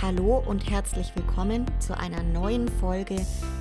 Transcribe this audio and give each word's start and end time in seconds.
Hallo 0.00 0.44
und 0.46 0.70
herzlich 0.70 1.10
willkommen 1.16 1.66
zu 1.80 1.98
einer 1.98 2.22
neuen 2.22 2.68
Folge 2.68 3.16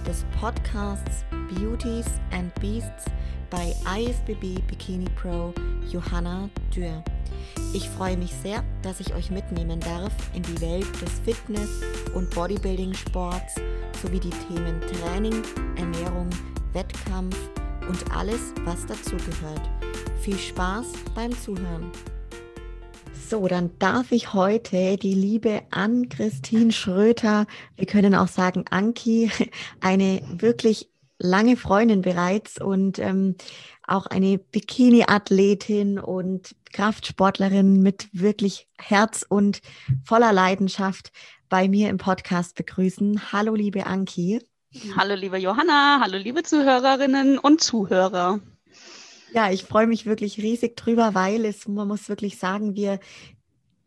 des 0.05 0.23
Podcasts 0.39 1.25
Beauties 1.49 2.05
and 2.31 2.53
Beasts 2.61 3.05
bei 3.49 3.73
IFBB 3.97 4.61
Bikini 4.67 5.07
Pro 5.19 5.51
Johanna 5.91 6.47
Dürr. 6.75 7.03
Ich 7.73 7.89
freue 7.89 8.17
mich 8.17 8.31
sehr, 8.43 8.63
dass 8.83 8.99
ich 8.99 9.15
euch 9.15 9.31
mitnehmen 9.31 9.79
darf 9.79 10.11
in 10.35 10.43
die 10.43 10.61
Welt 10.61 11.01
des 11.01 11.19
Fitness- 11.25 11.81
und 12.13 12.29
Bodybuilding-Sports 12.35 13.55
sowie 14.03 14.19
die 14.19 14.29
Themen 14.29 14.79
Training, 14.81 15.41
Ernährung, 15.75 16.29
Wettkampf 16.73 17.35
und 17.89 18.15
alles, 18.15 18.53
was 18.63 18.85
dazugehört. 18.85 19.67
Viel 20.21 20.37
Spaß 20.37 20.85
beim 21.15 21.31
Zuhören. 21.31 21.91
So, 23.29 23.45
dann 23.49 23.77
darf 23.77 24.13
ich 24.13 24.31
heute 24.31 24.95
die 24.95 25.13
liebe 25.13 25.63
Ann-Christine 25.71 26.71
Schröter, 26.71 27.45
wir 27.75 27.85
können 27.85 28.15
auch 28.15 28.29
sagen 28.29 28.63
Anki, 28.69 29.29
eine 29.81 30.21
wirklich 30.31 30.89
lange 31.19 31.57
Freundin 31.57 32.03
bereits 32.03 32.61
und 32.61 32.99
ähm, 32.99 33.35
auch 33.85 34.05
eine 34.05 34.37
Bikini-Athletin 34.37 35.99
und 35.99 36.55
Kraftsportlerin 36.71 37.81
mit 37.81 38.07
wirklich 38.13 38.69
Herz 38.77 39.25
und 39.27 39.59
voller 40.05 40.31
Leidenschaft 40.31 41.11
bei 41.49 41.67
mir 41.67 41.89
im 41.89 41.97
Podcast 41.97 42.55
begrüßen. 42.55 43.33
Hallo, 43.33 43.55
liebe 43.55 43.87
Anki. 43.87 44.41
Hallo, 44.95 45.15
liebe 45.15 45.37
Johanna. 45.37 45.99
Hallo, 46.01 46.17
liebe 46.17 46.43
Zuhörerinnen 46.43 47.39
und 47.39 47.59
Zuhörer. 47.61 48.39
Ja, 49.33 49.51
ich 49.51 49.63
freue 49.63 49.87
mich 49.87 50.05
wirklich 50.05 50.37
riesig 50.39 50.75
drüber, 50.77 51.13
weil 51.13 51.45
es, 51.45 51.67
man 51.67 51.87
muss 51.87 52.09
wirklich 52.09 52.37
sagen, 52.37 52.75
wir 52.75 52.99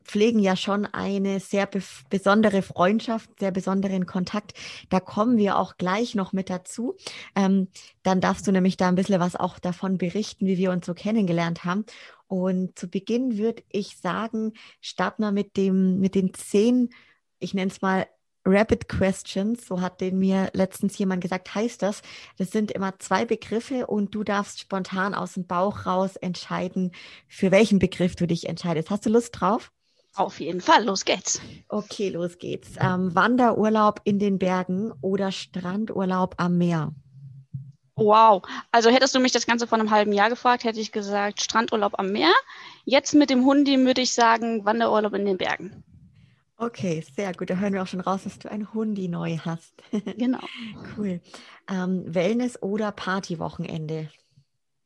pflegen 0.04 0.40
ja 0.40 0.56
schon 0.56 0.86
eine 0.86 1.40
sehr 1.40 1.66
be 1.66 1.80
besondere 2.10 2.62
Freundschaft, 2.62 3.30
sehr 3.38 3.52
besonderen 3.52 4.06
Kontakt. 4.06 4.54
Da 4.88 4.98
kommen 5.00 5.36
wir 5.36 5.56
auch 5.56 5.76
gleich 5.76 6.14
noch 6.14 6.32
mit 6.32 6.50
dazu. 6.50 6.96
Ähm, 7.36 7.68
dann 8.02 8.20
darfst 8.20 8.46
du 8.46 8.52
nämlich 8.52 8.76
da 8.76 8.88
ein 8.88 8.96
bisschen 8.96 9.20
was 9.20 9.36
auch 9.36 9.58
davon 9.58 9.98
berichten, 9.98 10.46
wie 10.46 10.58
wir 10.58 10.72
uns 10.72 10.86
so 10.86 10.94
kennengelernt 10.94 11.64
haben. 11.64 11.84
Und 12.26 12.78
zu 12.78 12.88
Beginn 12.88 13.38
würde 13.38 13.62
ich 13.70 13.98
sagen, 13.98 14.52
starten 14.80 15.22
wir 15.22 15.32
mit 15.32 15.56
dem, 15.56 16.00
mit 16.00 16.14
den 16.14 16.34
zehn, 16.34 16.90
ich 17.38 17.54
nenne 17.54 17.70
es 17.70 17.80
mal 17.80 18.06
Rapid 18.44 18.88
Questions, 18.88 19.66
so 19.66 19.80
hat 19.80 20.00
den 20.00 20.18
mir 20.18 20.48
letztens 20.54 20.96
jemand 20.96 21.22
gesagt, 21.22 21.54
heißt 21.54 21.82
das. 21.82 22.02
Das 22.38 22.50
sind 22.50 22.70
immer 22.70 22.98
zwei 22.98 23.24
Begriffe 23.26 23.86
und 23.86 24.14
du 24.14 24.24
darfst 24.24 24.60
spontan 24.60 25.14
aus 25.14 25.34
dem 25.34 25.46
Bauch 25.46 25.84
raus 25.86 26.16
entscheiden, 26.16 26.92
für 27.28 27.50
welchen 27.50 27.78
Begriff 27.78 28.16
du 28.16 28.26
dich 28.26 28.48
entscheidest. 28.48 28.90
Hast 28.90 29.04
du 29.04 29.10
Lust 29.10 29.38
drauf? 29.38 29.70
Auf 30.14 30.40
jeden 30.40 30.60
Fall, 30.60 30.84
los 30.84 31.04
geht's. 31.04 31.40
Okay, 31.68 32.08
los 32.08 32.38
geht's. 32.38 32.70
Ähm, 32.80 33.14
Wanderurlaub 33.14 34.00
in 34.04 34.18
den 34.18 34.38
Bergen 34.38 34.92
oder 35.02 35.30
Strandurlaub 35.30 36.34
am 36.38 36.58
Meer? 36.58 36.92
Wow, 37.94 38.42
also 38.72 38.88
hättest 38.90 39.14
du 39.14 39.20
mich 39.20 39.32
das 39.32 39.46
Ganze 39.46 39.66
vor 39.66 39.78
einem 39.78 39.90
halben 39.90 40.12
Jahr 40.12 40.30
gefragt, 40.30 40.64
hätte 40.64 40.80
ich 40.80 40.90
gesagt 40.90 41.42
Strandurlaub 41.42 41.98
am 41.98 42.10
Meer. 42.10 42.32
Jetzt 42.84 43.14
mit 43.14 43.28
dem 43.28 43.44
Hundi 43.44 43.78
würde 43.84 44.00
ich 44.00 44.12
sagen 44.12 44.64
Wanderurlaub 44.64 45.12
in 45.14 45.26
den 45.26 45.36
Bergen. 45.36 45.84
Okay, 46.60 47.02
sehr 47.16 47.32
gut. 47.32 47.48
Da 47.48 47.54
hören 47.54 47.72
wir 47.72 47.82
auch 47.82 47.86
schon 47.86 48.00
raus, 48.00 48.24
dass 48.24 48.38
du 48.38 48.50
ein 48.50 48.74
Hundi 48.74 49.08
neu 49.08 49.38
hast. 49.38 49.72
Genau. 50.18 50.40
cool. 50.96 51.22
Ähm, 51.68 52.04
Wellness 52.06 52.62
oder 52.62 52.92
Partywochenende? 52.92 54.10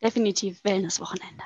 Definitiv 0.01 0.63
Wellnesswochenende. 0.63 1.43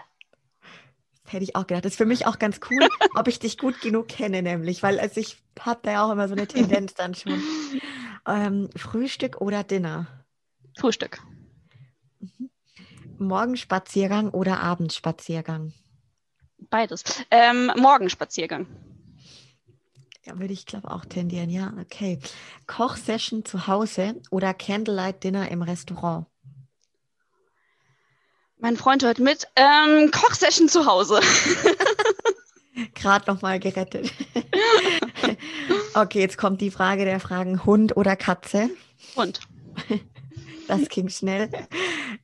Hätte 1.25 1.45
ich 1.45 1.57
auch 1.57 1.67
gedacht. 1.67 1.87
Das 1.87 1.93
ist 1.93 1.97
für 1.97 2.05
mich 2.05 2.27
auch 2.27 2.39
ganz 2.39 2.61
cool, 2.71 2.89
ob 3.15 3.27
ich 3.27 3.39
dich 3.39 3.57
gut 3.57 3.81
genug 3.81 4.09
kenne, 4.09 4.43
nämlich, 4.43 4.83
weil 4.83 5.01
also 5.01 5.19
ich 5.19 5.39
habe 5.59 5.81
da 5.83 5.93
ja 5.93 6.05
auch 6.05 6.13
immer 6.13 6.29
so 6.29 6.35
eine 6.35 6.47
Tendenz 6.47 6.93
dann 6.93 7.15
schon. 7.15 7.43
Ähm, 8.27 8.69
Frühstück 8.77 9.41
oder 9.41 9.65
Dinner? 9.65 10.07
Frühstück. 10.77 11.23
Mhm. 12.21 12.51
Morgenspaziergang 13.17 14.29
oder 14.29 14.61
Abendspaziergang? 14.61 15.73
Beides. 16.69 17.03
Ähm, 17.31 17.73
Morgenspaziergang. 17.77 18.67
Ja, 20.29 20.39
würde 20.39 20.53
ich 20.53 20.67
glaube 20.67 20.91
auch 20.91 21.07
tendieren, 21.07 21.49
ja. 21.49 21.73
Okay. 21.81 22.19
Kochsession 22.67 23.47
zu 23.47 23.67
Hause 23.67 24.21
oder 24.31 24.53
Candlelight 24.53 25.25
Dinner 25.25 25.51
im 25.51 25.63
Restaurant? 25.63 26.27
Mein 28.59 28.77
Freund 28.77 29.03
hört 29.05 29.21
mit. 29.21 29.49
Ähm, 29.57 30.11
Kochsession 30.11 30.69
zu 30.69 30.85
Hause. 30.85 31.21
Gerade 32.95 33.31
nochmal 33.31 33.59
gerettet. 33.59 34.13
okay, 35.95 36.21
jetzt 36.21 36.37
kommt 36.37 36.61
die 36.61 36.71
Frage 36.71 37.07
der 37.07 37.21
Fragen: 37.21 37.65
Hund 37.65 37.97
oder 37.97 38.15
Katze? 38.17 38.71
Hund. 39.17 39.41
Das 40.67 40.91
ging 40.91 41.09
schnell. 41.09 41.51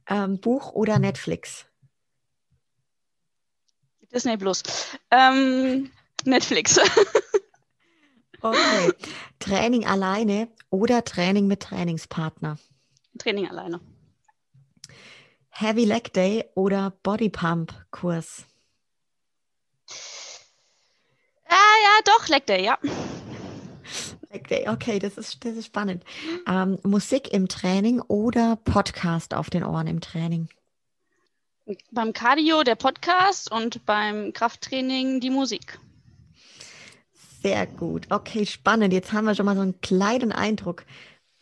Ähm, 0.06 0.38
Buch 0.38 0.72
oder 0.72 0.98
Netflix? 0.98 1.64
Disney 4.12 4.36
Plus. 4.36 4.62
Ähm, 5.10 5.90
Netflix. 6.26 6.78
Okay. 8.44 8.92
Training 9.38 9.86
alleine 9.86 10.48
oder 10.68 11.02
Training 11.02 11.46
mit 11.46 11.60
Trainingspartner? 11.60 12.58
Training 13.18 13.48
alleine. 13.48 13.80
Heavy 15.48 15.86
Leg 15.86 16.12
Day 16.12 16.44
oder 16.54 16.92
Body 17.02 17.30
Pump 17.30 17.72
Kurs? 17.90 18.44
Ah 21.48 21.54
ja, 21.54 22.00
doch, 22.04 22.28
Leg 22.28 22.44
Day, 22.44 22.62
ja. 22.62 22.78
Leg 24.30 24.46
Day, 24.48 24.68
okay, 24.68 24.98
das 24.98 25.16
ist, 25.16 25.42
das 25.42 25.56
ist 25.56 25.66
spannend. 25.66 26.04
Ähm, 26.46 26.78
Musik 26.82 27.32
im 27.32 27.48
Training 27.48 28.02
oder 28.02 28.56
Podcast 28.56 29.32
auf 29.32 29.48
den 29.48 29.64
Ohren 29.64 29.86
im 29.86 30.02
Training? 30.02 30.50
Beim 31.92 32.12
Cardio 32.12 32.62
der 32.62 32.74
Podcast 32.74 33.50
und 33.50 33.86
beim 33.86 34.34
Krafttraining 34.34 35.20
die 35.20 35.30
Musik. 35.30 35.78
Sehr 37.44 37.66
gut. 37.66 38.06
Okay, 38.10 38.46
spannend. 38.46 38.92
Jetzt 38.92 39.12
haben 39.12 39.26
wir 39.26 39.34
schon 39.34 39.44
mal 39.46 39.54
so 39.54 39.60
einen 39.60 39.80
kleinen 39.82 40.32
Eindruck, 40.32 40.86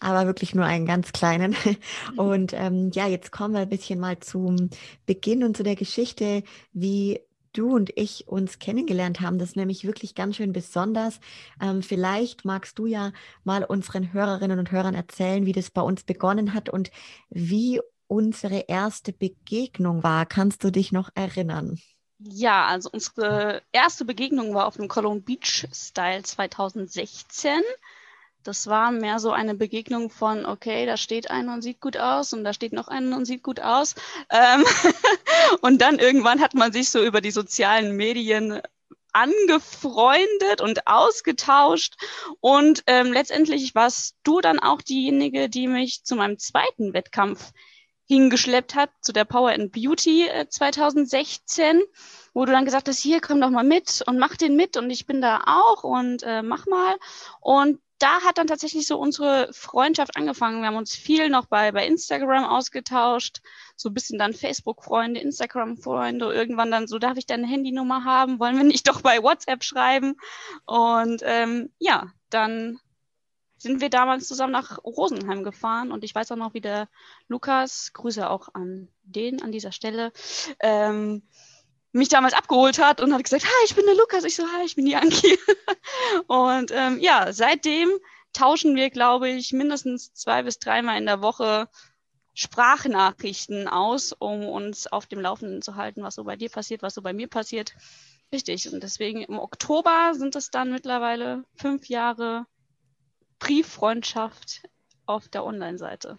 aber 0.00 0.26
wirklich 0.26 0.54
nur 0.54 0.64
einen 0.64 0.84
ganz 0.86 1.12
kleinen. 1.12 1.54
Und 2.16 2.52
ähm, 2.54 2.90
ja, 2.92 3.06
jetzt 3.06 3.30
kommen 3.30 3.54
wir 3.54 3.60
ein 3.60 3.68
bisschen 3.68 4.00
mal 4.00 4.18
zum 4.18 4.70
Beginn 5.06 5.44
und 5.44 5.56
zu 5.56 5.62
der 5.62 5.76
Geschichte, 5.76 6.42
wie 6.72 7.20
du 7.52 7.74
und 7.76 7.90
ich 7.96 8.26
uns 8.28 8.58
kennengelernt 8.58 9.20
haben. 9.20 9.38
Das 9.38 9.50
ist 9.50 9.56
nämlich 9.56 9.84
wirklich 9.86 10.14
ganz 10.14 10.36
schön 10.36 10.52
besonders. 10.52 11.20
Ähm, 11.60 11.82
vielleicht 11.82 12.44
magst 12.44 12.78
du 12.78 12.86
ja 12.86 13.12
mal 13.44 13.64
unseren 13.64 14.12
Hörerinnen 14.12 14.58
und 14.58 14.72
Hörern 14.72 14.94
erzählen, 14.94 15.46
wie 15.46 15.52
das 15.52 15.70
bei 15.70 15.82
uns 15.82 16.02
begonnen 16.04 16.54
hat 16.54 16.68
und 16.70 16.90
wie 17.30 17.80
unsere 18.08 18.64
erste 18.68 19.12
Begegnung 19.12 20.02
war. 20.02 20.26
Kannst 20.26 20.64
du 20.64 20.72
dich 20.72 20.92
noch 20.92 21.10
erinnern? 21.14 21.78
Ja, 22.24 22.66
also 22.66 22.90
unsere 22.92 23.62
erste 23.72 24.04
Begegnung 24.04 24.54
war 24.54 24.66
auf 24.66 24.76
dem 24.76 24.88
Cologne 24.88 25.20
Beach 25.20 25.66
Style 25.72 26.22
2016. 26.22 27.60
Das 28.44 28.66
war 28.66 28.90
mehr 28.90 29.18
so 29.18 29.30
eine 29.30 29.54
Begegnung 29.54 30.10
von, 30.10 30.46
okay, 30.46 30.84
da 30.84 30.96
steht 30.96 31.30
einer 31.30 31.54
und 31.54 31.62
sieht 31.62 31.80
gut 31.80 31.96
aus 31.96 32.32
und 32.32 32.44
da 32.44 32.52
steht 32.52 32.72
noch 32.72 32.88
einer 32.88 33.16
und 33.16 33.24
sieht 33.24 33.42
gut 33.42 33.60
aus. 33.60 33.94
Ähm 34.30 34.64
und 35.60 35.80
dann 35.80 35.98
irgendwann 35.98 36.40
hat 36.40 36.54
man 36.54 36.72
sich 36.72 36.90
so 36.90 37.02
über 37.04 37.20
die 37.20 37.30
sozialen 37.30 37.96
Medien 37.96 38.60
angefreundet 39.12 40.60
und 40.60 40.86
ausgetauscht. 40.86 41.94
Und 42.40 42.82
ähm, 42.86 43.12
letztendlich 43.12 43.74
warst 43.74 44.16
du 44.22 44.40
dann 44.40 44.58
auch 44.58 44.82
diejenige, 44.82 45.48
die 45.48 45.68
mich 45.68 46.04
zu 46.04 46.16
meinem 46.16 46.38
zweiten 46.38 46.94
Wettkampf 46.94 47.52
hingeschleppt 48.12 48.74
hat 48.74 48.90
zu 49.00 49.12
der 49.12 49.24
Power 49.24 49.50
and 49.50 49.72
Beauty 49.72 50.28
2016, 50.48 51.76
äh, 51.76 51.80
wo 52.34 52.44
du 52.44 52.52
dann 52.52 52.64
gesagt 52.64 52.88
hast, 52.88 53.00
hier 53.00 53.20
komm 53.20 53.40
doch 53.40 53.50
mal 53.50 53.64
mit 53.64 54.02
und 54.06 54.18
mach 54.18 54.36
den 54.36 54.56
mit 54.56 54.76
und 54.76 54.90
ich 54.90 55.06
bin 55.06 55.20
da 55.20 55.42
auch 55.46 55.82
und 55.82 56.22
äh, 56.22 56.42
mach 56.42 56.66
mal. 56.66 56.96
Und 57.40 57.80
da 57.98 58.20
hat 58.22 58.36
dann 58.36 58.48
tatsächlich 58.48 58.86
so 58.86 58.98
unsere 58.98 59.48
Freundschaft 59.52 60.16
angefangen. 60.16 60.60
Wir 60.60 60.66
haben 60.66 60.76
uns 60.76 60.94
viel 60.94 61.30
noch 61.30 61.46
bei, 61.46 61.70
bei 61.70 61.86
Instagram 61.86 62.44
ausgetauscht, 62.44 63.40
so 63.76 63.90
ein 63.90 63.94
bisschen 63.94 64.18
dann 64.18 64.34
Facebook-Freunde, 64.34 65.20
Instagram-Freunde, 65.20 66.32
irgendwann 66.32 66.72
dann 66.72 66.88
so, 66.88 66.98
darf 66.98 67.16
ich 67.16 67.26
deine 67.26 67.46
Handynummer 67.46 68.04
haben? 68.04 68.40
Wollen 68.40 68.56
wir 68.56 68.64
nicht 68.64 68.88
doch 68.88 69.02
bei 69.02 69.22
WhatsApp 69.22 69.62
schreiben? 69.62 70.16
Und 70.66 71.22
ähm, 71.24 71.70
ja, 71.78 72.08
dann 72.28 72.80
sind 73.62 73.80
wir 73.80 73.90
damals 73.90 74.26
zusammen 74.26 74.52
nach 74.52 74.82
Rosenheim 74.84 75.44
gefahren 75.44 75.92
und 75.92 76.02
ich 76.02 76.14
weiß 76.14 76.32
auch 76.32 76.36
noch, 76.36 76.52
wie 76.52 76.60
der 76.60 76.88
Lukas, 77.28 77.92
Grüße 77.92 78.28
auch 78.28 78.48
an 78.54 78.88
den 79.04 79.40
an 79.40 79.52
dieser 79.52 79.70
Stelle, 79.70 80.12
ähm, 80.58 81.22
mich 81.92 82.08
damals 82.08 82.34
abgeholt 82.34 82.78
hat 82.78 83.00
und 83.00 83.14
hat 83.14 83.22
gesagt, 83.22 83.44
hi, 83.44 83.64
ich 83.66 83.76
bin 83.76 83.84
der 83.86 83.94
Lukas. 83.94 84.24
Ich 84.24 84.34
so, 84.34 84.44
hi, 84.44 84.64
ich 84.64 84.74
bin 84.74 84.86
die 84.86 84.96
Anki. 84.96 85.38
und 86.26 86.72
ähm, 86.72 86.98
ja, 87.00 87.32
seitdem 87.32 87.90
tauschen 88.32 88.74
wir, 88.74 88.90
glaube 88.90 89.28
ich, 89.28 89.52
mindestens 89.52 90.12
zwei 90.14 90.42
bis 90.42 90.58
dreimal 90.58 90.98
in 90.98 91.06
der 91.06 91.22
Woche 91.22 91.68
Sprachnachrichten 92.34 93.68
aus, 93.68 94.12
um 94.12 94.48
uns 94.48 94.86
auf 94.86 95.06
dem 95.06 95.20
Laufenden 95.20 95.60
zu 95.60 95.76
halten, 95.76 96.02
was 96.02 96.14
so 96.14 96.24
bei 96.24 96.34
dir 96.34 96.48
passiert, 96.48 96.82
was 96.82 96.94
so 96.94 97.02
bei 97.02 97.12
mir 97.12 97.28
passiert. 97.28 97.74
Richtig. 98.32 98.72
Und 98.72 98.82
deswegen 98.82 99.22
im 99.22 99.38
Oktober 99.38 100.14
sind 100.14 100.34
es 100.34 100.50
dann 100.50 100.72
mittlerweile 100.72 101.44
fünf 101.54 101.88
Jahre 101.88 102.46
Brieffreundschaft 103.42 104.62
auf 105.06 105.28
der 105.28 105.44
Online-Seite. 105.44 106.16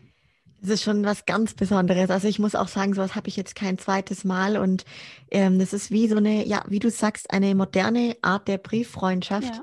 Das 0.60 0.70
ist 0.70 0.84
schon 0.84 1.06
was 1.06 1.26
ganz 1.26 1.54
Besonderes. 1.54 2.10
Also 2.10 2.28
ich 2.28 2.38
muss 2.38 2.54
auch 2.56 2.68
sagen, 2.68 2.94
sowas 2.94 3.16
habe 3.16 3.30
ich 3.30 3.38
jetzt 3.38 3.56
kein 3.56 3.78
zweites 3.78 4.26
Mal. 4.26 4.58
Und 4.58 4.84
ähm, 5.32 5.58
das 5.58 5.72
ist 5.72 5.90
wie 5.90 6.08
so 6.10 6.18
eine, 6.18 6.46
ja, 6.46 6.64
wie 6.68 6.80
du 6.80 6.90
sagst, 6.90 7.32
eine 7.32 7.56
moderne 7.56 8.18
Art 8.22 8.48
der 8.50 8.58
Brieffreundschaft. 8.58 9.56
Ja. 9.56 9.62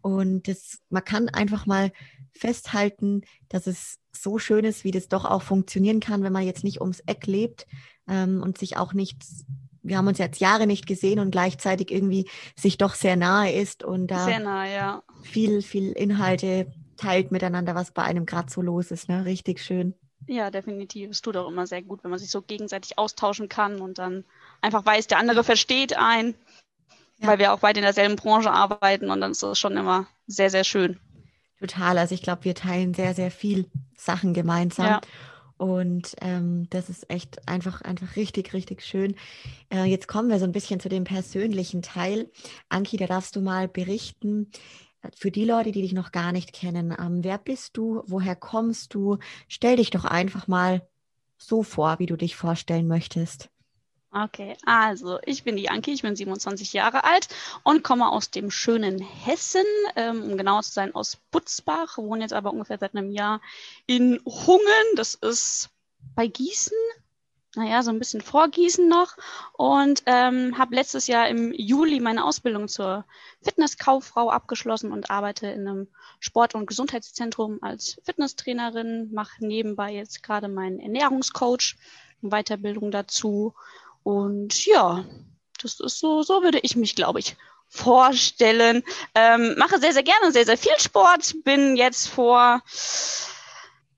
Und 0.00 0.48
das, 0.48 0.80
man 0.88 1.04
kann 1.04 1.28
einfach 1.28 1.66
mal 1.66 1.92
festhalten, 2.32 3.22
dass 3.50 3.66
es 3.66 3.98
so 4.10 4.38
schön 4.38 4.64
ist, 4.64 4.84
wie 4.84 4.90
das 4.90 5.08
doch 5.08 5.26
auch 5.26 5.42
funktionieren 5.42 6.00
kann, 6.00 6.22
wenn 6.22 6.32
man 6.32 6.46
jetzt 6.46 6.64
nicht 6.64 6.80
ums 6.80 7.00
Eck 7.00 7.26
lebt 7.26 7.66
ähm, 8.08 8.42
und 8.42 8.56
sich 8.56 8.78
auch 8.78 8.94
nicht, 8.94 9.22
wir 9.82 9.98
haben 9.98 10.08
uns 10.08 10.18
jetzt 10.18 10.40
Jahre 10.40 10.66
nicht 10.66 10.86
gesehen 10.86 11.18
und 11.18 11.30
gleichzeitig 11.30 11.90
irgendwie 11.90 12.28
sich 12.58 12.78
doch 12.78 12.94
sehr 12.94 13.16
nahe 13.16 13.52
ist 13.52 13.84
und 13.84 14.08
da 14.08 14.38
nah, 14.38 14.66
ja. 14.66 15.02
viel, 15.22 15.62
viel 15.62 15.92
Inhalte 15.92 16.72
teilt 17.02 17.32
miteinander, 17.32 17.74
was 17.74 17.90
bei 17.90 18.02
einem 18.02 18.26
gerade 18.26 18.50
so 18.50 18.62
los 18.62 18.90
ist. 18.90 19.08
Ne? 19.08 19.24
Richtig 19.24 19.60
schön. 19.60 19.94
Ja, 20.26 20.50
definitiv. 20.50 21.10
Es 21.10 21.20
tut 21.20 21.36
auch 21.36 21.48
immer 21.48 21.66
sehr 21.66 21.82
gut, 21.82 22.04
wenn 22.04 22.10
man 22.10 22.18
sich 22.18 22.30
so 22.30 22.42
gegenseitig 22.42 22.98
austauschen 22.98 23.48
kann 23.48 23.80
und 23.80 23.98
dann 23.98 24.24
einfach 24.60 24.86
weiß, 24.86 25.08
der 25.08 25.18
andere 25.18 25.42
versteht 25.42 25.96
einen, 25.96 26.34
ja. 27.18 27.28
weil 27.28 27.38
wir 27.38 27.52
auch 27.52 27.58
beide 27.58 27.80
in 27.80 27.84
derselben 27.84 28.16
Branche 28.16 28.52
arbeiten 28.52 29.10
und 29.10 29.20
dann 29.20 29.32
ist 29.32 29.42
das 29.42 29.58
schon 29.58 29.76
immer 29.76 30.06
sehr, 30.26 30.50
sehr 30.50 30.64
schön. 30.64 30.98
Total. 31.58 31.98
Also 31.98 32.14
ich 32.14 32.22
glaube, 32.22 32.44
wir 32.44 32.54
teilen 32.54 32.94
sehr, 32.94 33.14
sehr 33.14 33.30
viel 33.30 33.66
Sachen 33.96 34.34
gemeinsam. 34.34 34.86
Ja. 34.86 35.00
Und 35.56 36.16
ähm, 36.20 36.66
das 36.70 36.88
ist 36.88 37.08
echt 37.08 37.48
einfach, 37.48 37.82
einfach 37.82 38.16
richtig, 38.16 38.52
richtig 38.52 38.82
schön. 38.82 39.14
Äh, 39.72 39.84
jetzt 39.84 40.08
kommen 40.08 40.28
wir 40.28 40.40
so 40.40 40.44
ein 40.44 40.50
bisschen 40.50 40.80
zu 40.80 40.88
dem 40.88 41.04
persönlichen 41.04 41.82
Teil. 41.82 42.30
Anki, 42.68 42.96
da 42.96 43.06
darfst 43.06 43.36
du 43.36 43.40
mal 43.40 43.68
berichten, 43.68 44.50
für 45.16 45.30
die 45.30 45.44
Leute, 45.44 45.72
die 45.72 45.82
dich 45.82 45.92
noch 45.92 46.12
gar 46.12 46.32
nicht 46.32 46.52
kennen, 46.52 46.94
ähm, 46.98 47.24
wer 47.24 47.38
bist 47.38 47.76
du? 47.76 48.02
Woher 48.06 48.36
kommst 48.36 48.94
du? 48.94 49.18
Stell 49.48 49.76
dich 49.76 49.90
doch 49.90 50.04
einfach 50.04 50.48
mal 50.48 50.86
so 51.38 51.62
vor, 51.62 51.98
wie 51.98 52.06
du 52.06 52.16
dich 52.16 52.36
vorstellen 52.36 52.86
möchtest. 52.86 53.48
Okay, 54.14 54.56
also 54.66 55.18
ich 55.24 55.42
bin 55.42 55.56
die 55.56 55.70
Anki, 55.70 55.90
ich 55.92 56.02
bin 56.02 56.14
27 56.14 56.74
Jahre 56.74 57.04
alt 57.04 57.28
und 57.62 57.82
komme 57.82 58.10
aus 58.10 58.30
dem 58.30 58.50
schönen 58.50 58.98
Hessen, 58.98 59.64
ähm, 59.96 60.22
um 60.22 60.36
genau 60.36 60.60
zu 60.60 60.70
sein, 60.70 60.94
aus 60.94 61.16
Butzbach, 61.30 61.96
wohne 61.96 62.22
jetzt 62.22 62.34
aber 62.34 62.52
ungefähr 62.52 62.76
seit 62.78 62.94
einem 62.94 63.10
Jahr 63.10 63.40
in 63.86 64.20
Hungen, 64.26 64.96
das 64.96 65.14
ist 65.14 65.70
bei 66.14 66.26
Gießen, 66.26 66.76
naja, 67.54 67.82
so 67.82 67.90
ein 67.90 67.98
bisschen 67.98 68.20
vorgießen 68.20 68.88
noch. 68.88 69.16
Und 69.52 70.02
ähm, 70.06 70.56
habe 70.58 70.74
letztes 70.74 71.06
Jahr 71.06 71.28
im 71.28 71.52
Juli 71.52 72.00
meine 72.00 72.24
Ausbildung 72.24 72.68
zur 72.68 73.04
Fitnesskauffrau 73.42 74.30
abgeschlossen 74.30 74.92
und 74.92 75.10
arbeite 75.10 75.48
in 75.48 75.68
einem 75.68 75.88
Sport- 76.18 76.54
und 76.54 76.66
Gesundheitszentrum 76.66 77.58
als 77.60 78.00
Fitnesstrainerin, 78.04 79.12
mache 79.12 79.44
nebenbei 79.44 79.92
jetzt 79.92 80.22
gerade 80.22 80.48
meinen 80.48 80.80
Ernährungscoach, 80.80 81.76
Weiterbildung 82.22 82.90
dazu. 82.90 83.54
Und 84.02 84.64
ja, 84.64 85.04
das 85.60 85.78
ist 85.80 85.98
so, 85.98 86.22
so 86.22 86.42
würde 86.42 86.60
ich 86.60 86.76
mich, 86.76 86.94
glaube 86.94 87.18
ich, 87.18 87.36
vorstellen. 87.68 88.82
Ähm, 89.14 89.56
mache 89.58 89.78
sehr, 89.78 89.92
sehr 89.92 90.02
gerne 90.02 90.32
sehr, 90.32 90.44
sehr 90.44 90.58
viel 90.58 90.78
Sport, 90.78 91.34
bin 91.44 91.76
jetzt 91.76 92.08
vor 92.08 92.62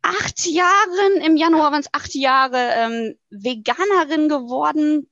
acht 0.05 0.47
Jahren, 0.47 1.21
im 1.25 1.37
Januar 1.37 1.73
waren 1.73 1.81
es 1.81 1.93
acht 1.93 2.15
Jahre, 2.15 2.59
ähm, 2.59 3.15
Veganerin 3.31 4.29
geworden. 4.29 5.09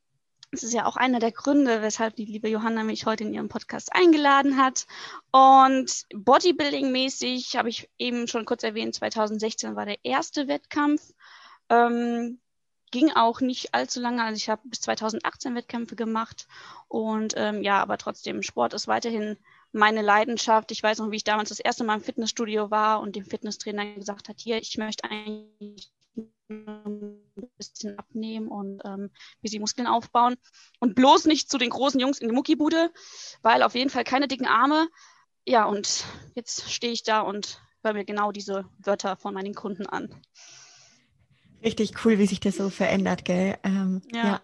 Das 0.50 0.62
ist 0.62 0.74
ja 0.74 0.84
auch 0.84 0.96
einer 0.96 1.18
der 1.18 1.32
Gründe, 1.32 1.80
weshalb 1.80 2.14
die 2.16 2.26
liebe 2.26 2.48
Johanna 2.48 2.84
mich 2.84 3.06
heute 3.06 3.24
in 3.24 3.32
ihrem 3.32 3.48
Podcast 3.48 3.94
eingeladen 3.94 4.58
hat. 4.58 4.86
Und 5.30 6.04
Bodybuilding-mäßig 6.12 7.56
habe 7.56 7.70
ich 7.70 7.88
eben 7.96 8.28
schon 8.28 8.44
kurz 8.44 8.62
erwähnt, 8.62 8.94
2016 8.94 9.76
war 9.76 9.86
der 9.86 10.04
erste 10.04 10.48
Wettkampf. 10.48 11.00
Ähm, 11.70 12.38
ging 12.90 13.10
auch 13.12 13.40
nicht 13.40 13.72
allzu 13.72 13.98
lange. 13.98 14.22
Also 14.22 14.36
ich 14.36 14.50
habe 14.50 14.60
bis 14.68 14.82
2018 14.82 15.54
Wettkämpfe 15.54 15.96
gemacht. 15.96 16.46
Und 16.88 17.32
ähm, 17.38 17.62
ja, 17.62 17.80
aber 17.80 17.96
trotzdem, 17.96 18.42
Sport 18.42 18.74
ist 18.74 18.86
weiterhin 18.86 19.38
meine 19.72 20.02
Leidenschaft. 20.02 20.70
Ich 20.70 20.82
weiß 20.82 20.98
noch, 20.98 21.10
wie 21.10 21.16
ich 21.16 21.24
damals 21.24 21.48
das 21.48 21.60
erste 21.60 21.84
Mal 21.84 21.96
im 21.96 22.02
Fitnessstudio 22.02 22.70
war 22.70 23.00
und 23.00 23.16
dem 23.16 23.24
Fitnesstrainer 23.24 23.94
gesagt 23.94 24.28
hat, 24.28 24.36
hier, 24.38 24.58
ich 24.58 24.76
möchte 24.76 25.04
eigentlich 25.04 25.90
ein 26.48 27.20
bisschen 27.56 27.98
abnehmen 27.98 28.48
und 28.48 28.82
ähm, 28.84 29.10
wie 29.40 29.48
sie 29.48 29.58
Muskeln 29.58 29.86
aufbauen. 29.86 30.36
Und 30.78 30.94
bloß 30.94 31.26
nicht 31.26 31.50
zu 31.50 31.58
den 31.58 31.70
großen 31.70 31.98
Jungs 32.00 32.18
in 32.18 32.28
die 32.28 32.34
Muckibude, 32.34 32.90
weil 33.42 33.62
auf 33.62 33.74
jeden 33.74 33.90
Fall 33.90 34.04
keine 34.04 34.28
dicken 34.28 34.46
Arme. 34.46 34.88
Ja, 35.46 35.64
und 35.64 36.04
jetzt 36.34 36.70
stehe 36.70 36.92
ich 36.92 37.02
da 37.02 37.20
und 37.20 37.60
höre 37.82 37.94
mir 37.94 38.04
genau 38.04 38.32
diese 38.32 38.66
Wörter 38.78 39.16
von 39.16 39.34
meinen 39.34 39.54
Kunden 39.54 39.86
an. 39.86 40.14
Richtig 41.64 42.04
cool, 42.04 42.18
wie 42.18 42.26
sich 42.26 42.40
das 42.40 42.56
so 42.56 42.70
verändert, 42.70 43.24
gell? 43.24 43.56
Ähm, 43.62 44.02
ja. 44.12 44.24
ja. 44.24 44.42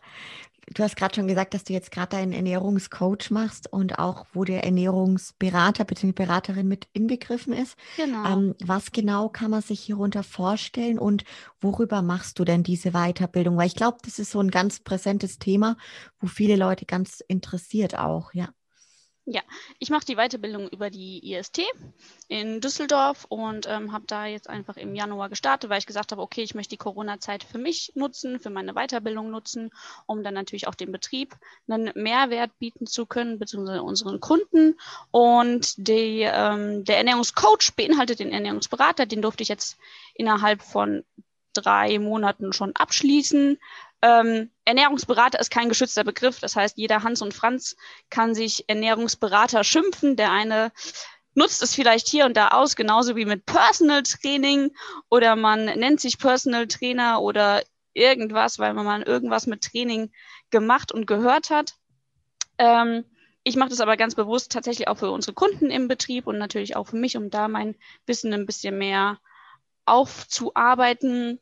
Du 0.74 0.82
hast 0.82 0.96
gerade 0.96 1.14
schon 1.14 1.28
gesagt, 1.28 1.54
dass 1.54 1.64
du 1.64 1.72
jetzt 1.72 1.90
gerade 1.90 2.16
deinen 2.16 2.32
Ernährungscoach 2.32 3.30
machst 3.30 3.72
und 3.72 3.98
auch, 3.98 4.26
wo 4.32 4.44
der 4.44 4.64
Ernährungsberater 4.64 5.84
bzw. 5.84 6.12
Beraterin 6.12 6.68
mit 6.68 6.88
inbegriffen 6.92 7.52
ist. 7.52 7.76
Genau. 7.96 8.24
Ähm, 8.24 8.54
was 8.62 8.92
genau 8.92 9.28
kann 9.28 9.50
man 9.50 9.62
sich 9.62 9.80
hierunter 9.80 10.22
vorstellen 10.22 10.98
und 10.98 11.24
worüber 11.60 12.02
machst 12.02 12.38
du 12.38 12.44
denn 12.44 12.62
diese 12.62 12.92
Weiterbildung? 12.92 13.56
Weil 13.56 13.66
ich 13.66 13.76
glaube, 13.76 13.98
das 14.04 14.18
ist 14.18 14.30
so 14.30 14.40
ein 14.40 14.50
ganz 14.50 14.80
präsentes 14.80 15.38
Thema, 15.38 15.76
wo 16.20 16.26
viele 16.26 16.56
Leute 16.56 16.86
ganz 16.86 17.20
interessiert 17.26 17.98
auch, 17.98 18.34
ja. 18.34 18.48
Ja, 19.30 19.42
ich 19.78 19.90
mache 19.90 20.06
die 20.06 20.14
Weiterbildung 20.14 20.70
über 20.70 20.88
die 20.88 21.34
IST 21.34 21.60
in 22.28 22.62
Düsseldorf 22.62 23.26
und 23.28 23.66
ähm, 23.68 23.92
habe 23.92 24.06
da 24.06 24.24
jetzt 24.24 24.48
einfach 24.48 24.78
im 24.78 24.94
Januar 24.94 25.28
gestartet, 25.28 25.68
weil 25.68 25.80
ich 25.80 25.86
gesagt 25.86 26.12
habe, 26.12 26.22
okay, 26.22 26.40
ich 26.40 26.54
möchte 26.54 26.70
die 26.70 26.78
Corona-Zeit 26.78 27.44
für 27.44 27.58
mich 27.58 27.92
nutzen, 27.94 28.40
für 28.40 28.48
meine 28.48 28.72
Weiterbildung 28.72 29.30
nutzen, 29.30 29.70
um 30.06 30.22
dann 30.22 30.32
natürlich 30.32 30.66
auch 30.66 30.74
dem 30.74 30.92
Betrieb 30.92 31.36
einen 31.68 31.92
Mehrwert 31.94 32.58
bieten 32.58 32.86
zu 32.86 33.04
können, 33.04 33.38
beziehungsweise 33.38 33.82
unseren 33.82 34.18
Kunden. 34.18 34.78
Und 35.10 35.74
die, 35.76 36.22
ähm, 36.22 36.84
der 36.84 36.96
Ernährungscoach 36.96 37.74
beinhaltet 37.76 38.20
den 38.20 38.32
Ernährungsberater, 38.32 39.04
den 39.04 39.20
durfte 39.20 39.42
ich 39.42 39.50
jetzt 39.50 39.76
innerhalb 40.14 40.62
von 40.62 41.04
drei 41.52 41.98
Monaten 41.98 42.54
schon 42.54 42.74
abschließen. 42.74 43.58
Ähm, 44.00 44.50
Ernährungsberater 44.64 45.40
ist 45.40 45.50
kein 45.50 45.68
geschützter 45.68 46.04
Begriff. 46.04 46.38
Das 46.40 46.56
heißt, 46.56 46.78
jeder 46.78 47.02
Hans 47.02 47.22
und 47.22 47.34
Franz 47.34 47.76
kann 48.10 48.34
sich 48.34 48.68
Ernährungsberater 48.68 49.64
schimpfen. 49.64 50.16
Der 50.16 50.30
eine 50.30 50.72
nutzt 51.34 51.62
es 51.62 51.74
vielleicht 51.74 52.08
hier 52.08 52.26
und 52.26 52.36
da 52.36 52.48
aus, 52.48 52.76
genauso 52.76 53.16
wie 53.16 53.24
mit 53.24 53.46
Personal 53.46 54.02
Training 54.02 54.72
oder 55.08 55.36
man 55.36 55.64
nennt 55.64 56.00
sich 56.00 56.18
Personal 56.18 56.66
Trainer 56.66 57.22
oder 57.22 57.62
irgendwas, 57.94 58.58
weil 58.58 58.74
man 58.74 58.84
mal 58.84 59.02
irgendwas 59.02 59.46
mit 59.46 59.62
Training 59.62 60.10
gemacht 60.50 60.92
und 60.92 61.06
gehört 61.06 61.50
hat. 61.50 61.74
Ähm, 62.58 63.04
ich 63.44 63.56
mache 63.56 63.70
das 63.70 63.80
aber 63.80 63.96
ganz 63.96 64.14
bewusst 64.14 64.52
tatsächlich 64.52 64.88
auch 64.88 64.98
für 64.98 65.10
unsere 65.10 65.32
Kunden 65.32 65.70
im 65.70 65.88
Betrieb 65.88 66.26
und 66.26 66.38
natürlich 66.38 66.76
auch 66.76 66.88
für 66.88 66.96
mich, 66.96 67.16
um 67.16 67.30
da 67.30 67.48
mein 67.48 67.76
Wissen 68.06 68.32
ein 68.32 68.46
bisschen 68.46 68.76
mehr 68.76 69.18
aufzuarbeiten 69.86 71.40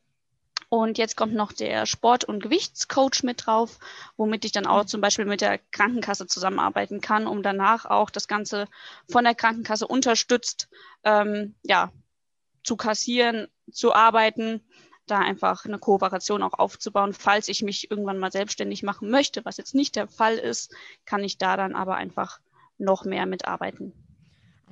und 0.69 0.97
jetzt 0.97 1.15
kommt 1.15 1.33
noch 1.33 1.53
der 1.53 1.85
Sport- 1.85 2.25
und 2.25 2.43
Gewichtscoach 2.43 3.23
mit 3.23 3.45
drauf, 3.45 3.79
womit 4.17 4.43
ich 4.43 4.51
dann 4.51 4.67
auch 4.67 4.85
zum 4.85 4.99
Beispiel 4.99 5.25
mit 5.25 5.41
der 5.41 5.59
Krankenkasse 5.71 6.27
zusammenarbeiten 6.27 6.99
kann, 6.99 7.25
um 7.25 7.41
danach 7.41 7.85
auch 7.85 8.09
das 8.09 8.27
Ganze 8.27 8.67
von 9.09 9.23
der 9.23 9.35
Krankenkasse 9.35 9.87
unterstützt, 9.87 10.67
ähm, 11.03 11.55
ja, 11.63 11.91
zu 12.63 12.75
kassieren, 12.75 13.47
zu 13.71 13.93
arbeiten, 13.93 14.61
da 15.05 15.19
einfach 15.19 15.63
eine 15.63 15.79
Kooperation 15.79 16.43
auch 16.43 16.53
aufzubauen. 16.53 17.13
Falls 17.13 17.47
ich 17.47 17.61
mich 17.61 17.89
irgendwann 17.89 18.19
mal 18.19 18.31
selbstständig 18.31 18.83
machen 18.83 19.09
möchte, 19.09 19.45
was 19.45 19.55
jetzt 19.55 19.73
nicht 19.73 19.95
der 19.95 20.09
Fall 20.09 20.35
ist, 20.35 20.75
kann 21.05 21.23
ich 21.23 21.37
da 21.37 21.55
dann 21.55 21.75
aber 21.75 21.95
einfach 21.95 22.41
noch 22.77 23.05
mehr 23.05 23.25
mitarbeiten. 23.25 24.06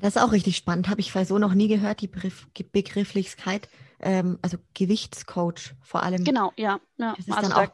Das 0.02 0.16
ist 0.16 0.22
auch 0.22 0.32
richtig 0.32 0.58
spannend, 0.58 0.90
habe 0.90 1.02
ich 1.02 1.12
so 1.12 1.38
noch 1.38 1.54
nie 1.54 1.68
gehört, 1.68 2.02
die 2.02 2.08
Begriff 2.08 2.48
Begrifflichkeit 2.72 3.70
ähm, 4.00 4.40
also 4.42 4.58
Gewichtscoach 4.74 5.74
vor 5.82 6.04
allem. 6.04 6.24
Genau, 6.24 6.52
ja. 6.56 6.80
ja. 6.98 7.16
also 7.18 7.50
dann 7.50 7.54
auch 7.54 7.68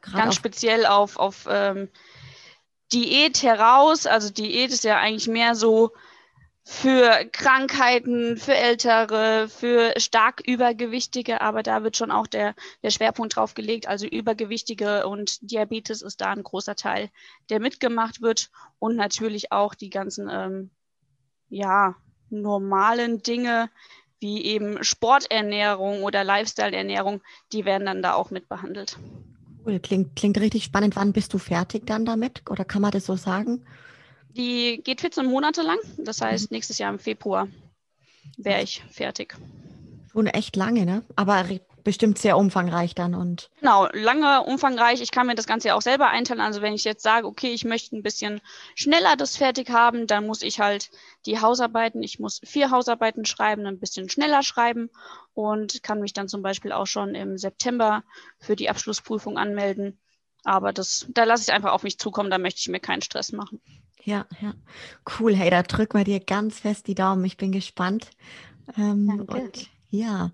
ganz 0.00 0.28
auf 0.28 0.34
speziell 0.34 0.86
auf, 0.86 1.16
auf 1.16 1.46
ähm, 1.48 1.88
Diät 2.92 3.42
heraus. 3.42 4.06
Also 4.06 4.30
Diät 4.30 4.70
ist 4.70 4.84
ja 4.84 4.98
eigentlich 4.98 5.28
mehr 5.28 5.54
so 5.54 5.92
für 6.62 7.24
Krankheiten, 7.32 8.36
für 8.36 8.54
Ältere, 8.54 9.48
für 9.48 9.94
stark 9.98 10.42
Übergewichtige, 10.46 11.40
aber 11.40 11.62
da 11.62 11.82
wird 11.82 11.96
schon 11.96 12.10
auch 12.10 12.26
der, 12.26 12.54
der 12.82 12.90
Schwerpunkt 12.90 13.36
drauf 13.36 13.54
gelegt. 13.54 13.88
Also 13.88 14.06
Übergewichtige 14.06 15.06
und 15.06 15.50
Diabetes 15.50 16.02
ist 16.02 16.20
da 16.20 16.32
ein 16.32 16.42
großer 16.42 16.76
Teil, 16.76 17.10
der 17.48 17.60
mitgemacht 17.60 18.22
wird 18.22 18.50
und 18.78 18.96
natürlich 18.96 19.52
auch 19.52 19.74
die 19.74 19.90
ganzen, 19.90 20.28
ähm, 20.30 20.70
ja, 21.50 21.96
normalen 22.30 23.22
Dinge, 23.22 23.70
wie 24.20 24.44
eben 24.44 24.82
Sporternährung 24.84 26.02
oder 26.02 26.24
Lifestyle-Ernährung, 26.24 27.20
die 27.52 27.64
werden 27.64 27.86
dann 27.86 28.02
da 28.02 28.14
auch 28.14 28.30
mit 28.30 28.48
behandelt. 28.48 28.98
Cool, 29.64 29.78
klingt, 29.80 30.16
klingt 30.16 30.38
richtig 30.38 30.64
spannend. 30.64 30.96
Wann 30.96 31.12
bist 31.12 31.34
du 31.34 31.38
fertig 31.38 31.86
dann 31.86 32.04
damit? 32.04 32.48
Oder 32.48 32.64
kann 32.64 32.82
man 32.82 32.92
das 32.92 33.06
so 33.06 33.16
sagen? 33.16 33.64
Die 34.30 34.80
geht 34.82 35.00
14 35.00 35.26
Monate 35.26 35.62
lang. 35.62 35.78
Das 35.98 36.20
heißt, 36.20 36.50
mhm. 36.50 36.54
nächstes 36.54 36.78
Jahr 36.78 36.92
im 36.92 36.98
Februar 36.98 37.48
wäre 38.36 38.62
ich 38.62 38.82
fertig. 38.90 39.36
Schon 40.12 40.26
echt 40.26 40.56
lange, 40.56 40.86
ne? 40.86 41.02
Aber 41.16 41.48
bestimmt 41.90 42.18
sehr 42.18 42.38
umfangreich 42.38 42.94
dann 42.94 43.16
und. 43.16 43.50
Genau, 43.58 43.88
lange, 43.92 44.44
umfangreich. 44.44 45.00
Ich 45.00 45.10
kann 45.10 45.26
mir 45.26 45.34
das 45.34 45.48
Ganze 45.48 45.66
ja 45.68 45.74
auch 45.74 45.82
selber 45.82 46.06
einteilen. 46.06 46.40
Also 46.40 46.62
wenn 46.62 46.72
ich 46.72 46.84
jetzt 46.84 47.02
sage, 47.02 47.26
okay, 47.26 47.50
ich 47.50 47.64
möchte 47.64 47.96
ein 47.96 48.04
bisschen 48.04 48.40
schneller 48.76 49.16
das 49.16 49.36
fertig 49.36 49.70
haben, 49.70 50.06
dann 50.06 50.24
muss 50.24 50.42
ich 50.42 50.60
halt 50.60 50.92
die 51.26 51.40
Hausarbeiten, 51.40 52.00
ich 52.04 52.20
muss 52.20 52.40
vier 52.44 52.70
Hausarbeiten 52.70 53.24
schreiben, 53.24 53.66
ein 53.66 53.80
bisschen 53.80 54.08
schneller 54.08 54.44
schreiben 54.44 54.88
und 55.34 55.82
kann 55.82 56.00
mich 56.00 56.12
dann 56.12 56.28
zum 56.28 56.42
Beispiel 56.42 56.70
auch 56.70 56.86
schon 56.86 57.16
im 57.16 57.36
September 57.38 58.04
für 58.38 58.54
die 58.54 58.70
Abschlussprüfung 58.70 59.36
anmelden. 59.36 59.98
Aber 60.44 60.72
das, 60.72 61.06
da 61.08 61.24
lasse 61.24 61.42
ich 61.42 61.52
einfach 61.52 61.72
auf 61.72 61.82
mich 61.82 61.98
zukommen, 61.98 62.30
da 62.30 62.38
möchte 62.38 62.60
ich 62.60 62.68
mir 62.68 62.78
keinen 62.78 63.02
Stress 63.02 63.32
machen. 63.32 63.60
Ja, 64.04 64.26
ja. 64.40 64.54
Cool. 65.18 65.34
Hey, 65.34 65.50
da 65.50 65.64
drücken 65.64 65.98
wir 65.98 66.04
dir 66.04 66.20
ganz 66.20 66.60
fest 66.60 66.86
die 66.86 66.94
Daumen. 66.94 67.24
Ich 67.24 67.36
bin 67.36 67.50
gespannt. 67.50 68.10
Ähm, 68.78 69.08
Danke. 69.08 69.34
Und 69.34 69.70
ja, 69.90 70.30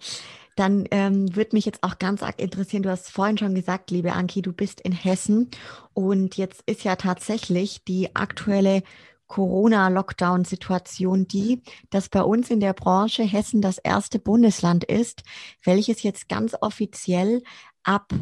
dann 0.56 0.86
ähm, 0.90 1.34
würde 1.36 1.54
mich 1.54 1.66
jetzt 1.66 1.82
auch 1.82 1.98
ganz 1.98 2.22
arg 2.22 2.40
interessieren, 2.40 2.82
du 2.82 2.90
hast 2.90 3.10
vorhin 3.10 3.38
schon 3.38 3.54
gesagt, 3.54 3.90
liebe 3.90 4.12
Anki, 4.12 4.42
du 4.42 4.52
bist 4.52 4.80
in 4.80 4.92
Hessen 4.92 5.50
und 5.94 6.36
jetzt 6.36 6.62
ist 6.66 6.82
ja 6.82 6.96
tatsächlich 6.96 7.84
die 7.84 8.16
aktuelle 8.16 8.82
Corona-Lockdown-Situation 9.28 11.26
die, 11.28 11.62
dass 11.90 12.08
bei 12.08 12.22
uns 12.22 12.50
in 12.50 12.60
der 12.60 12.72
Branche 12.72 13.22
Hessen 13.22 13.60
das 13.60 13.78
erste 13.78 14.18
Bundesland 14.18 14.84
ist, 14.84 15.22
welches 15.64 16.02
jetzt 16.02 16.28
ganz 16.28 16.56
offiziell 16.60 17.42
ab 17.82 18.12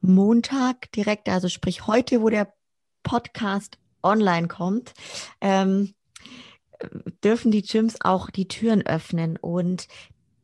Montag 0.00 0.92
direkt, 0.92 1.28
also 1.28 1.48
sprich 1.48 1.86
heute, 1.86 2.22
wo 2.22 2.28
der 2.28 2.52
Podcast 3.02 3.78
online 4.02 4.48
kommt, 4.48 4.92
ähm, 5.40 5.94
dürfen 7.24 7.50
die 7.50 7.62
Gyms 7.62 7.96
auch 8.00 8.30
die 8.30 8.46
Türen 8.46 8.86
öffnen. 8.86 9.36
Und 9.36 9.88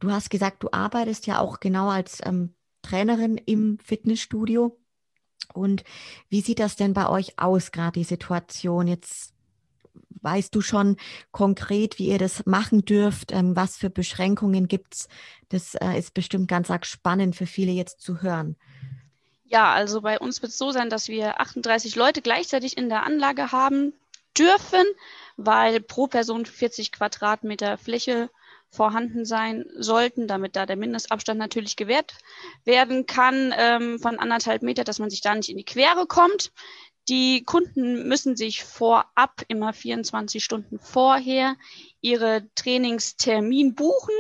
Du 0.05 0.13
hast 0.13 0.29
gesagt, 0.29 0.63
du 0.63 0.69
arbeitest 0.71 1.27
ja 1.27 1.39
auch 1.39 1.61
genau 1.61 1.89
als 1.89 2.19
ähm, 2.25 2.55
Trainerin 2.83 3.39
im 3.39 3.79
Fitnessstudio. 3.83 4.79
Und 5.55 5.83
wie 6.29 6.43
sieht 6.43 6.59
das 6.59 6.77
denn 6.77 6.93
bei 6.93 7.09
euch 7.09 7.39
aus, 7.39 7.73
gerade 7.73 7.99
die 7.99 8.05
Situation? 8.05 8.87
Jetzt 8.87 9.33
weißt 10.21 10.55
du 10.55 10.61
schon 10.61 10.99
konkret, 11.31 11.99
wie 11.99 12.09
ihr 12.09 12.19
das 12.19 12.45
machen 12.45 12.85
dürft, 12.85 13.33
ähm, 13.33 13.57
was 13.57 13.79
für 13.79 13.89
Beschränkungen 13.89 14.69
gibt 14.69 14.95
es. 14.95 15.09
Das 15.49 15.75
äh, 15.75 15.99
ist 15.99 16.13
bestimmt 16.13 16.49
ganz 16.49 16.71
arg 16.71 16.85
spannend 16.85 17.35
für 17.35 17.47
viele 17.47 17.73
jetzt 17.73 18.03
zu 18.03 18.21
hören. 18.21 18.57
Ja, 19.45 19.73
also 19.73 20.03
bei 20.03 20.19
uns 20.19 20.43
wird 20.43 20.53
es 20.53 20.59
so 20.59 20.71
sein, 20.71 20.91
dass 20.91 21.09
wir 21.09 21.41
38 21.41 21.97
Leute 21.97 22.21
gleichzeitig 22.21 22.77
in 22.77 22.91
der 22.91 23.05
Anlage 23.05 23.53
haben 23.53 23.95
dürfen, 24.37 24.85
weil 25.39 25.81
pro 25.81 26.09
Person 26.09 26.45
40 26.45 26.93
Quadratmeter 26.93 27.79
Fläche 27.79 28.29
vorhanden 28.75 29.25
sein 29.25 29.65
sollten, 29.79 30.27
damit 30.27 30.57
da 30.57 30.67
der 30.67 30.77
Mindestabstand 30.77 31.39
natürlich 31.39 31.77
gewährt 31.77 32.15
werden 32.65 33.07
kann 33.07 33.55
ähm, 33.57 33.99
von 33.99 34.19
anderthalb 34.19 34.63
Meter, 34.63 34.85
dass 34.85 34.99
man 34.99 35.11
sich 35.11 35.21
da 35.21 35.35
nicht 35.35 35.49
in 35.49 35.57
die 35.57 35.65
Quere 35.65 36.07
kommt. 36.07 36.53
Die 37.09 37.45
Kunden 37.45 38.09
müssen 38.09 38.35
sich 38.35 38.65
vorab 38.65 39.43
immer 39.49 39.73
24 39.73 40.43
Stunden 40.43 40.79
vorher 40.79 41.57
ihre 42.01 42.49
Trainingstermin 42.55 43.75
buchen. 43.75 44.15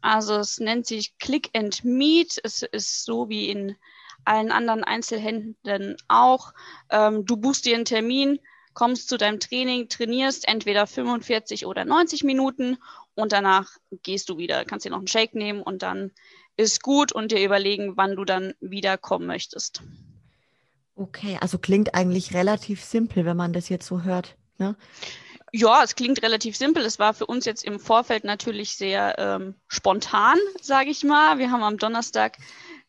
Also 0.00 0.34
es 0.36 0.58
nennt 0.58 0.86
sich 0.86 1.18
Click 1.18 1.50
and 1.54 1.84
Meet. 1.84 2.40
Es 2.42 2.62
ist 2.62 3.04
so 3.04 3.28
wie 3.28 3.48
in 3.48 3.76
allen 4.24 4.50
anderen 4.50 4.82
Einzelhänden 4.82 5.96
auch. 6.08 6.52
Ähm, 6.90 7.24
du 7.24 7.36
buchst 7.36 7.64
dir 7.64 7.76
einen 7.76 7.84
Termin, 7.84 8.40
kommst 8.74 9.08
zu 9.08 9.16
deinem 9.16 9.40
Training, 9.40 9.88
trainierst 9.88 10.48
entweder 10.48 10.86
45 10.86 11.64
oder 11.66 11.84
90 11.84 12.24
Minuten 12.24 12.76
und 13.16 13.32
danach 13.32 13.68
gehst 14.02 14.28
du 14.28 14.38
wieder, 14.38 14.64
kannst 14.64 14.86
dir 14.86 14.90
noch 14.90 14.98
einen 14.98 15.08
Shake 15.08 15.34
nehmen 15.34 15.62
und 15.62 15.82
dann 15.82 16.12
ist 16.56 16.82
gut 16.82 17.12
und 17.12 17.32
dir 17.32 17.44
überlegen, 17.44 17.96
wann 17.96 18.14
du 18.16 18.24
dann 18.24 18.54
wiederkommen 18.60 19.26
möchtest. 19.26 19.82
Okay, 20.94 21.36
also 21.40 21.58
klingt 21.58 21.94
eigentlich 21.94 22.32
relativ 22.32 22.82
simpel, 22.82 23.24
wenn 23.24 23.36
man 23.36 23.52
das 23.52 23.68
jetzt 23.68 23.86
so 23.86 24.02
hört. 24.02 24.36
Ne? 24.58 24.76
Ja, 25.52 25.82
es 25.82 25.94
klingt 25.94 26.22
relativ 26.22 26.56
simpel. 26.56 26.84
Es 26.84 26.98
war 26.98 27.14
für 27.14 27.26
uns 27.26 27.44
jetzt 27.44 27.64
im 27.64 27.78
Vorfeld 27.78 28.24
natürlich 28.24 28.76
sehr 28.76 29.18
ähm, 29.18 29.54
spontan, 29.68 30.38
sage 30.60 30.90
ich 30.90 31.04
mal. 31.04 31.38
Wir 31.38 31.50
haben 31.50 31.62
am 31.62 31.76
Donnerstag 31.76 32.38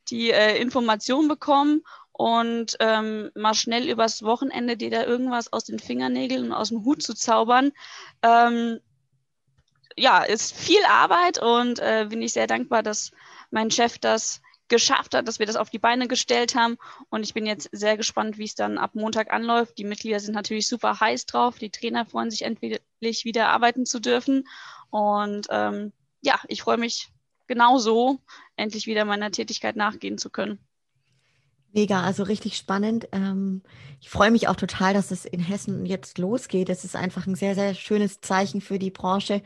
die 0.10 0.32
äh, 0.32 0.62
Information 0.62 1.28
bekommen 1.28 1.84
und 2.18 2.78
ähm, 2.80 3.30
mal 3.36 3.54
schnell 3.54 3.90
übers 3.90 4.24
Wochenende 4.24 4.76
dir 4.76 4.90
da 4.90 5.04
irgendwas 5.04 5.54
aus 5.54 5.66
den 5.66 5.78
Fingernägeln 5.78 6.46
und 6.46 6.54
aus 6.54 6.70
dem 6.70 6.84
Hut 6.84 7.04
zu 7.04 7.14
zaubern, 7.14 7.72
ähm, 8.24 8.80
ja, 9.98 10.24
ist 10.24 10.56
viel 10.56 10.84
Arbeit 10.88 11.42
und 11.42 11.80
äh, 11.80 12.06
bin 12.10 12.22
ich 12.22 12.34
sehr 12.34 12.48
dankbar, 12.48 12.84
dass 12.84 13.12
mein 13.52 13.72
Chef 13.72 13.98
das 13.98 14.42
geschafft 14.68 15.16
hat, 15.16 15.28
dass 15.28 15.40
wir 15.40 15.46
das 15.46 15.56
auf 15.56 15.70
die 15.70 15.80
Beine 15.80 16.08
gestellt 16.08 16.56
haben. 16.56 16.78
Und 17.10 17.24
ich 17.24 17.34
bin 17.34 17.46
jetzt 17.46 17.70
sehr 17.72 17.98
gespannt, 17.98 18.38
wie 18.38 18.46
es 18.46 18.56
dann 18.56 18.78
ab 18.78 18.92
Montag 18.94 19.32
anläuft. 19.32 19.78
Die 19.78 19.86
Mitglieder 19.86 20.20
sind 20.20 20.34
natürlich 20.34 20.68
super 20.68 21.00
heiß 21.00 21.26
drauf. 21.26 21.58
Die 21.58 21.70
Trainer 21.70 22.06
freuen 22.06 22.32
sich 22.32 22.44
endlich 22.44 23.26
wieder 23.26 23.50
arbeiten 23.50 23.86
zu 23.86 24.00
dürfen. 24.00 24.48
Und 24.90 25.48
ähm, 25.50 25.94
ja, 26.22 26.40
ich 26.48 26.62
freue 26.62 26.78
mich 26.78 27.10
genauso, 27.48 28.20
endlich 28.56 28.88
wieder 28.88 29.06
meiner 29.06 29.32
Tätigkeit 29.32 29.76
nachgehen 29.76 30.18
zu 30.18 30.30
können. 30.30 30.60
Mega, 31.74 32.02
also 32.02 32.24
richtig 32.24 32.58
spannend. 32.58 33.08
Ähm, 33.12 33.62
ich 34.02 34.10
freue 34.10 34.32
mich 34.32 34.48
auch 34.48 34.56
total, 34.56 34.94
dass 34.94 35.12
es 35.12 35.26
in 35.26 35.40
Hessen 35.40 35.86
jetzt 35.86 36.18
losgeht. 36.18 36.70
Es 36.70 36.84
ist 36.84 36.96
einfach 36.96 37.28
ein 37.28 37.36
sehr, 37.36 37.56
sehr 37.56 37.74
schönes 37.74 38.22
Zeichen 38.22 38.62
für 38.62 38.80
die 38.80 38.92
Branche. 38.92 39.42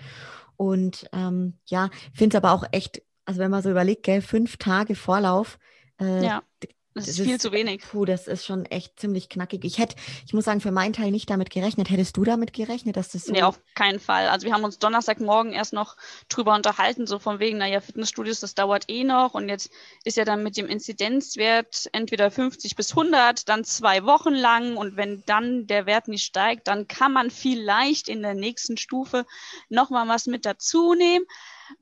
Und 0.61 1.09
ähm, 1.11 1.57
ja, 1.65 1.89
finde 2.13 2.37
es 2.37 2.43
aber 2.43 2.53
auch 2.53 2.63
echt, 2.71 3.01
also 3.25 3.39
wenn 3.39 3.49
man 3.49 3.63
so 3.63 3.71
überlegt, 3.71 4.03
gell, 4.03 4.21
fünf 4.21 4.57
Tage 4.57 4.93
Vorlauf, 4.93 5.57
äh, 5.99 6.23
ja. 6.23 6.43
Das, 6.93 7.05
das 7.05 7.19
ist 7.19 7.23
viel 7.23 7.35
ist, 7.35 7.41
zu 7.41 7.53
wenig. 7.53 7.81
Puh, 7.89 8.03
das 8.03 8.27
ist 8.27 8.45
schon 8.45 8.65
echt 8.65 8.99
ziemlich 8.99 9.29
knackig. 9.29 9.63
Ich 9.63 9.77
hätte, 9.77 9.95
ich 10.25 10.33
muss 10.33 10.43
sagen, 10.43 10.59
für 10.59 10.71
meinen 10.71 10.91
Teil 10.91 11.11
nicht 11.11 11.29
damit 11.29 11.49
gerechnet. 11.49 11.89
Hättest 11.89 12.17
du 12.17 12.25
damit 12.25 12.51
gerechnet, 12.51 12.97
dass 12.97 13.09
das 13.09 13.25
so. 13.25 13.31
Nee, 13.31 13.43
auf 13.43 13.61
keinen 13.75 13.99
Fall. 13.99 14.27
Also 14.27 14.45
wir 14.45 14.53
haben 14.53 14.65
uns 14.65 14.77
Donnerstagmorgen 14.77 15.53
erst 15.53 15.71
noch 15.71 15.95
drüber 16.27 16.53
unterhalten, 16.53 17.07
so 17.07 17.17
von 17.17 17.39
wegen, 17.39 17.59
naja, 17.59 17.79
Fitnessstudios, 17.79 18.41
das 18.41 18.55
dauert 18.55 18.89
eh 18.89 19.05
noch. 19.05 19.35
Und 19.35 19.47
jetzt 19.47 19.71
ist 20.03 20.17
ja 20.17 20.25
dann 20.25 20.43
mit 20.43 20.57
dem 20.57 20.67
Inzidenzwert 20.67 21.89
entweder 21.93 22.29
50 22.29 22.75
bis 22.75 22.91
100, 22.91 23.47
dann 23.47 23.63
zwei 23.63 24.03
Wochen 24.03 24.33
lang. 24.33 24.75
Und 24.75 24.97
wenn 24.97 25.23
dann 25.25 25.67
der 25.67 25.85
Wert 25.85 26.09
nicht 26.09 26.25
steigt, 26.25 26.67
dann 26.67 26.89
kann 26.89 27.13
man 27.13 27.31
vielleicht 27.31 28.09
in 28.09 28.21
der 28.21 28.33
nächsten 28.33 28.75
Stufe 28.75 29.25
nochmal 29.69 30.09
was 30.09 30.25
mit 30.25 30.45
dazu 30.45 30.93
nehmen. 30.93 31.25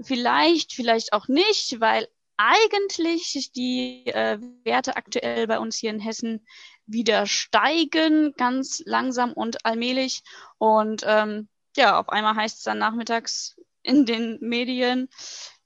Vielleicht, 0.02 0.74
vielleicht 0.74 1.14
auch 1.14 1.28
nicht, 1.28 1.82
weil 1.82 2.08
eigentlich 2.40 3.52
die 3.54 4.08
äh, 4.08 4.40
Werte 4.64 4.96
aktuell 4.96 5.46
bei 5.46 5.60
uns 5.60 5.76
hier 5.76 5.90
in 5.90 6.00
Hessen 6.00 6.48
wieder 6.86 7.26
steigen, 7.26 8.34
ganz 8.38 8.82
langsam 8.86 9.34
und 9.34 9.66
allmählich. 9.66 10.24
Und 10.58 11.04
ähm, 11.06 11.50
ja, 11.76 12.00
auf 12.00 12.08
einmal 12.08 12.36
heißt 12.36 12.60
es 12.60 12.64
dann 12.64 12.78
nachmittags 12.78 13.58
in 13.84 14.06
den 14.06 14.38
Medien, 14.40 15.10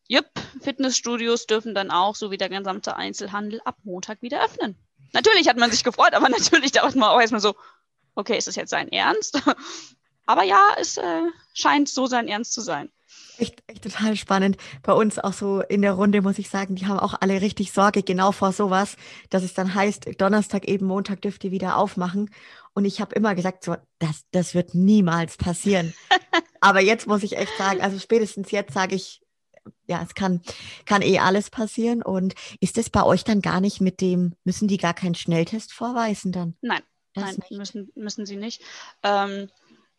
jupp, 0.08 0.26
Fitnessstudios 0.62 1.46
dürfen 1.46 1.76
dann 1.76 1.92
auch, 1.92 2.16
so 2.16 2.32
wie 2.32 2.38
der 2.38 2.50
gesamte 2.50 2.96
Einzelhandel, 2.96 3.62
ab 3.66 3.78
Montag 3.84 4.24
wieder 4.24 4.44
öffnen. 4.44 4.76
Natürlich 5.14 5.48
hat 5.48 5.58
man 5.58 5.72
sich 5.72 5.84
gefreut, 5.84 6.16
aber 6.16 6.30
natürlich 6.30 6.72
dauert 6.72 6.96
man 6.96 7.10
auch 7.10 7.22
erstmal 7.22 7.40
so, 7.40 7.56
okay, 8.16 8.38
ist 8.38 8.48
das 8.48 8.56
jetzt 8.56 8.72
sein 8.72 8.92
Ernst? 8.92 9.40
aber 10.26 10.44
ja, 10.44 10.76
es 10.80 10.98
äh, 10.98 11.22
scheint 11.54 11.88
so 11.88 12.08
sein 12.08 12.28
Ernst 12.28 12.54
zu 12.54 12.62
sein. 12.62 12.92
Echt, 13.44 13.62
echt 13.68 13.84
total 13.84 14.16
spannend. 14.16 14.56
Bei 14.84 14.94
uns 14.94 15.20
auch 15.20 15.34
so 15.34 15.60
in 15.60 15.82
der 15.82 15.92
Runde, 15.92 16.22
muss 16.22 16.40
ich 16.40 16.50
sagen, 16.50 16.76
die 16.76 16.86
haben 16.86 16.98
auch 16.98 17.14
alle 17.20 17.42
richtig 17.42 17.74
Sorge 17.74 18.02
genau 18.02 18.32
vor 18.32 18.54
sowas, 18.54 18.96
dass 19.30 19.44
es 19.44 19.54
dann 19.54 19.76
heißt, 19.76 20.22
Donnerstag 20.22 20.66
eben, 20.66 20.86
Montag 20.86 21.22
dürft 21.22 21.44
ihr 21.44 21.52
wieder 21.52 21.76
aufmachen. 21.76 22.30
Und 22.74 22.86
ich 22.86 23.02
habe 23.02 23.14
immer 23.16 23.36
gesagt, 23.36 23.66
so, 23.66 23.76
das, 24.00 24.24
das 24.32 24.56
wird 24.56 24.76
niemals 24.76 25.36
passieren. 25.36 25.94
Aber 26.62 26.80
jetzt 26.80 27.06
muss 27.06 27.22
ich 27.22 27.36
echt 27.36 27.52
sagen, 27.58 27.82
also 27.82 28.00
spätestens 28.00 28.50
jetzt 28.52 28.74
sage 28.74 28.96
ich, 28.96 29.22
ja, 29.88 30.02
es 30.02 30.16
kann, 30.16 30.42
kann 30.86 31.02
eh 31.02 31.20
alles 31.20 31.50
passieren. 31.50 32.02
Und 32.02 32.36
ist 32.62 32.78
es 32.78 32.90
bei 32.90 33.04
euch 33.04 33.26
dann 33.26 33.42
gar 33.42 33.60
nicht 33.60 33.82
mit 33.82 34.00
dem, 34.00 34.36
müssen 34.46 34.70
die 34.70 34.78
gar 34.78 34.94
keinen 34.94 35.16
Schnelltest 35.16 35.74
vorweisen 35.74 36.32
dann? 36.32 36.56
Nein, 36.62 36.82
das 37.14 37.38
nein, 37.38 37.58
müssen, 37.58 37.92
müssen 37.96 38.26
sie 38.26 38.38
nicht. 38.38 38.62
Ähm, 39.04 39.50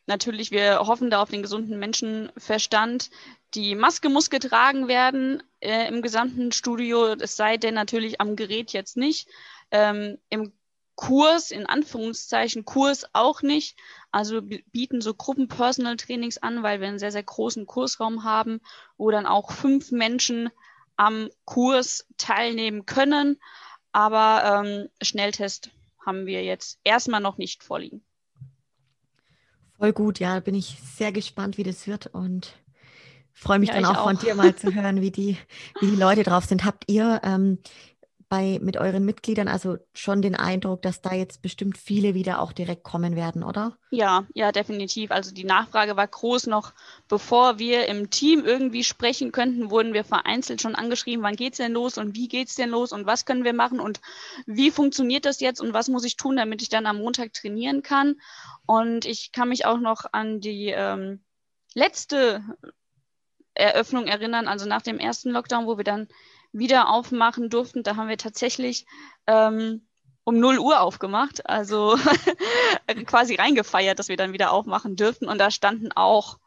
natürlich, 0.07 0.51
wir 0.51 0.81
hoffen 0.81 1.11
da 1.11 1.23
auf 1.23 1.31
den 1.31 1.43
gesunden 1.43 1.79
Menschenverstand. 1.79 3.11
Die 3.55 3.75
Maske 3.75 4.09
muss 4.09 4.31
getragen 4.31 4.89
werden 4.89 5.43
äh, 5.61 5.89
im 5.89 6.03
gesamten 6.03 6.53
Studio, 6.53 7.15
es 7.15 7.37
sei 7.37 7.57
denn 7.57 7.75
natürlich 7.75 8.21
am 8.21 8.37
Gerät 8.37 8.73
jetzt 8.73 8.97
nicht. 8.97 9.29
Ähm, 9.71 10.19
Im 10.29 10.53
Kurs, 10.97 11.51
in 11.51 11.67
Anführungszeichen 11.67 12.65
Kurs 12.65 13.07
auch 13.13 13.43
nicht. 13.43 13.77
Also 14.11 14.43
bieten 14.43 15.01
so 15.01 15.15
Gruppen-Personal-Trainings 15.15 16.39
an, 16.39 16.63
weil 16.63 16.81
wir 16.81 16.89
einen 16.89 16.99
sehr, 16.99 17.13
sehr 17.13 17.23
großen 17.23 17.67
Kursraum 17.67 18.25
haben, 18.25 18.61
wo 18.97 19.11
dann 19.11 19.27
auch 19.27 19.51
fünf 19.51 19.91
Menschen 19.91 20.51
am 20.97 21.31
Kurs 21.45 22.07
teilnehmen 22.17 22.87
können. 22.87 23.41
Aber 23.93 24.65
ähm, 24.65 24.89
Schnelltest 25.03 25.71
haben 26.05 26.27
wir 26.27 26.45
jetzt 26.45 26.79
erstmal 26.85 27.21
noch 27.21 27.39
nicht 27.39 27.63
vorliegen. 27.63 28.05
Voll 29.79 29.93
gut, 29.93 30.19
ja, 30.21 30.41
bin 30.41 30.55
ich 30.55 30.79
sehr 30.97 31.13
gespannt, 31.13 31.59
wie 31.59 31.63
das 31.63 31.87
wird 31.87 32.07
und 32.07 32.55
freue 33.33 33.59
mich 33.59 33.71
ja, 33.71 33.75
dann 33.75 33.85
auch, 33.87 33.99
auch, 33.99 34.05
von 34.05 34.19
dir 34.19 34.35
mal 34.35 34.55
zu 34.55 34.75
hören, 34.75 35.01
wie 35.01 35.11
die, 35.11 35.37
wie 35.81 35.91
die 35.91 35.97
Leute 35.97 36.23
drauf 36.23 36.45
sind. 36.45 36.65
Habt 36.65 36.85
ihr 36.91 37.21
ähm, 37.25 37.59
bei, 38.29 38.59
mit 38.61 38.77
euren 38.77 39.05
Mitgliedern 39.05 39.49
also 39.49 39.77
schon 39.93 40.23
den 40.23 40.35
Eindruck, 40.35 40.83
dass 40.83 41.01
da 41.01 41.15
jetzt 41.15 41.43
bestimmt 41.43 41.79
viele 41.79 42.15
wieder 42.15 42.41
auch 42.41 42.53
direkt 42.53 42.83
kommen 42.83 43.17
werden, 43.17 43.43
oder? 43.43 43.77
Ja, 43.91 44.27
ja, 44.35 44.53
definitiv. 44.53 45.11
Also 45.11 45.33
die 45.33 45.45
Nachfrage 45.45 45.97
war 45.97 46.07
groß. 46.07 46.47
Noch 46.47 46.73
bevor 47.09 47.59
wir 47.59 47.87
im 47.87 48.11
Team 48.11 48.45
irgendwie 48.45 48.85
sprechen 48.85 49.33
könnten, 49.33 49.71
wurden 49.71 49.95
wir 49.95 50.05
vereinzelt 50.05 50.63
schon 50.63 50.75
angeschrieben, 50.75 51.25
wann 51.25 51.37
geht's 51.37 51.59
denn 51.59 51.73
los 51.73 51.99
und 51.99 52.15
wie 52.15 52.29
geht's 52.29 52.55
denn 52.55 52.71
los 52.71 52.93
und 52.93 53.07
was 53.07 53.25
können 53.25 53.45
wir 53.45 53.55
machen 53.55 53.81
und 53.81 54.01
wie 54.47 54.71
funktioniert 54.71 55.25
das 55.25 55.41
jetzt 55.41 55.61
und 55.61 55.73
was 55.73 55.89
muss 55.89 56.05
ich 56.05 56.17
tun, 56.17 56.37
damit 56.37 56.63
ich 56.63 56.69
dann 56.69 56.87
am 56.87 56.99
Montag 56.99 57.33
trainieren 57.33 57.83
kann. 57.83 58.17
Und 58.67 59.05
ich 59.05 59.33
kann 59.33 59.49
mich 59.49 59.67
auch 59.67 59.79
noch 59.79 60.07
an 60.13 60.41
die 60.41 60.69
ähm, 60.69 61.23
letzte 61.75 62.43
Eröffnung 63.55 64.07
erinnern, 64.07 64.49
also 64.49 64.67
nach 64.67 64.83
dem 64.83 64.99
ersten 64.99 65.31
Lockdown, 65.31 65.67
wo 65.67 65.77
wir 65.77 65.85
dann 65.85 66.09
wieder 66.55 66.89
aufmachen 66.89 67.51
durften. 67.51 67.83
Da 67.83 67.97
haben 67.97 68.09
wir 68.09 68.17
tatsächlich 68.17 68.87
ähm, 69.27 69.87
um 70.23 70.39
0 70.39 70.59
Uhr 70.59 70.81
aufgemacht, 70.81 71.47
also 71.47 71.99
quasi 73.07 73.35
reingefeiert, 73.35 73.99
dass 73.99 74.09
wir 74.09 74.17
dann 74.17 74.33
wieder 74.33 74.53
aufmachen 74.53 74.97
dürften. 74.97 75.29
Und 75.29 75.39
da 75.39 75.51
standen 75.51 75.93
auch, 75.93 76.39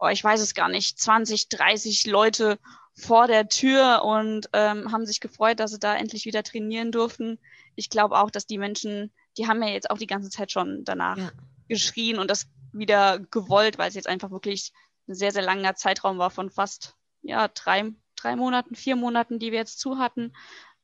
oh, 0.00 0.08
ich 0.08 0.24
weiß 0.24 0.40
es 0.40 0.54
gar 0.54 0.68
nicht, 0.68 0.98
20, 0.98 1.48
30 1.48 2.06
Leute 2.06 2.58
vor 2.94 3.26
der 3.26 3.48
Tür 3.48 4.02
und 4.04 4.48
ähm, 4.52 4.90
haben 4.90 5.06
sich 5.06 5.20
gefreut, 5.20 5.60
dass 5.60 5.70
sie 5.70 5.78
da 5.78 5.94
endlich 5.94 6.24
wieder 6.24 6.42
trainieren 6.42 6.90
durften. 6.90 7.38
Ich 7.74 7.90
glaube 7.90 8.18
auch, 8.18 8.30
dass 8.30 8.46
die 8.46 8.58
Menschen, 8.58 9.12
die 9.38 9.46
haben 9.46 9.62
ja 9.62 9.68
jetzt 9.68 9.90
auch 9.90 9.98
die 9.98 10.06
ganze 10.06 10.30
Zeit 10.30 10.50
schon 10.50 10.84
danach 10.84 11.16
ja. 11.16 11.30
geschrien 11.68 12.18
und 12.18 12.30
das 12.30 12.46
wieder 12.72 13.18
gewollt, 13.18 13.78
weil 13.78 13.88
es 13.88 13.94
jetzt 13.94 14.08
einfach 14.08 14.30
wirklich 14.30 14.72
ein 15.08 15.14
sehr, 15.14 15.32
sehr 15.32 15.42
langer 15.42 15.74
Zeitraum 15.74 16.18
war 16.18 16.30
von 16.30 16.50
fast 16.50 16.96
ja, 17.22 17.48
drei, 17.48 17.92
drei 18.22 18.36
Monaten, 18.36 18.74
vier 18.74 18.96
Monaten, 18.96 19.38
die 19.38 19.52
wir 19.52 19.58
jetzt 19.58 19.80
zu 19.80 19.98
hatten. 19.98 20.32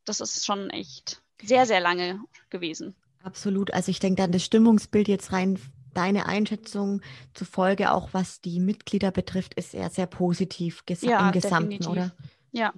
Das 0.04 0.20
ist 0.20 0.44
schon 0.44 0.70
echt 0.70 1.22
sehr, 1.42 1.66
sehr 1.66 1.80
lange 1.80 2.20
gewesen. 2.50 2.94
Absolut. 3.22 3.72
Also 3.72 3.90
ich 3.90 4.00
denke 4.00 4.22
dann 4.22 4.32
das 4.32 4.44
Stimmungsbild 4.44 5.08
jetzt 5.08 5.32
rein, 5.32 5.58
deine 5.94 6.26
Einschätzung 6.26 7.02
zufolge, 7.34 7.92
auch 7.92 8.10
was 8.12 8.40
die 8.40 8.60
Mitglieder 8.60 9.10
betrifft, 9.10 9.54
ist 9.54 9.74
eher 9.74 9.90
sehr 9.90 10.06
positiv 10.06 10.86
ges 10.86 11.02
ja, 11.02 11.26
im 11.26 11.32
Gesamten, 11.32 11.70
definitiv. 11.70 11.90
oder? 11.90 12.12
Ja. 12.52 12.72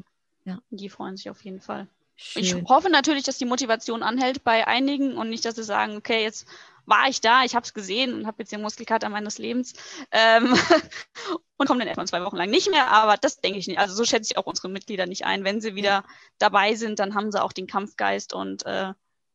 ja, 0.44 0.58
die 0.70 0.88
freuen 0.88 1.16
sich 1.16 1.30
auf 1.30 1.42
jeden 1.44 1.60
Fall. 1.60 1.86
Schön. 2.16 2.42
Ich 2.42 2.54
hoffe 2.68 2.90
natürlich, 2.90 3.24
dass 3.24 3.38
die 3.38 3.46
Motivation 3.46 4.02
anhält 4.02 4.44
bei 4.44 4.66
einigen 4.66 5.16
und 5.16 5.30
nicht, 5.30 5.44
dass 5.44 5.56
sie 5.56 5.64
sagen, 5.64 5.96
okay, 5.96 6.22
jetzt 6.22 6.46
war 6.90 7.08
ich 7.08 7.20
da, 7.20 7.44
ich 7.44 7.54
habe 7.54 7.64
es 7.64 7.72
gesehen 7.72 8.12
und 8.12 8.26
habe 8.26 8.36
jetzt 8.40 8.52
den 8.52 8.60
Muskelkater 8.60 9.08
meines 9.08 9.38
Lebens 9.38 9.72
ähm, 10.10 10.52
und 11.56 11.66
komme 11.66 11.78
dann 11.78 11.88
erstmal 11.88 12.08
zwei 12.08 12.22
Wochen 12.24 12.36
lang 12.36 12.50
nicht 12.50 12.70
mehr. 12.70 12.88
Aber 12.88 13.16
das 13.16 13.40
denke 13.40 13.58
ich 13.58 13.68
nicht. 13.68 13.78
Also 13.78 13.94
so 13.94 14.04
schätze 14.04 14.32
ich 14.32 14.36
auch 14.36 14.46
unsere 14.46 14.68
Mitglieder 14.68 15.06
nicht 15.06 15.24
ein. 15.24 15.44
Wenn 15.44 15.60
sie 15.60 15.74
wieder 15.74 16.04
dabei 16.38 16.74
sind, 16.74 16.98
dann 16.98 17.14
haben 17.14 17.32
sie 17.32 17.42
auch 17.42 17.52
den 17.52 17.66
Kampfgeist 17.66 18.34
und 18.34 18.66
äh, 18.66 18.92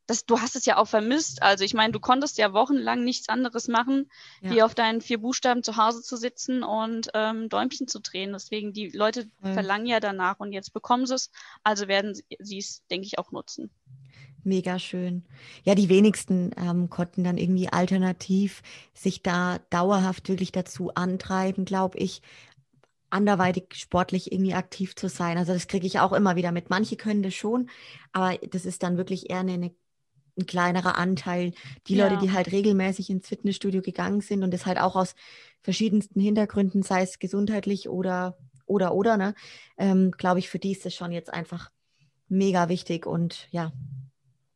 das, 0.08 0.26
du 0.26 0.40
hast 0.40 0.56
es 0.56 0.66
ja 0.66 0.78
auch 0.78 0.88
vermisst. 0.88 1.42
Also 1.42 1.64
ich 1.64 1.74
meine, 1.74 1.92
du 1.92 2.00
konntest 2.00 2.38
ja 2.38 2.54
wochenlang 2.54 3.04
nichts 3.04 3.30
anderes 3.30 3.68
machen, 3.68 4.12
ja. 4.42 4.52
wie 4.52 4.62
auf 4.62 4.76
deinen 4.76 5.02
vier 5.02 5.20
Buchstaben 5.20 5.64
zu 5.64 5.78
Hause 5.78 6.04
zu 6.04 6.16
sitzen 6.16 6.64
und 6.64 7.10
ähm, 7.14 7.50
Däumchen 7.50 7.88
zu 7.88 8.00
drehen. 8.00 8.34
Deswegen, 8.34 8.74
die 8.74 8.90
Leute 8.90 9.30
ja. 9.44 9.54
verlangen 9.54 9.88
ja 9.88 10.00
danach 10.00 10.40
und 10.40 10.52
jetzt 10.52 10.74
bekommen 10.74 11.08
sie 11.08 11.16
es. 11.16 11.32
Also 11.64 11.88
werden 11.88 12.14
sie 12.14 12.58
es, 12.58 12.86
denke 12.88 13.08
ich, 13.08 13.18
auch 13.18 13.32
nutzen. 13.32 13.72
Mega 14.46 14.78
schön. 14.78 15.24
Ja, 15.64 15.74
die 15.74 15.90
wenigsten 15.90 16.52
ähm, 16.56 16.90
konnten 16.90 17.24
dann 17.24 17.38
irgendwie 17.38 17.68
alternativ 17.68 18.62
sich 18.94 19.24
da 19.24 19.58
dauerhaft 19.72 20.30
wirklich 20.30 20.52
dazu 20.52 20.94
antreiben, 20.94 21.66
glaube 21.66 21.98
ich, 21.98 22.22
anderweitig 23.10 23.74
sportlich 23.74 24.32
irgendwie 24.32 24.54
aktiv 24.54 24.96
zu 24.96 25.10
sein. 25.10 25.40
Also 25.40 25.52
das 25.52 25.68
kriege 25.68 25.88
ich 25.88 26.00
auch 26.00 26.14
immer 26.14 26.36
wieder 26.36 26.52
mit. 26.52 26.70
Manche 26.70 26.96
können 26.96 27.24
das 27.24 27.34
schon, 27.34 27.72
aber 28.12 28.38
das 28.52 28.66
ist 28.66 28.84
dann 28.84 28.98
wirklich 28.98 29.32
eher 29.32 29.40
eine, 29.40 29.54
eine 29.54 29.76
ein 30.38 30.46
kleinerer 30.46 30.98
Anteil. 30.98 31.54
Die 31.88 31.96
ja. 31.96 32.08
Leute, 32.08 32.22
die 32.22 32.32
halt 32.32 32.52
regelmäßig 32.52 33.10
ins 33.10 33.28
Fitnessstudio 33.28 33.82
gegangen 33.82 34.22
sind 34.22 34.44
und 34.44 34.54
das 34.54 34.66
halt 34.66 34.80
auch 34.80 34.96
aus 34.96 35.16
verschiedensten 35.62 36.20
Hintergründen, 36.20 36.84
sei 36.84 37.02
es 37.02 37.20
gesundheitlich 37.20 37.90
oder 37.90 38.38
oder 38.68 38.94
oder, 38.94 39.18
ne, 39.18 39.34
ähm, 39.78 40.12
glaube 40.12 40.40
ich, 40.40 40.50
für 40.50 40.60
die 40.60 40.72
ist 40.74 40.86
das 40.86 40.94
schon 40.94 41.12
jetzt 41.12 41.34
einfach 41.34 41.72
mega 42.28 42.68
wichtig 42.70 43.06
und 43.06 43.48
ja, 43.52 43.72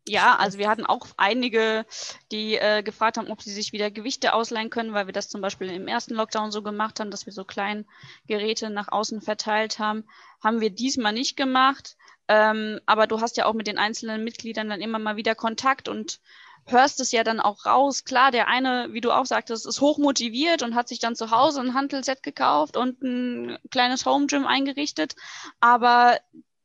ja, 0.09 0.35
also 0.35 0.57
wir 0.57 0.67
hatten 0.67 0.85
auch 0.85 1.07
einige, 1.17 1.85
die 2.31 2.55
äh, 2.55 2.81
gefragt 2.83 3.17
haben, 3.17 3.31
ob 3.31 3.41
sie 3.41 3.53
sich 3.53 3.71
wieder 3.73 3.91
Gewichte 3.91 4.33
ausleihen 4.33 4.69
können, 4.69 4.93
weil 4.93 5.05
wir 5.05 5.13
das 5.13 5.29
zum 5.29 5.41
Beispiel 5.41 5.69
im 5.69 5.87
ersten 5.87 6.15
Lockdown 6.15 6.51
so 6.51 6.63
gemacht 6.63 6.99
haben, 6.99 7.11
dass 7.11 7.25
wir 7.25 7.33
so 7.33 7.45
kleine 7.45 7.85
Geräte 8.27 8.69
nach 8.69 8.91
außen 8.91 9.21
verteilt 9.21 9.79
haben. 9.79 10.05
Haben 10.43 10.61
wir 10.61 10.71
diesmal 10.71 11.13
nicht 11.13 11.37
gemacht. 11.37 11.95
Ähm, 12.27 12.79
aber 12.85 13.07
du 13.07 13.21
hast 13.21 13.37
ja 13.37 13.45
auch 13.45 13.53
mit 13.53 13.67
den 13.67 13.77
einzelnen 13.77 14.23
Mitgliedern 14.23 14.69
dann 14.69 14.81
immer 14.81 14.99
mal 14.99 15.15
wieder 15.15 15.35
Kontakt 15.35 15.87
und 15.87 16.19
hörst 16.65 16.99
es 16.99 17.11
ja 17.11 17.23
dann 17.23 17.39
auch 17.39 17.65
raus. 17.65 18.05
Klar, 18.05 18.31
der 18.31 18.47
eine, 18.47 18.89
wie 18.91 19.01
du 19.01 19.11
auch 19.11 19.25
sagtest, 19.25 19.65
ist 19.65 19.81
hochmotiviert 19.81 20.61
und 20.61 20.75
hat 20.75 20.87
sich 20.87 20.99
dann 20.99 21.15
zu 21.15 21.31
Hause 21.31 21.61
ein 21.61 21.73
Handelset 21.73 22.21
gekauft 22.23 22.77
und 22.77 23.01
ein 23.01 23.57
kleines 23.71 24.05
Home 24.05 24.27
Gym 24.27 24.45
eingerichtet. 24.45 25.15
Aber 25.59 26.19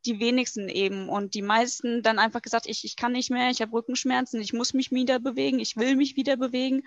die 0.07 0.21
wenigsten 0.21 0.69
eben 0.69 1.09
und 1.09 1.35
die 1.35 1.43
meisten 1.43 2.03
dann 2.03 2.19
einfach 2.19 2.43
gesagt, 2.43 2.67
ich, 2.67 2.85
ich 2.85 2.97
kann 2.97 3.12
nicht 3.12 3.31
mehr, 3.31 3.51
ich 3.51 3.61
habe 3.61 3.73
Rückenschmerzen, 3.73 4.40
ich 4.40 4.53
muss 4.53 4.75
mich 4.75 4.90
wieder 4.93 5.19
bewegen, 5.19 5.59
ich 5.59 5.77
will 5.77 5.97
mich 5.97 6.17
wieder 6.17 6.37
bewegen 6.37 6.83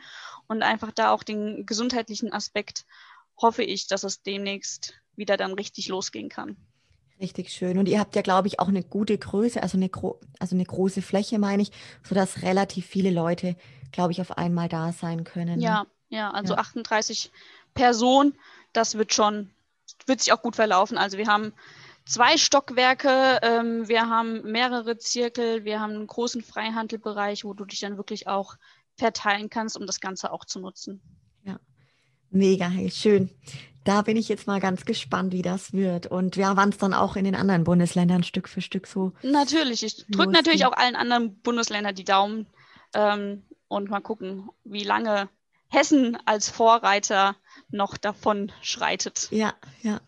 und 0.47 0.61
einfach 0.63 0.91
da 0.91 1.11
auch 1.11 1.23
den 1.23 1.65
gesundheitlichen 1.65 2.31
Aspekt 2.31 2.85
hoffe 3.37 3.63
ich, 3.63 3.87
dass 3.87 4.03
es 4.03 4.21
demnächst 4.21 4.93
wieder 5.15 5.37
dann 5.37 5.53
richtig 5.53 5.87
losgehen 5.87 6.29
kann. 6.29 6.57
Richtig 7.19 7.49
schön. 7.49 7.79
Und 7.79 7.87
ihr 7.87 7.99
habt 7.99 8.15
ja, 8.15 8.21
glaube 8.21 8.47
ich, 8.47 8.59
auch 8.59 8.67
eine 8.67 8.83
gute 8.83 9.17
Größe, 9.17 9.61
also 9.63 9.77
eine, 9.77 9.89
gro 9.89 10.19
also 10.39 10.55
eine 10.55 10.65
große 10.65 11.01
Fläche, 11.01 11.39
meine 11.39 11.63
ich, 11.63 11.71
sodass 12.03 12.43
relativ 12.43 12.85
viele 12.85 13.09
Leute, 13.09 13.55
glaube 13.91 14.11
ich, 14.11 14.21
auf 14.21 14.37
einmal 14.37 14.69
da 14.69 14.91
sein 14.91 15.23
können. 15.23 15.57
Ne? 15.57 15.63
Ja, 15.63 15.87
ja, 16.09 16.29
also 16.29 16.53
ja. 16.53 16.59
38 16.59 17.31
Personen, 17.73 18.37
das 18.71 18.95
wird 18.95 19.13
schon, 19.13 19.49
wird 20.05 20.21
sich 20.21 20.31
auch 20.31 20.43
gut 20.43 20.55
verlaufen. 20.55 20.97
Also 20.97 21.17
wir 21.17 21.25
haben 21.25 21.53
zwei 22.07 22.37
Stockwerke, 22.37 23.39
ähm, 23.41 23.87
wir 23.87 24.09
haben 24.09 24.43
mehrere 24.43 24.97
Zirkel, 24.97 25.65
wir 25.65 25.79
haben 25.79 25.93
einen 25.93 26.07
großen 26.07 26.41
Freihandelbereich, 26.41 27.43
wo 27.43 27.53
du 27.53 27.65
dich 27.65 27.79
dann 27.79 27.97
wirklich 27.97 28.27
auch 28.27 28.55
verteilen 28.95 29.49
kannst, 29.49 29.77
um 29.77 29.85
das 29.85 29.99
Ganze 29.99 30.31
auch 30.31 30.45
zu 30.45 30.59
nutzen. 30.59 31.01
Ja, 31.43 31.59
mega, 32.29 32.67
hey, 32.67 32.89
schön. 32.89 33.29
Da 33.83 34.01
bin 34.01 34.17
ich 34.17 34.27
jetzt 34.27 34.47
mal 34.47 34.59
ganz 34.59 34.83
gespannt, 34.83 35.31
wie 35.31 35.41
das 35.41 35.71
wird. 35.71 36.07
Und 36.07 36.35
ja, 36.35 36.57
wann 36.57 36.69
es 36.69 36.77
dann 36.77 36.93
auch 36.93 37.15
in 37.15 37.23
den 37.23 37.35
anderen 37.35 37.63
Bundesländern 37.63 38.23
Stück 38.23 38.49
für 38.49 38.61
Stück 38.61 38.85
so. 38.85 39.13
Natürlich, 39.21 39.83
ich 39.83 40.05
drücke 40.07 40.31
natürlich 40.31 40.65
auch 40.65 40.73
allen 40.73 40.97
anderen 40.97 41.39
Bundesländern 41.39 41.95
die 41.95 42.03
Daumen 42.03 42.47
ähm, 42.93 43.43
und 43.69 43.89
mal 43.89 44.01
gucken, 44.01 44.49
wie 44.65 44.83
lange 44.83 45.29
Hessen 45.69 46.17
als 46.25 46.49
Vorreiter 46.49 47.35
noch 47.69 47.97
davon 47.97 48.51
schreitet. 48.61 49.27
Ja, 49.31 49.53
ja, 49.81 49.99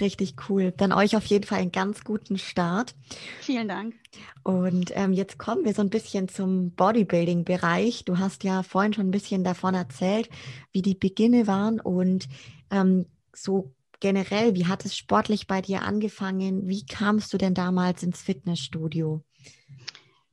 richtig 0.00 0.34
cool. 0.48 0.72
Dann 0.76 0.92
euch 0.92 1.16
auf 1.16 1.26
jeden 1.26 1.44
Fall 1.44 1.58
einen 1.58 1.72
ganz 1.72 2.04
guten 2.04 2.38
Start. 2.38 2.94
Vielen 3.40 3.68
Dank. 3.68 3.94
Und 4.42 4.92
ähm, 4.94 5.12
jetzt 5.12 5.38
kommen 5.38 5.64
wir 5.64 5.74
so 5.74 5.82
ein 5.82 5.90
bisschen 5.90 6.28
zum 6.28 6.70
Bodybuilding-Bereich. 6.72 8.04
Du 8.04 8.18
hast 8.18 8.44
ja 8.44 8.62
vorhin 8.62 8.94
schon 8.94 9.08
ein 9.08 9.12
bisschen 9.12 9.44
davon 9.44 9.74
erzählt, 9.74 10.28
wie 10.72 10.82
die 10.82 10.94
Beginne 10.94 11.46
waren 11.46 11.80
und 11.80 12.28
ähm, 12.70 13.06
so 13.34 13.74
generell, 14.00 14.54
wie 14.54 14.66
hat 14.66 14.84
es 14.84 14.96
sportlich 14.96 15.46
bei 15.46 15.62
dir 15.62 15.82
angefangen? 15.82 16.66
Wie 16.66 16.84
kamst 16.84 17.32
du 17.32 17.38
denn 17.38 17.54
damals 17.54 18.02
ins 18.02 18.20
Fitnessstudio? 18.20 19.22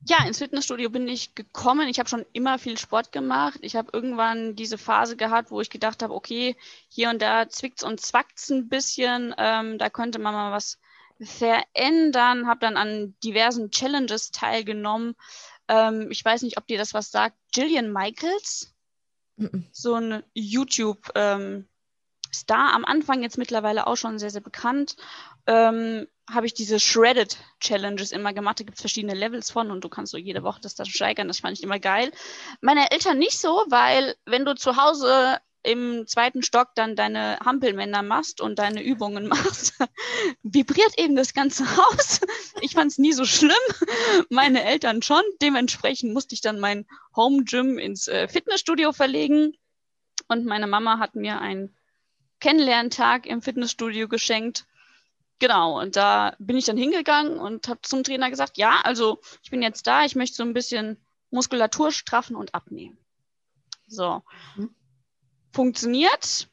Ja, 0.06 0.24
ins 0.26 0.38
Fitnessstudio 0.38 0.88
bin 0.88 1.06
ich 1.08 1.34
gekommen. 1.34 1.88
Ich 1.88 1.98
habe 1.98 2.08
schon 2.08 2.24
immer 2.32 2.58
viel 2.58 2.78
Sport 2.78 3.12
gemacht. 3.12 3.58
Ich 3.62 3.76
habe 3.76 3.90
irgendwann 3.92 4.56
diese 4.56 4.78
Phase 4.78 5.16
gehabt, 5.16 5.50
wo 5.50 5.60
ich 5.60 5.68
gedacht 5.68 6.02
habe, 6.02 6.14
okay, 6.14 6.56
hier 6.88 7.10
und 7.10 7.20
da 7.20 7.48
zwickt's 7.48 7.82
und 7.82 8.00
zwackt's 8.00 8.50
ein 8.50 8.68
bisschen. 8.68 9.34
Ähm, 9.36 9.78
da 9.78 9.90
könnte 9.90 10.18
man 10.18 10.32
mal 10.32 10.52
was 10.52 10.78
verändern. 11.20 12.46
Habe 12.46 12.60
dann 12.60 12.78
an 12.78 13.14
diversen 13.22 13.70
Challenges 13.70 14.30
teilgenommen. 14.30 15.16
Ähm, 15.68 16.08
ich 16.10 16.24
weiß 16.24 16.42
nicht, 16.42 16.56
ob 16.56 16.66
dir 16.66 16.78
das 16.78 16.94
was 16.94 17.10
sagt. 17.10 17.36
Jillian 17.54 17.92
Michaels, 17.92 18.74
so 19.72 19.94
ein 19.94 20.22
YouTube 20.34 21.10
ähm, 21.14 21.68
Star 22.32 22.72
am 22.74 22.84
Anfang 22.84 23.22
jetzt 23.22 23.38
mittlerweile 23.38 23.86
auch 23.86 23.96
schon 23.96 24.18
sehr, 24.18 24.30
sehr 24.30 24.40
bekannt. 24.40 24.96
Ähm, 25.46 26.06
habe 26.32 26.46
ich 26.46 26.54
diese 26.54 26.80
Shredded 26.80 27.36
Challenges 27.60 28.12
immer 28.12 28.32
gemacht. 28.32 28.60
Da 28.60 28.64
gibt 28.64 28.76
es 28.76 28.82
verschiedene 28.82 29.14
Levels 29.14 29.50
von 29.50 29.70
und 29.70 29.84
du 29.84 29.88
kannst 29.88 30.12
so 30.12 30.18
jede 30.18 30.42
Woche 30.42 30.60
das 30.60 30.74
dann 30.74 30.86
steigern. 30.86 31.28
Das 31.28 31.40
fand 31.40 31.56
ich 31.56 31.62
immer 31.62 31.78
geil. 31.78 32.12
Meine 32.60 32.90
Eltern 32.90 33.18
nicht 33.18 33.38
so, 33.38 33.64
weil 33.68 34.16
wenn 34.24 34.44
du 34.44 34.54
zu 34.54 34.76
Hause 34.76 35.38
im 35.62 36.06
zweiten 36.06 36.42
Stock 36.42 36.68
dann 36.74 36.96
deine 36.96 37.38
Hampelmänner 37.44 38.02
machst 38.02 38.40
und 38.40 38.58
deine 38.58 38.82
Übungen 38.82 39.28
machst, 39.28 39.74
vibriert 40.42 40.98
eben 40.98 41.16
das 41.16 41.34
ganze 41.34 41.64
Haus. 41.76 42.20
Ich 42.60 42.72
fand 42.72 42.90
es 42.90 42.98
nie 42.98 43.12
so 43.12 43.24
schlimm, 43.24 43.52
meine 44.30 44.64
Eltern 44.64 45.02
schon. 45.02 45.22
Dementsprechend 45.42 46.12
musste 46.12 46.34
ich 46.34 46.40
dann 46.40 46.60
mein 46.60 46.86
Home 47.14 47.44
Gym 47.44 47.78
ins 47.78 48.08
äh, 48.08 48.28
Fitnessstudio 48.28 48.92
verlegen 48.92 49.54
und 50.28 50.46
meine 50.46 50.66
Mama 50.66 50.98
hat 50.98 51.14
mir 51.14 51.40
einen 51.40 51.74
Kennenlerntag 52.40 53.26
im 53.26 53.42
Fitnessstudio 53.42 54.08
geschenkt. 54.08 54.66
Genau, 55.40 55.80
und 55.80 55.96
da 55.96 56.36
bin 56.38 56.58
ich 56.58 56.66
dann 56.66 56.76
hingegangen 56.76 57.38
und 57.38 57.66
habe 57.66 57.80
zum 57.82 58.04
Trainer 58.04 58.28
gesagt, 58.28 58.58
ja, 58.58 58.82
also 58.84 59.20
ich 59.42 59.50
bin 59.50 59.62
jetzt 59.62 59.86
da, 59.86 60.04
ich 60.04 60.14
möchte 60.14 60.36
so 60.36 60.42
ein 60.42 60.52
bisschen 60.52 60.98
Muskulatur 61.30 61.92
straffen 61.92 62.36
und 62.36 62.54
abnehmen. 62.54 62.98
So. 63.86 64.22
Mhm. 64.56 64.74
Funktioniert, 65.50 66.46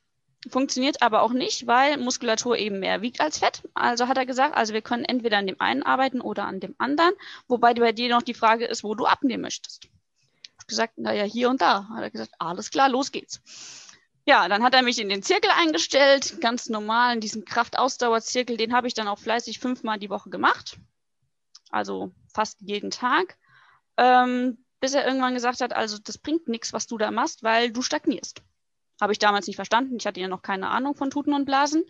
funktioniert 0.49 1.01
aber 1.01 1.21
auch 1.21 1.33
nicht, 1.33 1.67
weil 1.67 1.97
Muskulatur 1.97 2.57
eben 2.57 2.79
mehr 2.79 3.01
wiegt 3.01 3.19
als 3.19 3.39
Fett. 3.39 3.61
Also 3.73 4.07
hat 4.07 4.17
er 4.17 4.25
gesagt, 4.25 4.55
also 4.55 4.73
wir 4.73 4.81
können 4.81 5.03
entweder 5.03 5.37
an 5.37 5.47
dem 5.47 5.59
einen 5.59 5.83
arbeiten 5.83 6.21
oder 6.21 6.45
an 6.45 6.61
dem 6.61 6.73
anderen, 6.77 7.13
wobei 7.49 7.73
bei 7.73 7.91
dir 7.91 8.07
noch 8.07 8.21
die 8.21 8.33
Frage 8.33 8.65
ist, 8.65 8.85
wo 8.85 8.95
du 8.95 9.05
abnehmen 9.05 9.41
möchtest. 9.41 9.83
Ich 9.83 10.57
habe 10.59 10.67
gesagt, 10.67 10.97
naja, 10.97 11.23
hier 11.23 11.49
und 11.49 11.59
da. 11.61 11.89
Hat 11.89 12.03
er 12.03 12.09
gesagt, 12.09 12.31
alles 12.39 12.71
klar, 12.71 12.87
los 12.87 13.11
geht's. 13.11 13.41
Ja, 14.27 14.49
dann 14.49 14.61
hat 14.61 14.73
er 14.73 14.81
mich 14.81 14.99
in 14.99 15.07
den 15.07 15.23
Zirkel 15.23 15.49
eingestellt, 15.51 16.41
ganz 16.41 16.67
normal, 16.67 17.13
in 17.13 17.21
diesen 17.21 17.45
Kraftausdauerzirkel. 17.45 18.57
Den 18.57 18.73
habe 18.73 18.87
ich 18.87 18.93
dann 18.93 19.07
auch 19.07 19.19
fleißig 19.19 19.59
fünfmal 19.59 19.99
die 19.99 20.09
Woche 20.09 20.29
gemacht. 20.29 20.77
Also 21.69 22.11
fast 22.33 22.59
jeden 22.59 22.91
Tag. 22.91 23.37
Ähm, 23.95 24.65
bis 24.81 24.93
er 24.93 25.07
irgendwann 25.07 25.33
gesagt 25.33 25.61
hat, 25.61 25.71
also 25.71 25.97
das 25.97 26.17
bringt 26.17 26.49
nichts, 26.49 26.73
was 26.73 26.87
du 26.87 26.97
da 26.97 27.09
machst, 27.09 27.41
weil 27.41 27.71
du 27.71 27.81
stagnierst. 27.81 28.41
Habe 28.99 29.13
ich 29.13 29.19
damals 29.19 29.47
nicht 29.47 29.55
verstanden. 29.55 29.95
Ich 29.97 30.05
hatte 30.05 30.19
ja 30.19 30.27
noch 30.27 30.41
keine 30.41 30.71
Ahnung 30.71 30.93
von 30.93 31.09
Tuten 31.09 31.33
und 31.33 31.45
Blasen. 31.45 31.85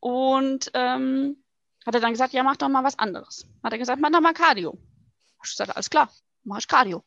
Und 0.00 0.70
ähm, 0.72 1.44
hat 1.84 1.94
er 1.94 2.00
dann 2.00 2.12
gesagt, 2.12 2.32
ja, 2.32 2.42
mach 2.42 2.56
doch 2.56 2.70
mal 2.70 2.84
was 2.84 2.98
anderes. 2.98 3.46
Hat 3.62 3.72
er 3.72 3.78
gesagt, 3.78 4.00
mach 4.00 4.10
doch 4.10 4.22
mal 4.22 4.32
Cardio. 4.32 4.78
Ich 5.44 5.50
gesagt, 5.50 5.76
alles 5.76 5.90
klar, 5.90 6.10
mach 6.42 6.58
ich 6.58 6.68
Cardio. 6.68 7.04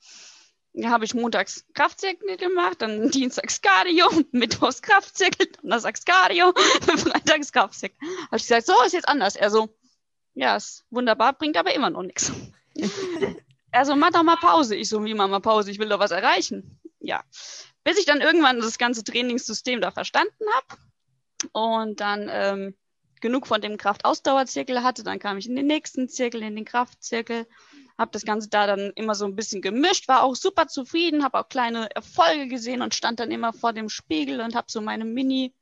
Habe 0.84 1.04
ich 1.04 1.14
montags 1.14 1.66
Kraftzirkel 1.74 2.38
gemacht, 2.38 2.82
dann 2.82 3.10
dienstags 3.12 3.62
Cardio, 3.62 4.08
mittwochs 4.32 4.82
Kraftzirkel, 4.82 5.48
donnerstags 5.62 6.06
Cardio, 6.06 6.54
freitags 6.98 7.52
Kraftzirkel. 7.52 7.98
Habe 8.28 8.38
ich 8.38 8.44
gesagt, 8.44 8.68
so 8.68 8.74
ist 8.86 8.94
jetzt 8.94 9.08
anders. 9.08 9.36
Er 9.36 9.50
so, 9.50 9.70
ja, 10.36 10.56
ist 10.56 10.86
wunderbar, 10.90 11.34
bringt 11.34 11.58
aber 11.58 11.74
immer 11.74 11.90
noch 11.90 12.04
nichts. 12.04 12.32
Er 13.72 13.86
so, 13.86 13.96
mach 13.96 14.10
doch 14.10 14.24
mal 14.24 14.38
Pause. 14.38 14.76
Ich 14.76 14.90
so, 14.90 15.06
wie 15.06 15.14
mach 15.14 15.28
mal 15.28 15.42
Pause? 15.42 15.70
Ich 15.70 15.78
will 15.78 15.90
doch 15.90 16.00
was 16.00 16.10
erreichen. 16.10 16.80
Ja. 17.00 17.24
Bis 17.84 18.00
ich 18.00 18.06
dann 18.06 18.22
irgendwann 18.22 18.60
das 18.60 18.78
ganze 18.78 19.04
Trainingssystem 19.04 19.80
da 19.80 19.92
verstanden 19.92 20.44
habe 20.56 20.82
und 21.52 22.00
dann 22.00 22.28
ähm, 22.32 22.76
genug 23.22 23.48
von 23.48 23.62
dem 23.62 23.78
Kraftausdauerzirkel 23.78 24.84
hatte, 24.84 25.04
dann 25.04 25.20
kam 25.20 25.38
ich 25.38 25.48
in 25.48 25.56
den 25.56 25.68
nächsten 25.68 26.10
Zirkel, 26.10 26.42
in 26.42 26.56
den 26.56 26.66
Kraftzirkel, 26.66 27.46
habe 28.00 28.12
das 28.12 28.24
Ganze 28.24 28.50
da 28.50 28.66
dann 28.66 28.92
immer 28.96 29.14
so 29.14 29.26
ein 29.26 29.36
bisschen 29.36 29.62
gemischt, 29.62 30.08
war 30.08 30.24
auch 30.24 30.36
super 30.36 30.68
zufrieden, 30.68 31.24
habe 31.24 31.38
auch 31.38 31.50
kleine 31.50 31.94
Erfolge 31.94 32.48
gesehen 32.48 32.82
und 32.82 32.96
stand 32.96 33.20
dann 33.20 33.30
immer 33.30 33.52
vor 33.52 33.74
dem 33.74 33.90
Spiegel 33.90 34.40
und 34.40 34.56
habe 34.56 34.72
so 34.72 34.80
meine 34.80 35.04
Mini 35.04 35.54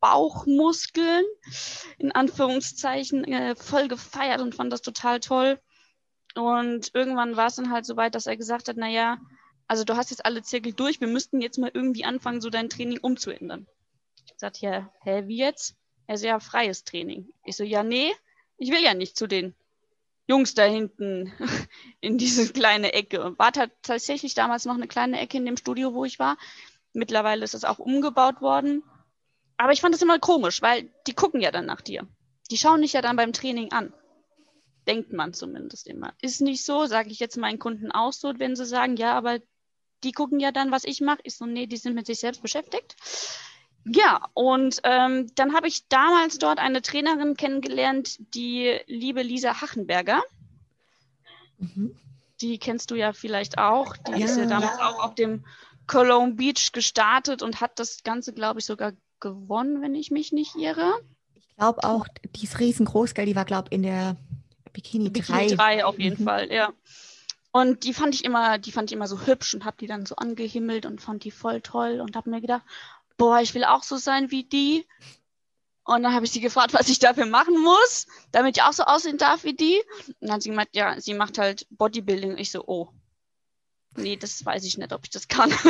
Bauchmuskeln 0.00 1.24
in 1.98 2.10
Anführungszeichen 2.10 3.24
äh, 3.24 3.54
voll 3.54 3.88
gefeiert 3.88 4.40
und 4.40 4.54
fand 4.54 4.72
das 4.72 4.80
total 4.80 5.20
toll. 5.20 5.60
Und 6.34 6.90
irgendwann 6.94 7.36
war 7.36 7.46
es 7.46 7.56
dann 7.56 7.70
halt 7.70 7.84
so 7.84 7.96
weit, 7.96 8.14
dass 8.14 8.26
er 8.26 8.36
gesagt 8.36 8.68
hat, 8.68 8.78
naja, 8.78 9.18
also 9.68 9.84
du 9.84 9.96
hast 9.96 10.10
jetzt 10.10 10.24
alle 10.24 10.42
Zirkel 10.42 10.72
durch, 10.72 11.00
wir 11.00 11.08
müssten 11.08 11.40
jetzt 11.42 11.58
mal 11.58 11.70
irgendwie 11.72 12.04
anfangen, 12.04 12.40
so 12.40 12.48
dein 12.48 12.70
Training 12.70 12.98
umzuändern. 13.00 13.66
Ich 14.26 14.40
sagte, 14.40 14.66
ja, 14.66 14.90
hä, 15.02 15.24
wie 15.26 15.36
jetzt? 15.36 15.76
Er 16.06 16.16
so, 16.16 16.26
ja, 16.26 16.40
freies 16.40 16.84
Training. 16.84 17.28
Ich 17.44 17.56
so, 17.56 17.64
ja, 17.64 17.82
nee, 17.82 18.12
ich 18.56 18.70
will 18.70 18.82
ja 18.82 18.94
nicht 18.94 19.16
zu 19.16 19.26
den 19.26 19.54
Jungs 20.26 20.54
da 20.54 20.64
hinten 20.64 21.32
in 22.00 22.18
diese 22.18 22.52
kleine 22.52 22.92
Ecke. 22.92 23.38
War 23.38 23.52
tatsächlich 23.52 24.34
damals 24.34 24.64
noch 24.64 24.74
eine 24.74 24.88
kleine 24.88 25.20
Ecke 25.20 25.36
in 25.36 25.46
dem 25.46 25.56
Studio, 25.56 25.94
wo 25.94 26.04
ich 26.04 26.18
war. 26.18 26.36
Mittlerweile 26.92 27.44
ist 27.44 27.54
es 27.54 27.64
auch 27.64 27.78
umgebaut 27.78 28.40
worden. 28.40 28.82
Aber 29.56 29.72
ich 29.72 29.80
fand 29.80 29.94
das 29.94 30.02
immer 30.02 30.18
komisch, 30.18 30.62
weil 30.62 30.90
die 31.06 31.14
gucken 31.14 31.40
ja 31.40 31.50
dann 31.50 31.66
nach 31.66 31.80
dir. 31.80 32.06
Die 32.50 32.56
schauen 32.56 32.82
dich 32.82 32.92
ja 32.92 33.02
dann 33.02 33.16
beim 33.16 33.32
Training 33.32 33.72
an. 33.72 33.92
Denkt 34.86 35.12
man 35.12 35.32
zumindest 35.32 35.86
immer. 35.86 36.14
Ist 36.20 36.40
nicht 36.40 36.64
so, 36.64 36.86
sage 36.86 37.10
ich 37.10 37.18
jetzt 37.18 37.36
meinen 37.36 37.58
Kunden 37.58 37.90
auch 37.90 38.12
so, 38.12 38.32
wenn 38.38 38.56
sie 38.56 38.66
sagen, 38.66 38.96
ja, 38.96 39.12
aber 39.14 39.38
die 40.02 40.12
gucken 40.12 40.40
ja 40.40 40.52
dann, 40.52 40.70
was 40.70 40.84
ich 40.84 41.00
mache. 41.00 41.20
Ich 41.24 41.36
so, 41.36 41.46
nee, 41.46 41.66
die 41.66 41.76
sind 41.76 41.94
mit 41.94 42.06
sich 42.06 42.18
selbst 42.18 42.42
beschäftigt. 42.42 42.96
Ja, 43.84 44.28
und 44.32 44.80
ähm, 44.84 45.30
dann 45.34 45.54
habe 45.54 45.68
ich 45.68 45.88
damals 45.88 46.38
dort 46.38 46.58
eine 46.58 46.80
Trainerin 46.80 47.36
kennengelernt, 47.36 48.16
die 48.34 48.78
liebe 48.86 49.22
Lisa 49.22 49.60
Hachenberger. 49.60 50.22
Mhm. 51.58 51.94
Die 52.40 52.58
kennst 52.58 52.90
du 52.90 52.94
ja 52.94 53.12
vielleicht 53.12 53.58
auch. 53.58 53.96
Die 53.96 54.12
ja. 54.12 54.26
ist 54.26 54.38
ja 54.38 54.46
damals 54.46 54.78
auch 54.78 55.04
auf 55.04 55.14
dem 55.14 55.44
Cologne 55.86 56.34
Beach 56.34 56.72
gestartet 56.72 57.42
und 57.42 57.60
hat 57.60 57.78
das 57.78 58.02
Ganze, 58.02 58.32
glaube 58.32 58.60
ich, 58.60 58.66
sogar 58.66 58.92
gewonnen, 59.20 59.82
wenn 59.82 59.94
ich 59.94 60.10
mich 60.10 60.32
nicht 60.32 60.56
irre. 60.56 60.94
Ich 61.34 61.56
glaube 61.56 61.84
auch, 61.84 62.06
die 62.34 62.44
ist 62.44 62.58
riesengroß, 62.58 63.14
gell? 63.14 63.26
Die 63.26 63.36
war, 63.36 63.44
glaube 63.44 63.68
ich, 63.70 63.74
in 63.74 63.82
der 63.82 64.16
Bikini 64.72 65.12
3. 65.12 65.20
Bikini 65.20 65.56
3 65.56 65.84
auf 65.84 65.98
jeden 65.98 66.22
mhm. 66.22 66.26
Fall, 66.26 66.52
ja. 66.52 66.72
Und 67.52 67.84
die 67.84 67.94
fand 67.94 68.14
ich 68.14 68.24
immer, 68.24 68.58
die 68.58 68.72
fand 68.72 68.90
ich 68.90 68.96
immer 68.96 69.06
so 69.06 69.26
hübsch 69.26 69.54
und 69.54 69.64
habe 69.64 69.76
die 69.78 69.86
dann 69.86 70.06
so 70.06 70.16
angehimmelt 70.16 70.86
und 70.86 71.00
fand 71.00 71.22
die 71.22 71.30
voll 71.30 71.60
toll 71.60 72.00
und 72.00 72.16
habe 72.16 72.28
mir 72.28 72.40
gedacht, 72.40 72.62
boah, 73.16 73.40
ich 73.40 73.54
will 73.54 73.64
auch 73.64 73.82
so 73.82 73.96
sein 73.96 74.30
wie 74.30 74.44
die. 74.44 74.86
Und 75.84 76.02
dann 76.02 76.14
habe 76.14 76.24
ich 76.24 76.32
sie 76.32 76.40
gefragt, 76.40 76.72
was 76.72 76.88
ich 76.88 76.98
dafür 76.98 77.26
machen 77.26 77.62
muss, 77.62 78.06
damit 78.32 78.56
ich 78.56 78.62
auch 78.62 78.72
so 78.72 78.84
aussehen 78.84 79.18
darf 79.18 79.44
wie 79.44 79.54
die. 79.54 79.82
Und 80.06 80.16
dann 80.20 80.32
hat 80.32 80.42
sie 80.42 80.50
gemeint, 80.50 80.70
ja, 80.72 80.98
sie 81.00 81.14
macht 81.14 81.38
halt 81.38 81.66
Bodybuilding. 81.70 82.32
Und 82.32 82.38
ich 82.38 82.50
so, 82.50 82.64
oh, 82.66 82.88
nee, 83.96 84.16
das 84.16 84.44
weiß 84.44 84.64
ich 84.64 84.78
nicht, 84.78 84.92
ob 84.92 85.04
ich 85.04 85.10
das 85.10 85.28
kann. 85.28 85.52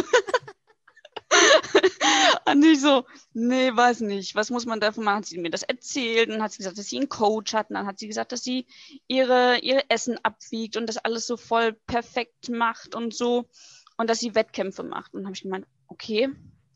Und 2.47 2.65
ich 2.65 2.81
so, 2.81 3.05
nee, 3.33 3.75
weiß 3.75 4.01
nicht. 4.01 4.35
Was 4.35 4.51
muss 4.51 4.67
man 4.67 4.81
dafür 4.81 5.03
machen? 5.03 5.19
Hat 5.19 5.27
sie 5.27 5.39
mir 5.39 5.51
das 5.51 5.63
erzählt 5.63 6.31
und 6.31 6.43
hat 6.43 6.53
sie 6.53 6.59
gesagt, 6.59 6.79
dass 6.79 6.87
sie 6.87 6.99
einen 6.99 7.09
Coach 7.09 7.55
hat. 7.55 7.71
Und 7.71 7.77
dann 7.77 7.87
hat 7.87 7.99
sie 7.99 8.07
gesagt, 8.07 8.33
dass 8.33 8.45
sie 8.45 8.67
ihre, 9.09 9.59
ihre 9.59 9.89
Essen 9.91 10.19
abwiegt 10.23 10.77
und 10.77 10.87
das 10.87 10.99
alles 10.99 11.27
so 11.27 11.37
voll 11.37 11.73
perfekt 11.73 12.51
macht 12.51 12.95
und 12.95 13.15
so. 13.15 13.49
Und 13.97 14.11
dass 14.11 14.21
sie 14.21 14.35
Wettkämpfe 14.35 14.83
macht. 14.83 15.15
Und 15.15 15.21
dann 15.21 15.27
habe 15.27 15.37
ich 15.37 15.43
gemeint, 15.43 15.67
okay, 15.89 16.31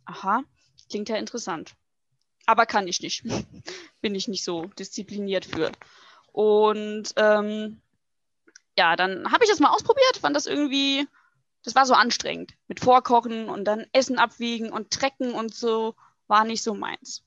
aha, 0.04 0.42
klingt 0.88 1.08
ja 1.08 1.16
interessant. 1.16 1.74
Aber 2.46 2.66
kann 2.66 2.88
ich 2.88 3.00
nicht. 3.00 3.24
Bin 4.00 4.14
ich 4.14 4.28
nicht 4.28 4.44
so 4.44 4.66
diszipliniert 4.78 5.44
für. 5.44 5.72
Und 6.32 7.12
ähm, 7.16 7.80
ja, 8.76 8.96
dann 8.96 9.32
habe 9.32 9.44
ich 9.44 9.50
das 9.50 9.60
mal 9.60 9.70
ausprobiert, 9.70 10.18
fand 10.20 10.36
das 10.36 10.46
irgendwie 10.46 11.06
das 11.68 11.74
war 11.74 11.86
so 11.86 11.94
anstrengend. 11.94 12.54
Mit 12.66 12.80
Vorkochen 12.80 13.48
und 13.48 13.64
dann 13.64 13.86
Essen 13.92 14.18
abwiegen 14.18 14.72
und 14.72 14.90
Trecken 14.90 15.32
und 15.32 15.54
so 15.54 15.94
war 16.26 16.44
nicht 16.44 16.62
so 16.62 16.74
meins. 16.74 17.24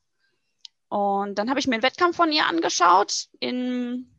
Und 0.90 1.36
dann 1.36 1.50
habe 1.50 1.60
ich 1.60 1.68
mir 1.68 1.76
einen 1.76 1.84
Wettkampf 1.84 2.18
von 2.18 2.32
ihr 2.32 2.48
angeschaut 2.48 3.30
in 3.40 4.12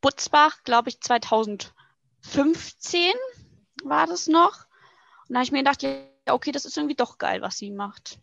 Butzbach, 0.00 0.62
glaube 0.64 0.90
ich, 0.90 1.00
2015 1.00 1.72
war 3.82 4.06
das 4.06 4.26
noch. 4.26 4.66
Und 5.28 5.34
da 5.34 5.36
habe 5.36 5.44
ich 5.44 5.52
mir 5.52 5.58
gedacht, 5.58 5.82
ja, 5.82 6.04
okay, 6.28 6.52
das 6.52 6.66
ist 6.66 6.76
irgendwie 6.76 6.94
doch 6.94 7.18
geil, 7.18 7.40
was 7.40 7.56
sie 7.56 7.70
macht. 7.70 8.18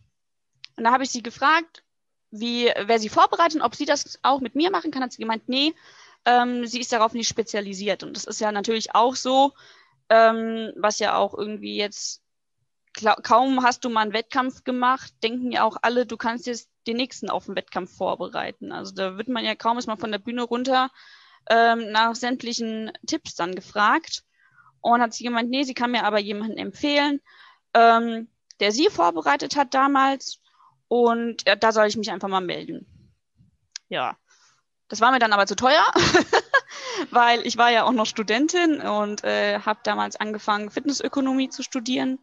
Und 0.76 0.84
da 0.84 0.92
habe 0.92 1.04
ich 1.04 1.10
sie 1.10 1.22
gefragt, 1.22 1.82
wie, 2.30 2.70
wer 2.86 2.98
sie 2.98 3.08
vorbereitet 3.08 3.56
und 3.56 3.62
ob 3.62 3.74
sie 3.74 3.84
das 3.84 4.18
auch 4.22 4.40
mit 4.40 4.54
mir 4.54 4.70
machen 4.70 4.90
kann. 4.90 5.02
Hat 5.02 5.12
sie 5.12 5.22
gemeint, 5.22 5.48
nee, 5.48 5.74
ähm, 6.24 6.66
sie 6.66 6.80
ist 6.80 6.92
darauf 6.92 7.12
nicht 7.12 7.28
spezialisiert. 7.28 8.02
Und 8.02 8.16
das 8.16 8.24
ist 8.24 8.40
ja 8.40 8.52
natürlich 8.52 8.94
auch 8.94 9.16
so, 9.16 9.52
ähm, 10.08 10.72
was 10.76 10.98
ja 10.98 11.16
auch 11.16 11.34
irgendwie 11.34 11.76
jetzt 11.76 12.22
kaum 13.22 13.62
hast 13.62 13.84
du 13.84 13.88
mal 13.88 14.02
einen 14.02 14.12
Wettkampf 14.12 14.64
gemacht, 14.64 15.14
denken 15.22 15.50
ja 15.50 15.64
auch 15.64 15.78
alle, 15.80 16.04
du 16.04 16.18
kannst 16.18 16.46
jetzt 16.46 16.68
den 16.86 16.98
nächsten 16.98 17.30
auf 17.30 17.46
den 17.46 17.56
Wettkampf 17.56 17.96
vorbereiten. 17.96 18.70
Also 18.72 18.94
da 18.94 19.16
wird 19.16 19.28
man 19.28 19.44
ja 19.44 19.54
kaum 19.54 19.78
ist 19.78 19.86
man 19.86 19.98
von 19.98 20.12
der 20.12 20.18
Bühne 20.18 20.42
runter 20.42 20.90
ähm, 21.48 21.90
nach 21.90 22.14
sämtlichen 22.14 22.92
Tipps 23.06 23.34
dann 23.34 23.54
gefragt. 23.54 24.24
Und 24.80 25.00
hat 25.00 25.14
sie 25.14 25.24
gemeint, 25.24 25.48
nee, 25.48 25.62
sie 25.62 25.74
kann 25.74 25.92
mir 25.92 26.04
aber 26.04 26.18
jemanden 26.18 26.58
empfehlen, 26.58 27.20
ähm, 27.72 28.28
der 28.58 28.72
sie 28.72 28.88
vorbereitet 28.90 29.56
hat 29.56 29.74
damals. 29.74 30.40
Und 30.92 31.46
ja, 31.46 31.56
da 31.56 31.72
soll 31.72 31.86
ich 31.86 31.96
mich 31.96 32.10
einfach 32.10 32.28
mal 32.28 32.42
melden. 32.42 32.86
Ja. 33.88 34.18
Das 34.88 35.00
war 35.00 35.10
mir 35.10 35.20
dann 35.20 35.32
aber 35.32 35.46
zu 35.46 35.56
teuer. 35.56 35.82
weil 37.10 37.46
ich 37.46 37.56
war 37.56 37.70
ja 37.70 37.84
auch 37.84 37.92
noch 37.92 38.04
Studentin 38.04 38.82
und 38.82 39.24
äh, 39.24 39.60
habe 39.60 39.80
damals 39.84 40.16
angefangen, 40.16 40.70
Fitnessökonomie 40.70 41.48
zu 41.48 41.62
studieren. 41.62 42.18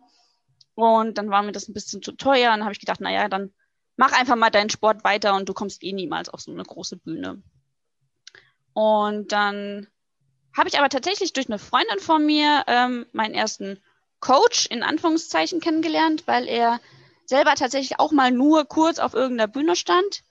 Und 0.75 1.17
dann 1.17 1.31
war 1.31 1.41
mir 1.41 1.51
das 1.51 1.67
ein 1.67 1.73
bisschen 1.73 2.03
zu 2.03 2.11
teuer. 2.11 2.51
Und 2.51 2.59
dann 2.59 2.65
habe 2.65 2.73
ich 2.73 2.79
gedacht, 2.79 3.01
naja, 3.01 3.27
dann 3.27 3.51
mach 3.97 4.11
einfach 4.11 4.35
mal 4.35 4.51
deinen 4.51 4.69
Sport 4.69 5.03
weiter 5.03 5.33
und 5.33 5.49
du 5.49 5.55
kommst 5.55 5.83
eh 5.83 5.91
niemals 5.91 6.29
auf 6.29 6.41
so 6.41 6.51
eine 6.51 6.61
große 6.61 6.97
Bühne. 6.97 7.41
Und 8.73 9.31
dann 9.31 9.87
habe 10.55 10.69
ich 10.69 10.77
aber 10.77 10.89
tatsächlich 10.89 11.33
durch 11.33 11.49
eine 11.49 11.57
Freundin 11.57 11.97
von 11.97 12.23
mir 12.23 12.65
ähm, 12.67 13.07
meinen 13.13 13.33
ersten 13.33 13.81
Coach 14.19 14.67
in 14.67 14.83
Anführungszeichen 14.83 15.59
kennengelernt, 15.59 16.27
weil 16.27 16.47
er 16.47 16.79
selber 17.29 17.53
tatsächlich 17.53 17.99
auch 17.99 18.11
mal 18.11 18.31
nur 18.31 18.65
kurz 18.65 18.99
auf 18.99 19.13
irgendeiner 19.13 19.47
Bühne 19.47 19.75
stand, 19.75 20.23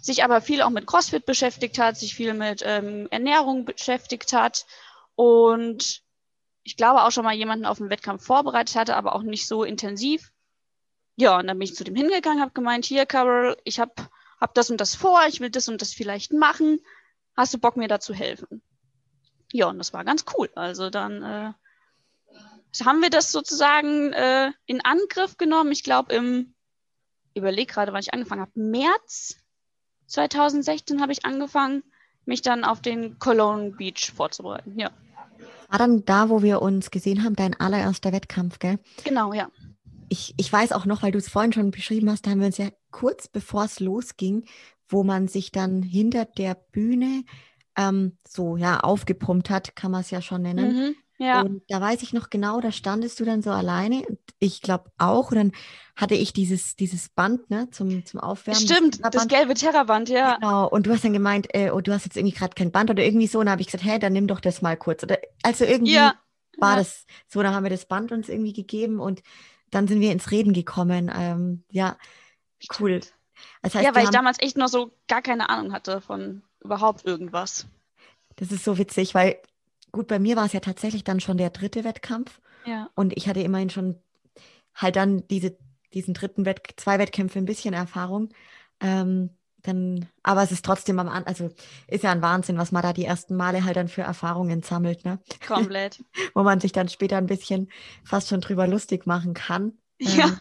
sich 0.00 0.22
aber 0.22 0.42
viel 0.42 0.60
auch 0.60 0.70
mit 0.70 0.86
CrossFit 0.86 1.24
beschäftigt 1.24 1.78
hat, 1.78 1.96
sich 1.96 2.14
viel 2.14 2.34
mit 2.34 2.62
ähm, 2.64 3.08
Ernährung 3.10 3.64
beschäftigt 3.64 4.32
hat 4.34 4.66
und 5.14 6.02
ich 6.62 6.76
glaube 6.76 7.02
auch 7.02 7.10
schon 7.10 7.24
mal 7.24 7.34
jemanden 7.34 7.64
auf 7.64 7.78
den 7.78 7.88
Wettkampf 7.88 8.24
vorbereitet 8.24 8.76
hatte, 8.76 8.94
aber 8.94 9.14
auch 9.14 9.22
nicht 9.22 9.48
so 9.48 9.64
intensiv. 9.64 10.32
Ja, 11.16 11.38
und 11.38 11.46
dann 11.46 11.58
bin 11.58 11.66
ich 11.66 11.74
zu 11.74 11.84
dem 11.84 11.94
hingegangen, 11.94 12.40
habe 12.40 12.52
gemeint, 12.52 12.84
hier, 12.84 13.06
Carol, 13.06 13.56
ich 13.64 13.80
habe 13.80 13.94
hab 14.40 14.54
das 14.54 14.70
und 14.70 14.80
das 14.80 14.94
vor, 14.94 15.20
ich 15.28 15.40
will 15.40 15.50
das 15.50 15.68
und 15.68 15.80
das 15.80 15.92
vielleicht 15.92 16.32
machen. 16.32 16.80
Hast 17.36 17.54
du 17.54 17.58
Bock, 17.58 17.76
mir 17.76 17.88
da 17.88 18.00
zu 18.00 18.14
helfen? 18.14 18.62
Ja, 19.52 19.68
und 19.68 19.78
das 19.78 19.92
war 19.92 20.04
ganz 20.04 20.24
cool. 20.36 20.50
Also 20.54 20.90
dann 20.90 21.22
äh, 21.22 21.52
haben 22.82 23.00
wir 23.02 23.10
das 23.10 23.30
sozusagen 23.30 24.12
äh, 24.12 24.52
in 24.66 24.80
Angriff 24.84 25.36
genommen. 25.36 25.72
Ich 25.72 25.84
glaube, 25.84 26.14
im, 26.14 26.54
überleg 27.34 27.68
gerade, 27.68 27.92
wann 27.92 28.00
ich 28.00 28.12
angefangen 28.12 28.42
habe, 28.42 28.52
März 28.54 29.36
2016 30.06 31.00
habe 31.00 31.12
ich 31.12 31.24
angefangen, 31.24 31.82
mich 32.26 32.42
dann 32.42 32.64
auf 32.64 32.80
den 32.80 33.18
Cologne 33.18 33.70
Beach 33.72 34.12
vorzubereiten. 34.14 34.78
Ja. 34.78 34.90
War 35.68 35.78
dann 35.78 36.04
da, 36.04 36.28
wo 36.28 36.42
wir 36.42 36.62
uns 36.62 36.90
gesehen 36.90 37.24
haben, 37.24 37.36
dein 37.36 37.58
allererster 37.58 38.12
Wettkampf, 38.12 38.58
gell? 38.58 38.78
Genau, 39.04 39.32
ja. 39.32 39.48
Ich, 40.08 40.34
ich 40.36 40.52
weiß 40.52 40.72
auch 40.72 40.84
noch, 40.84 41.02
weil 41.02 41.12
du 41.12 41.18
es 41.18 41.28
vorhin 41.28 41.52
schon 41.52 41.70
beschrieben 41.70 42.10
hast, 42.10 42.26
da 42.26 42.30
haben 42.30 42.40
wir 42.40 42.46
uns 42.46 42.58
ja 42.58 42.68
kurz 42.90 43.28
bevor 43.28 43.64
es 43.64 43.80
losging, 43.80 44.44
wo 44.88 45.02
man 45.02 45.28
sich 45.28 45.50
dann 45.50 45.82
hinter 45.82 46.24
der 46.24 46.54
Bühne 46.54 47.24
ähm, 47.76 48.16
so 48.26 48.56
ja 48.56 48.80
aufgepumpt 48.80 49.50
hat, 49.50 49.74
kann 49.74 49.90
man 49.90 50.02
es 50.02 50.10
ja 50.10 50.22
schon 50.22 50.42
nennen. 50.42 50.76
Mhm. 50.76 50.96
Ja. 51.24 51.40
Und 51.40 51.62
da 51.68 51.80
weiß 51.80 52.02
ich 52.02 52.12
noch 52.12 52.30
genau, 52.30 52.60
da 52.60 52.70
standest 52.70 53.18
du 53.20 53.24
dann 53.24 53.42
so 53.42 53.50
alleine 53.50 54.06
und 54.06 54.18
ich 54.38 54.60
glaube 54.60 54.90
auch. 54.98 55.30
Und 55.30 55.36
dann 55.36 55.52
hatte 55.96 56.14
ich 56.14 56.32
dieses, 56.32 56.76
dieses 56.76 57.08
Band 57.08 57.50
ne, 57.50 57.70
zum, 57.70 58.04
zum 58.04 58.20
Aufwärmen. 58.20 58.60
Stimmt, 58.60 59.04
das, 59.04 59.10
das 59.10 59.28
gelbe 59.28 59.54
Terraband, 59.54 60.08
ja. 60.08 60.36
Genau. 60.36 60.68
Und 60.68 60.86
du 60.86 60.92
hast 60.92 61.04
dann 61.04 61.12
gemeint, 61.12 61.48
äh, 61.54 61.70
oh, 61.70 61.80
du 61.80 61.92
hast 61.92 62.04
jetzt 62.04 62.16
irgendwie 62.16 62.34
gerade 62.34 62.54
kein 62.54 62.72
Band 62.72 62.90
oder 62.90 63.04
irgendwie 63.04 63.26
so. 63.26 63.38
Und 63.38 63.46
dann 63.46 63.52
habe 63.52 63.62
ich 63.62 63.68
gesagt, 63.68 63.84
hä, 63.84 63.98
dann 63.98 64.12
nimm 64.12 64.26
doch 64.26 64.40
das 64.40 64.62
mal 64.62 64.76
kurz. 64.76 65.02
Oder, 65.02 65.18
also 65.42 65.64
irgendwie 65.64 65.94
ja. 65.94 66.14
war 66.58 66.72
ja. 66.72 66.76
das 66.78 67.06
so, 67.28 67.42
dann 67.42 67.54
haben 67.54 67.64
wir 67.64 67.70
das 67.70 67.86
Band 67.86 68.12
uns 68.12 68.28
irgendwie 68.28 68.52
gegeben 68.52 69.00
und 69.00 69.22
dann 69.70 69.88
sind 69.88 70.00
wir 70.00 70.12
ins 70.12 70.30
Reden 70.30 70.52
gekommen. 70.52 71.10
Ähm, 71.14 71.64
ja, 71.70 71.96
cool. 72.78 73.00
Das 73.62 73.74
heißt, 73.74 73.84
ja, 73.84 73.94
weil 73.94 74.04
ich 74.04 74.10
damals 74.10 74.40
echt 74.40 74.56
noch 74.56 74.68
so 74.68 74.92
gar 75.08 75.22
keine 75.22 75.48
Ahnung 75.48 75.72
hatte 75.72 76.00
von 76.00 76.42
überhaupt 76.60 77.04
irgendwas. 77.04 77.66
Das 78.36 78.50
ist 78.50 78.64
so 78.64 78.78
witzig, 78.78 79.14
weil 79.14 79.40
gut, 79.94 80.08
bei 80.08 80.18
mir 80.18 80.36
war 80.36 80.46
es 80.46 80.52
ja 80.52 80.60
tatsächlich 80.60 81.04
dann 81.04 81.20
schon 81.20 81.36
der 81.36 81.50
dritte 81.50 81.84
Wettkampf. 81.84 82.40
Ja. 82.66 82.90
Und 82.94 83.16
ich 83.16 83.28
hatte 83.28 83.40
immerhin 83.40 83.70
schon 83.70 83.96
halt 84.74 84.96
dann 84.96 85.26
diese, 85.28 85.56
diesen 85.92 86.14
dritten 86.14 86.44
Wett 86.44 86.74
zwei 86.76 86.98
Wettkämpfe 86.98 87.38
ein 87.38 87.44
bisschen 87.44 87.74
Erfahrung. 87.74 88.30
Ähm, 88.80 89.30
dann, 89.62 90.06
aber 90.22 90.42
es 90.42 90.52
ist 90.52 90.64
trotzdem 90.64 90.98
am 90.98 91.08
also 91.08 91.50
ist 91.88 92.04
ja 92.04 92.12
ein 92.12 92.20
Wahnsinn, 92.20 92.58
was 92.58 92.70
man 92.70 92.82
da 92.82 92.92
die 92.92 93.06
ersten 93.06 93.34
Male 93.34 93.64
halt 93.64 93.76
dann 93.76 93.88
für 93.88 94.02
Erfahrungen 94.02 94.62
sammelt, 94.62 95.04
ne? 95.06 95.20
Komplett. 95.46 96.04
Wo 96.34 96.42
man 96.42 96.60
sich 96.60 96.72
dann 96.72 96.88
später 96.88 97.16
ein 97.16 97.26
bisschen 97.26 97.70
fast 98.04 98.28
schon 98.28 98.42
drüber 98.42 98.66
lustig 98.66 99.06
machen 99.06 99.32
kann. 99.32 99.72
Ja. 99.98 100.26
Ähm, 100.26 100.40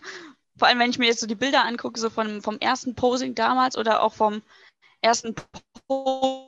Vor 0.57 0.67
allem, 0.67 0.79
wenn 0.79 0.89
ich 0.89 0.99
mir 0.99 1.07
jetzt 1.07 1.21
so 1.21 1.27
die 1.27 1.35
Bilder 1.35 1.63
angucke, 1.63 1.99
so 1.99 2.09
vom, 2.09 2.41
vom 2.41 2.59
ersten 2.59 2.95
Posing 2.95 3.33
damals 3.33 3.77
oder 3.77 4.03
auch 4.03 4.13
vom 4.13 4.41
ersten 5.01 5.35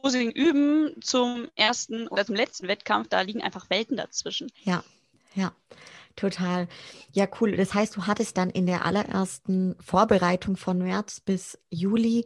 Posing 0.01 0.31
üben 0.31 0.95
zum 1.01 1.47
ersten 1.55 2.07
oder 2.07 2.25
zum 2.25 2.35
letzten 2.35 2.67
Wettkampf, 2.67 3.07
da 3.09 3.21
liegen 3.21 3.41
einfach 3.41 3.69
Welten 3.69 3.97
dazwischen. 3.97 4.51
Ja, 4.63 4.83
ja, 5.35 5.51
total. 6.15 6.67
Ja, 7.11 7.27
cool. 7.39 7.55
Das 7.55 7.73
heißt, 7.73 7.95
du 7.95 8.07
hattest 8.07 8.37
dann 8.37 8.49
in 8.49 8.65
der 8.65 8.85
allerersten 8.85 9.75
Vorbereitung 9.79 10.57
von 10.57 10.79
März 10.79 11.19
bis 11.19 11.59
Juli 11.69 12.25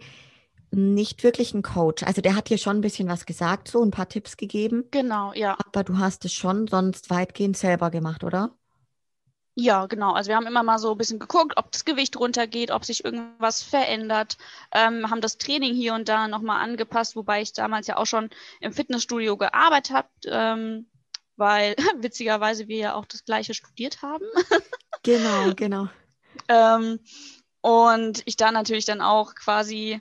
nicht 0.71 1.23
wirklich 1.23 1.53
einen 1.53 1.63
Coach. 1.63 2.03
Also 2.03 2.21
der 2.21 2.35
hat 2.35 2.49
dir 2.49 2.57
schon 2.57 2.77
ein 2.77 2.81
bisschen 2.81 3.07
was 3.07 3.25
gesagt, 3.25 3.67
so 3.67 3.83
ein 3.83 3.91
paar 3.91 4.07
Tipps 4.07 4.37
gegeben. 4.37 4.85
Genau, 4.91 5.33
ja. 5.33 5.57
Aber 5.65 5.83
du 5.83 5.97
hast 5.97 6.25
es 6.25 6.33
schon 6.33 6.67
sonst 6.67 7.09
weitgehend 7.09 7.57
selber 7.57 7.89
gemacht, 7.89 8.23
oder? 8.23 8.51
Ja, 9.61 9.87
genau. 9.87 10.13
Also 10.13 10.29
wir 10.29 10.37
haben 10.37 10.47
immer 10.47 10.63
mal 10.63 10.79
so 10.79 10.91
ein 10.91 10.97
bisschen 10.97 11.19
geguckt, 11.19 11.57
ob 11.57 11.69
das 11.73 11.83
Gewicht 11.83 12.17
runtergeht, 12.17 12.71
ob 12.71 12.85
sich 12.85 13.03
irgendwas 13.03 13.61
verändert, 13.61 14.37
ähm, 14.71 15.09
haben 15.09 15.19
das 15.19 15.37
Training 15.37 15.73
hier 15.75 15.95
und 15.95 16.07
da 16.07 16.29
nochmal 16.29 16.63
angepasst, 16.63 17.17
wobei 17.17 17.41
ich 17.41 17.51
damals 17.51 17.85
ja 17.87 17.97
auch 17.97 18.05
schon 18.05 18.29
im 18.61 18.71
Fitnessstudio 18.71 19.35
gearbeitet 19.35 19.93
habe, 19.93 20.07
ähm, 20.27 20.87
weil 21.35 21.75
witzigerweise 21.97 22.69
wir 22.69 22.77
ja 22.77 22.93
auch 22.93 23.03
das 23.03 23.25
gleiche 23.25 23.53
studiert 23.53 24.01
haben. 24.01 24.23
genau, 25.03 25.53
genau. 25.53 25.89
ähm, 26.47 27.01
und 27.59 28.21
ich 28.23 28.37
da 28.37 28.53
natürlich 28.53 28.85
dann 28.85 29.01
auch 29.01 29.35
quasi 29.35 29.99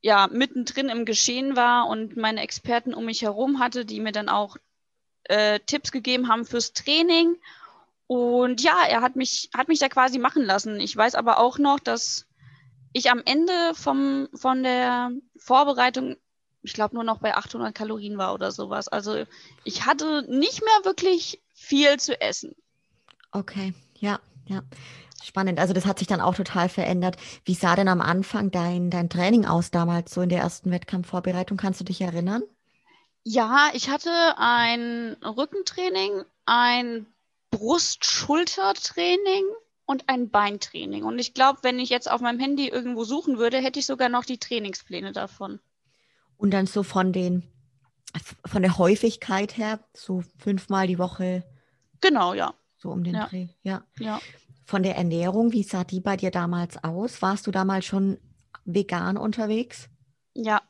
ja 0.00 0.28
mittendrin 0.30 0.90
im 0.90 1.06
Geschehen 1.06 1.56
war 1.56 1.88
und 1.88 2.16
meine 2.16 2.40
Experten 2.42 2.94
um 2.94 3.04
mich 3.04 3.22
herum 3.22 3.58
hatte, 3.58 3.84
die 3.84 3.98
mir 3.98 4.12
dann 4.12 4.28
auch 4.28 4.56
äh, 5.24 5.58
Tipps 5.66 5.90
gegeben 5.90 6.28
haben 6.28 6.44
fürs 6.44 6.72
Training 6.72 7.34
und 8.10 8.60
ja, 8.60 8.76
er 8.88 9.02
hat 9.02 9.14
mich, 9.14 9.50
hat 9.54 9.68
mich 9.68 9.78
da 9.78 9.88
quasi 9.88 10.18
machen 10.18 10.42
lassen. 10.42 10.80
Ich 10.80 10.96
weiß 10.96 11.14
aber 11.14 11.38
auch 11.38 11.60
noch, 11.60 11.78
dass 11.78 12.26
ich 12.92 13.08
am 13.08 13.22
Ende 13.24 13.52
vom, 13.74 14.26
von 14.34 14.64
der 14.64 15.12
Vorbereitung, 15.36 16.16
ich 16.62 16.72
glaube, 16.72 16.96
nur 16.96 17.04
noch 17.04 17.18
bei 17.18 17.36
800 17.36 17.72
Kalorien 17.72 18.18
war 18.18 18.34
oder 18.34 18.50
sowas. 18.50 18.88
Also 18.88 19.22
ich 19.62 19.86
hatte 19.86 20.24
nicht 20.28 20.60
mehr 20.60 20.84
wirklich 20.84 21.40
viel 21.54 22.00
zu 22.00 22.20
essen. 22.20 22.56
Okay, 23.30 23.74
ja, 24.00 24.18
ja. 24.46 24.62
Spannend. 25.22 25.60
Also 25.60 25.72
das 25.72 25.86
hat 25.86 26.00
sich 26.00 26.08
dann 26.08 26.20
auch 26.20 26.34
total 26.34 26.68
verändert. 26.68 27.16
Wie 27.44 27.54
sah 27.54 27.76
denn 27.76 27.86
am 27.86 28.00
Anfang 28.00 28.50
dein, 28.50 28.90
dein 28.90 29.08
Training 29.08 29.46
aus 29.46 29.70
damals, 29.70 30.12
so 30.12 30.22
in 30.22 30.30
der 30.30 30.40
ersten 30.40 30.72
Wettkampfvorbereitung? 30.72 31.56
Kannst 31.56 31.78
du 31.78 31.84
dich 31.84 32.00
erinnern? 32.00 32.42
Ja, 33.22 33.70
ich 33.72 33.88
hatte 33.88 34.10
ein 34.36 35.16
Rückentraining, 35.22 36.24
ein 36.44 37.06
Brust-Schulter-Training 37.50 39.44
und 39.86 40.08
ein 40.08 40.30
Beintraining. 40.30 41.04
Und 41.04 41.18
ich 41.18 41.34
glaube, 41.34 41.58
wenn 41.62 41.78
ich 41.78 41.88
jetzt 41.90 42.10
auf 42.10 42.20
meinem 42.20 42.38
Handy 42.38 42.68
irgendwo 42.68 43.04
suchen 43.04 43.38
würde, 43.38 43.58
hätte 43.58 43.78
ich 43.80 43.86
sogar 43.86 44.08
noch 44.08 44.24
die 44.24 44.38
Trainingspläne 44.38 45.12
davon. 45.12 45.60
Und 46.36 46.52
dann 46.52 46.66
so 46.66 46.82
von 46.82 47.12
den 47.12 47.42
von 48.44 48.62
der 48.62 48.78
Häufigkeit 48.78 49.56
her, 49.56 49.80
so 49.94 50.22
fünfmal 50.38 50.86
die 50.86 50.98
Woche. 50.98 51.44
Genau, 52.00 52.34
ja. 52.34 52.54
So 52.76 52.90
um 52.90 53.04
den 53.04 53.14
ja. 53.14 53.26
Dreh. 53.26 53.48
Ja. 53.62 53.84
ja. 53.98 54.20
Von 54.64 54.82
der 54.82 54.96
Ernährung, 54.96 55.52
wie 55.52 55.62
sah 55.62 55.84
die 55.84 56.00
bei 56.00 56.16
dir 56.16 56.30
damals 56.30 56.82
aus? 56.82 57.22
Warst 57.22 57.46
du 57.46 57.50
damals 57.50 57.84
schon 57.84 58.18
vegan 58.64 59.16
unterwegs? 59.16 59.88
Ja, 60.34 60.62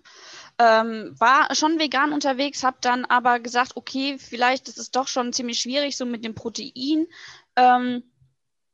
ähm, 0.61 1.19
war 1.19 1.55
schon 1.55 1.79
vegan 1.79 2.13
unterwegs, 2.13 2.63
habe 2.65 2.77
dann 2.83 3.07
aber 3.07 3.41
gesagt, 3.41 3.77
okay, 3.77 4.19
vielleicht 4.19 4.69
ist 4.69 4.77
es 4.77 4.91
doch 4.91 5.09
schon 5.09 5.33
ziemlich 5.33 5.59
schwierig 5.59 5.97
so 5.97 6.05
mit 6.05 6.23
dem 6.23 6.35
Protein. 6.35 7.07
Ähm, 7.57 8.03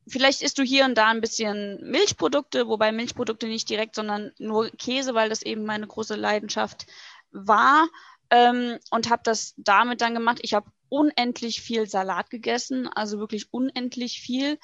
vielleicht 0.05 0.41
isst 0.41 0.57
du 0.57 0.63
hier 0.63 0.83
und 0.83 0.97
da 0.97 1.07
ein 1.07 1.21
bisschen 1.21 1.79
Milchprodukte, 1.89 2.67
wobei 2.67 2.91
Milchprodukte 2.91 3.47
nicht 3.47 3.69
direkt, 3.69 3.95
sondern 3.95 4.33
nur 4.37 4.69
Käse, 4.71 5.13
weil 5.13 5.29
das 5.29 5.43
eben 5.43 5.63
meine 5.63 5.87
große 5.87 6.15
Leidenschaft 6.15 6.87
war. 7.31 7.87
Ähm, 8.31 8.79
und 8.91 9.09
habe 9.09 9.21
das 9.23 9.53
damit 9.55 10.01
dann 10.01 10.13
gemacht. 10.13 10.39
Ich 10.41 10.53
habe 10.53 10.69
unendlich 10.89 11.61
viel 11.61 11.87
Salat 11.87 12.29
gegessen, 12.29 12.89
also 12.89 13.17
wirklich 13.17 13.53
unendlich 13.53 14.19
viel. 14.19 14.59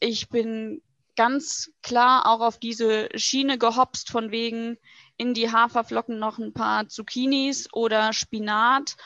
Ich 0.00 0.28
bin 0.28 0.82
ganz 1.14 1.70
klar 1.82 2.26
auch 2.26 2.40
auf 2.40 2.58
diese 2.58 3.08
Schiene 3.14 3.58
gehopst 3.58 4.10
von 4.10 4.32
wegen, 4.32 4.76
in 5.16 5.34
die 5.34 5.50
Haferflocken 5.50 6.18
noch 6.18 6.38
ein 6.38 6.52
paar 6.52 6.88
Zucchinis 6.88 7.72
oder 7.72 8.12
Spinat 8.12 8.96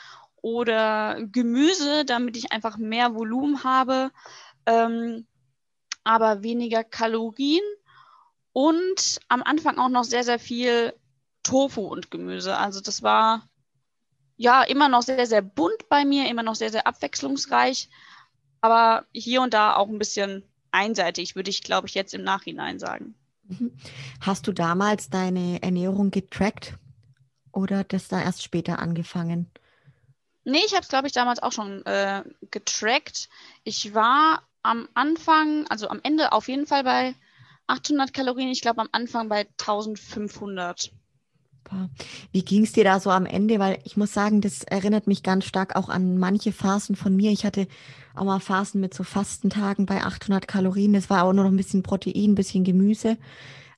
oder 0.41 1.17
Gemüse, 1.31 2.05
damit 2.05 2.37
ich 2.37 2.51
einfach 2.51 2.77
mehr 2.77 3.15
Volumen 3.15 3.63
habe, 3.63 4.11
ähm, 4.65 5.27
aber 6.03 6.43
weniger 6.43 6.83
Kalorien 6.83 7.63
und 8.53 9.19
am 9.27 9.43
Anfang 9.43 9.77
auch 9.77 9.89
noch 9.89 10.03
sehr, 10.03 10.23
sehr 10.23 10.39
viel 10.39 10.93
Tofu 11.43 11.81
und 11.81 12.11
Gemüse. 12.11 12.57
Also 12.57 12.81
das 12.81 13.03
war 13.03 13.47
ja 14.37 14.63
immer 14.63 14.89
noch 14.89 15.01
sehr, 15.01 15.25
sehr 15.25 15.41
bunt 15.41 15.89
bei 15.89 16.05
mir, 16.05 16.29
immer 16.29 16.43
noch 16.43 16.55
sehr, 16.55 16.71
sehr 16.71 16.87
abwechslungsreich, 16.87 17.89
aber 18.61 19.05
hier 19.13 19.41
und 19.41 19.53
da 19.53 19.75
auch 19.75 19.87
ein 19.87 19.99
bisschen 19.99 20.43
einseitig, 20.71 21.35
würde 21.35 21.49
ich, 21.49 21.63
glaube 21.63 21.87
ich, 21.87 21.93
jetzt 21.93 22.13
im 22.13 22.23
Nachhinein 22.23 22.79
sagen. 22.79 23.15
Mhm. 23.49 23.71
Hast 24.21 24.47
du 24.47 24.53
damals 24.53 25.09
deine 25.09 25.61
Ernährung 25.61 26.11
getrackt 26.11 26.77
oder 27.51 27.83
das 27.83 28.07
da 28.07 28.21
erst 28.21 28.43
später 28.43 28.79
angefangen? 28.79 29.51
Nee, 30.45 30.61
ich 30.65 30.73
habe 30.73 30.81
es, 30.81 30.89
glaube 30.89 31.07
ich, 31.07 31.13
damals 31.13 31.41
auch 31.41 31.51
schon 31.51 31.85
äh, 31.85 32.23
getrackt. 32.51 33.29
Ich 33.63 33.93
war 33.93 34.43
am 34.63 34.87
Anfang, 34.93 35.65
also 35.67 35.89
am 35.89 35.99
Ende 36.03 36.31
auf 36.31 36.47
jeden 36.47 36.65
Fall 36.65 36.83
bei 36.83 37.15
800 37.67 38.13
Kalorien. 38.13 38.49
Ich 38.49 38.61
glaube 38.61 38.81
am 38.81 38.89
Anfang 38.91 39.29
bei 39.29 39.47
1500. 39.59 40.91
Wie 42.31 42.43
ging 42.43 42.63
es 42.63 42.71
dir 42.71 42.83
da 42.83 42.99
so 42.99 43.11
am 43.11 43.25
Ende? 43.27 43.59
Weil 43.59 43.79
ich 43.83 43.95
muss 43.95 44.13
sagen, 44.13 44.41
das 44.41 44.63
erinnert 44.63 45.05
mich 45.05 45.21
ganz 45.21 45.45
stark 45.45 45.75
auch 45.75 45.89
an 45.89 46.17
manche 46.17 46.51
Phasen 46.51 46.95
von 46.95 47.15
mir. 47.15 47.31
Ich 47.31 47.45
hatte 47.45 47.67
auch 48.19 48.25
mal 48.25 48.39
Phasen 48.39 48.81
mit 48.81 48.93
so 48.93 49.03
Fastentagen 49.03 49.85
bei 49.85 50.03
800 50.03 50.47
Kalorien. 50.47 50.93
Das 50.93 51.09
war 51.09 51.23
auch 51.23 51.33
nur 51.33 51.45
noch 51.45 51.51
ein 51.51 51.57
bisschen 51.57 51.83
Protein, 51.83 52.31
ein 52.31 52.35
bisschen 52.35 52.63
Gemüse. 52.63 53.17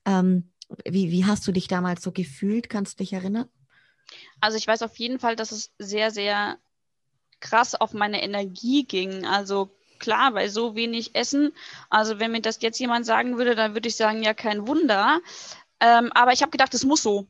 Ähm, 0.04 0.50
wie, 0.84 1.10
wie 1.10 1.24
hast 1.24 1.46
du 1.46 1.52
dich 1.52 1.68
damals 1.68 2.02
so 2.02 2.12
gefühlt? 2.12 2.68
Kannst 2.68 2.98
du 2.98 3.04
dich 3.04 3.12
erinnern? 3.12 3.48
Also 4.40 4.56
ich 4.56 4.66
weiß 4.66 4.82
auf 4.82 4.96
jeden 4.96 5.18
Fall, 5.18 5.36
dass 5.36 5.52
es 5.52 5.72
sehr, 5.78 6.10
sehr 6.10 6.58
krass 7.40 7.74
auf 7.74 7.92
meine 7.92 8.22
Energie 8.22 8.84
ging. 8.84 9.26
Also 9.26 9.70
klar, 9.98 10.32
bei 10.32 10.48
so 10.48 10.74
wenig 10.74 11.14
Essen. 11.14 11.52
Also 11.90 12.18
wenn 12.18 12.32
mir 12.32 12.40
das 12.40 12.60
jetzt 12.60 12.78
jemand 12.78 13.06
sagen 13.06 13.38
würde, 13.38 13.54
dann 13.54 13.74
würde 13.74 13.88
ich 13.88 13.96
sagen, 13.96 14.22
ja, 14.22 14.34
kein 14.34 14.66
Wunder. 14.66 15.20
Ähm, 15.80 16.10
aber 16.12 16.32
ich 16.32 16.42
habe 16.42 16.50
gedacht, 16.50 16.74
es 16.74 16.84
muss 16.84 17.02
so. 17.02 17.26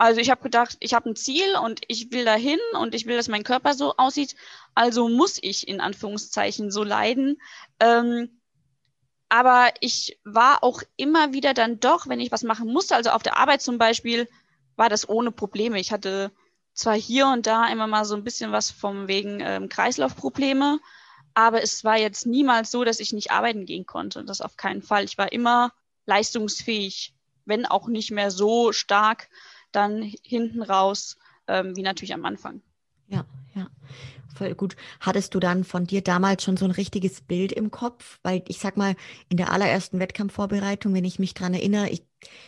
Also 0.00 0.18
ich 0.22 0.30
habe 0.30 0.42
gedacht, 0.42 0.78
ich 0.80 0.94
habe 0.94 1.10
ein 1.10 1.14
Ziel 1.14 1.56
und 1.62 1.82
ich 1.86 2.10
will 2.10 2.24
dahin 2.24 2.58
und 2.80 2.94
ich 2.94 3.04
will, 3.04 3.18
dass 3.18 3.28
mein 3.28 3.44
Körper 3.44 3.74
so 3.74 3.96
aussieht. 3.98 4.34
Also 4.74 5.10
muss 5.10 5.38
ich 5.42 5.68
in 5.68 5.78
Anführungszeichen 5.78 6.70
so 6.70 6.82
leiden. 6.84 7.36
Ähm, 7.80 8.40
aber 9.28 9.74
ich 9.80 10.18
war 10.24 10.64
auch 10.64 10.82
immer 10.96 11.34
wieder 11.34 11.52
dann 11.52 11.80
doch, 11.80 12.08
wenn 12.08 12.18
ich 12.18 12.32
was 12.32 12.44
machen 12.44 12.72
musste, 12.72 12.96
also 12.96 13.10
auf 13.10 13.22
der 13.22 13.36
Arbeit 13.36 13.60
zum 13.60 13.76
Beispiel, 13.76 14.26
war 14.74 14.88
das 14.88 15.06
ohne 15.06 15.32
Probleme. 15.32 15.78
Ich 15.78 15.92
hatte 15.92 16.32
zwar 16.72 16.96
hier 16.96 17.26
und 17.26 17.46
da 17.46 17.68
immer 17.68 17.86
mal 17.86 18.06
so 18.06 18.14
ein 18.14 18.24
bisschen 18.24 18.52
was 18.52 18.70
vom 18.70 19.06
wegen 19.06 19.40
ähm, 19.40 19.68
Kreislaufprobleme, 19.68 20.80
aber 21.34 21.62
es 21.62 21.84
war 21.84 21.98
jetzt 21.98 22.24
niemals 22.24 22.70
so, 22.70 22.84
dass 22.84 23.00
ich 23.00 23.12
nicht 23.12 23.32
arbeiten 23.32 23.66
gehen 23.66 23.84
konnte. 23.84 24.24
Das 24.24 24.40
auf 24.40 24.56
keinen 24.56 24.80
Fall. 24.80 25.04
Ich 25.04 25.18
war 25.18 25.30
immer 25.30 25.74
leistungsfähig, 26.06 27.12
wenn 27.44 27.66
auch 27.66 27.86
nicht 27.86 28.12
mehr 28.12 28.30
so 28.30 28.72
stark 28.72 29.28
dann 29.72 30.02
hinten 30.22 30.62
raus, 30.62 31.16
ähm, 31.46 31.76
wie 31.76 31.82
natürlich 31.82 32.14
am 32.14 32.24
Anfang. 32.24 32.62
Ja, 33.08 33.24
ja. 33.54 33.68
Voll 34.34 34.54
gut. 34.54 34.76
Hattest 35.00 35.34
du 35.34 35.40
dann 35.40 35.64
von 35.64 35.86
dir 35.86 36.02
damals 36.02 36.44
schon 36.44 36.56
so 36.56 36.64
ein 36.64 36.70
richtiges 36.70 37.20
Bild 37.20 37.52
im 37.52 37.70
Kopf? 37.70 38.20
Weil 38.22 38.42
ich 38.46 38.58
sag 38.58 38.76
mal, 38.76 38.94
in 39.28 39.36
der 39.36 39.52
allerersten 39.52 39.98
Wettkampfvorbereitung, 39.98 40.94
wenn 40.94 41.04
ich 41.04 41.18
mich 41.18 41.34
dran 41.34 41.52
erinnere, 41.52 41.90
ich, 41.90 42.04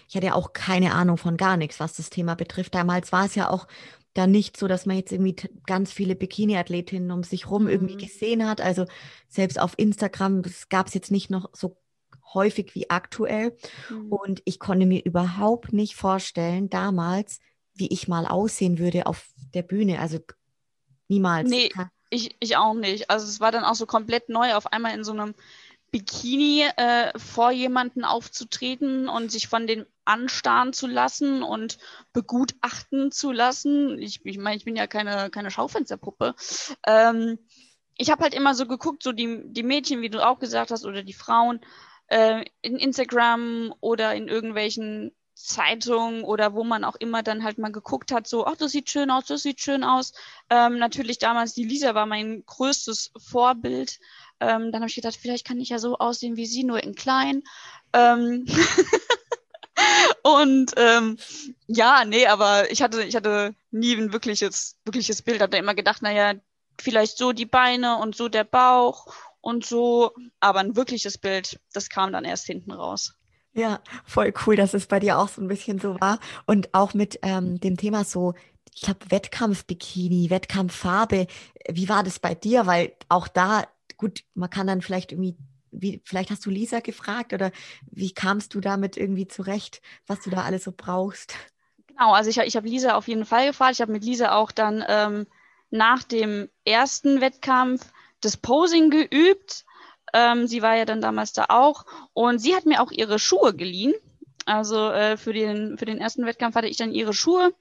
ich 0.09 0.15
hatte 0.15 0.27
ja 0.27 0.35
auch 0.35 0.53
keine 0.53 0.95
Ahnung 0.95 1.19
von 1.19 1.37
gar 1.37 1.57
nichts, 1.57 1.81
was 1.81 1.97
das 1.97 2.09
Thema 2.09 2.35
betrifft. 2.37 2.75
Damals 2.75 3.11
war 3.11 3.27
es 3.27 3.35
ja 3.35 3.51
auch 3.51 3.67
da 4.15 4.27
nicht 4.27 4.57
so, 4.57 4.69
dass 4.69 4.87
man 4.87 4.97
jetzt 4.97 5.13
irgendwie 5.13 5.37
ganz 5.67 5.93
viele 5.93 6.15
Bikini-Athletinnen 6.15 7.11
um 7.11 7.25
sich 7.25 7.51
rum 7.51 7.65
mhm. 7.65 7.71
irgendwie 7.71 7.97
gesehen 7.97 8.47
hat. 8.49 8.61
Also 8.61 8.87
selbst 9.29 9.59
auf 9.61 9.75
Instagram, 9.77 10.43
das 10.43 10.69
gab 10.69 10.87
es 10.87 10.95
jetzt 10.95 11.11
nicht 11.11 11.31
noch 11.31 11.51
so 11.53 11.82
häufig 12.35 12.75
wie 12.75 12.91
aktuell. 12.91 13.57
Mhm. 13.89 14.13
Und 14.13 14.43
ich 14.45 14.59
konnte 14.59 14.87
mir 14.87 15.05
überhaupt 15.05 15.73
nicht 15.73 15.97
vorstellen, 15.97 16.71
damals, 16.71 17.41
wie 17.75 17.89
ich 17.89 18.09
mal 18.09 18.27
aussehen 18.27 18.79
würde 18.79 19.07
auf 19.07 19.29
der 19.55 19.63
Bühne. 19.63 20.01
Also 20.01 20.19
niemals. 21.09 21.49
Nee, 21.49 21.71
ich, 22.11 22.37
ich 22.41 22.57
auch 22.57 22.75
nicht. 22.75 23.11
Also 23.11 23.27
es 23.27 23.41
war 23.41 23.53
dann 23.53 23.65
auch 23.65 23.75
so 23.75 23.87
komplett 23.87 24.29
neu, 24.29 24.55
auf 24.55 24.73
einmal 24.73 24.95
in 24.95 25.05
so 25.05 25.13
einem 25.13 25.35
Bikini 25.93 26.65
äh, 26.77 27.19
vor 27.19 27.53
jemanden 27.53 28.05
aufzutreten 28.05 29.09
und 29.09 29.31
sich 29.31 29.47
von 29.47 29.67
den 29.67 29.85
anstarren 30.07 30.73
zu 30.73 30.87
lassen 30.87 31.43
und 31.43 31.79
begutachten 32.13 33.13
zu 33.13 33.31
lassen. 33.31 33.99
Ich, 33.99 34.25
ich 34.25 34.39
meine, 34.39 34.57
ich 34.57 34.65
bin 34.65 34.75
ja 34.75 34.87
keine, 34.87 35.31
keine 35.31 35.51
Schaufensterpuppe. 35.51 36.35
Ähm, 36.87 37.39
ich 37.97 38.11
habe 38.11 38.23
halt 38.23 38.35
immer 38.35 38.55
so 38.55 38.67
geguckt, 38.67 39.03
so 39.03 39.13
die, 39.13 39.43
die 39.45 39.63
Mädchen, 39.63 40.01
wie 40.01 40.11
du 40.11 40.27
auch 40.27 40.39
gesagt 40.39 40.71
hast, 40.71 40.87
oder 40.87 41.03
die 41.03 41.13
Frauen, 41.13 41.61
äh, 42.13 42.45
in 42.61 42.77
Instagram 42.77 43.75
oder 43.81 44.15
in 44.15 44.29
irgendwelchen 44.29 45.13
Zeitungen 45.35 46.25
oder 46.25 46.53
wo 46.53 46.63
man 46.63 46.85
auch 46.85 46.97
immer 46.97 47.23
dann 47.23 47.43
halt 47.43 47.57
mal 47.57 47.73
geguckt 47.73 48.13
hat, 48.13 48.27
so, 48.29 48.47
ach, 48.47 48.57
das 48.57 48.73
sieht 48.73 48.91
schön 48.91 49.11
aus, 49.11 49.25
das 49.25 49.43
sieht 49.43 49.61
schön 49.61 49.83
aus. 49.83 50.13
Ähm, 50.51 50.79
natürlich 50.79 51.19
damals, 51.19 51.55
die 51.55 51.65
Lisa 51.65 51.95
war 51.95 52.05
mein 52.05 52.45
größtes 52.45 53.13
Vorbild. 53.17 53.99
Ähm, 54.41 54.73
dann 54.73 54.83
habe 54.83 54.89
ich 54.89 54.95
gedacht, 54.95 55.17
vielleicht 55.21 55.47
kann 55.47 55.59
ich 55.59 55.71
ja 55.71 55.79
so 55.79 55.97
aussehen 55.97 56.37
wie 56.37 56.47
sie, 56.47 56.65
nur 56.65 56.83
in 56.83 56.95
klein. 56.95 57.43
Ähm 57.95 58.45
und 60.23 60.73
ähm, 60.77 61.17
ja, 61.67 62.05
nee, 62.05 62.27
aber 62.27 62.71
ich 62.71 62.83
hatte, 62.83 63.03
ich 63.03 63.17
hatte 63.17 63.55
nie 63.71 63.95
ein 63.95 64.13
wirkliches, 64.13 64.77
wirkliches 64.85 65.23
Bild. 65.23 65.41
Hatte 65.41 65.57
immer 65.57 65.75
gedacht, 65.75 66.03
naja, 66.03 66.35
vielleicht 66.79 67.17
so 67.17 67.33
die 67.33 67.47
Beine 67.47 67.97
und 67.97 68.15
so 68.15 68.29
der 68.29 68.45
Bauch 68.45 69.07
und 69.43 69.67
so, 69.67 70.13
aber 70.41 70.61
ein 70.61 70.77
wirkliches 70.77 71.19
Bild, 71.19 71.61
das 71.75 71.91
kam 71.91 72.13
dann 72.13 72.25
erst 72.25 72.47
hinten 72.47 72.73
raus. 72.73 73.15
Ja, 73.53 73.81
voll 74.07 74.33
cool, 74.47 74.57
dass 74.57 74.73
es 74.73 74.87
bei 74.87 74.99
dir 74.99 75.19
auch 75.19 75.29
so 75.29 75.43
ein 75.43 75.49
bisschen 75.49 75.79
so 75.79 76.01
war. 76.01 76.19
Und 76.47 76.73
auch 76.73 76.95
mit 76.95 77.19
ähm, 77.23 77.61
dem 77.61 77.77
Thema 77.77 78.05
so, 78.05 78.33
ich 78.75 78.81
glaube, 78.81 79.11
Wettkampf-Bikini, 79.11 80.31
Wettkampffarbe. 80.31 81.27
Wie 81.69 81.89
war 81.91 82.03
das 82.03 82.19
bei 82.19 82.35
dir? 82.35 82.67
Weil 82.67 82.95
auch 83.11 83.29
da, 83.29 83.65
gut, 83.99 84.25
man 84.33 84.49
kann 84.49 84.67
dann 84.67 84.81
vielleicht 84.81 85.13
irgendwie, 85.13 85.37
wie, 85.71 86.01
vielleicht 86.05 86.31
hast 86.31 86.47
du 86.47 86.51
Lisa 86.51 86.81
gefragt 86.81 87.35
oder 87.35 87.53
wie 87.91 88.13
kamst 88.13 88.55
du 88.55 88.61
damit 88.61 88.97
irgendwie 88.97 89.29
zurecht, 89.29 89.83
was 90.07 90.21
du 90.21 90.31
da 90.31 90.45
alles 90.45 90.65
so 90.65 90.73
brauchst? 90.75 91.35
Genau, 91.89 92.15
also 92.15 92.31
ich, 92.31 92.39
ich 92.39 92.57
habe 92.57 92.69
Lisa 92.69 92.95
auf 92.95 93.07
jeden 93.07 93.27
Fall 93.27 93.49
gefragt. 93.49 93.75
Ich 93.75 93.81
habe 93.83 93.93
mit 93.93 94.05
Lisa 94.05 94.35
auch 94.35 94.51
dann 94.51 94.83
ähm, 94.89 95.27
nach 95.71 96.05
dem 96.05 96.49
ersten 96.65 97.21
Wettkampf 97.21 97.93
das 98.25 98.37
Posing 98.37 98.91
geübt. 98.91 99.65
Ähm, 100.13 100.47
sie 100.47 100.63
war 100.63 100.77
ja 100.77 100.85
dann 100.85 101.01
damals 101.01 101.33
da 101.33 101.47
auch. 101.49 101.85
Und 102.13 102.39
sie 102.39 102.55
hat 102.55 102.67
mir 102.67 102.83
auch 102.83 102.91
ihre 102.91 103.19
Schuhe 103.19 103.55
geliehen. 103.55 103.95
Also 104.45 104.91
äh, 104.91 105.17
für, 105.17 105.33
den, 105.33 105.79
für 105.79 105.85
den 105.85 105.99
ersten 105.99 106.27
Wettkampf 106.27 106.57
hatte 106.57 106.69
ich 106.69 106.77
dann 106.77 106.93
ihre 106.93 107.15
Schuhe. 107.15 107.55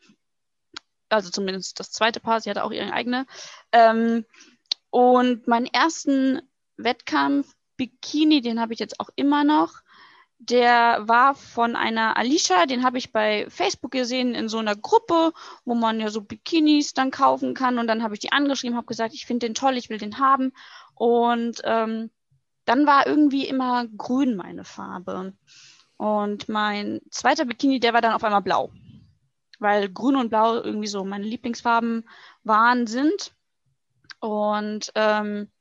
Also 1.10 1.30
zumindest 1.30 1.80
das 1.80 1.92
zweite 1.92 2.20
Paar. 2.20 2.42
Sie 2.42 2.50
hatte 2.50 2.64
auch 2.64 2.72
ihre 2.72 2.94
eigene. 2.94 3.26
Ähm, 3.72 4.26
und 4.90 5.48
meinen 5.48 5.68
ersten 5.68 6.42
Wettkampf, 6.78 7.54
Bikini, 7.78 8.42
den 8.42 8.60
habe 8.60 8.74
ich 8.74 8.80
jetzt 8.80 9.00
auch 9.00 9.10
immer 9.16 9.44
noch. 9.44 9.82
Der 10.44 11.08
war 11.08 11.36
von 11.36 11.76
einer 11.76 12.18
Alicia, 12.18 12.66
den 12.66 12.84
habe 12.84 12.98
ich 12.98 13.12
bei 13.12 13.46
Facebook 13.48 13.92
gesehen 13.92 14.34
in 14.34 14.50
so 14.50 14.58
einer 14.58 14.76
Gruppe, 14.76 15.34
wo 15.66 15.76
man 15.76 16.00
ja 16.00 16.10
so 16.10 16.22
Bikinis 16.22 16.94
dann 16.94 17.12
kaufen 17.12 17.54
kann. 17.54 17.78
Und 17.78 17.86
dann 17.86 18.02
habe 18.02 18.16
ich 18.16 18.20
die 18.20 18.32
angeschrieben, 18.32 18.76
habe 18.76 18.88
gesagt, 18.88 19.14
ich 19.14 19.28
finde 19.28 19.46
den 19.46 19.54
toll, 19.54 19.78
ich 19.78 19.92
will 19.92 20.00
den 20.00 20.18
haben. 20.18 20.52
Und 20.96 21.62
ähm, 21.64 22.10
dann 22.66 22.88
war 22.88 23.06
irgendwie 23.06 23.48
immer 23.48 23.86
grün 23.96 24.36
meine 24.36 24.64
Farbe. 24.64 25.34
Und 25.98 26.50
mein 26.50 27.02
zweiter 27.12 27.46
Bikini, 27.46 27.80
der 27.80 27.94
war 27.94 28.02
dann 28.02 28.14
auf 28.14 28.24
einmal 28.24 28.42
blau. 28.42 28.72
Weil 29.60 29.90
grün 29.90 30.16
und 30.16 30.30
blau 30.30 30.56
irgendwie 30.56 30.88
so 30.88 31.06
meine 31.06 31.26
Lieblingsfarben 31.26 32.10
waren, 32.44 32.88
sind. 32.88 33.34
Und 34.20 34.92
ähm, 34.96 35.52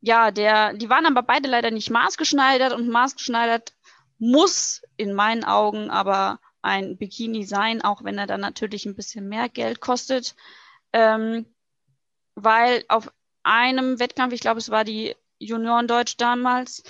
ja, 0.00 0.30
der, 0.30 0.74
die 0.74 0.90
waren 0.90 1.06
aber 1.06 1.22
beide 1.22 1.48
leider 1.48 1.70
nicht 1.70 1.90
maßgeschneidert 1.90 2.72
und 2.72 2.88
maßgeschneidert 2.88 3.72
muss 4.18 4.82
in 4.96 5.12
meinen 5.12 5.44
Augen 5.44 5.90
aber 5.90 6.40
ein 6.62 6.96
Bikini 6.96 7.44
sein, 7.44 7.82
auch 7.82 8.04
wenn 8.04 8.18
er 8.18 8.26
dann 8.26 8.40
natürlich 8.40 8.84
ein 8.86 8.96
bisschen 8.96 9.28
mehr 9.28 9.48
Geld 9.48 9.80
kostet. 9.80 10.34
Ähm, 10.92 11.46
weil 12.34 12.84
auf 12.88 13.12
einem 13.42 13.98
Wettkampf, 13.98 14.32
ich 14.32 14.40
glaube, 14.40 14.58
es 14.58 14.70
war 14.70 14.84
die 14.84 15.14
Juniorendeutsch 15.38 16.16
damals 16.18 16.82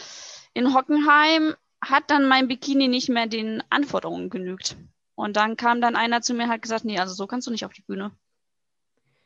in 0.55 0.75
Hockenheim, 0.75 1.55
hat 1.83 2.11
dann 2.11 2.27
mein 2.29 2.49
Bikini 2.49 2.89
nicht 2.89 3.09
mehr 3.09 3.27
den 3.27 3.63
Anforderungen 3.71 4.31
genügt. 4.31 4.77
Und 5.15 5.37
dann 5.37 5.57
kam 5.57 5.81
dann 5.81 5.97
einer 5.97 6.23
zu 6.23 6.35
mir 6.35 6.45
und 6.45 6.51
hat 6.51 6.63
gesagt, 6.63 6.85
nee, 6.85 6.99
also 6.99 7.15
so 7.15 7.27
kannst 7.27 7.47
du 7.47 7.51
nicht 7.51 7.65
auf 7.65 7.73
die 7.73 7.83
Bühne. 7.83 8.13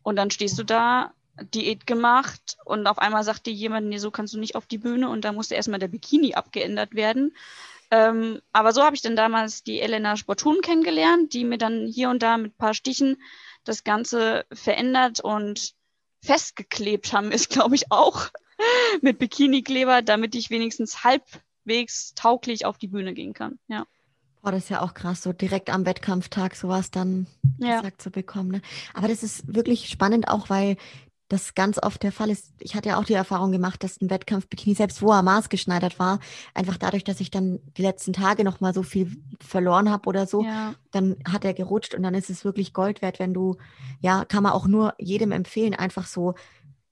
Und 0.02 0.16
dann 0.16 0.30
stehst 0.30 0.58
du 0.58 0.64
da, 0.64 1.12
Diät 1.54 1.86
gemacht 1.86 2.58
und 2.64 2.86
auf 2.86 2.98
einmal 2.98 3.24
sagt 3.24 3.46
dir 3.46 3.54
jemand, 3.54 3.88
nee, 3.88 3.98
so 3.98 4.10
kannst 4.10 4.34
du 4.34 4.38
nicht 4.38 4.54
auf 4.54 4.66
die 4.66 4.78
Bühne 4.78 5.08
und 5.08 5.24
da 5.24 5.32
musste 5.32 5.54
erstmal 5.54 5.78
der 5.78 5.88
Bikini 5.88 6.34
abgeändert 6.34 6.94
werden. 6.94 7.34
Ähm, 7.92 8.40
aber 8.52 8.72
so 8.72 8.82
habe 8.82 8.96
ich 8.96 9.02
dann 9.02 9.16
damals 9.16 9.64
die 9.64 9.80
Elena 9.80 10.16
Sportun 10.16 10.62
kennengelernt, 10.62 11.34
die 11.34 11.44
mir 11.44 11.58
dann 11.58 11.86
hier 11.86 12.08
und 12.08 12.22
da 12.22 12.38
mit 12.38 12.54
ein 12.54 12.56
paar 12.56 12.72
Stichen 12.72 13.18
das 13.64 13.84
Ganze 13.84 14.46
verändert 14.50 15.20
und 15.20 15.74
festgeklebt 16.22 17.12
haben, 17.12 17.30
ist, 17.32 17.50
glaube 17.50 17.74
ich, 17.74 17.92
auch 17.92 18.28
mit 19.02 19.18
Bikini-Kleber, 19.18 20.00
damit 20.00 20.34
ich 20.34 20.48
wenigstens 20.48 21.04
halbwegs 21.04 22.14
tauglich 22.14 22.64
auf 22.64 22.78
die 22.78 22.88
Bühne 22.88 23.12
gehen 23.12 23.34
kann. 23.34 23.58
Ja. 23.68 23.86
Boah, 24.40 24.52
das 24.52 24.64
ist 24.64 24.70
ja 24.70 24.80
auch 24.80 24.94
krass, 24.94 25.22
so 25.22 25.34
direkt 25.34 25.68
am 25.68 25.84
Wettkampftag 25.84 26.56
sowas 26.56 26.90
dann 26.90 27.26
ja. 27.58 27.76
gesagt 27.76 28.00
zu 28.00 28.10
bekommen. 28.10 28.52
Ne? 28.52 28.62
Aber 28.94 29.06
das 29.06 29.22
ist 29.22 29.54
wirklich 29.54 29.90
spannend 29.90 30.28
auch, 30.28 30.48
weil 30.48 30.78
das 31.32 31.54
ganz 31.54 31.78
oft 31.82 32.02
der 32.02 32.12
Fall 32.12 32.28
ist. 32.28 32.52
Ich 32.60 32.74
hatte 32.74 32.90
ja 32.90 32.98
auch 32.98 33.04
die 33.04 33.14
Erfahrung 33.14 33.52
gemacht, 33.52 33.82
dass 33.82 34.00
ein 34.00 34.10
Wettkampf-Bikini, 34.10 34.74
selbst 34.74 35.00
wo 35.00 35.10
er 35.12 35.22
maßgeschneidert 35.22 35.98
war, 35.98 36.20
einfach 36.52 36.76
dadurch, 36.76 37.04
dass 37.04 37.20
ich 37.20 37.30
dann 37.30 37.58
die 37.78 37.82
letzten 37.82 38.12
Tage 38.12 38.44
noch 38.44 38.60
mal 38.60 38.74
so 38.74 38.82
viel 38.82 39.16
verloren 39.40 39.90
habe 39.90 40.06
oder 40.08 40.26
so, 40.26 40.44
ja. 40.44 40.74
dann 40.90 41.16
hat 41.26 41.46
er 41.46 41.54
gerutscht 41.54 41.94
und 41.94 42.02
dann 42.02 42.14
ist 42.14 42.28
es 42.28 42.44
wirklich 42.44 42.74
Gold 42.74 43.00
wert, 43.00 43.18
wenn 43.18 43.32
du, 43.32 43.56
ja, 44.00 44.26
kann 44.26 44.42
man 44.42 44.52
auch 44.52 44.66
nur 44.66 44.94
jedem 44.98 45.32
empfehlen, 45.32 45.74
einfach 45.74 46.06
so 46.06 46.34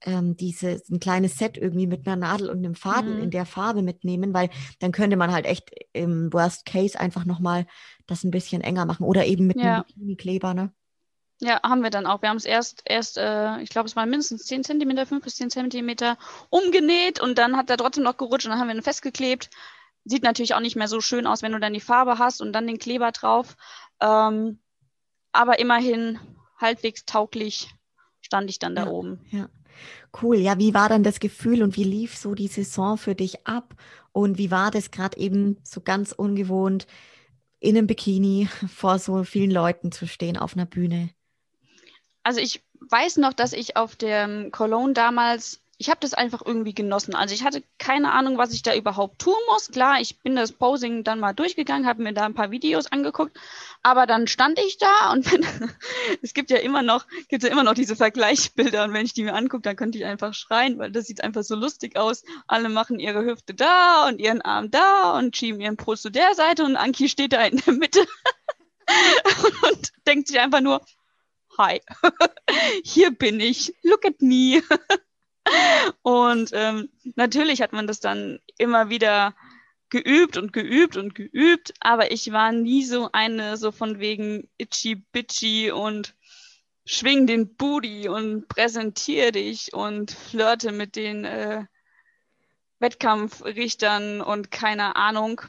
ähm, 0.03 0.35
diese, 0.35 0.81
ein 0.89 0.99
kleines 0.99 1.37
Set 1.37 1.55
irgendwie 1.55 1.85
mit 1.85 2.07
einer 2.07 2.15
Nadel 2.15 2.49
und 2.49 2.57
einem 2.57 2.73
Faden 2.73 3.17
mhm. 3.17 3.23
in 3.23 3.29
der 3.29 3.45
Farbe 3.45 3.83
mitnehmen, 3.83 4.33
weil 4.33 4.49
dann 4.79 4.91
könnte 4.91 5.17
man 5.17 5.31
halt 5.31 5.45
echt 5.45 5.69
im 5.93 6.33
Worst 6.33 6.65
Case 6.65 6.99
einfach 6.99 7.25
nochmal 7.25 7.67
das 8.07 8.23
ein 8.23 8.31
bisschen 8.31 8.61
enger 8.61 8.85
machen 8.85 9.03
oder 9.05 9.27
eben 9.27 9.45
mit 9.45 9.57
ja. 9.57 9.75
einem 9.75 9.83
Bikini-Kleber, 9.85 10.55
ne? 10.55 10.73
Ja, 11.43 11.59
haben 11.63 11.81
wir 11.81 11.89
dann 11.89 12.05
auch. 12.05 12.21
Wir 12.21 12.29
haben 12.29 12.37
es 12.37 12.45
erst, 12.45 12.83
erst 12.85 13.17
äh, 13.17 13.59
ich 13.61 13.69
glaube, 13.69 13.87
es 13.87 13.95
waren 13.95 14.09
mindestens 14.09 14.45
10 14.45 14.63
cm, 14.63 15.07
5 15.07 15.23
bis 15.23 15.35
10 15.37 15.49
cm 15.49 16.15
umgenäht 16.51 17.19
und 17.19 17.39
dann 17.39 17.57
hat 17.57 17.69
er 17.71 17.77
trotzdem 17.77 18.03
noch 18.03 18.17
gerutscht 18.17 18.45
und 18.45 18.51
dann 18.51 18.59
haben 18.59 18.67
wir 18.67 18.75
ihn 18.75 18.83
festgeklebt. 18.83 19.49
Sieht 20.05 20.21
natürlich 20.21 20.53
auch 20.53 20.59
nicht 20.59 20.75
mehr 20.75 20.87
so 20.87 21.01
schön 21.01 21.25
aus, 21.25 21.41
wenn 21.41 21.51
du 21.51 21.59
dann 21.59 21.73
die 21.73 21.79
Farbe 21.79 22.19
hast 22.19 22.41
und 22.41 22.53
dann 22.53 22.67
den 22.67 22.77
Kleber 22.77 23.11
drauf. 23.11 23.55
Ähm, 23.99 24.59
aber 25.31 25.57
immerhin 25.57 26.19
halbwegs 26.57 27.05
tauglich 27.05 27.73
stand 28.21 28.49
ich 28.49 28.59
dann 28.59 28.75
da 28.75 28.85
ja, 28.85 28.91
oben. 28.91 29.25
Ja. 29.31 29.49
Cool. 30.21 30.37
Ja, 30.37 30.59
wie 30.59 30.75
war 30.75 30.89
dann 30.89 31.03
das 31.03 31.19
Gefühl 31.19 31.63
und 31.63 31.75
wie 31.75 31.83
lief 31.83 32.15
so 32.15 32.35
die 32.35 32.49
Saison 32.49 32.97
für 32.97 33.15
dich 33.15 33.47
ab? 33.47 33.75
Und 34.11 34.37
wie 34.37 34.51
war 34.51 34.69
das 34.69 34.91
gerade 34.91 35.17
eben 35.17 35.57
so 35.63 35.81
ganz 35.81 36.11
ungewohnt, 36.11 36.85
in 37.59 37.77
einem 37.77 37.87
Bikini 37.87 38.47
vor 38.75 38.99
so 38.99 39.23
vielen 39.23 39.49
Leuten 39.49 39.91
zu 39.91 40.07
stehen 40.07 40.37
auf 40.37 40.53
einer 40.53 40.67
Bühne? 40.67 41.09
Also 42.23 42.39
ich 42.39 42.61
weiß 42.79 43.17
noch, 43.17 43.33
dass 43.33 43.53
ich 43.53 43.77
auf 43.77 43.95
der 43.95 44.49
Cologne 44.51 44.93
damals, 44.93 45.61
ich 45.77 45.89
habe 45.89 45.99
das 45.99 46.13
einfach 46.13 46.43
irgendwie 46.45 46.75
genossen. 46.75 47.15
Also 47.15 47.33
ich 47.33 47.43
hatte 47.43 47.63
keine 47.79 48.11
Ahnung, 48.11 48.37
was 48.37 48.53
ich 48.53 48.61
da 48.61 48.75
überhaupt 48.75 49.19
tun 49.19 49.33
muss. 49.49 49.71
Klar, 49.71 49.99
ich 49.99 50.19
bin 50.19 50.35
das 50.35 50.51
Posing 50.51 51.03
dann 51.03 51.19
mal 51.19 51.33
durchgegangen, 51.33 51.87
habe 51.87 52.03
mir 52.03 52.13
da 52.13 52.25
ein 52.25 52.35
paar 52.35 52.51
Videos 52.51 52.85
angeguckt, 52.85 53.35
aber 53.81 54.05
dann 54.05 54.27
stand 54.27 54.59
ich 54.59 54.77
da 54.77 55.11
und 55.11 55.31
wenn, 55.31 55.43
es 56.21 56.35
gibt 56.35 56.51
ja 56.51 56.57
immer 56.57 56.83
noch, 56.83 57.07
gibt 57.29 57.43
ja 57.43 57.49
immer 57.49 57.63
noch 57.63 57.73
diese 57.73 57.95
Vergleichsbilder 57.95 58.83
und 58.83 58.93
wenn 58.93 59.05
ich 59.05 59.13
die 59.13 59.23
mir 59.23 59.33
angucke, 59.33 59.63
dann 59.63 59.75
könnte 59.75 59.97
ich 59.97 60.05
einfach 60.05 60.35
schreien, 60.35 60.77
weil 60.77 60.91
das 60.91 61.07
sieht 61.07 61.23
einfach 61.23 61.43
so 61.43 61.55
lustig 61.55 61.97
aus. 61.97 62.23
Alle 62.45 62.69
machen 62.69 62.99
ihre 62.99 63.25
Hüfte 63.25 63.55
da 63.55 64.07
und 64.07 64.19
ihren 64.19 64.41
Arm 64.41 64.69
da 64.69 65.17
und 65.17 65.35
schieben 65.35 65.61
ihren 65.61 65.77
Brust 65.77 66.03
zu 66.03 66.11
der 66.11 66.35
Seite 66.35 66.63
und 66.63 66.75
Anki 66.75 67.09
steht 67.09 67.33
da 67.33 67.43
in 67.43 67.57
der 67.57 67.73
Mitte 67.73 68.05
und 69.71 69.93
denkt 70.05 70.27
sich 70.27 70.39
einfach 70.39 70.61
nur, 70.61 70.81
hi, 71.61 71.79
hier 72.83 73.11
bin 73.11 73.39
ich, 73.39 73.75
look 73.83 74.03
at 74.03 74.19
me. 74.21 74.63
und 76.01 76.49
ähm, 76.53 76.89
natürlich 77.15 77.61
hat 77.61 77.71
man 77.71 77.85
das 77.85 77.99
dann 77.99 78.39
immer 78.57 78.89
wieder 78.89 79.35
geübt 79.89 80.37
und 80.37 80.53
geübt 80.53 80.97
und 80.97 81.13
geübt, 81.13 81.73
aber 81.79 82.11
ich 82.11 82.31
war 82.31 82.51
nie 82.51 82.83
so 82.83 83.09
eine, 83.11 83.57
so 83.57 83.71
von 83.71 83.99
wegen 83.99 84.49
itchy 84.57 84.95
bitchy 84.95 85.71
und 85.71 86.15
schwing 86.85 87.27
den 87.27 87.55
Booty 87.55 88.09
und 88.09 88.47
präsentiere 88.47 89.31
dich 89.31 89.73
und 89.73 90.11
flirte 90.11 90.71
mit 90.71 90.95
den 90.95 91.25
äh, 91.25 91.65
Wettkampfrichtern 92.79 94.21
und 94.21 94.49
keine 94.49 94.95
Ahnung. 94.95 95.41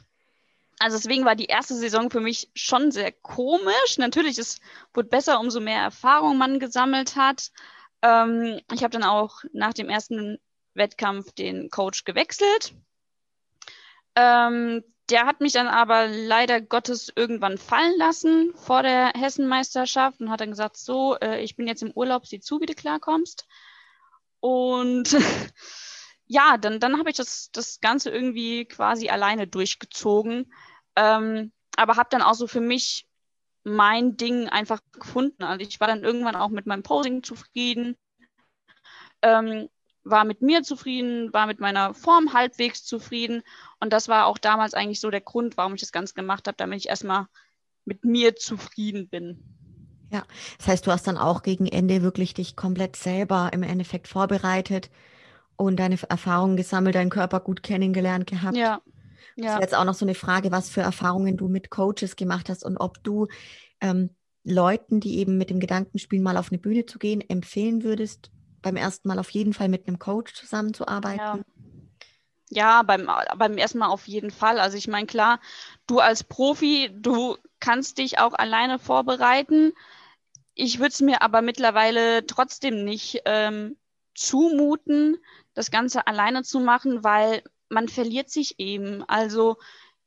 Also 0.83 0.97
deswegen 0.97 1.23
war 1.23 1.37
die 1.37 1.45
erste 1.45 1.75
Saison 1.75 2.11
für 2.11 2.19
mich 2.19 2.49
schon 2.55 2.91
sehr 2.91 3.13
komisch. 3.13 3.97
Natürlich, 3.97 4.37
es 4.37 4.59
wurde 4.93 5.07
besser, 5.07 5.39
umso 5.39 5.61
mehr 5.61 5.81
Erfahrung 5.81 6.37
man 6.37 6.59
gesammelt 6.59 7.15
hat. 7.15 7.51
Ähm, 8.01 8.59
ich 8.69 8.83
habe 8.83 8.91
dann 8.91 9.05
auch 9.05 9.43
nach 9.53 9.73
dem 9.73 9.87
ersten 9.87 10.39
Wettkampf 10.73 11.31
den 11.31 11.69
Coach 11.69 12.03
gewechselt. 12.03 12.73
Ähm, 14.17 14.83
der 15.09 15.25
hat 15.25 15.39
mich 15.39 15.53
dann 15.53 15.67
aber 15.67 16.07
leider 16.07 16.59
Gottes 16.59 17.13
irgendwann 17.15 17.57
fallen 17.57 17.97
lassen 17.97 18.51
vor 18.57 18.83
der 18.83 19.13
Hessenmeisterschaft 19.15 20.19
und 20.19 20.29
hat 20.29 20.41
dann 20.41 20.49
gesagt, 20.49 20.75
so, 20.75 21.15
äh, 21.15 21.41
ich 21.41 21.55
bin 21.55 21.65
jetzt 21.65 21.81
im 21.81 21.91
Urlaub, 21.91 22.27
sieh 22.27 22.41
zu, 22.41 22.59
wie 22.59 22.65
du 22.65 22.75
klarkommst. 22.75 23.47
Und 24.41 25.15
ja, 26.27 26.57
dann, 26.57 26.81
dann 26.81 26.99
habe 26.99 27.09
ich 27.09 27.15
das, 27.15 27.51
das 27.53 27.79
Ganze 27.79 28.09
irgendwie 28.09 28.65
quasi 28.65 29.07
alleine 29.07 29.47
durchgezogen. 29.47 30.51
Ähm, 30.95 31.51
aber 31.75 31.95
habe 31.95 32.09
dann 32.11 32.21
auch 32.21 32.35
so 32.35 32.47
für 32.47 32.61
mich 32.61 33.07
mein 33.63 34.17
Ding 34.17 34.49
einfach 34.49 34.79
gefunden. 34.91 35.43
Also 35.43 35.65
ich 35.65 35.79
war 35.79 35.87
dann 35.87 36.03
irgendwann 36.03 36.35
auch 36.35 36.49
mit 36.49 36.65
meinem 36.65 36.83
Posing 36.83 37.23
zufrieden, 37.23 37.95
ähm, 39.21 39.69
war 40.03 40.25
mit 40.25 40.41
mir 40.41 40.63
zufrieden, 40.63 41.31
war 41.31 41.47
mit 41.47 41.59
meiner 41.59 41.93
Form 41.93 42.33
halbwegs 42.33 42.83
zufrieden. 42.83 43.41
Und 43.79 43.93
das 43.93 44.09
war 44.09 44.25
auch 44.25 44.37
damals 44.37 44.73
eigentlich 44.73 44.99
so 44.99 45.09
der 45.09 45.21
Grund, 45.21 45.55
warum 45.55 45.75
ich 45.75 45.81
das 45.81 45.93
Ganze 45.93 46.13
gemacht 46.13 46.47
habe, 46.47 46.57
damit 46.57 46.79
ich 46.79 46.89
erstmal 46.89 47.27
mit 47.85 48.03
mir 48.03 48.35
zufrieden 48.35 49.07
bin. 49.07 49.39
Ja, 50.11 50.23
das 50.57 50.67
heißt, 50.67 50.87
du 50.87 50.91
hast 50.91 51.07
dann 51.07 51.17
auch 51.17 51.41
gegen 51.41 51.65
Ende 51.65 52.01
wirklich 52.01 52.33
dich 52.33 52.55
komplett 52.55 52.95
selber 52.97 53.49
im 53.53 53.63
Endeffekt 53.63 54.07
vorbereitet 54.07 54.91
und 55.55 55.77
deine 55.77 55.97
Erfahrungen 56.09 56.57
gesammelt, 56.57 56.95
deinen 56.95 57.09
Körper 57.09 57.39
gut 57.39 57.63
kennengelernt 57.63 58.27
gehabt. 58.27 58.57
Ja. 58.57 58.81
Ja. 59.35 59.45
Das 59.45 59.53
ist 59.55 59.61
jetzt 59.61 59.75
auch 59.75 59.85
noch 59.85 59.93
so 59.93 60.05
eine 60.05 60.15
Frage, 60.15 60.51
was 60.51 60.69
für 60.69 60.81
Erfahrungen 60.81 61.37
du 61.37 61.47
mit 61.47 61.69
Coaches 61.69 62.15
gemacht 62.15 62.49
hast 62.49 62.63
und 62.63 62.77
ob 62.77 63.03
du 63.03 63.27
ähm, 63.81 64.11
Leuten, 64.43 64.99
die 64.99 65.17
eben 65.17 65.37
mit 65.37 65.49
dem 65.49 65.59
Gedanken 65.59 65.99
spielen, 65.99 66.23
mal 66.23 66.37
auf 66.37 66.51
eine 66.51 66.59
Bühne 66.59 66.85
zu 66.85 66.99
gehen, 66.99 67.21
empfehlen 67.21 67.83
würdest, 67.83 68.31
beim 68.61 68.75
ersten 68.75 69.07
Mal 69.07 69.19
auf 69.19 69.29
jeden 69.29 69.53
Fall 69.53 69.69
mit 69.69 69.87
einem 69.87 69.99
Coach 69.99 70.33
zusammenzuarbeiten. 70.33 71.19
Ja. 71.19 71.39
Ja, 72.49 72.83
beim, 72.83 73.09
beim 73.37 73.57
ersten 73.57 73.79
Mal 73.79 73.87
auf 73.87 74.07
jeden 74.07 74.29
Fall. 74.29 74.59
Also 74.59 74.77
ich 74.77 74.87
meine, 74.87 75.07
klar, 75.07 75.39
du 75.87 75.99
als 75.99 76.23
Profi, 76.23 76.91
du 76.93 77.35
kannst 77.59 77.97
dich 77.97 78.19
auch 78.19 78.33
alleine 78.33 78.77
vorbereiten. 78.77 79.73
Ich 80.53 80.77
würde 80.77 80.89
es 80.89 81.01
mir 81.01 81.23
aber 81.23 81.41
mittlerweile 81.41 82.27
trotzdem 82.27 82.83
nicht 82.83 83.21
ähm, 83.25 83.75
zumuten, 84.13 85.17
das 85.55 85.71
Ganze 85.71 86.05
alleine 86.05 86.43
zu 86.43 86.59
machen, 86.59 87.03
weil 87.03 87.41
man 87.73 87.89
verliert 87.89 88.29
sich 88.29 88.59
eben. 88.59 89.03
Also 89.03 89.57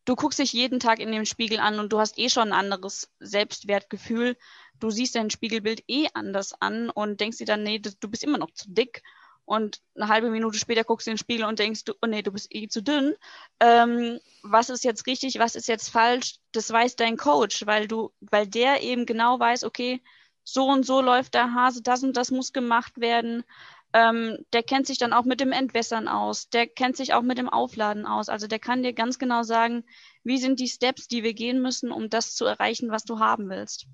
du 0.05 0.17
guckst 0.17 0.39
dich 0.39 0.53
jeden 0.53 0.81
Tag 0.81 1.01
in 1.01 1.13
dem 1.13 1.27
Spiegel 1.27 1.59
an 1.59 1.79
und 1.79 1.93
du 1.93 1.99
hast 1.99 2.19
eh 2.19 2.31
schon 2.31 2.53
ein 2.53 2.59
anderes 2.59 3.11
Selbstwertgefühl. 3.21 4.37
Du 4.79 4.91
siehst 4.91 5.15
dein 5.15 5.31
Spiegelbild 5.31 5.83
eh 5.89 6.09
anders 6.15 6.55
an 6.61 6.91
und 6.91 7.21
denkst 7.21 7.39
dir 7.39 7.47
dann, 7.47 7.63
nee, 7.63 7.79
du 7.79 8.09
bist 8.09 8.25
immer 8.25 8.39
noch 8.39 8.53
zu 8.53 8.71
dick. 8.71 9.03
Und 9.45 9.81
eine 9.95 10.09
halbe 10.09 10.31
Minute 10.31 10.59
später 10.59 10.83
guckst 10.83 11.07
du 11.07 11.13
in 11.13 11.15
den 11.15 11.21
Spiegel 11.21 11.47
und 11.47 11.61
denkst 11.61 11.85
du, 11.85 11.95
oh 12.03 12.07
nee, 12.07 12.23
du 12.23 12.33
bist 12.33 12.53
eh 12.53 12.67
zu 12.67 12.83
dünn. 12.83 13.15
Ähm, 13.61 14.19
was 14.43 14.71
ist 14.71 14.83
jetzt 14.85 15.07
richtig, 15.07 15.39
was 15.39 15.55
ist 15.55 15.69
jetzt 15.69 15.89
falsch? 15.89 16.39
Das 16.51 16.69
weiß 16.71 16.97
dein 16.97 17.17
Coach, 17.17 17.65
weil 17.65 17.87
du, 17.87 18.13
weil 18.21 18.49
der 18.49 18.83
eben 18.83 19.07
genau 19.07 19.39
weiß, 19.39 19.63
okay, 19.63 20.03
so 20.43 20.67
und 20.67 20.85
so 20.85 21.01
läuft 21.01 21.35
der 21.35 21.55
Hase, 21.55 21.83
das 21.83 22.03
und 22.03 22.17
das 22.17 22.33
muss 22.33 22.53
gemacht 22.53 23.01
werden. 23.01 23.45
Ähm, 23.93 24.39
der 24.53 24.63
kennt 24.63 24.87
sich 24.87 24.99
dann 24.99 25.13
auch 25.13 25.25
mit 25.25 25.41
dem 25.41 25.53
Entwässern 25.53 26.09
aus, 26.09 26.49
der 26.49 26.67
kennt 26.67 26.97
sich 26.97 27.15
auch 27.15 27.23
mit 27.23 27.39
dem 27.39 27.49
Aufladen 27.49 28.05
aus. 28.07 28.29
Also 28.29 28.47
der 28.47 28.59
kann 28.59 28.83
dir 28.83 28.93
ganz 28.93 29.19
genau 29.19 29.43
sagen, 29.43 29.85
wie 30.23 30.39
sind 30.39 30.61
die 30.61 30.69
Steps, 30.69 31.09
die 31.09 31.23
wir 31.23 31.35
gehen 31.35 31.63
müssen, 31.63 31.91
um 31.91 32.11
das 32.11 32.35
zu 32.35 32.45
erreichen, 32.45 32.91
was 32.91 33.05
du 33.05 33.19
haben 33.21 33.49
willst. 33.49 33.87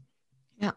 Ja, 0.58 0.74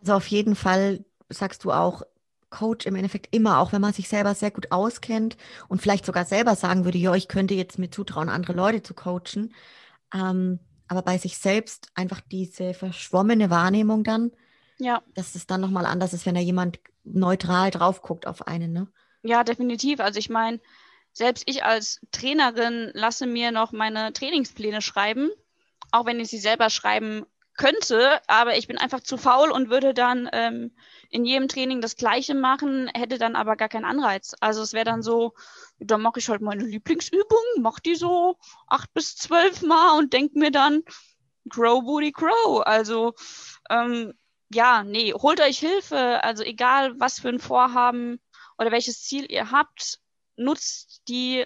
also 0.00 0.14
auf 0.14 0.26
jeden 0.28 0.54
Fall 0.54 1.04
sagst 1.28 1.64
du 1.64 1.72
auch, 1.72 2.02
Coach 2.50 2.86
im 2.86 2.94
Endeffekt 2.94 3.34
immer, 3.34 3.58
auch 3.58 3.72
wenn 3.72 3.82
man 3.82 3.92
sich 3.92 4.08
selber 4.08 4.34
sehr 4.34 4.50
gut 4.50 4.72
auskennt 4.72 5.36
und 5.68 5.82
vielleicht 5.82 6.06
sogar 6.06 6.24
selber 6.24 6.54
sagen 6.56 6.84
würde, 6.84 6.98
ja, 6.98 7.14
ich 7.14 7.28
könnte 7.28 7.54
jetzt 7.54 7.78
mir 7.78 7.90
zutrauen, 7.90 8.28
andere 8.28 8.54
Leute 8.54 8.82
zu 8.82 8.94
coachen. 8.94 9.54
Ähm, 10.14 10.58
aber 10.86 11.02
bei 11.02 11.18
sich 11.18 11.36
selbst 11.36 11.90
einfach 11.94 12.20
diese 12.20 12.72
verschwommene 12.72 13.50
Wahrnehmung 13.50 14.04
dann, 14.04 14.32
ja. 14.78 15.02
dass 15.14 15.34
es 15.34 15.46
dann 15.46 15.60
nochmal 15.60 15.86
anders 15.86 16.12
ist, 16.12 16.26
wenn 16.26 16.34
da 16.34 16.40
jemand 16.40 16.80
neutral 17.04 17.70
drauf 17.70 18.02
guckt 18.02 18.26
auf 18.26 18.46
einen, 18.46 18.72
ne? 18.72 18.88
Ja, 19.22 19.44
definitiv. 19.44 20.00
Also 20.00 20.18
ich 20.18 20.30
meine, 20.30 20.60
selbst 21.12 21.44
ich 21.46 21.64
als 21.64 22.00
Trainerin 22.12 22.90
lasse 22.94 23.26
mir 23.26 23.50
noch 23.50 23.72
meine 23.72 24.12
Trainingspläne 24.12 24.80
schreiben, 24.80 25.30
auch 25.90 26.06
wenn 26.06 26.20
ich 26.20 26.28
sie 26.28 26.38
selber 26.38 26.70
schreiben 26.70 27.26
könnte, 27.58 28.20
aber 28.28 28.56
ich 28.56 28.68
bin 28.68 28.78
einfach 28.78 29.00
zu 29.00 29.16
faul 29.16 29.50
und 29.50 29.68
würde 29.68 29.92
dann 29.92 30.30
ähm, 30.32 30.70
in 31.10 31.24
jedem 31.24 31.48
Training 31.48 31.80
das 31.80 31.96
Gleiche 31.96 32.34
machen, 32.34 32.88
hätte 32.94 33.18
dann 33.18 33.34
aber 33.34 33.56
gar 33.56 33.68
keinen 33.68 33.84
Anreiz. 33.84 34.36
Also 34.40 34.62
es 34.62 34.72
wäre 34.72 34.84
dann 34.84 35.02
so, 35.02 35.34
da 35.80 35.98
mache 35.98 36.20
ich 36.20 36.28
halt 36.28 36.40
meine 36.40 36.64
Lieblingsübung, 36.64 37.42
mache 37.60 37.82
die 37.82 37.96
so 37.96 38.38
acht 38.68 38.94
bis 38.94 39.16
zwölf 39.16 39.62
Mal 39.62 39.98
und 39.98 40.12
denke 40.12 40.38
mir 40.38 40.52
dann, 40.52 40.84
Grow 41.48 41.82
Booty 41.82 42.12
Grow. 42.12 42.62
Also 42.64 43.14
ähm, 43.70 44.14
ja, 44.52 44.82
nee, 44.82 45.12
holt 45.12 45.40
euch 45.40 45.58
Hilfe. 45.58 46.22
Also 46.24 46.42
egal, 46.42 46.98
was 46.98 47.20
für 47.20 47.28
ein 47.28 47.38
Vorhaben 47.38 48.20
oder 48.58 48.70
welches 48.70 49.02
Ziel 49.02 49.30
ihr 49.30 49.50
habt, 49.50 50.00
nutzt 50.36 51.02
die 51.08 51.44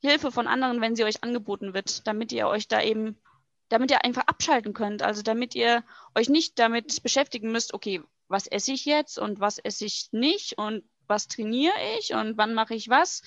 Hilfe 0.00 0.30
von 0.30 0.46
anderen, 0.46 0.80
wenn 0.80 0.94
sie 0.94 1.04
euch 1.04 1.24
angeboten 1.24 1.74
wird, 1.74 2.06
damit 2.06 2.30
ihr 2.32 2.46
euch 2.46 2.68
da 2.68 2.80
eben, 2.82 3.20
damit 3.68 3.90
ihr 3.90 4.04
einfach 4.04 4.22
abschalten 4.26 4.72
könnt. 4.72 5.02
Also 5.02 5.22
damit 5.22 5.54
ihr 5.54 5.84
euch 6.14 6.28
nicht 6.28 6.58
damit 6.58 7.02
beschäftigen 7.02 7.50
müsst, 7.50 7.74
okay, 7.74 8.02
was 8.28 8.46
esse 8.46 8.72
ich 8.72 8.84
jetzt 8.84 9.18
und 9.18 9.40
was 9.40 9.58
esse 9.58 9.84
ich 9.84 10.08
nicht 10.12 10.58
und 10.58 10.84
was 11.06 11.26
trainiere 11.26 11.74
ich 11.98 12.12
und 12.14 12.36
wann 12.36 12.54
mache 12.54 12.74
ich 12.74 12.88
was. 12.88 13.22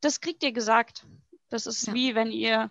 Das 0.00 0.20
kriegt 0.20 0.42
ihr 0.42 0.52
gesagt. 0.52 1.04
Das 1.50 1.66
ist 1.66 1.88
ja. 1.88 1.94
wie 1.94 2.14
wenn 2.14 2.30
ihr 2.30 2.70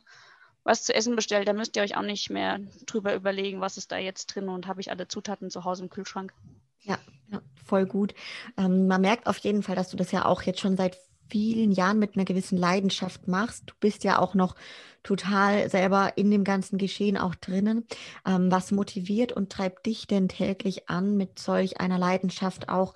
was 0.66 0.84
zu 0.84 0.93
essen 0.93 1.16
bestellt, 1.16 1.47
da 1.47 1.53
müsst 1.53 1.78
ihr 1.78 1.84
euch 1.84 1.95
auch 1.95 2.01
nicht 2.01 2.30
mehr 2.30 2.59
drüber 2.86 3.16
überlegen, 3.16 3.61
was 3.61 3.78
ist 3.78 3.91
da 3.91 3.97
jetzt 3.97 4.26
drin 4.28 4.49
und 4.49 4.68
habe 4.68 4.82
ich 4.82 4.91
alle 4.91 5.07
Zutaten 5.07 5.49
zu 5.49 5.63
Hause 5.63 5.84
im 5.84 5.89
Kühlschrank. 5.89 6.34
Ja, 6.82 6.97
ja 7.32 7.41
voll 7.63 7.86
gut. 7.86 8.13
Ähm, 8.57 8.88
man 8.88 9.01
merkt 9.01 9.28
auf 9.28 9.38
jeden 9.38 9.63
Fall, 9.63 9.76
dass 9.76 9.89
du 9.89 9.95
das 9.95 10.11
ja 10.11 10.26
auch 10.26 10.41
jetzt 10.41 10.59
schon 10.59 10.76
seit 10.76 10.97
vielen 11.30 11.72
Jahren 11.72 11.99
mit 11.99 12.16
einer 12.16 12.26
gewissen 12.26 12.57
Leidenschaft 12.57 13.28
machst. 13.28 13.63
Du 13.68 13.74
bist 13.80 14.03
ja 14.03 14.20
auch 14.20 14.34
noch 14.34 14.55
total 15.03 15.70
selber 15.70 16.13
in 16.18 16.32
dem 16.32 16.43
ganzen 16.43 16.78
Geschehen 16.78 17.18
auch 17.18 17.36
drinnen. 17.36 17.86
Ähm, 18.26 18.51
was 18.51 18.72
motiviert 18.72 19.32
und 19.32 19.51
treibt 19.51 19.86
dich 19.86 20.07
denn 20.07 20.28
täglich 20.28 20.89
an, 20.89 21.16
mit 21.16 21.38
solch 21.39 21.80
einer 21.80 21.99
Leidenschaft 21.99 22.70
auch 22.70 22.95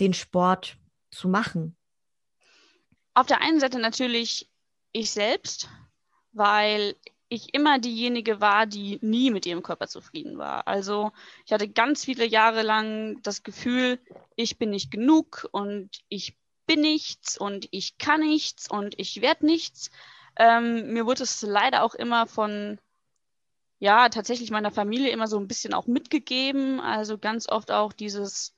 den 0.00 0.14
Sport 0.14 0.78
zu 1.10 1.28
machen? 1.28 1.76
Auf 3.12 3.26
der 3.26 3.42
einen 3.42 3.60
Seite 3.60 3.78
natürlich 3.78 4.50
ich 4.92 5.10
selbst, 5.10 5.68
weil 6.32 6.96
ich 7.28 7.54
immer 7.54 7.78
diejenige 7.78 8.40
war, 8.40 8.66
die 8.66 8.98
nie 9.02 9.30
mit 9.30 9.46
ihrem 9.46 9.62
Körper 9.62 9.86
zufrieden 9.86 10.36
war. 10.36 10.66
Also 10.66 11.12
ich 11.46 11.52
hatte 11.52 11.68
ganz 11.68 12.04
viele 12.04 12.26
Jahre 12.26 12.62
lang 12.62 13.22
das 13.22 13.44
Gefühl, 13.44 14.00
ich 14.34 14.58
bin 14.58 14.70
nicht 14.70 14.90
genug 14.90 15.48
und 15.52 15.90
ich 16.08 16.36
bin 16.66 16.80
nichts 16.80 17.38
und 17.38 17.68
ich 17.70 17.98
kann 17.98 18.20
nichts 18.20 18.68
und 18.68 18.98
ich 18.98 19.22
werde 19.22 19.46
nichts. 19.46 19.90
Ähm, 20.36 20.92
mir 20.92 21.06
wurde 21.06 21.22
es 21.22 21.42
leider 21.42 21.84
auch 21.84 21.94
immer 21.94 22.26
von, 22.26 22.78
ja, 23.78 24.08
tatsächlich 24.08 24.50
meiner 24.50 24.72
Familie 24.72 25.10
immer 25.10 25.28
so 25.28 25.38
ein 25.38 25.48
bisschen 25.48 25.72
auch 25.72 25.86
mitgegeben. 25.86 26.80
Also 26.80 27.16
ganz 27.16 27.48
oft 27.48 27.70
auch 27.70 27.92
dieses, 27.92 28.54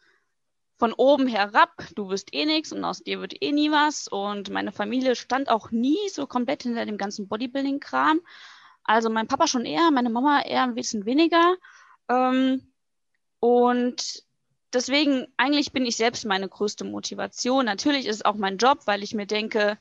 von 0.83 0.95
oben 0.95 1.29
herab, 1.29 1.71
du 1.95 2.09
wirst 2.09 2.35
eh 2.35 2.45
nichts 2.45 2.73
und 2.73 2.85
aus 2.85 3.05
dir 3.05 3.21
wird 3.21 3.41
eh 3.41 3.53
nie 3.53 3.71
was. 3.71 4.09
Und 4.09 4.51
meine 4.51 4.73
Familie 4.73 5.15
stand 5.15 5.49
auch 5.49 5.71
nie 5.71 6.09
so 6.11 6.27
komplett 6.27 6.65
hinter 6.65 6.85
dem 6.85 6.99
ganzen 6.99 7.29
Bodybuilding-Kram. 7.29 8.21
Also 8.83 9.09
mein 9.09 9.29
Papa 9.29 9.47
schon 9.47 9.65
eher, 9.65 9.93
meine 9.93 10.11
Mama 10.11 10.43
eher 10.43 10.65
ein 10.65 10.75
bisschen 10.75 11.07
weniger. 11.07 11.55
Ähm, 12.09 12.67
und 13.39 14.25
deswegen, 14.73 15.29
eigentlich 15.37 15.71
bin 15.71 15.87
ich 15.87 15.95
selbst 15.95 16.25
meine 16.25 16.49
größte 16.49 16.83
Motivation. 16.85 17.65
Natürlich 17.65 18.07
ist 18.07 18.17
es 18.17 18.25
auch 18.25 18.35
mein 18.35 18.57
Job, 18.57 18.81
weil 18.87 19.05
ich 19.05 19.15
mir 19.15 19.27
denke, 19.27 19.79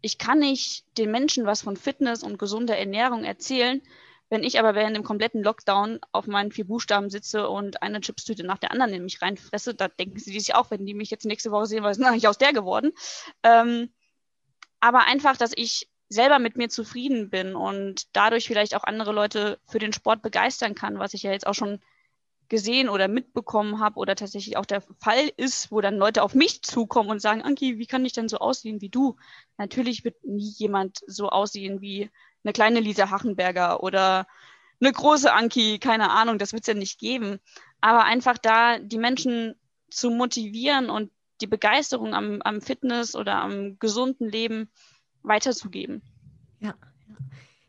ich 0.00 0.16
kann 0.16 0.38
nicht 0.38 0.86
den 0.96 1.10
Menschen 1.10 1.44
was 1.44 1.60
von 1.60 1.76
Fitness 1.76 2.22
und 2.22 2.38
gesunder 2.38 2.78
Ernährung 2.78 3.22
erzählen, 3.22 3.82
wenn 4.28 4.42
ich 4.42 4.58
aber 4.58 4.74
während 4.74 4.96
dem 4.96 5.04
kompletten 5.04 5.42
Lockdown 5.42 6.00
auf 6.12 6.26
meinen 6.26 6.50
vier 6.50 6.66
Buchstaben 6.66 7.10
sitze 7.10 7.48
und 7.48 7.82
eine 7.82 8.00
Chipstüte 8.00 8.44
nach 8.44 8.58
der 8.58 8.72
anderen 8.72 8.92
in 8.92 9.04
mich 9.04 9.22
reinfresse, 9.22 9.74
da 9.74 9.88
denken 9.88 10.18
sie 10.18 10.38
sich 10.38 10.54
auch, 10.54 10.70
wenn 10.70 10.84
die 10.84 10.94
mich 10.94 11.10
jetzt 11.10 11.26
nächste 11.26 11.52
Woche 11.52 11.66
sehen, 11.66 11.84
was 11.84 11.98
ist 11.98 12.04
eigentlich 12.04 12.28
aus 12.28 12.38
der 12.38 12.52
geworden? 12.52 12.92
Ähm, 13.42 13.90
aber 14.80 15.04
einfach, 15.04 15.36
dass 15.36 15.52
ich 15.54 15.88
selber 16.08 16.38
mit 16.38 16.56
mir 16.56 16.68
zufrieden 16.68 17.30
bin 17.30 17.54
und 17.54 18.14
dadurch 18.16 18.46
vielleicht 18.46 18.74
auch 18.74 18.84
andere 18.84 19.12
Leute 19.12 19.58
für 19.66 19.78
den 19.78 19.92
Sport 19.92 20.22
begeistern 20.22 20.74
kann, 20.74 20.98
was 20.98 21.14
ich 21.14 21.22
ja 21.22 21.32
jetzt 21.32 21.46
auch 21.46 21.54
schon 21.54 21.80
gesehen 22.48 22.88
oder 22.88 23.08
mitbekommen 23.08 23.80
habe 23.80 23.98
oder 23.98 24.14
tatsächlich 24.14 24.56
auch 24.56 24.66
der 24.66 24.80
Fall 25.00 25.30
ist, 25.36 25.72
wo 25.72 25.80
dann 25.80 25.96
Leute 25.96 26.22
auf 26.22 26.34
mich 26.34 26.62
zukommen 26.62 27.10
und 27.10 27.20
sagen, 27.20 27.42
Anki, 27.42 27.78
wie 27.78 27.86
kann 27.86 28.04
ich 28.04 28.12
denn 28.12 28.28
so 28.28 28.38
aussehen 28.38 28.80
wie 28.80 28.88
du? 28.88 29.16
Natürlich 29.56 30.04
wird 30.04 30.22
nie 30.24 30.52
jemand 30.56 31.00
so 31.06 31.28
aussehen 31.28 31.80
wie 31.80 32.10
eine 32.46 32.52
kleine 32.52 32.80
Lisa 32.80 33.10
Hachenberger 33.10 33.82
oder 33.82 34.26
eine 34.80 34.92
große 34.92 35.32
Anki, 35.32 35.78
keine 35.78 36.10
Ahnung, 36.10 36.38
das 36.38 36.52
wird 36.52 36.62
es 36.62 36.68
ja 36.68 36.74
nicht 36.74 36.98
geben. 36.98 37.38
Aber 37.80 38.04
einfach 38.04 38.38
da 38.38 38.78
die 38.78 38.98
Menschen 38.98 39.54
zu 39.90 40.10
motivieren 40.10 40.90
und 40.90 41.10
die 41.40 41.46
Begeisterung 41.46 42.14
am, 42.14 42.40
am 42.42 42.60
Fitness 42.60 43.14
oder 43.14 43.36
am 43.36 43.78
gesunden 43.78 44.28
Leben 44.28 44.70
weiterzugeben. 45.22 46.02
Ja, 46.60 46.74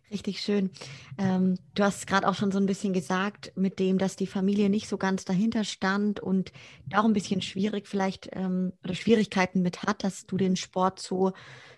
Richtig 0.09 0.39
schön. 0.39 0.71
Ähm, 1.17 1.57
du 1.75 1.83
hast 1.83 2.07
gerade 2.07 2.27
auch 2.29 2.35
schon 2.35 2.51
so 2.51 2.59
ein 2.59 2.65
bisschen 2.65 2.93
gesagt, 2.93 3.51
mit 3.55 3.77
dem, 3.77 3.97
dass 3.97 4.15
die 4.15 4.27
Familie 4.27 4.69
nicht 4.69 4.87
so 4.87 4.97
ganz 4.97 5.25
dahinter 5.25 5.65
stand 5.65 6.21
und 6.21 6.53
da 6.87 6.99
auch 6.99 7.05
ein 7.05 7.13
bisschen 7.13 7.41
schwierig 7.41 7.87
vielleicht 7.87 8.29
ähm, 8.31 8.71
oder 8.85 8.95
Schwierigkeiten 8.95 9.61
mit 9.61 9.83
hat, 9.83 10.05
dass 10.05 10.25
du 10.25 10.37
den 10.37 10.55
Sport 10.55 10.99
so 10.99 11.33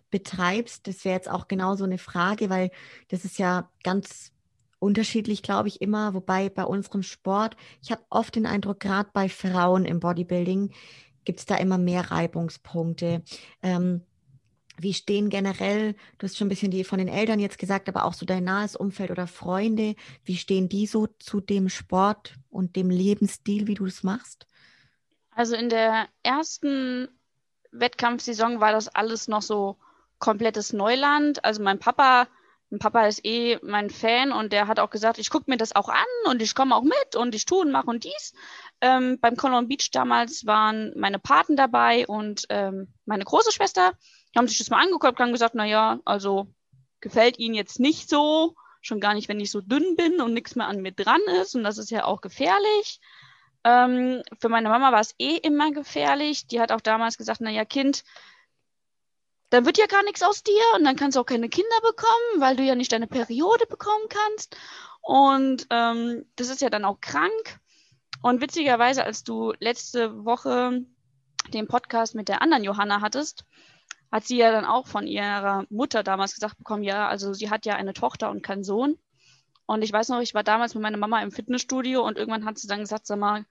betreibst. 0.10 0.88
Das 0.88 1.06
wäre 1.06 1.16
jetzt 1.16 1.30
auch 1.30 1.48
genau 1.48 1.76
so 1.76 1.84
eine 1.84 1.98
Frage, 1.98 2.50
weil 2.50 2.72
das 3.10 3.26
ist 3.26 3.38
ja 3.40 3.70
ganz 3.84 4.32
unterschiedlich, 4.80 5.44
glaube 5.44 5.68
ich, 5.68 5.82
immer. 5.82 6.14
Wobei 6.14 6.50
bei 6.50 6.64
unserem 6.64 7.04
Sport, 7.04 7.56
ich 7.82 7.92
habe 7.92 8.02
oft 8.10 8.36
den 8.36 8.46
Eindruck, 8.46 8.80
gerade 8.80 9.10
bei 9.14 9.30
Frauen 9.30 9.86
im 9.86 10.00
Bodybuilding 10.00 10.74
gibt 11.26 11.40
es 11.40 11.46
da 11.46 11.56
immer 11.56 11.78
mehr 11.78 12.12
Reibungspunkte. 12.12 13.24
Ähm, 13.62 14.02
wie 14.82 14.94
stehen 14.94 15.30
generell, 15.30 15.94
du 16.18 16.26
hast 16.26 16.38
schon 16.38 16.48
ein 16.48 16.50
bisschen 16.50 16.72
die 16.72 16.86
von 16.86 17.00
den 17.00 17.10
Eltern 17.10 17.40
jetzt 17.40 17.58
gesagt, 17.58 17.90
aber 17.90 18.06
auch 18.06 18.14
so 18.14 18.26
dein 18.26 18.46
nahes 18.46 18.78
Umfeld 18.78 19.12
oder 19.12 19.28
Freunde, 19.28 19.96
wie 20.24 20.38
stehen 20.38 20.70
die 20.70 20.88
so 20.88 21.08
zu 21.20 21.42
dem 21.42 21.68
Sport 21.68 22.36
und 22.50 22.78
dem 22.78 22.90
Lebensstil, 22.90 23.68
wie 23.68 23.74
du 23.74 23.86
es 23.86 24.04
machst? 24.04 24.48
Also 25.32 25.56
in 25.56 25.70
der 25.70 26.08
ersten 26.24 27.10
Wettkampfsaison 27.72 28.62
war 28.62 28.72
das 28.72 28.88
alles 28.88 29.28
noch 29.28 29.42
so 29.42 29.78
komplettes 30.20 30.74
Neuland. 30.74 31.44
Also 31.44 31.64
mein 31.64 31.80
Papa, 31.80 32.28
mein 32.70 32.80
Papa 32.80 33.08
ist 33.08 33.26
eh 33.26 33.58
mein 33.64 33.90
Fan 33.90 34.32
und 34.32 34.54
der 34.54 34.68
hat 34.68 34.80
auch 34.80 34.90
gesagt, 34.90 35.18
ich 35.18 35.30
gucke 35.30 35.50
mir 35.50 35.58
das 35.58 35.76
auch 35.76 35.90
an 35.90 36.06
und 36.30 36.42
ich 36.42 36.56
komme 36.56 36.76
auch 36.76 36.84
mit 36.84 37.16
und 37.16 37.34
ich 37.34 37.46
tue 37.46 37.62
und 37.62 37.72
mache 37.72 37.88
und 37.88 38.04
dies. 38.04 38.34
Ähm, 38.82 39.18
beim 39.20 39.36
Colon 39.36 39.68
Beach 39.68 39.90
damals 39.92 40.46
waren 40.46 40.94
meine 40.96 41.20
Paten 41.20 41.56
dabei 41.56 42.06
und 42.08 42.46
ähm, 42.50 42.94
meine 43.06 43.26
große 43.26 43.52
Schwester. 43.52 43.94
Die 44.34 44.40
haben 44.40 44.48
sich 44.48 44.60
das 44.60 44.70
mal 44.70 44.84
angeguckt 44.84 45.20
und 45.20 45.26
haben 45.26 45.34
gesagt, 45.34 45.56
na 45.56 45.66
ja, 45.66 46.00
also 46.06 46.48
gefällt 47.02 47.40
ihnen 47.40 47.56
jetzt 47.56 47.80
nicht 47.80 48.10
so, 48.10 48.56
schon 48.82 49.00
gar 49.00 49.14
nicht, 49.14 49.30
wenn 49.30 49.40
ich 49.40 49.52
so 49.52 49.62
dünn 49.62 49.96
bin 49.96 50.22
und 50.22 50.34
nichts 50.34 50.56
mehr 50.56 50.68
an 50.68 50.82
mir 50.82 50.92
dran 50.92 51.22
ist 51.42 51.56
und 51.56 51.64
das 51.64 51.78
ist 51.78 51.92
ja 51.92 52.06
auch 52.06 52.22
gefährlich. 52.22 53.00
Ähm, 53.64 54.22
für 54.40 54.50
meine 54.50 54.70
Mama 54.70 54.92
war 54.92 55.02
es 55.02 55.16
eh 55.20 55.36
immer 55.38 55.72
gefährlich. 55.72 56.48
Die 56.48 56.62
hat 56.62 56.72
auch 56.72 56.82
damals 56.82 57.18
gesagt, 57.18 57.42
na 57.42 57.50
ja, 57.50 57.66
Kind, 57.66 58.04
dann 59.50 59.66
wird 59.66 59.78
ja 59.78 59.88
gar 59.88 60.04
nichts 60.04 60.22
aus 60.22 60.44
dir 60.44 60.62
und 60.76 60.84
dann 60.84 60.96
kannst 60.96 61.16
du 61.16 61.22
auch 61.22 61.26
keine 61.26 61.50
Kinder 61.50 61.82
bekommen, 61.82 62.40
weil 62.40 62.56
du 62.56 62.64
ja 62.64 62.76
nicht 62.76 62.92
deine 62.92 63.08
Periode 63.08 63.66
bekommen 63.68 64.08
kannst. 64.10 64.56
Und 65.02 65.68
ähm, 65.72 66.26
das 66.36 66.50
ist 66.50 66.62
ja 66.62 66.70
dann 66.70 66.86
auch 66.86 67.02
krank. 67.02 67.60
Und 68.22 68.42
witzigerweise, 68.42 69.04
als 69.04 69.24
du 69.24 69.54
letzte 69.60 70.24
Woche 70.26 70.86
den 71.54 71.68
Podcast 71.68 72.16
mit 72.16 72.28
der 72.28 72.42
anderen 72.42 72.64
Johanna 72.64 73.02
hattest, 73.02 73.46
hat 74.12 74.26
sie 74.26 74.38
ja 74.38 74.52
dann 74.52 74.66
auch 74.66 74.88
von 74.88 75.08
ihrer 75.08 75.66
Mutter 75.70 76.04
damals 76.04 76.34
gesagt 76.34 76.58
bekommen, 76.58 76.84
ja, 76.84 77.08
also 77.08 77.34
sie 77.34 77.50
hat 77.50 77.66
ja 77.66 77.76
eine 77.76 77.94
Tochter 77.94 78.30
und 78.30 78.44
keinen 78.44 78.64
Sohn. 78.64 78.98
Und 79.66 79.84
ich 79.84 79.94
weiß 79.94 80.10
noch, 80.10 80.20
ich 80.20 80.34
war 80.34 80.44
damals 80.44 80.74
mit 80.74 80.84
meiner 80.84 80.98
Mama 80.98 81.22
im 81.22 81.32
Fitnessstudio 81.32 82.06
und 82.06 82.18
irgendwann 82.18 82.46
hat 82.46 82.58
sie 82.58 82.68
dann 82.68 82.80
gesagt, 82.80 83.08
sag 83.08 83.20
mal, 83.20 83.46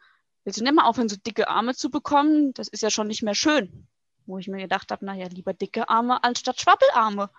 willst 0.45 0.61
du 0.61 0.65
nicht 0.65 0.75
mal 0.75 0.85
aufhören, 0.85 1.09
so 1.09 1.17
dicke 1.17 1.49
Arme 1.49 1.75
zu 1.75 1.91
bekommen? 1.91 2.53
Das 2.55 2.69
ist 2.69 2.83
ja 2.83 2.91
schon 2.91 3.07
nicht 3.07 3.23
mehr 3.23 3.35
schön 3.35 3.88
wo 4.29 4.39
ich 4.39 4.49
mir 4.49 4.59
gedacht 4.59 4.93
habe, 4.93 5.05
naja, 5.05 5.27
lieber 5.29 5.53
dicke 5.53 5.89
Arme 5.89 6.23
anstatt 6.23 6.61
Schwappelarme. 6.61 7.31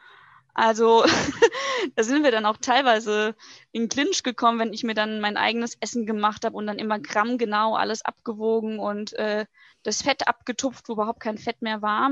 Also 0.54 1.06
da 1.96 2.04
sind 2.04 2.24
wir 2.24 2.32
dann 2.32 2.46
auch 2.46 2.58
teilweise 2.58 3.36
in 3.72 3.88
Clinch 3.88 4.24
gekommen, 4.24 4.60
wenn 4.60 4.74
ich 4.74 4.84
mir 4.84 4.96
dann 4.96 5.22
mein 5.22 5.38
eigenes 5.38 5.78
Essen 5.80 6.06
gemacht 6.06 6.44
habe 6.44 6.58
und 6.58 6.68
dann 6.68 6.80
immer 6.80 7.00
grammgenau 7.00 7.76
alles 7.76 8.04
abgewogen 8.04 8.80
und 8.80 9.14
äh, 9.14 9.46
das 9.84 10.02
Fett 10.02 10.28
abgetupft, 10.28 10.90
wo 10.90 10.94
überhaupt 10.94 11.22
kein 11.22 11.38
Fett 11.38 11.62
mehr 11.62 11.82
war. 11.82 12.12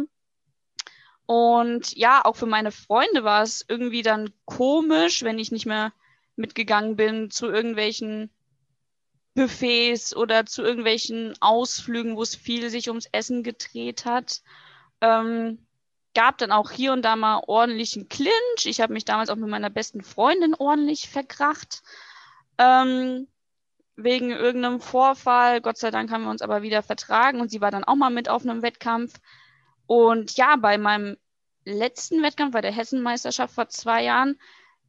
Und 1.26 1.94
ja, 1.98 2.24
auch 2.24 2.38
für 2.38 2.46
meine 2.46 2.72
Freunde 2.72 3.26
war 3.26 3.44
es 3.44 3.66
irgendwie 3.68 4.02
dann 4.02 4.32
komisch, 4.46 5.24
wenn 5.24 5.40
ich 5.40 5.52
nicht 5.52 5.66
mehr 5.66 5.92
mitgegangen 6.38 6.96
bin 6.96 7.32
zu 7.32 7.48
irgendwelchen 7.48 8.30
Buffets 9.34 10.16
oder 10.16 10.46
zu 10.46 10.64
irgendwelchen 10.64 11.36
Ausflügen, 11.42 12.16
wo 12.16 12.24
es 12.24 12.36
viel 12.36 12.70
sich 12.70 12.88
ums 12.88 13.10
Essen 13.12 13.44
gedreht 13.44 14.06
hat. 14.06 14.42
Ähm, 15.02 15.60
gab 16.14 16.38
dann 16.40 16.52
auch 16.52 16.72
hier 16.72 16.94
und 16.94 17.04
da 17.04 17.16
mal 17.16 17.42
ordentlichen 17.46 18.10
Clinch. 18.10 18.66
Ich 18.66 18.82
habe 18.82 18.94
mich 18.94 19.06
damals 19.06 19.30
auch 19.30 19.36
mit 19.36 19.50
meiner 19.50 19.70
besten 19.70 20.04
Freundin 20.04 20.56
ordentlich 20.56 21.10
verkracht. 21.10 21.84
Ähm, 22.58 23.28
wegen 23.98 24.32
irgendeinem 24.32 24.80
Vorfall. 24.80 25.60
Gott 25.62 25.78
sei 25.78 25.92
Dank 25.92 26.12
haben 26.12 26.24
wir 26.24 26.32
uns 26.32 26.42
aber 26.42 26.62
wieder 26.62 26.84
vertragen 26.84 27.42
und 27.42 27.50
sie 27.52 27.62
war 27.62 27.72
dann 27.72 27.84
auch 27.84 27.96
mal 27.96 28.12
mit 28.12 28.30
auf 28.30 28.44
einem 28.44 28.62
Wettkampf. 28.62 29.20
Und 29.88 30.38
ja, 30.38 30.56
bei 30.56 30.78
meinem 30.78 31.18
letzten 31.66 32.24
Wettkampf, 32.24 32.54
bei 32.54 32.62
der 32.62 32.72
Hessenmeisterschaft 32.72 33.54
vor 33.54 33.70
zwei 33.70 34.04
Jahren, 34.04 34.40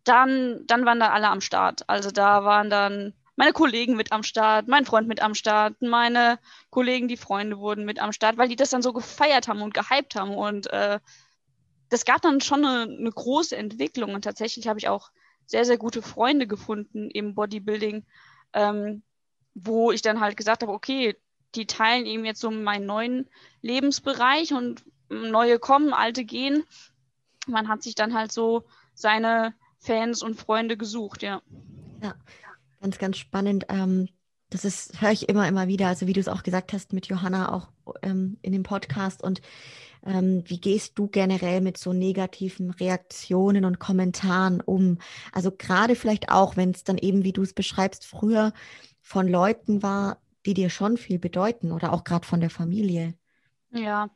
dann, 0.04 0.64
dann 0.66 0.84
waren 0.84 1.00
da 1.00 1.10
alle 1.10 1.28
am 1.28 1.40
Start. 1.40 1.88
Also 1.88 2.10
da 2.10 2.44
waren 2.44 2.70
dann 2.70 3.14
meine 3.38 3.52
Kollegen 3.52 3.94
mit 3.94 4.10
am 4.10 4.24
Start, 4.24 4.66
mein 4.66 4.84
Freund 4.84 5.06
mit 5.06 5.22
am 5.22 5.32
Start, 5.32 5.80
meine 5.80 6.40
Kollegen, 6.70 7.06
die 7.06 7.16
Freunde 7.16 7.60
wurden 7.60 7.84
mit 7.84 8.00
am 8.00 8.12
Start, 8.12 8.36
weil 8.36 8.48
die 8.48 8.56
das 8.56 8.70
dann 8.70 8.82
so 8.82 8.92
gefeiert 8.92 9.46
haben 9.46 9.62
und 9.62 9.74
gehypt 9.74 10.16
haben. 10.16 10.34
Und 10.34 10.66
äh, 10.72 10.98
das 11.88 12.04
gab 12.04 12.20
dann 12.20 12.40
schon 12.40 12.64
eine, 12.64 12.92
eine 12.92 13.12
große 13.12 13.56
Entwicklung. 13.56 14.12
Und 14.12 14.22
tatsächlich 14.22 14.66
habe 14.66 14.80
ich 14.80 14.88
auch 14.88 15.12
sehr, 15.46 15.64
sehr 15.64 15.78
gute 15.78 16.02
Freunde 16.02 16.48
gefunden 16.48 17.12
im 17.12 17.36
Bodybuilding, 17.36 18.04
ähm, 18.54 19.04
wo 19.54 19.92
ich 19.92 20.02
dann 20.02 20.18
halt 20.18 20.36
gesagt 20.36 20.62
habe, 20.62 20.72
okay, 20.72 21.16
die 21.54 21.66
teilen 21.66 22.06
eben 22.06 22.24
jetzt 22.24 22.40
so 22.40 22.50
meinen 22.50 22.86
neuen 22.86 23.30
Lebensbereich 23.62 24.52
und 24.52 24.82
neue 25.10 25.60
kommen, 25.60 25.92
alte 25.92 26.24
gehen. 26.24 26.64
Man 27.46 27.68
hat 27.68 27.84
sich 27.84 27.94
dann 27.94 28.14
halt 28.14 28.32
so 28.32 28.64
seine 28.94 29.54
Fans 29.78 30.24
und 30.24 30.34
Freunde 30.34 30.76
gesucht, 30.76 31.22
ja. 31.22 31.40
Ja, 32.02 32.14
Ganz, 32.80 32.98
ganz 32.98 33.16
spannend. 33.18 33.66
Ähm, 33.68 34.08
das 34.50 34.64
ist, 34.64 35.00
höre 35.00 35.12
ich 35.12 35.28
immer, 35.28 35.46
immer 35.48 35.68
wieder, 35.68 35.88
also 35.88 36.06
wie 36.06 36.12
du 36.12 36.20
es 36.20 36.28
auch 36.28 36.42
gesagt 36.42 36.72
hast 36.72 36.92
mit 36.92 37.06
Johanna 37.06 37.52
auch 37.52 37.68
ähm, 38.02 38.38
in 38.42 38.52
dem 38.52 38.62
Podcast. 38.62 39.22
Und 39.22 39.40
Ähm, 40.04 40.44
wie 40.46 40.60
gehst 40.60 40.98
du 40.98 41.08
generell 41.08 41.60
mit 41.60 41.76
so 41.76 41.92
negativen 41.92 42.70
Reaktionen 42.70 43.64
und 43.64 43.80
Kommentaren 43.80 44.60
um? 44.60 44.98
Also 45.32 45.50
gerade 45.50 45.96
vielleicht 45.96 46.30
auch, 46.30 46.56
wenn 46.56 46.70
es 46.70 46.84
dann 46.84 46.98
eben, 46.98 47.24
wie 47.24 47.32
du 47.32 47.42
es 47.42 47.52
beschreibst, 47.52 48.06
früher 48.06 48.52
von 49.00 49.26
Leuten 49.28 49.82
war, 49.82 50.22
die 50.46 50.54
dir 50.54 50.70
schon 50.70 50.96
viel 50.98 51.18
bedeuten 51.18 51.72
oder 51.72 51.92
auch 51.92 52.04
gerade 52.04 52.26
von 52.26 52.40
der 52.40 52.50
Familie. 52.50 53.14
Ja, 53.70 54.08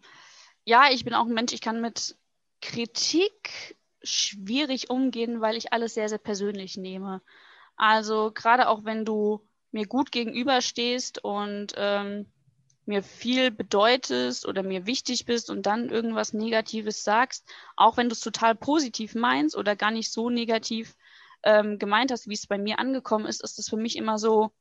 ja, 0.64 0.84
ich 0.92 1.04
bin 1.04 1.14
auch 1.14 1.26
ein 1.26 1.34
Mensch, 1.34 1.52
ich 1.52 1.60
kann 1.60 1.80
mit 1.80 2.16
Kritik 2.60 3.76
schwierig 4.02 4.88
umgehen, 4.88 5.40
weil 5.40 5.56
ich 5.56 5.72
alles 5.72 5.94
sehr, 5.94 6.08
sehr 6.08 6.18
persönlich 6.18 6.76
nehme. 6.76 7.22
Also 7.77 8.31
gerade 8.33 8.68
auch 8.68 8.85
wenn 8.85 9.05
du 9.05 9.47
mir 9.70 9.87
gut 9.87 10.12
gegenüberstehst 10.12 11.25
und 11.25 11.73
ähm, 11.77 12.27
mir 12.85 13.03
viel 13.03 13.51
bedeutest 13.51 14.47
oder 14.47 14.62
mir 14.62 14.87
wichtig 14.87 15.25
bist 15.25 15.51
und 15.51 15.66
dann 15.66 15.89
irgendwas 15.89 16.33
Negatives 16.33 17.05
sagst, 17.05 17.49
auch 17.77 17.97
wenn 17.97 18.09
du 18.09 18.12
es 18.12 18.20
total 18.20 18.55
positiv 18.55 19.14
meinst 19.14 19.57
oder 19.57 19.77
gar 19.77 19.91
nicht 19.91 20.12
so 20.12 20.31
negativ 20.31 20.97
ähm, 21.45 21.79
gemeint 21.79 22.11
hast, 22.11 22.29
wie 22.29 22.35
es 22.35 22.47
bei 22.47 22.59
mir 22.59 22.79
angekommen 22.79 23.27
ist, 23.27 23.43
ist 23.43 23.59
das 23.59 23.68
für 23.68 23.77
mich 23.77 23.97
immer 23.97 24.18
so, 24.18 24.53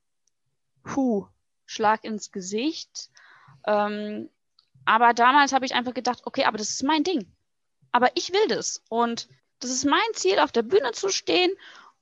puh, 0.84 1.28
Schlag 1.66 2.04
ins 2.04 2.32
Gesicht. 2.32 3.10
Ähm, 3.66 4.30
aber 4.86 5.14
damals 5.14 5.54
habe 5.54 5.66
ich 5.66 5.74
einfach 5.74 5.94
gedacht, 5.94 6.22
okay, 6.26 6.46
aber 6.46 6.58
das 6.58 6.70
ist 6.70 6.84
mein 6.84 7.04
Ding. 7.04 7.32
Aber 7.92 8.10
ich 8.16 8.32
will 8.32 8.48
das. 8.48 8.84
Und 8.90 9.28
das 9.60 9.72
ist 9.72 9.86
mein 9.86 10.00
Ziel, 10.14 10.40
auf 10.40 10.52
der 10.52 10.64
Bühne 10.64 10.92
zu 10.92 11.10
stehen. 11.10 11.52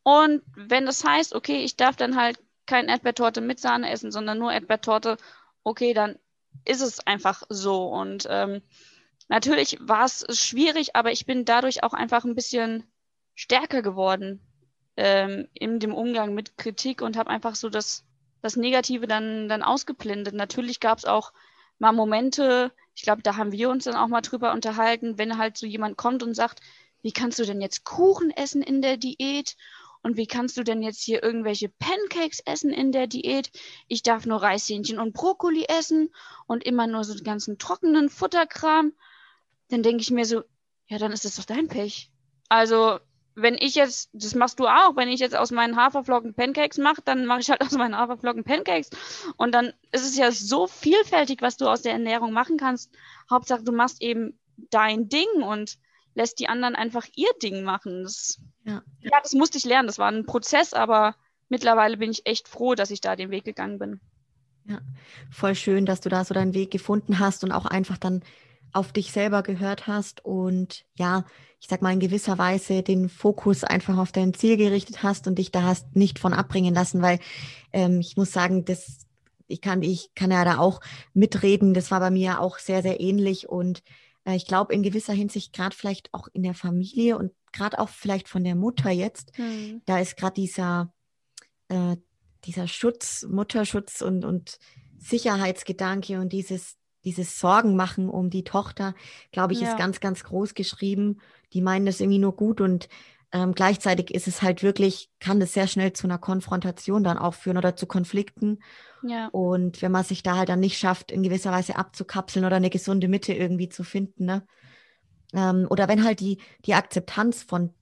Und 0.09 0.41
wenn 0.55 0.87
das 0.87 1.03
heißt, 1.03 1.35
okay, 1.35 1.57
ich 1.57 1.75
darf 1.75 1.95
dann 1.95 2.15
halt 2.15 2.39
kein 2.65 2.87
Erdbeertorte 2.87 3.41
mit 3.41 3.59
Sahne 3.59 3.91
essen, 3.91 4.11
sondern 4.11 4.39
nur 4.39 4.51
Erdbeertorte, 4.51 5.17
okay, 5.63 5.93
dann 5.93 6.17
ist 6.65 6.81
es 6.81 7.05
einfach 7.05 7.43
so. 7.47 7.85
Und 7.85 8.25
ähm, 8.27 8.63
natürlich 9.27 9.77
war 9.81 10.05
es 10.05 10.25
schwierig, 10.31 10.95
aber 10.95 11.11
ich 11.11 11.27
bin 11.27 11.45
dadurch 11.45 11.83
auch 11.83 11.93
einfach 11.93 12.25
ein 12.25 12.33
bisschen 12.33 12.85
stärker 13.35 13.83
geworden 13.83 14.41
ähm, 14.97 15.47
in 15.53 15.79
dem 15.79 15.93
Umgang 15.93 16.33
mit 16.33 16.57
Kritik 16.57 17.03
und 17.03 17.15
habe 17.15 17.29
einfach 17.29 17.53
so 17.53 17.69
das, 17.69 18.03
das 18.41 18.55
Negative 18.55 19.05
dann, 19.05 19.47
dann 19.47 19.61
ausgeblendet. 19.61 20.33
Natürlich 20.33 20.79
gab 20.79 20.97
es 20.97 21.05
auch 21.05 21.33
mal 21.77 21.91
Momente, 21.91 22.71
ich 22.95 23.03
glaube, 23.03 23.21
da 23.21 23.35
haben 23.35 23.51
wir 23.51 23.69
uns 23.69 23.83
dann 23.83 23.95
auch 23.95 24.07
mal 24.07 24.21
drüber 24.21 24.53
unterhalten, 24.53 25.19
wenn 25.19 25.37
halt 25.37 25.55
so 25.55 25.67
jemand 25.67 25.97
kommt 25.97 26.23
und 26.23 26.33
sagt, 26.33 26.61
wie 27.03 27.11
kannst 27.11 27.37
du 27.37 27.45
denn 27.45 27.61
jetzt 27.61 27.83
Kuchen 27.85 28.31
essen 28.31 28.63
in 28.63 28.81
der 28.81 28.97
Diät? 28.97 29.55
Und 30.01 30.17
wie 30.17 30.27
kannst 30.27 30.57
du 30.57 30.63
denn 30.63 30.81
jetzt 30.81 31.01
hier 31.01 31.21
irgendwelche 31.23 31.69
Pancakes 31.69 32.39
essen 32.45 32.71
in 32.71 32.91
der 32.91 33.07
Diät? 33.07 33.51
Ich 33.87 34.01
darf 34.01 34.25
nur 34.25 34.41
Reishähnchen 34.41 34.99
und 34.99 35.13
Brokkoli 35.13 35.65
essen 35.67 36.09
und 36.47 36.63
immer 36.63 36.87
nur 36.87 37.03
so 37.03 37.13
den 37.13 37.23
ganzen 37.23 37.57
trockenen 37.57 38.09
Futterkram. 38.09 38.93
Dann 39.69 39.83
denke 39.83 40.01
ich 40.01 40.11
mir 40.11 40.25
so, 40.25 40.43
ja, 40.87 40.97
dann 40.97 41.11
ist 41.11 41.25
das 41.25 41.35
doch 41.35 41.45
dein 41.45 41.67
Pech. 41.67 42.11
Also 42.47 42.99
wenn 43.35 43.55
ich 43.55 43.75
jetzt, 43.75 44.09
das 44.13 44.35
machst 44.35 44.59
du 44.59 44.67
auch, 44.67 44.95
wenn 44.95 45.07
ich 45.07 45.19
jetzt 45.19 45.35
aus 45.35 45.51
meinen 45.51 45.75
Haferflocken 45.75 46.33
Pancakes 46.33 46.77
mache, 46.77 47.01
dann 47.03 47.25
mache 47.25 47.41
ich 47.41 47.49
halt 47.49 47.61
aus 47.61 47.71
meinen 47.71 47.97
Haferflocken 47.97 48.43
Pancakes. 48.43 48.89
Und 49.37 49.53
dann 49.53 49.73
ist 49.91 50.05
es 50.05 50.17
ja 50.17 50.31
so 50.31 50.67
vielfältig, 50.67 51.41
was 51.41 51.57
du 51.57 51.67
aus 51.67 51.81
der 51.81 51.93
Ernährung 51.93 52.33
machen 52.33 52.57
kannst. 52.57 52.91
Hauptsache, 53.29 53.63
du 53.63 53.71
machst 53.71 54.01
eben 54.01 54.39
dein 54.69 55.09
Ding 55.09 55.27
und 55.41 55.77
lässt 56.19 56.39
die 56.39 56.49
anderen 56.49 56.75
einfach 56.75 57.05
ihr 57.15 57.29
Ding 57.41 57.63
machen. 57.63 58.03
Das, 58.03 58.39
ja. 58.65 58.83
ja, 58.99 59.19
das 59.23 59.31
musste 59.33 59.57
ich 59.57 59.63
lernen. 59.63 59.87
Das 59.87 59.97
war 59.97 60.11
ein 60.11 60.25
Prozess, 60.25 60.73
aber 60.73 61.15
mittlerweile 61.47 61.95
bin 61.95 62.11
ich 62.11 62.25
echt 62.25 62.49
froh, 62.49 62.75
dass 62.75 62.91
ich 62.91 62.99
da 62.99 63.15
den 63.15 63.31
Weg 63.31 63.45
gegangen 63.45 63.79
bin. 63.79 64.01
Ja, 64.65 64.81
voll 65.31 65.55
schön, 65.55 65.85
dass 65.85 66.01
du 66.01 66.09
da 66.09 66.25
so 66.25 66.33
deinen 66.33 66.53
Weg 66.53 66.71
gefunden 66.71 67.19
hast 67.19 67.45
und 67.45 67.53
auch 67.53 67.65
einfach 67.65 67.97
dann 67.97 68.21
auf 68.73 68.91
dich 68.91 69.11
selber 69.13 69.41
gehört 69.41 69.87
hast 69.87 70.23
und 70.23 70.85
ja, 70.93 71.25
ich 71.59 71.67
sag 71.67 71.81
mal 71.81 71.91
in 71.91 71.99
gewisser 71.99 72.37
Weise 72.37 72.83
den 72.83 73.09
Fokus 73.09 73.63
einfach 73.63 73.97
auf 73.97 74.11
dein 74.11 74.35
Ziel 74.35 74.57
gerichtet 74.57 75.01
hast 75.01 75.25
und 75.25 75.39
dich 75.39 75.51
da 75.51 75.63
hast 75.63 75.95
nicht 75.95 76.19
von 76.19 76.33
abbringen 76.33 76.75
lassen, 76.75 77.01
weil 77.01 77.19
ähm, 77.73 77.99
ich 77.99 78.15
muss 78.15 78.31
sagen, 78.31 78.65
das 78.65 79.07
ich 79.47 79.61
kann 79.61 79.81
ich 79.81 80.13
kann 80.13 80.29
ja 80.29 80.45
da 80.45 80.59
auch 80.59 80.81
mitreden. 81.15 81.73
Das 81.73 81.89
war 81.89 81.99
bei 81.99 82.11
mir 82.11 82.41
auch 82.41 82.59
sehr 82.59 82.83
sehr 82.83 82.99
ähnlich 82.99 83.49
und 83.49 83.81
ich 84.35 84.45
glaube 84.45 84.73
in 84.73 84.83
gewisser 84.83 85.13
Hinsicht 85.13 85.53
gerade 85.53 85.75
vielleicht 85.75 86.13
auch 86.13 86.27
in 86.33 86.43
der 86.43 86.53
Familie 86.53 87.17
und 87.17 87.31
gerade 87.51 87.79
auch 87.79 87.89
vielleicht 87.89 88.27
von 88.27 88.43
der 88.43 88.55
Mutter 88.55 88.91
jetzt, 88.91 89.37
mhm. 89.37 89.81
da 89.85 89.99
ist 89.99 90.17
gerade 90.17 90.35
dieser 90.35 90.93
äh, 91.69 91.97
dieser 92.45 92.67
Schutz, 92.67 93.25
Mutterschutz 93.29 94.01
und 94.01 94.25
und 94.25 94.59
Sicherheitsgedanke 94.97 96.19
und 96.19 96.33
dieses 96.33 96.77
dieses 97.05 97.39
Sorgen 97.39 97.75
machen 97.75 98.09
um 98.09 98.29
die 98.29 98.43
Tochter, 98.43 98.93
glaube 99.31 99.53
ich, 99.53 99.61
ja. 99.61 99.69
ist 99.69 99.77
ganz, 99.77 99.99
ganz 99.99 100.23
groß 100.23 100.53
geschrieben. 100.53 101.21
Die 101.53 101.61
meinen 101.61 101.85
das 101.85 102.01
irgendwie 102.01 102.19
nur 102.19 102.35
gut 102.35 102.61
und 102.61 102.89
ähm, 103.31 103.53
gleichzeitig 103.53 104.13
ist 104.13 104.27
es 104.27 104.41
halt 104.41 104.63
wirklich, 104.63 105.09
kann 105.19 105.39
das 105.39 105.53
sehr 105.53 105.67
schnell 105.67 105.93
zu 105.93 106.07
einer 106.07 106.17
Konfrontation 106.17 107.03
dann 107.03 107.17
auch 107.17 107.35
führen 107.35 107.57
oder 107.57 107.75
zu 107.75 107.85
Konflikten. 107.85 108.59
Ja. 109.03 109.27
Und 109.27 109.81
wenn 109.81 109.91
man 109.91 110.03
sich 110.03 110.23
da 110.23 110.37
halt 110.37 110.49
dann 110.49 110.59
nicht 110.59 110.77
schafft, 110.77 111.11
in 111.11 111.23
gewisser 111.23 111.51
Weise 111.51 111.75
abzukapseln 111.75 112.45
oder 112.45 112.55
eine 112.55 112.69
gesunde 112.69 113.07
Mitte 113.07 113.33
irgendwie 113.33 113.69
zu 113.69 113.83
finden, 113.83 114.25
ne? 114.25 114.45
Ähm, 115.33 115.67
oder 115.69 115.87
wenn 115.87 116.03
halt 116.03 116.21
die, 116.21 116.39
die 116.65 116.73
Akzeptanz 116.73 117.43
von 117.43 117.73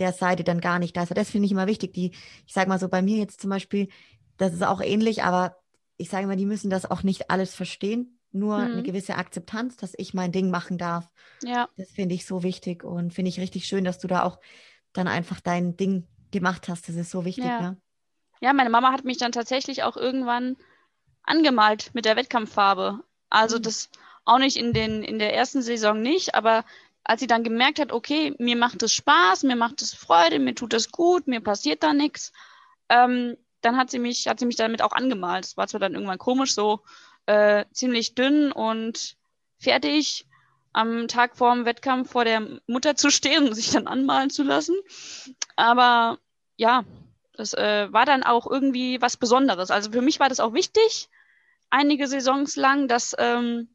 der 0.00 0.12
Seite 0.12 0.42
dann 0.42 0.60
gar 0.60 0.80
nicht 0.80 0.96
da 0.96 1.04
ist. 1.04 1.16
Das 1.16 1.30
finde 1.30 1.46
ich 1.46 1.52
immer 1.52 1.68
wichtig. 1.68 1.94
Die, 1.94 2.12
ich 2.46 2.52
sage 2.52 2.68
mal 2.68 2.80
so, 2.80 2.88
bei 2.88 3.02
mir 3.02 3.18
jetzt 3.18 3.40
zum 3.40 3.50
Beispiel, 3.50 3.88
das 4.36 4.52
ist 4.52 4.64
auch 4.64 4.80
ähnlich, 4.80 5.22
aber 5.22 5.56
ich 5.96 6.08
sage 6.08 6.26
mal, 6.26 6.36
die 6.36 6.46
müssen 6.46 6.70
das 6.70 6.90
auch 6.90 7.02
nicht 7.04 7.30
alles 7.30 7.54
verstehen 7.54 8.18
nur 8.32 8.58
mhm. 8.58 8.72
eine 8.72 8.82
gewisse 8.82 9.16
Akzeptanz, 9.16 9.76
dass 9.76 9.94
ich 9.96 10.14
mein 10.14 10.32
Ding 10.32 10.50
machen 10.50 10.78
darf. 10.78 11.08
Ja. 11.42 11.68
Das 11.76 11.90
finde 11.90 12.14
ich 12.14 12.26
so 12.26 12.42
wichtig 12.42 12.84
und 12.84 13.12
finde 13.12 13.30
ich 13.30 13.40
richtig 13.40 13.66
schön, 13.66 13.84
dass 13.84 13.98
du 13.98 14.06
da 14.08 14.22
auch 14.22 14.38
dann 14.92 15.08
einfach 15.08 15.40
dein 15.40 15.76
Ding 15.76 16.06
gemacht 16.30 16.68
hast. 16.68 16.88
Das 16.88 16.96
ist 16.96 17.10
so 17.10 17.24
wichtig, 17.24 17.44
ja. 17.44 17.60
Ne? 17.60 17.76
Ja, 18.40 18.52
meine 18.52 18.70
Mama 18.70 18.92
hat 18.92 19.04
mich 19.04 19.18
dann 19.18 19.32
tatsächlich 19.32 19.82
auch 19.82 19.96
irgendwann 19.96 20.56
angemalt 21.24 21.90
mit 21.94 22.04
der 22.04 22.16
Wettkampffarbe. 22.16 23.00
Also 23.30 23.58
mhm. 23.58 23.62
das 23.62 23.90
auch 24.24 24.38
nicht 24.38 24.56
in, 24.56 24.72
den, 24.72 25.02
in 25.02 25.18
der 25.18 25.34
ersten 25.34 25.62
Saison 25.62 26.00
nicht, 26.00 26.34
aber 26.34 26.64
als 27.04 27.20
sie 27.20 27.26
dann 27.26 27.42
gemerkt 27.42 27.80
hat, 27.80 27.92
okay, 27.92 28.34
mir 28.38 28.56
macht 28.56 28.82
es 28.82 28.92
Spaß, 28.92 29.44
mir 29.44 29.56
macht 29.56 29.80
es 29.80 29.94
Freude, 29.94 30.38
mir 30.38 30.54
tut 30.54 30.74
es 30.74 30.92
gut, 30.92 31.26
mir 31.26 31.40
passiert 31.40 31.82
da 31.82 31.94
nichts, 31.94 32.32
ähm, 32.90 33.36
dann 33.62 33.76
hat 33.78 33.90
sie 33.90 33.98
mich, 33.98 34.28
hat 34.28 34.38
sie 34.38 34.46
mich 34.46 34.56
damit 34.56 34.82
auch 34.82 34.92
angemalt. 34.92 35.46
Es 35.46 35.56
war 35.56 35.66
zwar 35.66 35.80
dann 35.80 35.94
irgendwann 35.94 36.18
komisch, 36.18 36.54
so 36.54 36.80
äh, 37.26 37.64
ziemlich 37.72 38.14
dünn 38.14 38.52
und 38.52 39.16
fertig 39.58 40.27
am 40.72 41.08
Tag 41.08 41.36
vor 41.36 41.54
dem 41.54 41.64
Wettkampf 41.64 42.10
vor 42.10 42.24
der 42.24 42.42
Mutter 42.66 42.96
zu 42.96 43.10
stehen 43.10 43.48
und 43.48 43.54
sich 43.54 43.70
dann 43.70 43.86
anmalen 43.86 44.30
zu 44.30 44.42
lassen. 44.42 44.76
Aber 45.56 46.18
ja, 46.56 46.84
das 47.34 47.54
äh, 47.54 47.92
war 47.92 48.04
dann 48.04 48.22
auch 48.22 48.46
irgendwie 48.50 49.00
was 49.00 49.16
Besonderes. 49.16 49.70
Also 49.70 49.92
für 49.92 50.02
mich 50.02 50.20
war 50.20 50.28
das 50.28 50.40
auch 50.40 50.54
wichtig, 50.54 51.08
einige 51.70 52.06
Saisons 52.06 52.56
lang, 52.56 52.88
dass 52.88 53.14
ähm, 53.18 53.68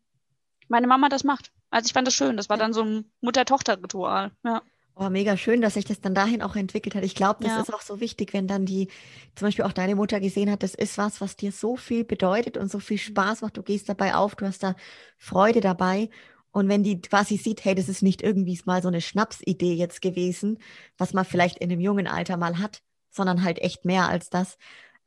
meine 0.67 0.87
Mama 0.87 1.09
das 1.09 1.23
macht. 1.23 1.51
Also 1.69 1.87
ich 1.87 1.93
fand 1.93 2.07
das 2.07 2.13
schön. 2.13 2.37
Das 2.37 2.49
war 2.49 2.57
dann 2.57 2.73
so 2.73 2.83
ein 2.83 3.11
Mutter-Tochter-Ritual. 3.21 4.31
Ja. 4.43 4.61
Oh, 4.95 5.09
mega 5.09 5.37
schön, 5.37 5.61
dass 5.61 5.73
sich 5.73 5.85
das 5.85 6.01
dann 6.01 6.13
dahin 6.13 6.43
auch 6.43 6.55
entwickelt 6.55 6.93
hat. 6.93 7.03
Ich 7.03 7.15
glaube, 7.15 7.43
das 7.43 7.53
ja. 7.53 7.61
ist 7.61 7.73
auch 7.73 7.81
so 7.81 7.99
wichtig, 7.99 8.31
wenn 8.33 8.47
dann 8.47 8.67
die, 8.67 8.89
zum 9.33 9.47
Beispiel 9.47 9.65
auch 9.65 9.71
deine 9.71 9.95
Mutter 9.95 10.19
gesehen 10.19 10.51
hat, 10.51 10.61
das 10.61 10.75
ist 10.75 10.99
was, 10.99 11.19
was 11.19 11.35
dir 11.35 11.51
so 11.51 11.75
viel 11.75 12.03
bedeutet 12.03 12.57
und 12.57 12.69
so 12.69 12.79
viel 12.79 12.99
Spaß 12.99 13.41
macht. 13.41 13.57
Du 13.57 13.63
gehst 13.63 13.89
dabei 13.89 14.13
auf, 14.13 14.35
du 14.35 14.45
hast 14.45 14.61
da 14.61 14.75
Freude 15.17 15.61
dabei. 15.61 16.11
Und 16.53 16.69
wenn 16.69 16.83
die 16.83 17.01
quasi 17.01 17.35
sieht, 17.35 17.65
hey, 17.65 17.73
das 17.73 17.89
ist 17.89 18.03
nicht 18.03 18.21
irgendwie 18.21 18.59
mal 18.65 18.81
so 18.81 18.87
eine 18.87 19.01
Schnapsidee 19.01 19.73
jetzt 19.73 20.01
gewesen, 20.01 20.59
was 20.99 21.11
man 21.11 21.25
vielleicht 21.25 21.57
in 21.57 21.71
einem 21.71 21.81
jungen 21.81 22.07
Alter 22.07 22.37
mal 22.37 22.59
hat, 22.59 22.81
sondern 23.09 23.43
halt 23.43 23.59
echt 23.59 23.85
mehr 23.85 24.07
als 24.07 24.29
das, 24.29 24.57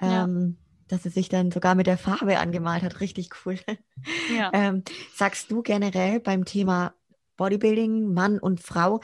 ja. 0.02 0.24
ähm, 0.24 0.58
dass 0.88 1.04
sie 1.04 1.08
sich 1.08 1.28
dann 1.28 1.52
sogar 1.52 1.76
mit 1.76 1.86
der 1.86 1.98
Farbe 1.98 2.38
angemalt 2.38 2.82
hat. 2.82 3.00
Richtig 3.00 3.30
cool. 3.46 3.58
Ja. 4.30 4.50
ähm, 4.52 4.82
sagst 5.14 5.50
du 5.50 5.62
generell 5.62 6.20
beim 6.20 6.44
Thema 6.44 6.94
Bodybuilding, 7.36 8.12
Mann 8.12 8.38
und 8.38 8.60
Frau, 8.60 9.00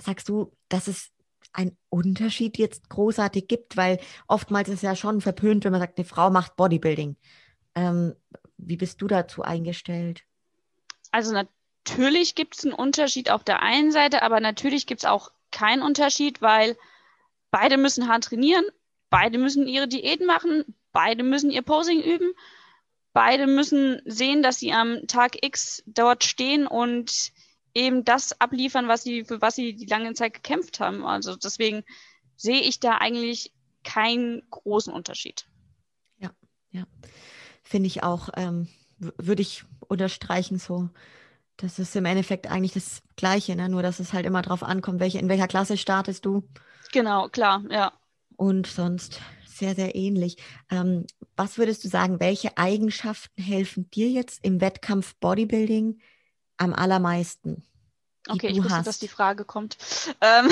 sagst 0.00 0.28
du, 0.28 0.52
dass 0.68 0.88
es 0.88 1.10
einen 1.52 1.76
Unterschied 1.88 2.58
jetzt 2.58 2.88
großartig 2.88 3.48
gibt? 3.48 3.76
Weil 3.76 3.98
oftmals 4.26 4.68
ist 4.68 4.76
es 4.76 4.82
ja 4.82 4.94
schon 4.94 5.20
verpönt, 5.20 5.64
wenn 5.64 5.72
man 5.72 5.80
sagt, 5.80 5.98
eine 5.98 6.04
Frau 6.04 6.30
macht 6.30 6.56
Bodybuilding. 6.56 7.16
Ähm, 7.74 8.14
wie 8.58 8.76
bist 8.76 9.00
du 9.00 9.06
dazu 9.06 9.42
eingestellt? 9.42 10.22
Also 11.10 11.32
natürlich 11.90 12.34
gibt 12.34 12.56
es 12.56 12.64
einen 12.64 12.74
Unterschied 12.74 13.30
auf 13.30 13.44
der 13.44 13.62
einen 13.62 13.90
Seite, 13.92 14.22
aber 14.22 14.40
natürlich 14.40 14.86
gibt 14.86 15.02
es 15.02 15.04
auch 15.04 15.30
keinen 15.50 15.82
Unterschied, 15.82 16.42
weil 16.42 16.76
beide 17.50 17.76
müssen 17.76 18.08
hart 18.08 18.24
trainieren, 18.24 18.64
beide 19.10 19.38
müssen 19.38 19.66
ihre 19.66 19.88
Diäten 19.88 20.26
machen, 20.26 20.74
beide 20.92 21.22
müssen 21.22 21.50
ihr 21.50 21.62
Posing 21.62 22.02
üben, 22.02 22.32
beide 23.12 23.46
müssen 23.46 24.00
sehen, 24.04 24.42
dass 24.42 24.58
sie 24.58 24.72
am 24.72 25.06
Tag 25.06 25.44
X 25.44 25.82
dort 25.86 26.24
stehen 26.24 26.66
und 26.66 27.32
eben 27.74 28.04
das 28.04 28.40
abliefern, 28.40 28.88
was 28.88 29.02
sie, 29.02 29.24
für 29.24 29.40
was 29.40 29.54
sie 29.54 29.74
die 29.74 29.86
lange 29.86 30.12
Zeit 30.14 30.34
gekämpft 30.34 30.80
haben. 30.80 31.04
Also 31.04 31.36
deswegen 31.36 31.84
sehe 32.36 32.60
ich 32.60 32.80
da 32.80 32.98
eigentlich 32.98 33.52
keinen 33.84 34.42
großen 34.50 34.92
Unterschied. 34.92 35.46
Ja, 36.18 36.30
ja. 36.70 36.84
Finde 37.62 37.86
ich 37.86 38.02
auch, 38.02 38.30
ähm, 38.36 38.68
würde 38.98 39.42
ich 39.42 39.64
unterstreichen 39.86 40.58
so. 40.58 40.88
Das 41.58 41.80
ist 41.80 41.94
im 41.96 42.04
Endeffekt 42.04 42.46
eigentlich 42.46 42.72
das 42.72 43.02
Gleiche, 43.16 43.56
ne? 43.56 43.68
nur 43.68 43.82
dass 43.82 43.98
es 43.98 44.12
halt 44.12 44.24
immer 44.26 44.42
drauf 44.42 44.62
ankommt, 44.62 45.00
welche, 45.00 45.18
in 45.18 45.28
welcher 45.28 45.48
Klasse 45.48 45.76
startest 45.76 46.24
du. 46.24 46.48
Genau, 46.92 47.28
klar, 47.28 47.62
ja. 47.68 47.92
Und 48.36 48.68
sonst 48.68 49.20
sehr, 49.44 49.74
sehr 49.74 49.96
ähnlich. 49.96 50.36
Ähm, 50.70 51.04
was 51.36 51.58
würdest 51.58 51.84
du 51.84 51.88
sagen, 51.88 52.20
welche 52.20 52.56
Eigenschaften 52.56 53.42
helfen 53.42 53.90
dir 53.90 54.08
jetzt 54.08 54.44
im 54.44 54.60
Wettkampf 54.60 55.16
Bodybuilding 55.16 56.00
am 56.58 56.72
allermeisten? 56.72 57.64
Okay, 58.28 58.48
ich 58.48 58.58
wusste, 58.58 58.76
hast? 58.76 58.86
dass 58.86 58.98
die 59.00 59.08
Frage 59.08 59.44
kommt. 59.44 59.78
Ähm, 60.20 60.48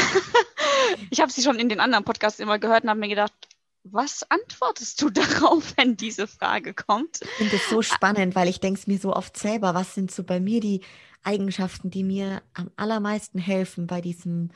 ich 1.11 1.21
habe 1.21 1.31
sie 1.31 1.43
schon 1.43 1.61
in 1.61 1.69
den 1.69 1.79
anderen 1.79 2.05
Podcasts 2.05 2.41
immer 2.41 2.59
gehört 2.59 2.83
und 2.83 2.91
habe 2.91 3.01
mir 3.01 3.09
gedacht, 3.09 3.33
was 3.93 4.29
antwortest 4.31 5.01
du 5.03 5.11
darauf, 5.11 5.75
wenn 5.77 5.97
diese 5.97 6.27
Frage 6.27 6.75
kommt? 6.75 7.21
Ich 7.23 7.29
finde 7.31 7.57
es 7.57 7.69
so 7.69 7.83
spannend, 7.83 8.35
weil 8.35 8.49
ich 8.49 8.61
denke 8.61 8.81
es 8.81 8.87
mir 8.87 8.99
so 8.99 9.15
oft 9.15 9.37
selber, 9.37 9.75
was 9.75 9.95
sind 9.95 10.11
so 10.11 10.25
bei 10.25 10.41
mir 10.41 10.61
die 10.61 10.83
Eigenschaften, 11.23 11.91
die 11.91 12.05
mir 12.05 12.43
am 12.55 12.71
allermeisten 12.77 13.39
helfen 13.39 13.87
bei 13.87 14.01
diesem, 14.01 14.51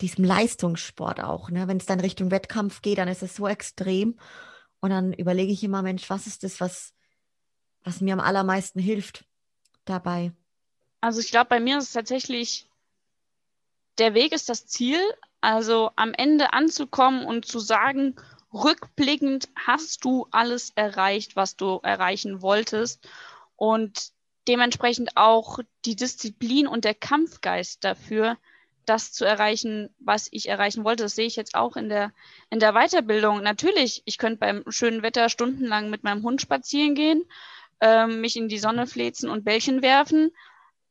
diesem 0.00 0.24
Leistungssport 0.24 1.22
auch. 1.22 1.50
Ne? 1.50 1.66
Wenn 1.68 1.78
es 1.78 1.86
dann 1.86 2.00
Richtung 2.00 2.30
Wettkampf 2.30 2.82
geht, 2.82 2.98
dann 2.98 3.08
ist 3.08 3.22
es 3.22 3.36
so 3.36 3.48
extrem. 3.48 4.18
Und 4.80 4.90
dann 4.90 5.12
überlege 5.12 5.52
ich 5.52 5.64
immer, 5.64 5.82
Mensch, 5.82 6.10
was 6.10 6.26
ist 6.26 6.42
das, 6.44 6.60
was, 6.60 6.92
was 7.84 8.00
mir 8.00 8.12
am 8.12 8.20
allermeisten 8.20 8.80
hilft 8.80 9.24
dabei? 9.84 10.32
Also 11.00 11.20
ich 11.20 11.30
glaube, 11.30 11.48
bei 11.48 11.60
mir 11.60 11.78
ist 11.78 11.84
es 11.84 11.92
tatsächlich, 11.92 12.68
der 13.98 14.14
Weg 14.14 14.32
ist 14.32 14.48
das 14.48 14.66
Ziel, 14.66 15.00
also 15.42 15.90
am 15.96 16.14
Ende 16.14 16.52
anzukommen 16.52 17.24
und 17.26 17.44
zu 17.44 17.58
sagen, 17.58 18.16
rückblickend 18.54 19.48
hast 19.56 20.04
du 20.04 20.26
alles 20.30 20.72
erreicht, 20.74 21.36
was 21.36 21.56
du 21.56 21.80
erreichen 21.82 22.42
wolltest. 22.42 23.06
Und 23.56 24.12
dementsprechend 24.48 25.16
auch 25.16 25.58
die 25.84 25.96
Disziplin 25.96 26.66
und 26.66 26.84
der 26.84 26.94
Kampfgeist 26.94 27.84
dafür, 27.84 28.36
das 28.86 29.12
zu 29.12 29.24
erreichen, 29.24 29.90
was 29.98 30.28
ich 30.30 30.48
erreichen 30.48 30.84
wollte. 30.84 31.04
Das 31.04 31.14
sehe 31.14 31.26
ich 31.26 31.36
jetzt 31.36 31.54
auch 31.54 31.76
in 31.76 31.88
der, 31.88 32.12
in 32.50 32.58
der 32.58 32.72
Weiterbildung. 32.72 33.42
Natürlich, 33.42 34.02
ich 34.04 34.18
könnte 34.18 34.38
beim 34.38 34.64
schönen 34.68 35.02
Wetter 35.02 35.28
stundenlang 35.28 35.90
mit 35.90 36.02
meinem 36.02 36.22
Hund 36.22 36.40
spazieren 36.40 36.94
gehen, 36.94 37.24
äh, 37.80 38.06
mich 38.06 38.36
in 38.36 38.48
die 38.48 38.58
Sonne 38.58 38.86
flezen 38.86 39.30
und 39.30 39.44
Bällchen 39.44 39.82
werfen. 39.82 40.32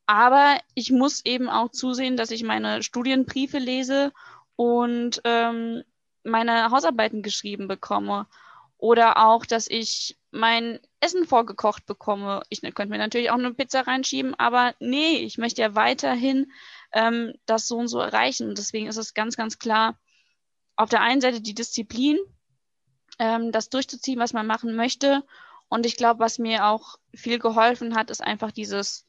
Aber 0.06 0.58
ich 0.74 0.90
muss 0.90 1.24
eben 1.24 1.48
auch 1.48 1.70
zusehen, 1.70 2.16
dass 2.16 2.30
ich 2.30 2.42
meine 2.42 2.82
Studienbriefe 2.82 3.58
lese 3.58 4.12
und 4.62 5.20
ähm, 5.24 5.82
meine 6.22 6.70
Hausarbeiten 6.70 7.24
geschrieben 7.24 7.66
bekomme. 7.66 8.28
Oder 8.78 9.26
auch, 9.26 9.44
dass 9.44 9.66
ich 9.68 10.16
mein 10.30 10.78
Essen 11.00 11.26
vorgekocht 11.26 11.84
bekomme. 11.84 12.42
Ich 12.48 12.60
könnte 12.60 12.86
mir 12.86 12.98
natürlich 12.98 13.32
auch 13.32 13.38
eine 13.38 13.52
Pizza 13.54 13.80
reinschieben, 13.80 14.36
aber 14.38 14.76
nee, 14.78 15.16
ich 15.16 15.36
möchte 15.36 15.62
ja 15.62 15.74
weiterhin 15.74 16.52
ähm, 16.92 17.34
das 17.44 17.66
so 17.66 17.76
und 17.76 17.88
so 17.88 17.98
erreichen. 17.98 18.48
Und 18.50 18.56
deswegen 18.56 18.86
ist 18.86 18.98
es 18.98 19.14
ganz, 19.14 19.36
ganz 19.36 19.58
klar, 19.58 19.98
auf 20.76 20.90
der 20.90 21.00
einen 21.00 21.20
Seite 21.20 21.40
die 21.40 21.54
Disziplin, 21.54 22.18
ähm, 23.18 23.50
das 23.50 23.68
durchzuziehen, 23.68 24.20
was 24.20 24.32
man 24.32 24.46
machen 24.46 24.76
möchte. 24.76 25.24
Und 25.68 25.86
ich 25.86 25.96
glaube, 25.96 26.20
was 26.20 26.38
mir 26.38 26.66
auch 26.66 26.98
viel 27.12 27.40
geholfen 27.40 27.96
hat, 27.96 28.10
ist 28.10 28.22
einfach 28.22 28.52
dieses 28.52 29.08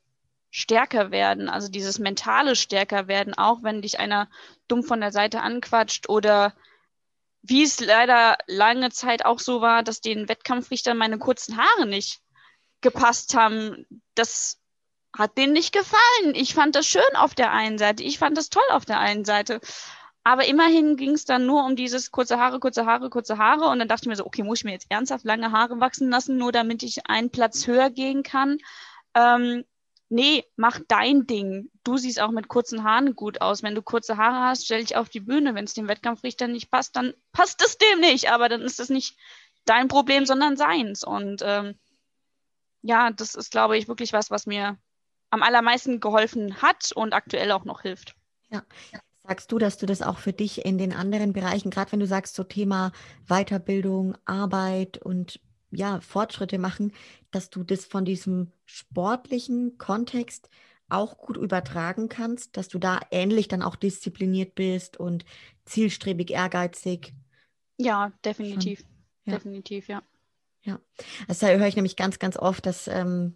stärker 0.55 1.09
werden, 1.09 1.49
also 1.49 1.67
dieses 1.67 1.97
mentale 1.97 2.55
stärker 2.55 3.07
werden, 3.07 3.33
auch 3.33 3.63
wenn 3.63 3.81
dich 3.81 3.99
einer 3.99 4.29
dumm 4.67 4.83
von 4.83 5.01
der 5.01 5.11
Seite 5.11 5.41
anquatscht 5.41 6.07
oder 6.07 6.53
wie 7.41 7.63
es 7.63 7.79
leider 7.79 8.37
lange 8.45 8.91
Zeit 8.91 9.25
auch 9.25 9.39
so 9.39 9.61
war, 9.61 9.81
dass 9.81 9.99
den 9.99 10.29
Wettkampfrichtern 10.29 10.95
meine 10.95 11.17
kurzen 11.17 11.57
Haare 11.57 11.87
nicht 11.87 12.21
gepasst 12.81 13.33
haben. 13.33 13.87
Das 14.13 14.59
hat 15.17 15.39
denen 15.39 15.53
nicht 15.53 15.73
gefallen. 15.73 16.35
Ich 16.35 16.53
fand 16.53 16.75
das 16.75 16.85
schön 16.85 17.01
auf 17.15 17.33
der 17.33 17.51
einen 17.51 17.79
Seite. 17.79 18.03
Ich 18.03 18.19
fand 18.19 18.37
das 18.37 18.49
toll 18.49 18.63
auf 18.69 18.85
der 18.85 18.99
einen 18.99 19.25
Seite. 19.25 19.59
Aber 20.23 20.45
immerhin 20.45 20.97
ging 20.97 21.13
es 21.13 21.25
dann 21.25 21.47
nur 21.47 21.65
um 21.65 21.75
dieses 21.75 22.11
kurze 22.11 22.37
Haare, 22.37 22.59
kurze 22.59 22.85
Haare, 22.85 23.09
kurze 23.09 23.39
Haare. 23.39 23.69
Und 23.69 23.79
dann 23.79 23.87
dachte 23.87 24.03
ich 24.03 24.09
mir 24.09 24.15
so, 24.15 24.25
okay, 24.27 24.43
muss 24.43 24.59
ich 24.59 24.65
mir 24.65 24.71
jetzt 24.73 24.91
ernsthaft 24.91 25.25
lange 25.25 25.51
Haare 25.51 25.79
wachsen 25.79 26.11
lassen, 26.11 26.37
nur 26.37 26.51
damit 26.51 26.83
ich 26.83 27.07
einen 27.07 27.31
Platz 27.31 27.65
höher 27.65 27.89
gehen 27.89 28.21
kann? 28.21 28.59
Ähm, 29.15 29.65
nee, 30.09 30.45
mach 30.55 30.79
dein 30.87 31.25
Ding. 31.25 31.69
Du 31.83 31.97
siehst 31.97 32.19
auch 32.19 32.31
mit 32.31 32.47
kurzen 32.47 32.83
Haaren 32.83 33.15
gut 33.15 33.41
aus. 33.41 33.63
Wenn 33.63 33.75
du 33.75 33.81
kurze 33.81 34.17
Haare 34.17 34.47
hast, 34.47 34.65
stell 34.65 34.81
dich 34.81 34.95
auf 34.95 35.09
die 35.09 35.19
Bühne. 35.19 35.55
Wenn 35.55 35.65
es 35.65 35.73
dem 35.73 35.87
Wettkampfrichter 35.87 36.47
nicht 36.47 36.69
passt, 36.69 36.95
dann 36.95 37.13
passt 37.31 37.63
es 37.63 37.77
dem 37.77 37.99
nicht. 37.99 38.31
Aber 38.31 38.49
dann 38.49 38.61
ist 38.61 38.79
das 38.79 38.89
nicht 38.89 39.17
dein 39.65 39.87
Problem, 39.87 40.25
sondern 40.25 40.57
seins. 40.57 41.03
Und 41.03 41.41
ähm, 41.43 41.75
ja, 42.81 43.11
das 43.11 43.35
ist, 43.35 43.51
glaube 43.51 43.77
ich, 43.77 43.87
wirklich 43.87 44.13
was, 44.13 44.29
was 44.29 44.45
mir 44.45 44.77
am 45.29 45.41
allermeisten 45.41 45.99
geholfen 45.99 46.61
hat 46.61 46.91
und 46.93 47.13
aktuell 47.13 47.51
auch 47.51 47.65
noch 47.65 47.81
hilft. 47.81 48.15
Ja. 48.49 48.63
Sagst 49.25 49.51
du, 49.53 49.57
dass 49.57 49.77
du 49.77 49.85
das 49.85 50.01
auch 50.01 50.19
für 50.19 50.33
dich 50.33 50.65
in 50.65 50.77
den 50.77 50.91
anderen 50.91 51.31
Bereichen, 51.31 51.71
gerade 51.71 51.93
wenn 51.93 52.01
du 52.01 52.07
sagst, 52.07 52.35
so 52.35 52.43
Thema 52.43 52.91
Weiterbildung, 53.27 54.17
Arbeit 54.25 54.97
und 54.97 55.39
ja, 55.71 56.01
Fortschritte 56.01 56.59
machen, 56.59 56.91
dass 57.31 57.49
du 57.49 57.63
das 57.63 57.85
von 57.85 58.05
diesem 58.05 58.51
sportlichen 58.73 59.77
Kontext 59.77 60.49
auch 60.89 61.17
gut 61.17 61.37
übertragen 61.37 62.09
kannst, 62.09 62.57
dass 62.57 62.69
du 62.69 62.79
da 62.79 62.99
ähnlich 63.11 63.47
dann 63.47 63.61
auch 63.61 63.75
diszipliniert 63.75 64.55
bist 64.55 64.97
und 64.97 65.25
zielstrebig, 65.65 66.31
ehrgeizig. 66.31 67.13
Ja, 67.77 68.11
definitiv. 68.25 68.83
Ja. 69.25 69.33
Definitiv, 69.35 69.87
ja. 69.87 70.01
Ja, 70.63 70.79
das 71.27 71.41
höre 71.41 71.67
ich 71.67 71.75
nämlich 71.75 71.97
ganz, 71.97 72.19
ganz 72.19 72.35
oft, 72.37 72.65
dass 72.65 72.87
ähm, 72.87 73.35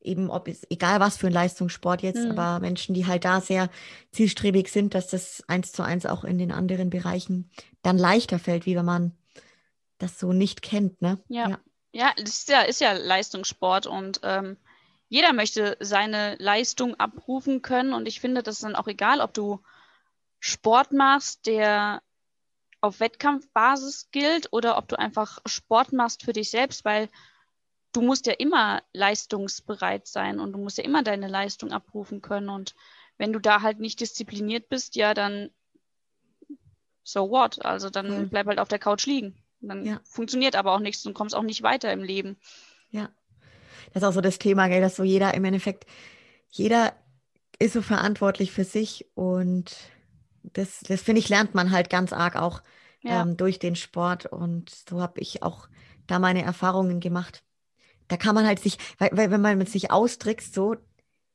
eben, 0.00 0.30
ob 0.30 0.48
es, 0.48 0.66
egal 0.70 1.00
was 1.00 1.18
für 1.18 1.26
ein 1.26 1.32
Leistungssport 1.32 2.02
jetzt, 2.02 2.24
mhm. 2.24 2.30
aber 2.30 2.60
Menschen, 2.60 2.94
die 2.94 3.06
halt 3.06 3.24
da 3.24 3.40
sehr 3.40 3.68
zielstrebig 4.12 4.68
sind, 4.68 4.94
dass 4.94 5.08
das 5.08 5.42
eins 5.46 5.72
zu 5.72 5.82
eins 5.82 6.06
auch 6.06 6.24
in 6.24 6.38
den 6.38 6.52
anderen 6.52 6.88
Bereichen 6.88 7.50
dann 7.82 7.98
leichter 7.98 8.38
fällt, 8.38 8.66
wie 8.66 8.76
wenn 8.76 8.84
man 8.84 9.12
das 9.98 10.18
so 10.18 10.32
nicht 10.32 10.62
kennt, 10.62 11.02
ne? 11.02 11.18
Ja. 11.28 11.50
ja. 11.50 11.58
Ja, 11.92 12.12
das 12.16 12.38
ist 12.38 12.48
ja, 12.48 12.60
ist 12.62 12.80
ja 12.80 12.92
Leistungssport 12.92 13.86
und 13.86 14.20
ähm, 14.22 14.56
jeder 15.10 15.32
möchte 15.32 15.76
seine 15.80 16.36
Leistung 16.36 16.94
abrufen 16.94 17.62
können 17.62 17.92
und 17.92 18.06
ich 18.06 18.20
finde, 18.20 18.42
das 18.42 18.54
ist 18.54 18.64
dann 18.64 18.76
auch 18.76 18.86
egal, 18.86 19.20
ob 19.20 19.34
du 19.34 19.60
Sport 20.38 20.92
machst, 20.92 21.46
der 21.46 22.00
auf 22.80 23.00
Wettkampfbasis 23.00 24.10
gilt 24.12 24.52
oder 24.52 24.78
ob 24.78 24.88
du 24.88 24.98
einfach 24.98 25.40
Sport 25.44 25.92
machst 25.92 26.22
für 26.22 26.32
dich 26.32 26.48
selbst, 26.50 26.84
weil 26.84 27.08
du 27.92 28.02
musst 28.02 28.26
ja 28.26 28.34
immer 28.34 28.82
leistungsbereit 28.92 30.06
sein 30.06 30.38
und 30.38 30.52
du 30.52 30.58
musst 30.58 30.78
ja 30.78 30.84
immer 30.84 31.02
deine 31.02 31.26
Leistung 31.26 31.72
abrufen 31.72 32.22
können 32.22 32.48
und 32.48 32.76
wenn 33.18 33.32
du 33.32 33.40
da 33.40 33.62
halt 33.62 33.80
nicht 33.80 33.98
diszipliniert 33.98 34.68
bist, 34.68 34.94
ja, 34.94 35.12
dann 35.12 35.50
so 37.02 37.30
what? 37.30 37.64
Also 37.64 37.90
dann 37.90 38.22
mhm. 38.22 38.28
bleib 38.28 38.46
halt 38.46 38.60
auf 38.60 38.68
der 38.68 38.78
Couch 38.78 39.06
liegen. 39.06 39.34
Dann 39.60 39.84
ja. 39.84 40.00
funktioniert 40.04 40.54
aber 40.54 40.72
auch 40.72 40.78
nichts 40.78 41.04
und 41.04 41.14
kommst 41.14 41.34
auch 41.34 41.42
nicht 41.42 41.62
weiter 41.62 41.92
im 41.92 42.04
Leben. 42.04 42.38
Ja. 42.90 43.10
Das 43.92 44.02
ist 44.02 44.08
auch 44.08 44.12
so 44.12 44.20
das 44.20 44.38
Thema, 44.38 44.68
gell, 44.68 44.80
dass 44.80 44.96
so 44.96 45.02
jeder 45.02 45.34
im 45.34 45.44
Endeffekt, 45.44 45.86
jeder 46.48 46.94
ist 47.58 47.74
so 47.74 47.82
verantwortlich 47.82 48.52
für 48.52 48.64
sich 48.64 49.06
und 49.14 49.76
das, 50.42 50.80
das 50.80 51.02
finde 51.02 51.20
ich, 51.20 51.28
lernt 51.28 51.54
man 51.54 51.70
halt 51.70 51.90
ganz 51.90 52.12
arg 52.12 52.36
auch 52.36 52.62
ja. 53.02 53.22
ähm, 53.22 53.36
durch 53.36 53.58
den 53.58 53.76
Sport 53.76 54.26
und 54.26 54.70
so 54.70 55.00
habe 55.00 55.20
ich 55.20 55.42
auch 55.42 55.68
da 56.06 56.18
meine 56.18 56.42
Erfahrungen 56.42 57.00
gemacht. 57.00 57.42
Da 58.08 58.16
kann 58.16 58.34
man 58.34 58.46
halt 58.46 58.58
sich, 58.58 58.76
weil, 58.98 59.10
weil 59.12 59.30
wenn 59.30 59.40
man 59.40 59.58
mit 59.58 59.68
sich 59.68 59.90
austrickst, 59.90 60.54
so, 60.54 60.76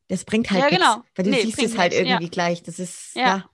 das 0.08 0.26
bringt 0.26 0.52
halt 0.52 0.64
ja, 0.64 0.70
genau. 0.70 0.96
nichts, 0.98 1.12
weil 1.16 1.26
du 1.26 1.32
nee, 1.32 1.42
siehst 1.42 1.64
es 1.64 1.78
halt 1.78 1.92
nichts. 1.92 2.06
irgendwie 2.06 2.26
ja. 2.26 2.30
gleich. 2.30 2.64
Das 2.64 2.80
ist 2.80 3.16
ja, 3.16 3.46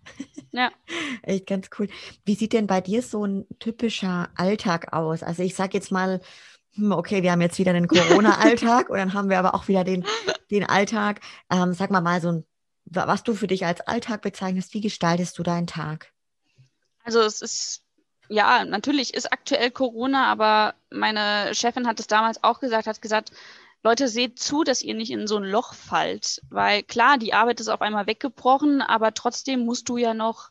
ja. 0.52 0.72
echt 1.24 1.48
ganz 1.48 1.70
cool. 1.78 1.88
Wie 2.26 2.36
sieht 2.36 2.54
denn 2.54 2.68
bei 2.68 2.82
dir 2.82 3.02
so 3.02 3.26
ein 3.26 3.46
typischer 3.60 4.30
Alltag 4.36 4.92
aus? 4.92 5.24
Also 5.24 5.44
ich 5.44 5.56
sage 5.56 5.78
jetzt 5.78 5.92
mal, 5.92 6.20
okay, 6.92 7.24
wir 7.24 7.32
haben 7.32 7.42
jetzt 7.42 7.60
wieder 7.60 7.74
den 7.74 7.88
Corona-Alltag 7.88 8.90
und 8.90 8.98
dann 8.98 9.14
haben 9.14 9.30
wir 9.30 9.40
aber 9.40 9.56
auch 9.56 9.68
wieder 9.68 9.84
den, 9.84 10.06
den 10.50 10.64
Alltag. 10.64 11.22
Ähm, 11.50 11.74
sag 11.74 11.92
mal 11.92 12.02
mal 12.02 12.22
so 12.22 12.44
was 12.86 13.24
du 13.24 13.34
für 13.34 13.48
dich 13.48 13.66
als 13.66 13.82
Alltag 13.82 14.22
bezeichnest, 14.22 14.74
wie 14.74 14.82
gestaltest 14.82 15.38
du 15.38 15.44
deinen 15.44 15.68
Tag? 15.68 16.12
Also 17.04 17.22
es 17.22 17.42
ist 17.42 17.84
ja, 18.32 18.64
natürlich 18.64 19.14
ist 19.14 19.32
aktuell 19.32 19.72
Corona, 19.72 20.28
aber 20.28 20.76
meine 20.90 21.54
Chefin 21.54 21.86
hat 21.86 22.00
es 22.00 22.08
damals 22.08 22.44
auch 22.44 22.62
gesagt, 22.62 22.88
hat 22.88 23.02
gesagt, 23.02 23.32
Leute, 23.84 24.08
seht 24.08 24.40
zu, 24.40 24.64
dass 24.64 24.82
ihr 24.82 24.94
nicht 24.94 25.12
in 25.12 25.28
so 25.28 25.38
ein 25.38 25.44
Loch 25.44 25.74
fallt. 25.74 26.42
Weil 26.50 26.84
klar, 26.84 27.18
die 27.18 27.34
Arbeit 27.34 27.60
ist 27.60 27.68
auf 27.68 27.82
einmal 27.82 28.08
weggebrochen, 28.08 28.82
aber 28.82 29.14
trotzdem 29.14 29.66
musst 29.66 29.90
du 29.90 29.98
ja 29.98 30.14
noch 30.14 30.50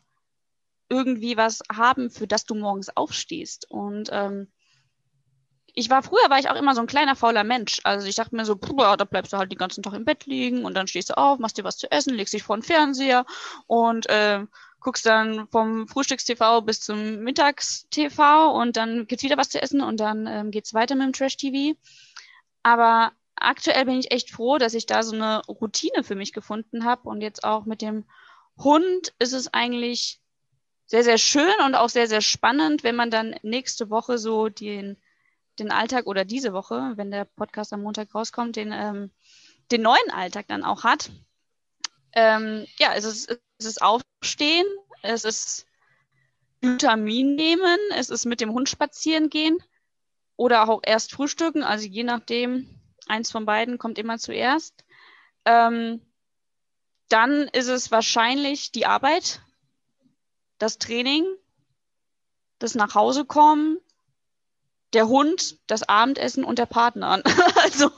irgendwie 0.89 1.37
was 1.37 1.61
haben, 1.73 2.11
für 2.11 2.27
das 2.27 2.45
du 2.45 2.53
morgens 2.53 2.95
aufstehst. 2.95 3.65
Und 3.71 4.09
ähm, 4.11 4.51
ich 5.73 5.89
war 5.89 6.03
früher, 6.03 6.29
war 6.29 6.39
ich 6.39 6.49
auch 6.49 6.55
immer 6.55 6.75
so 6.75 6.81
ein 6.81 6.87
kleiner 6.87 7.15
fauler 7.15 7.43
Mensch. 7.43 7.79
Also 7.83 8.07
ich 8.07 8.15
dachte 8.15 8.35
mir 8.35 8.45
so, 8.45 8.55
puh, 8.55 8.75
da 8.75 9.03
bleibst 9.03 9.33
du 9.33 9.37
halt 9.37 9.51
den 9.51 9.57
ganzen 9.57 9.83
Tag 9.83 9.93
im 9.93 10.05
Bett 10.05 10.25
liegen 10.25 10.65
und 10.65 10.73
dann 10.73 10.87
stehst 10.87 11.09
du 11.09 11.17
auf, 11.17 11.39
machst 11.39 11.57
dir 11.57 11.63
was 11.63 11.77
zu 11.77 11.91
essen, 11.91 12.13
legst 12.13 12.33
dich 12.33 12.43
vor 12.43 12.57
den 12.57 12.63
Fernseher 12.63 13.25
und 13.67 14.09
äh, 14.09 14.45
guckst 14.79 15.05
dann 15.05 15.47
vom 15.47 15.87
Frühstückstv 15.87 16.61
bis 16.65 16.81
zum 16.81 17.19
Mittagstv 17.19 18.19
und 18.53 18.77
dann 18.77 19.07
gibt's 19.07 19.23
wieder 19.23 19.37
was 19.37 19.49
zu 19.49 19.61
essen 19.61 19.81
und 19.81 19.99
dann 19.99 20.27
ähm, 20.27 20.51
geht's 20.51 20.73
weiter 20.73 20.95
mit 20.95 21.05
dem 21.05 21.13
Trash-TV. 21.13 21.77
Aber 22.63 23.11
aktuell 23.35 23.85
bin 23.85 23.99
ich 23.99 24.11
echt 24.11 24.31
froh, 24.31 24.57
dass 24.57 24.73
ich 24.73 24.85
da 24.85 25.03
so 25.03 25.15
eine 25.15 25.41
Routine 25.47 26.03
für 26.03 26.15
mich 26.15 26.33
gefunden 26.33 26.85
habe. 26.85 27.07
Und 27.09 27.21
jetzt 27.21 27.43
auch 27.43 27.65
mit 27.65 27.81
dem 27.81 28.05
Hund 28.57 29.13
ist 29.19 29.33
es 29.33 29.53
eigentlich 29.53 30.19
sehr, 30.85 31.03
sehr 31.03 31.17
schön 31.17 31.53
und 31.65 31.75
auch 31.75 31.89
sehr, 31.89 32.07
sehr 32.07 32.21
spannend, 32.21 32.83
wenn 32.83 32.95
man 32.95 33.09
dann 33.09 33.35
nächste 33.43 33.89
Woche 33.89 34.17
so 34.17 34.49
den, 34.49 34.97
den 35.61 35.71
Alltag 35.71 36.07
oder 36.07 36.25
diese 36.25 36.53
Woche, 36.53 36.93
wenn 36.95 37.11
der 37.11 37.25
Podcast 37.25 37.71
am 37.71 37.83
Montag 37.83 38.13
rauskommt, 38.13 38.55
den, 38.55 38.71
ähm, 38.73 39.11
den 39.71 39.81
neuen 39.81 40.11
Alltag 40.11 40.47
dann 40.47 40.63
auch 40.63 40.83
hat. 40.83 41.11
Ähm, 42.13 42.65
ja, 42.77 42.93
es 42.95 43.05
ist, 43.05 43.39
es 43.57 43.65
ist 43.65 43.81
Aufstehen, 43.81 44.65
es 45.03 45.23
ist 45.23 45.65
Glutamin 46.61 47.35
nehmen, 47.35 47.77
es 47.95 48.09
ist 48.09 48.25
mit 48.25 48.41
dem 48.41 48.51
Hund 48.51 48.69
spazieren 48.69 49.29
gehen 49.29 49.57
oder 50.35 50.67
auch 50.67 50.81
erst 50.83 51.11
frühstücken, 51.11 51.63
also 51.63 51.87
je 51.87 52.03
nachdem, 52.03 52.67
eins 53.07 53.31
von 53.31 53.45
beiden 53.45 53.77
kommt 53.77 53.97
immer 53.97 54.17
zuerst. 54.17 54.83
Ähm, 55.45 56.01
dann 57.09 57.47
ist 57.49 57.67
es 57.67 57.91
wahrscheinlich 57.91 58.71
die 58.71 58.85
Arbeit, 58.85 59.41
das 60.57 60.77
Training, 60.77 61.25
das 62.59 62.75
Nachhausekommen, 62.75 63.79
der 64.93 65.07
Hund, 65.07 65.57
das 65.67 65.87
Abendessen 65.87 66.43
und 66.43 66.59
der 66.59 66.65
Partner. 66.65 67.21
also 67.63 67.89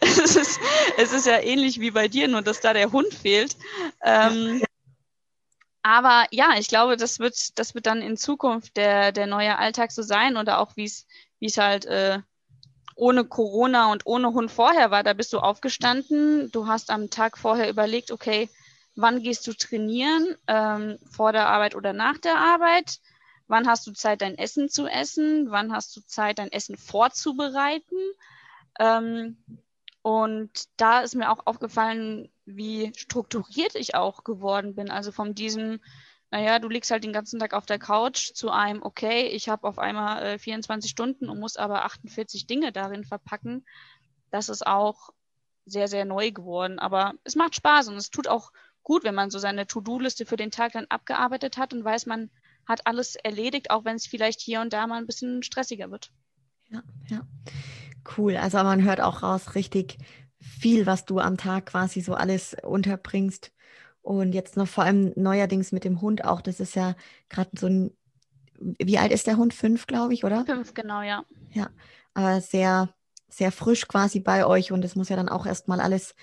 es 0.00 0.36
ist, 0.36 0.60
es 0.96 1.12
ist 1.12 1.26
ja 1.26 1.38
ähnlich 1.38 1.80
wie 1.80 1.90
bei 1.90 2.08
dir, 2.08 2.28
nur 2.28 2.42
dass 2.42 2.60
da 2.60 2.72
der 2.72 2.92
Hund 2.92 3.12
fehlt. 3.12 3.56
Ähm, 4.02 4.62
aber 5.82 6.26
ja, 6.30 6.54
ich 6.58 6.68
glaube, 6.68 6.96
das 6.96 7.18
wird, 7.18 7.58
das 7.58 7.74
wird 7.74 7.86
dann 7.86 8.02
in 8.02 8.16
Zukunft 8.16 8.76
der, 8.76 9.12
der 9.12 9.26
neue 9.26 9.58
Alltag 9.58 9.92
so 9.92 10.02
sein 10.02 10.36
oder 10.36 10.58
auch 10.58 10.76
wie 10.76 10.84
es, 10.84 11.06
wie 11.40 11.46
es 11.46 11.58
halt 11.58 11.86
äh, 11.86 12.20
ohne 12.94 13.24
Corona 13.24 13.90
und 13.90 14.06
ohne 14.06 14.32
Hund 14.32 14.50
vorher 14.50 14.90
war. 14.90 15.02
Da 15.02 15.12
bist 15.12 15.32
du 15.32 15.38
aufgestanden, 15.38 16.50
du 16.52 16.66
hast 16.66 16.90
am 16.90 17.10
Tag 17.10 17.36
vorher 17.36 17.68
überlegt, 17.68 18.10
okay, 18.10 18.48
wann 18.94 19.22
gehst 19.22 19.46
du 19.46 19.54
trainieren, 19.54 20.36
ähm, 20.46 20.98
vor 21.10 21.32
der 21.32 21.48
Arbeit 21.48 21.74
oder 21.74 21.92
nach 21.92 22.18
der 22.18 22.38
Arbeit? 22.38 23.00
Wann 23.52 23.68
hast 23.68 23.86
du 23.86 23.92
Zeit, 23.92 24.22
dein 24.22 24.38
Essen 24.38 24.70
zu 24.70 24.86
essen? 24.86 25.50
Wann 25.50 25.74
hast 25.74 25.94
du 25.94 26.00
Zeit, 26.00 26.38
dein 26.38 26.50
Essen 26.50 26.78
vorzubereiten? 26.78 27.98
Ähm, 28.80 29.36
und 30.00 30.50
da 30.78 31.00
ist 31.00 31.14
mir 31.14 31.30
auch 31.30 31.46
aufgefallen, 31.46 32.32
wie 32.46 32.94
strukturiert 32.96 33.74
ich 33.74 33.94
auch 33.94 34.24
geworden 34.24 34.74
bin. 34.74 34.90
Also 34.90 35.12
von 35.12 35.34
diesem, 35.34 35.82
naja, 36.30 36.60
du 36.60 36.70
liegst 36.70 36.90
halt 36.90 37.04
den 37.04 37.12
ganzen 37.12 37.38
Tag 37.40 37.52
auf 37.52 37.66
der 37.66 37.78
Couch 37.78 38.32
zu 38.32 38.50
einem, 38.50 38.82
okay, 38.82 39.26
ich 39.26 39.50
habe 39.50 39.68
auf 39.68 39.78
einmal 39.78 40.22
äh, 40.22 40.38
24 40.38 40.90
Stunden 40.90 41.28
und 41.28 41.38
muss 41.38 41.58
aber 41.58 41.84
48 41.84 42.46
Dinge 42.46 42.72
darin 42.72 43.04
verpacken. 43.04 43.66
Das 44.30 44.48
ist 44.48 44.66
auch 44.66 45.10
sehr, 45.66 45.88
sehr 45.88 46.06
neu 46.06 46.30
geworden. 46.30 46.78
Aber 46.78 47.12
es 47.22 47.36
macht 47.36 47.54
Spaß 47.54 47.88
und 47.88 47.96
es 47.96 48.08
tut 48.08 48.28
auch 48.28 48.50
gut, 48.82 49.04
wenn 49.04 49.14
man 49.14 49.28
so 49.28 49.38
seine 49.38 49.66
To-Do-Liste 49.66 50.24
für 50.24 50.38
den 50.38 50.50
Tag 50.50 50.72
dann 50.72 50.86
abgearbeitet 50.86 51.58
hat 51.58 51.74
und 51.74 51.84
weiß, 51.84 52.06
man 52.06 52.30
hat 52.66 52.86
alles 52.86 53.16
erledigt, 53.16 53.70
auch 53.70 53.84
wenn 53.84 53.96
es 53.96 54.06
vielleicht 54.06 54.40
hier 54.40 54.60
und 54.60 54.72
da 54.72 54.86
mal 54.86 54.98
ein 54.98 55.06
bisschen 55.06 55.42
stressiger 55.42 55.90
wird. 55.90 56.10
Ja, 56.70 56.82
ja. 57.08 57.20
Cool. 58.16 58.36
Also 58.36 58.58
man 58.58 58.82
hört 58.82 59.00
auch 59.00 59.22
raus 59.22 59.54
richtig 59.54 59.98
viel, 60.40 60.86
was 60.86 61.04
du 61.04 61.18
am 61.18 61.36
Tag 61.36 61.66
quasi 61.66 62.00
so 62.00 62.14
alles 62.14 62.56
unterbringst. 62.62 63.52
Und 64.00 64.32
jetzt 64.32 64.56
noch 64.56 64.66
vor 64.66 64.84
allem 64.84 65.12
neuerdings 65.14 65.70
mit 65.70 65.84
dem 65.84 66.00
Hund 66.00 66.24
auch. 66.24 66.40
Das 66.40 66.58
ist 66.58 66.74
ja 66.74 66.96
gerade 67.28 67.50
so 67.56 67.68
ein, 67.68 67.96
wie 68.58 68.98
alt 68.98 69.12
ist 69.12 69.28
der 69.28 69.36
Hund? 69.36 69.54
Fünf, 69.54 69.86
glaube 69.86 70.14
ich, 70.14 70.24
oder? 70.24 70.44
Fünf, 70.44 70.74
genau, 70.74 71.02
ja. 71.02 71.24
Ja, 71.52 71.70
aber 72.14 72.40
sehr, 72.40 72.88
sehr 73.28 73.52
frisch 73.52 73.86
quasi 73.86 74.18
bei 74.18 74.44
euch 74.44 74.72
und 74.72 74.84
es 74.84 74.96
muss 74.96 75.08
ja 75.08 75.16
dann 75.16 75.28
auch 75.28 75.46
erstmal 75.46 75.80
alles 75.80 76.14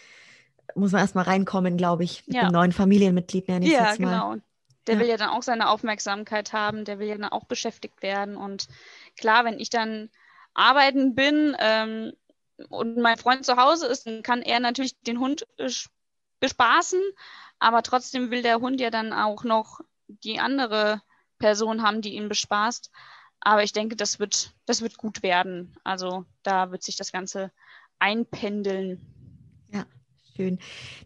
muss 0.76 0.92
man 0.92 1.02
erstmal 1.02 1.26
reinkommen, 1.26 1.78
glaube 1.78 2.04
ich, 2.04 2.26
mit 2.28 2.36
ja. 2.36 2.48
dem 2.48 2.54
neuen 2.54 2.72
Familienmitglied, 2.72 3.48
nenne 3.48 3.66
ich 3.66 3.72
ja, 3.72 3.90
jetzt 3.90 4.00
mal. 4.00 4.12
genau. 4.12 4.36
Der 4.88 4.96
ja. 4.96 5.02
will 5.02 5.08
ja 5.08 5.18
dann 5.18 5.30
auch 5.30 5.44
seine 5.44 5.70
Aufmerksamkeit 5.70 6.54
haben, 6.54 6.86
der 6.86 7.00
will 7.00 7.08
ja 7.08 7.18
dann 7.18 7.32
auch 7.32 7.46
beschäftigt 7.46 8.02
werden. 8.02 8.38
Und 8.38 8.68
klar, 9.18 9.46
wenn 9.46 9.60
ich 9.60 9.70
dann 9.70 10.10
arbeiten 10.54 11.16
bin 11.16 11.56
ähm, 11.60 12.14
und 12.70 12.98
mein 12.98 13.18
Freund 13.18 13.46
zu 13.46 13.58
Hause 13.58 13.88
ist, 13.88 14.08
dann 14.08 14.24
kann 14.24 14.42
er 14.42 14.60
natürlich 14.60 15.00
den 15.02 15.20
Hund 15.20 15.48
bespaßen, 16.40 17.02
aber 17.60 17.84
trotzdem 17.84 18.32
will 18.32 18.42
der 18.42 18.60
Hund 18.60 18.80
ja 18.80 18.90
dann 18.90 19.14
auch 19.14 19.44
noch 19.44 19.82
die 20.08 20.40
andere 20.40 21.02
Person 21.38 21.84
haben, 21.84 22.02
die 22.02 22.16
ihn 22.16 22.30
bespaßt. 22.30 22.92
Aber 23.42 23.64
ich 23.64 23.72
denke, 23.72 23.96
das 23.96 24.20
wird, 24.20 24.54
das 24.66 24.82
wird 24.82 24.98
gut 24.98 25.24
werden. 25.24 25.78
Also 25.84 26.26
da 26.44 26.72
wird 26.72 26.84
sich 26.84 26.98
das 26.98 27.12
Ganze 27.12 27.52
einpendeln. 28.00 29.00
Ja, 29.72 29.86
Schön. 30.40 30.58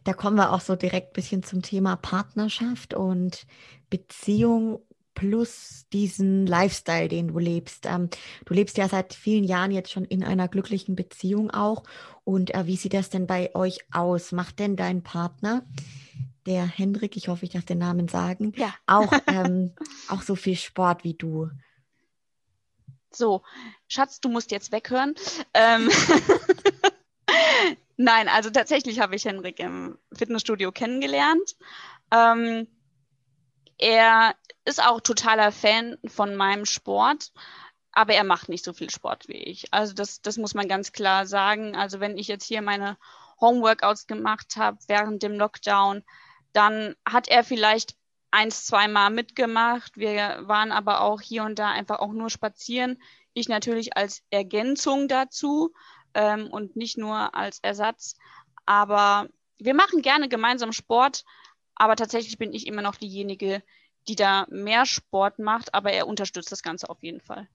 Da 0.04 0.14
kommen 0.14 0.38
wir 0.38 0.52
auch 0.52 0.62
so 0.62 0.76
direkt 0.76 1.10
ein 1.10 1.14
bisschen 1.14 1.42
zum 1.42 1.64
Thema 1.64 1.96
Partnerschaft 1.96 2.94
und 2.94 3.48
Beziehung 3.90 4.80
plus 5.16 5.88
diesen 5.92 6.46
Lifestyle, 6.46 7.08
den 7.08 7.30
du 7.30 7.40
lebst. 7.40 7.88
Ähm, 7.88 8.12
du 8.46 8.54
lebst 8.54 8.78
ja 8.78 8.88
seit 8.88 9.16
vielen 9.16 9.44
Jahren 9.44 9.72
jetzt 9.72 9.92
schon 9.92 10.06
in 10.06 10.24
einer 10.24 10.48
glücklichen 10.48 10.96
Beziehung 10.96 11.50
auch. 11.50 11.82
Und 12.24 12.54
äh, 12.54 12.68
wie 12.68 12.76
sieht 12.76 12.94
das 12.94 13.10
denn 13.10 13.26
bei 13.26 13.56
euch 13.56 13.80
aus? 13.92 14.34
Macht 14.34 14.60
denn 14.60 14.76
dein 14.76 15.02
Partner, 15.02 15.66
der 16.46 16.68
Hendrik, 16.68 17.18
ich 17.18 17.28
hoffe, 17.28 17.46
ich 17.46 17.54
darf 17.54 17.66
den 17.66 17.80
Namen 17.80 18.08
sagen, 18.08 18.54
ja. 18.56 18.72
auch, 18.86 19.12
ähm, 19.26 19.74
auch 20.10 20.22
so 20.22 20.36
viel 20.36 20.58
Sport 20.58 21.04
wie 21.04 21.16
du? 21.16 21.50
So, 23.10 23.42
Schatz, 23.88 24.20
du 24.20 24.30
musst 24.30 24.52
jetzt 24.52 24.72
weghören. 24.72 25.16
Ähm 25.56 25.90
Nein, 28.04 28.28
also 28.28 28.50
tatsächlich 28.50 29.00
habe 29.00 29.16
ich 29.16 29.24
Henrik 29.24 29.60
im 29.60 29.98
Fitnessstudio 30.14 30.74
kennengelernt. 30.74 31.56
Ähm, 32.12 32.68
er 33.78 34.36
ist 34.66 34.86
auch 34.86 35.00
totaler 35.00 35.54
Fan 35.54 35.98
von 36.08 36.36
meinem 36.36 36.66
Sport, 36.66 37.32
aber 37.94 38.14
er 38.14 38.26
macht 38.26 38.50
nicht 38.50 38.66
so 38.66 38.74
viel 38.74 38.90
Sport 38.90 39.30
wie 39.30 39.38
ich. 39.38 39.74
Also 39.74 39.94
das, 39.94 40.22
das 40.22 40.36
muss 40.36 40.54
man 40.54 40.68
ganz 40.68 40.92
klar 40.92 41.26
sagen. 41.26 41.78
Also 41.78 42.02
wenn 42.02 42.18
ich 42.18 42.28
jetzt 42.28 42.44
hier 42.44 42.62
meine 42.62 42.98
Homeworkouts 43.40 44.06
gemacht 44.06 44.58
habe 44.58 44.80
während 44.90 45.24
dem 45.24 45.38
Lockdown, 45.38 46.04
dann 46.52 46.98
hat 47.08 47.30
er 47.30 47.46
vielleicht 47.46 47.96
eins, 48.32 48.66
zweimal 48.66 49.12
mitgemacht. 49.12 49.96
Wir 49.96 50.40
waren 50.42 50.74
aber 50.74 51.00
auch 51.00 51.22
hier 51.22 51.46
und 51.46 51.58
da 51.58 51.70
einfach 51.70 52.00
auch 52.00 52.12
nur 52.12 52.30
spazieren. 52.30 53.02
Ich 53.32 53.48
natürlich 53.48 53.96
als 53.96 54.24
Ergänzung 54.30 55.08
dazu 55.08 55.74
ähm, 56.14 56.48
und 56.48 56.76
nicht 56.76 56.98
nur 56.98 57.36
als 57.36 57.60
Ersatz. 57.60 58.16
Aber 58.66 59.28
wir 59.58 59.74
machen 59.74 60.02
gerne 60.02 60.30
gemeinsam 60.30 60.72
Sport, 60.74 61.24
aber 61.76 61.96
tatsächlich 61.96 62.38
bin 62.38 62.54
ich 62.54 62.68
immer 62.68 62.82
noch 62.82 62.96
diejenige, 62.96 63.64
die 64.08 64.16
da 64.16 64.46
mehr 64.50 64.86
Sport 64.86 65.40
macht, 65.40 65.74
aber 65.74 65.92
er 65.92 66.08
unterstützt 66.08 66.52
das 66.52 66.64
Ganze 66.64 66.90
auf 66.90 67.02
jeden 67.02 67.22
Fall. 67.22 67.48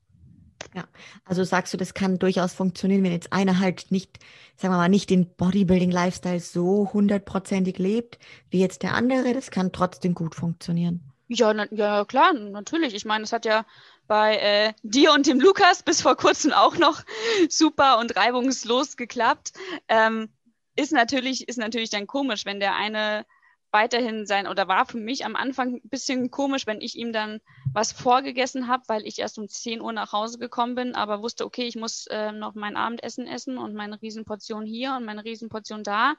Ja, 0.75 0.85
also 1.25 1.45
sagst 1.45 1.73
du, 1.73 1.77
das 1.77 1.95
kann 1.95 2.19
durchaus 2.19 2.53
funktionieren, 2.53 3.03
wenn 3.03 3.13
jetzt 3.13 3.33
einer 3.33 3.59
halt 3.59 3.91
nicht, 3.91 4.19
sagen 4.57 4.75
wir 4.75 4.79
mal, 4.79 4.89
nicht 4.89 5.09
den 5.09 5.35
Bodybuilding-Lifestyle 5.35 6.41
so 6.41 6.91
hundertprozentig 6.93 7.79
lebt, 7.79 8.19
wie 8.51 8.61
jetzt 8.61 8.83
der 8.83 8.95
andere, 8.95 9.33
das 9.33 9.51
kann 9.51 9.73
trotzdem 9.73 10.15
gut 10.15 10.35
funktionieren. 10.35 11.01
Ja, 11.29 11.53
na, 11.53 11.67
ja, 11.71 12.05
klar, 12.05 12.33
natürlich. 12.33 12.95
Ich 12.95 13.05
meine, 13.05 13.25
es 13.25 13.33
hat 13.33 13.45
ja 13.45 13.67
bei 14.09 14.37
äh, 14.37 14.73
dir 14.83 15.13
und 15.13 15.27
dem 15.27 15.39
Lukas 15.39 15.85
bis 15.85 16.03
vor 16.03 16.17
kurzem 16.17 16.53
auch 16.53 16.77
noch 16.77 17.03
super 17.49 17.99
und 17.99 18.17
reibungslos 18.17 18.97
geklappt. 18.97 19.53
Ähm, 19.87 20.31
ist 20.75 20.93
natürlich, 20.93 21.47
ist 21.47 21.59
natürlich 21.59 21.91
dann 21.91 22.07
komisch, 22.07 22.45
wenn 22.45 22.59
der 22.59 22.75
eine 22.75 23.25
weiterhin 23.71 24.27
sein 24.27 24.47
oder 24.47 24.67
war 24.67 24.87
für 24.87 24.97
mich 24.97 25.27
am 25.27 25.37
Anfang 25.37 25.75
ein 25.75 25.89
bisschen 25.89 26.31
komisch, 26.31 26.67
wenn 26.67 26.81
ich 26.81 26.97
ihm 26.97 27.13
dann 27.13 27.41
was 27.75 27.93
vorgegessen 27.93 28.67
habe, 28.67 28.83
weil 28.87 29.07
ich 29.07 29.19
erst 29.19 29.39
um 29.39 29.49
10 29.49 29.83
Uhr 29.83 29.93
nach 29.93 30.13
Hause 30.13 30.39
gekommen 30.39 30.75
bin, 30.75 30.95
aber 30.95 31.23
wusste, 31.23 31.45
okay, 31.45 31.65
ich 31.65 31.77
muss 31.77 32.07
äh, 32.07 32.33
noch 32.33 32.55
mein 32.55 32.77
Abendessen 32.77 33.27
essen 33.27 33.59
und 33.59 33.75
meine 33.75 34.01
Riesenportion 34.01 34.65
hier 34.65 34.95
und 34.97 35.05
meine 35.05 35.25
Riesenportion 35.25 35.85
da. 35.85 36.15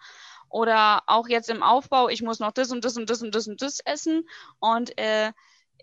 Oder 0.50 1.04
auch 1.08 1.28
jetzt 1.28 1.50
im 1.50 1.64
Aufbau, 1.64 2.10
ich 2.10 2.22
muss 2.22 2.40
noch 2.40 2.52
das 2.52 2.72
und 2.72 2.86
das 2.86 2.98
und 2.98 3.10
das 3.10 3.22
und 3.24 3.34
das 3.34 3.48
und 3.48 3.62
das 3.62 3.80
essen. 3.80 4.28
Und 4.60 4.96
äh, 5.00 5.32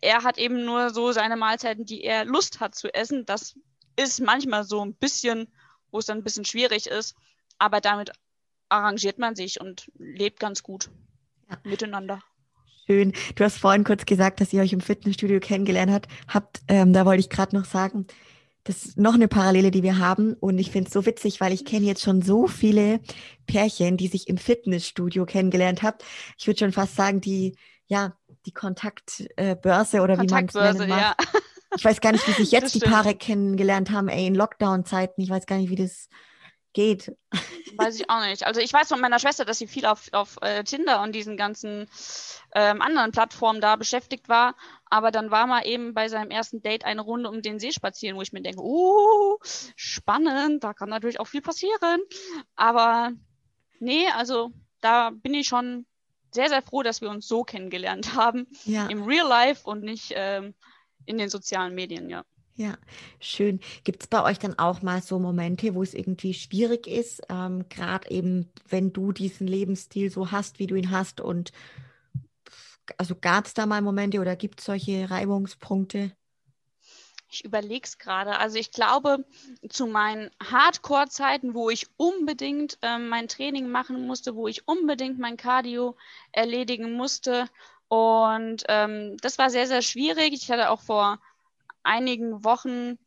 er 0.01 0.23
hat 0.23 0.39
eben 0.39 0.65
nur 0.65 0.91
so 0.91 1.13
seine 1.13 1.37
Mahlzeiten, 1.37 1.85
die 1.85 2.03
er 2.03 2.25
Lust 2.25 2.61
hat 2.61 2.75
zu 2.75 2.93
essen. 2.93 3.25
Das 3.27 3.59
ist 3.97 4.21
manchmal 4.21 4.65
so 4.65 4.85
ein 4.85 4.95
bisschen, 4.95 5.49
wo 5.91 5.99
es 5.99 6.07
dann 6.07 6.19
ein 6.19 6.25
bisschen 6.25 6.45
schwierig 6.45 6.87
ist. 6.87 7.15
Aber 7.59 7.81
damit 7.81 8.13
arrangiert 8.69 9.19
man 9.19 9.37
sich 9.37 9.61
und 9.61 9.91
lebt 9.99 10.41
ganz 10.41 10.63
gut 10.63 10.91
ja. 11.51 11.59
miteinander. 11.65 12.23
Schön. 12.87 13.13
Du 13.35 13.45
hast 13.45 13.59
vorhin 13.59 13.85
kurz 13.85 14.07
gesagt, 14.07 14.41
dass 14.41 14.53
ihr 14.53 14.63
euch 14.63 14.73
im 14.73 14.81
Fitnessstudio 14.81 15.41
kennengelernt 15.41 15.91
habt. 15.91 16.09
habt 16.29 16.61
ähm, 16.69 16.93
da 16.93 17.05
wollte 17.05 17.21
ich 17.21 17.31
gerade 17.31 17.57
noch 17.57 17.65
sagen, 17.65 18.07
das 18.63 18.85
ist 18.85 18.99
noch 18.99 19.15
eine 19.15 19.29
Parallele, 19.29 19.71
die 19.71 19.83
wir 19.83 19.99
haben. 19.99 20.35
Und 20.35 20.59
ich 20.59 20.71
finde 20.71 20.89
es 20.89 20.93
so 20.93 21.07
witzig, 21.07 21.41
weil 21.41 21.53
ich 21.53 21.65
kenne 21.65 21.87
jetzt 21.87 22.03
schon 22.03 22.23
so 22.23 22.47
viele 22.47 23.01
Pärchen, 23.47 23.97
die 23.97 24.09
sich 24.09 24.29
im 24.29 24.39
Fitnessstudio 24.39 25.25
kennengelernt 25.25 25.83
haben. 25.83 25.99
Ich 26.37 26.47
würde 26.47 26.59
schon 26.59 26.73
fast 26.73 26.97
sagen, 26.97 27.21
die, 27.21 27.57
ja, 27.87 28.17
die 28.47 28.53
Kontaktbörse 28.53 29.97
äh, 29.97 30.01
oder 30.01 30.21
wie 30.21 30.27
man 30.27 30.47
es. 30.47 30.55
Ja. 30.55 31.15
Ich 31.77 31.85
weiß 31.85 32.01
gar 32.01 32.13
nicht, 32.13 32.27
wie 32.27 32.33
sich 32.33 32.51
jetzt 32.53 32.75
die 32.75 32.81
Paare 32.81 33.15
kennengelernt 33.15 33.91
haben, 33.91 34.09
ey, 34.09 34.27
in 34.27 34.35
Lockdown-Zeiten. 34.35 35.21
Ich 35.21 35.31
weiß 35.31 35.47
gar 35.47 35.57
nicht, 35.57 35.71
wie 35.71 35.77
das 35.77 36.09
geht. 36.73 37.15
weiß 37.79 37.97
ich 37.97 38.09
auch 38.09 38.25
nicht. 38.25 38.47
Also 38.47 38.61
ich 38.61 38.73
weiß 38.73 38.89
von 38.89 39.01
meiner 39.01 39.19
Schwester, 39.19 39.45
dass 39.45 39.59
sie 39.59 39.67
viel 39.67 39.87
auf, 39.87 40.09
auf 40.13 40.39
äh, 40.43 40.63
Tinder 40.65 41.03
und 41.03 41.15
diesen 41.15 41.37
ganzen 41.37 41.89
ähm, 42.55 42.81
anderen 42.81 43.13
Plattformen 43.13 43.61
da 43.61 43.77
beschäftigt 43.77 44.29
war. 44.29 44.55
Aber 44.87 45.11
dann 45.11 45.31
war 45.31 45.47
mal 45.47 45.67
eben 45.67 45.95
bei 45.95 46.09
seinem 46.09 46.31
ersten 46.31 46.63
Date 46.63 46.85
eine 46.85 47.03
Runde 47.03 47.29
um 47.29 47.43
den 47.43 47.59
See 47.59 47.73
spazieren, 47.73 48.17
wo 48.17 48.23
ich 48.23 48.33
mir 48.33 48.43
denke, 48.43 48.63
uh, 48.63 49.39
spannend, 49.75 50.65
da 50.65 50.73
kann 50.73 50.89
natürlich 50.89 51.21
auch 51.21 51.27
viel 51.27 51.43
passieren. 51.43 52.01
Aber 52.55 53.13
nee, 53.81 54.07
also 54.15 54.53
da 54.81 55.11
bin 55.11 55.35
ich 55.35 55.49
schon 55.49 55.87
sehr, 56.37 56.49
sehr 56.49 56.63
froh, 56.63 56.83
dass 56.85 57.01
wir 57.01 57.11
uns 57.11 57.27
so 57.27 57.43
kennengelernt 57.43 58.15
haben. 58.15 58.47
Ja. 58.65 58.87
Im 58.87 59.03
Real 59.03 59.27
Life 59.29 59.69
und 59.69 59.83
nicht 59.83 60.13
ähm, 60.15 60.55
in 61.05 61.19
den 61.19 61.29
sozialen 61.29 61.75
Medien, 61.75 62.09
ja. 62.09 62.25
Ja, 62.55 62.79
schön. 63.21 63.61
Gibt 63.85 64.03
es 64.03 64.07
bei 64.07 64.23
euch 64.23 64.39
dann 64.39 64.59
auch 64.59 64.81
mal 64.81 65.03
so 65.03 65.19
Momente, 65.19 65.75
wo 65.75 65.83
es 65.83 65.93
irgendwie 65.93 66.33
schwierig 66.33 66.87
ist, 66.87 67.23
ähm, 67.29 67.69
gerade 67.69 68.11
eben, 68.11 68.51
wenn 68.69 68.95
du 68.95 69.13
diesen 69.13 69.47
Lebensstil 69.47 70.11
so 70.11 70.31
hast, 70.31 70.59
wie 70.59 70.67
du 70.67 70.75
ihn 70.75 70.91
hast 70.91 71.21
und 71.21 71.53
also 72.97 73.15
gab 73.15 73.47
es 73.47 73.53
da 73.53 73.67
mal 73.67 73.83
Momente 73.83 74.21
oder 74.21 74.37
gibt 74.37 74.61
es 74.61 74.67
solche 74.67 75.11
Reibungspunkte? 75.11 76.13
Ich 77.29 77.45
überlege 77.45 77.85
es 77.85 77.99
gerade. 77.99 78.39
Also 78.39 78.57
ich 78.57 78.71
glaube, 78.71 79.25
zu 79.69 79.87
meinen 79.87 80.31
Hardcore-Zeiten, 80.43 81.55
wo 81.55 81.71
ich 81.71 81.87
unbedingt 81.97 82.79
ähm, 82.83 83.09
mein 83.09 83.29
Training 83.29 83.69
machen 83.69 84.07
musste, 84.07 84.37
wo 84.37 84.47
ich 84.47 84.69
unbedingt 84.69 85.19
mein 85.19 85.37
Cardio 85.37 85.97
erledigen 86.33 86.93
musste. 86.93 87.49
Und 87.89 88.65
ähm, 88.69 89.17
das 89.19 89.39
war 89.39 89.51
sehr, 89.51 89.67
sehr 89.67 89.83
schwierig. 89.83 90.33
Ich 90.35 90.51
hatte 90.51 90.71
auch 90.71 90.81
vor 90.81 91.19
einigen 91.83 92.45
Wochen 92.45 92.99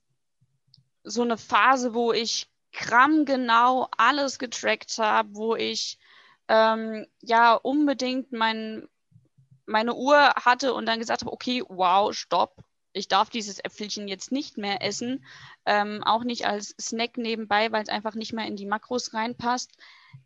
so 1.03 1.21
eine 1.21 1.37
Phase, 1.37 1.93
wo 1.93 2.11
ich 2.11 2.49
grammgenau 2.73 3.87
alles 3.97 4.37
getrackt 4.37 4.97
habe, 4.97 5.33
wo 5.33 5.55
ich 5.55 5.97
ähm, 6.47 7.05
ja 7.21 7.53
unbedingt 7.53 8.31
mein, 8.31 8.87
meine 9.65 9.95
Uhr 9.95 10.17
hatte 10.35 10.73
und 10.73 10.85
dann 10.85 10.99
gesagt 10.99 11.21
habe, 11.21 11.31
okay, 11.31 11.63
wow, 11.67 12.13
stopp, 12.13 12.63
ich 12.93 13.07
darf 13.07 13.29
dieses 13.29 13.59
Äpfelchen 13.59 14.07
jetzt 14.07 14.31
nicht 14.31 14.57
mehr 14.57 14.83
essen, 14.83 15.23
ähm, 15.65 16.03
auch 16.03 16.23
nicht 16.23 16.45
als 16.45 16.75
Snack 16.79 17.17
nebenbei, 17.17 17.71
weil 17.71 17.83
es 17.83 17.89
einfach 17.89 18.15
nicht 18.15 18.33
mehr 18.33 18.45
in 18.45 18.55
die 18.55 18.65
Makros 18.65 19.13
reinpasst. 19.13 19.71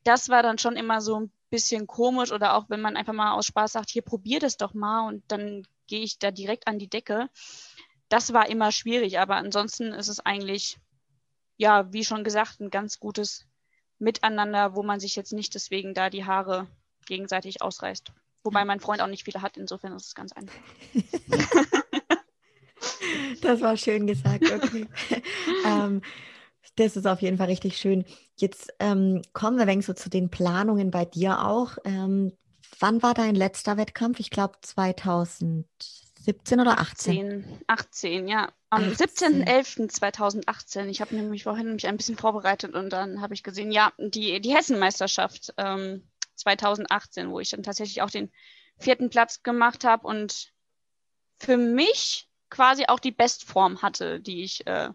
Das 0.04 0.30
war 0.30 0.44
dann 0.44 0.58
schon 0.58 0.78
immer 0.78 1.02
so 1.02 1.20
ein 1.20 1.32
bisschen 1.50 1.88
komisch 1.88 2.32
oder 2.32 2.56
auch 2.56 2.70
wenn 2.70 2.82
man 2.82 2.96
einfach 2.96 3.14
mal 3.14 3.34
aus 3.34 3.46
Spaß 3.46 3.74
sagt, 3.74 3.90
hier 3.90 4.02
probier 4.02 4.40
das 4.40 4.58
doch 4.58 4.74
mal 4.74 5.08
und 5.08 5.24
dann 5.28 5.68
gehe 5.88 6.02
ich 6.02 6.20
da 6.20 6.32
direkt 6.32 6.68
an 6.68 6.80
die 6.80 6.90
Decke 6.90 7.30
das 8.14 8.32
war 8.32 8.48
immer 8.48 8.72
schwierig, 8.72 9.18
aber 9.18 9.38
ansonsten 9.38 9.92
ist 9.92 10.08
es 10.08 10.20
eigentlich, 10.20 10.78
ja, 11.58 11.92
wie 11.92 12.06
schon 12.06 12.24
gesagt, 12.24 12.60
ein 12.60 12.70
ganz 12.70 13.00
gutes 13.00 13.48
Miteinander, 13.98 14.76
wo 14.76 14.84
man 14.84 15.00
sich 15.00 15.16
jetzt 15.16 15.34
nicht 15.34 15.56
deswegen 15.56 15.96
da 15.96 16.12
die 16.12 16.24
Haare 16.24 16.68
gegenseitig 17.08 17.64
ausreißt. 17.64 18.12
Wobei 18.44 18.66
mein 18.66 18.80
Freund 18.80 19.02
auch 19.02 19.08
nicht 19.08 19.24
viele 19.24 19.42
hat, 19.42 19.58
insofern 19.58 19.96
ist 19.96 20.06
es 20.06 20.14
ganz 20.14 20.32
einfach. 20.32 20.54
das 23.42 23.62
war 23.62 23.78
schön 23.78 24.08
gesagt, 24.08 24.52
okay. 24.52 24.88
ähm, 25.66 26.02
das 26.76 26.96
ist 26.96 27.06
auf 27.06 27.22
jeden 27.22 27.38
Fall 27.38 27.48
richtig 27.48 27.78
schön. 27.78 28.06
Jetzt 28.36 28.74
ähm, 28.80 29.22
kommen 29.34 29.58
wir 29.58 29.68
wenig 29.68 29.86
so 29.86 29.94
zu 29.94 30.10
den 30.10 30.30
Planungen 30.30 30.92
bei 30.92 31.06
dir 31.06 31.46
auch. 31.46 31.78
Ähm, 31.86 32.34
wann 32.80 33.04
war 33.04 33.14
dein 33.14 33.36
letzter 33.36 33.78
Wettkampf? 33.78 34.20
Ich 34.20 34.30
glaube 34.30 34.56
2000. 34.62 35.68
17 36.24 36.62
oder 36.62 36.80
18? 36.80 37.44
18, 37.68 37.68
18 37.68 38.28
ja. 38.30 38.50
Am 38.70 38.84
17.11.2018. 38.84 40.86
Ich 40.86 41.02
habe 41.02 41.16
nämlich 41.16 41.44
vorhin 41.44 41.74
mich 41.74 41.86
ein 41.86 41.98
bisschen 41.98 42.18
vorbereitet 42.18 42.76
und 42.76 42.92
dann 42.92 43.22
habe 43.22 43.34
ich 43.34 43.44
gesehen, 43.44 43.74
ja, 43.74 43.92
die, 43.98 44.40
die 44.40 44.56
Hessenmeisterschaft 44.56 45.54
ähm, 45.58 46.08
2018, 46.36 47.30
wo 47.30 47.42
ich 47.42 47.50
dann 47.50 47.62
tatsächlich 47.62 48.02
auch 48.02 48.10
den 48.10 48.32
vierten 48.80 49.10
Platz 49.10 49.44
gemacht 49.44 49.84
habe 49.84 50.08
und 50.08 50.54
für 51.38 51.58
mich 51.58 52.30
quasi 52.54 52.86
auch 52.88 53.00
die 53.00 53.12
Bestform 53.12 53.82
hatte, 53.82 54.20
die 54.20 54.44
ich 54.44 54.66
äh, 54.68 54.90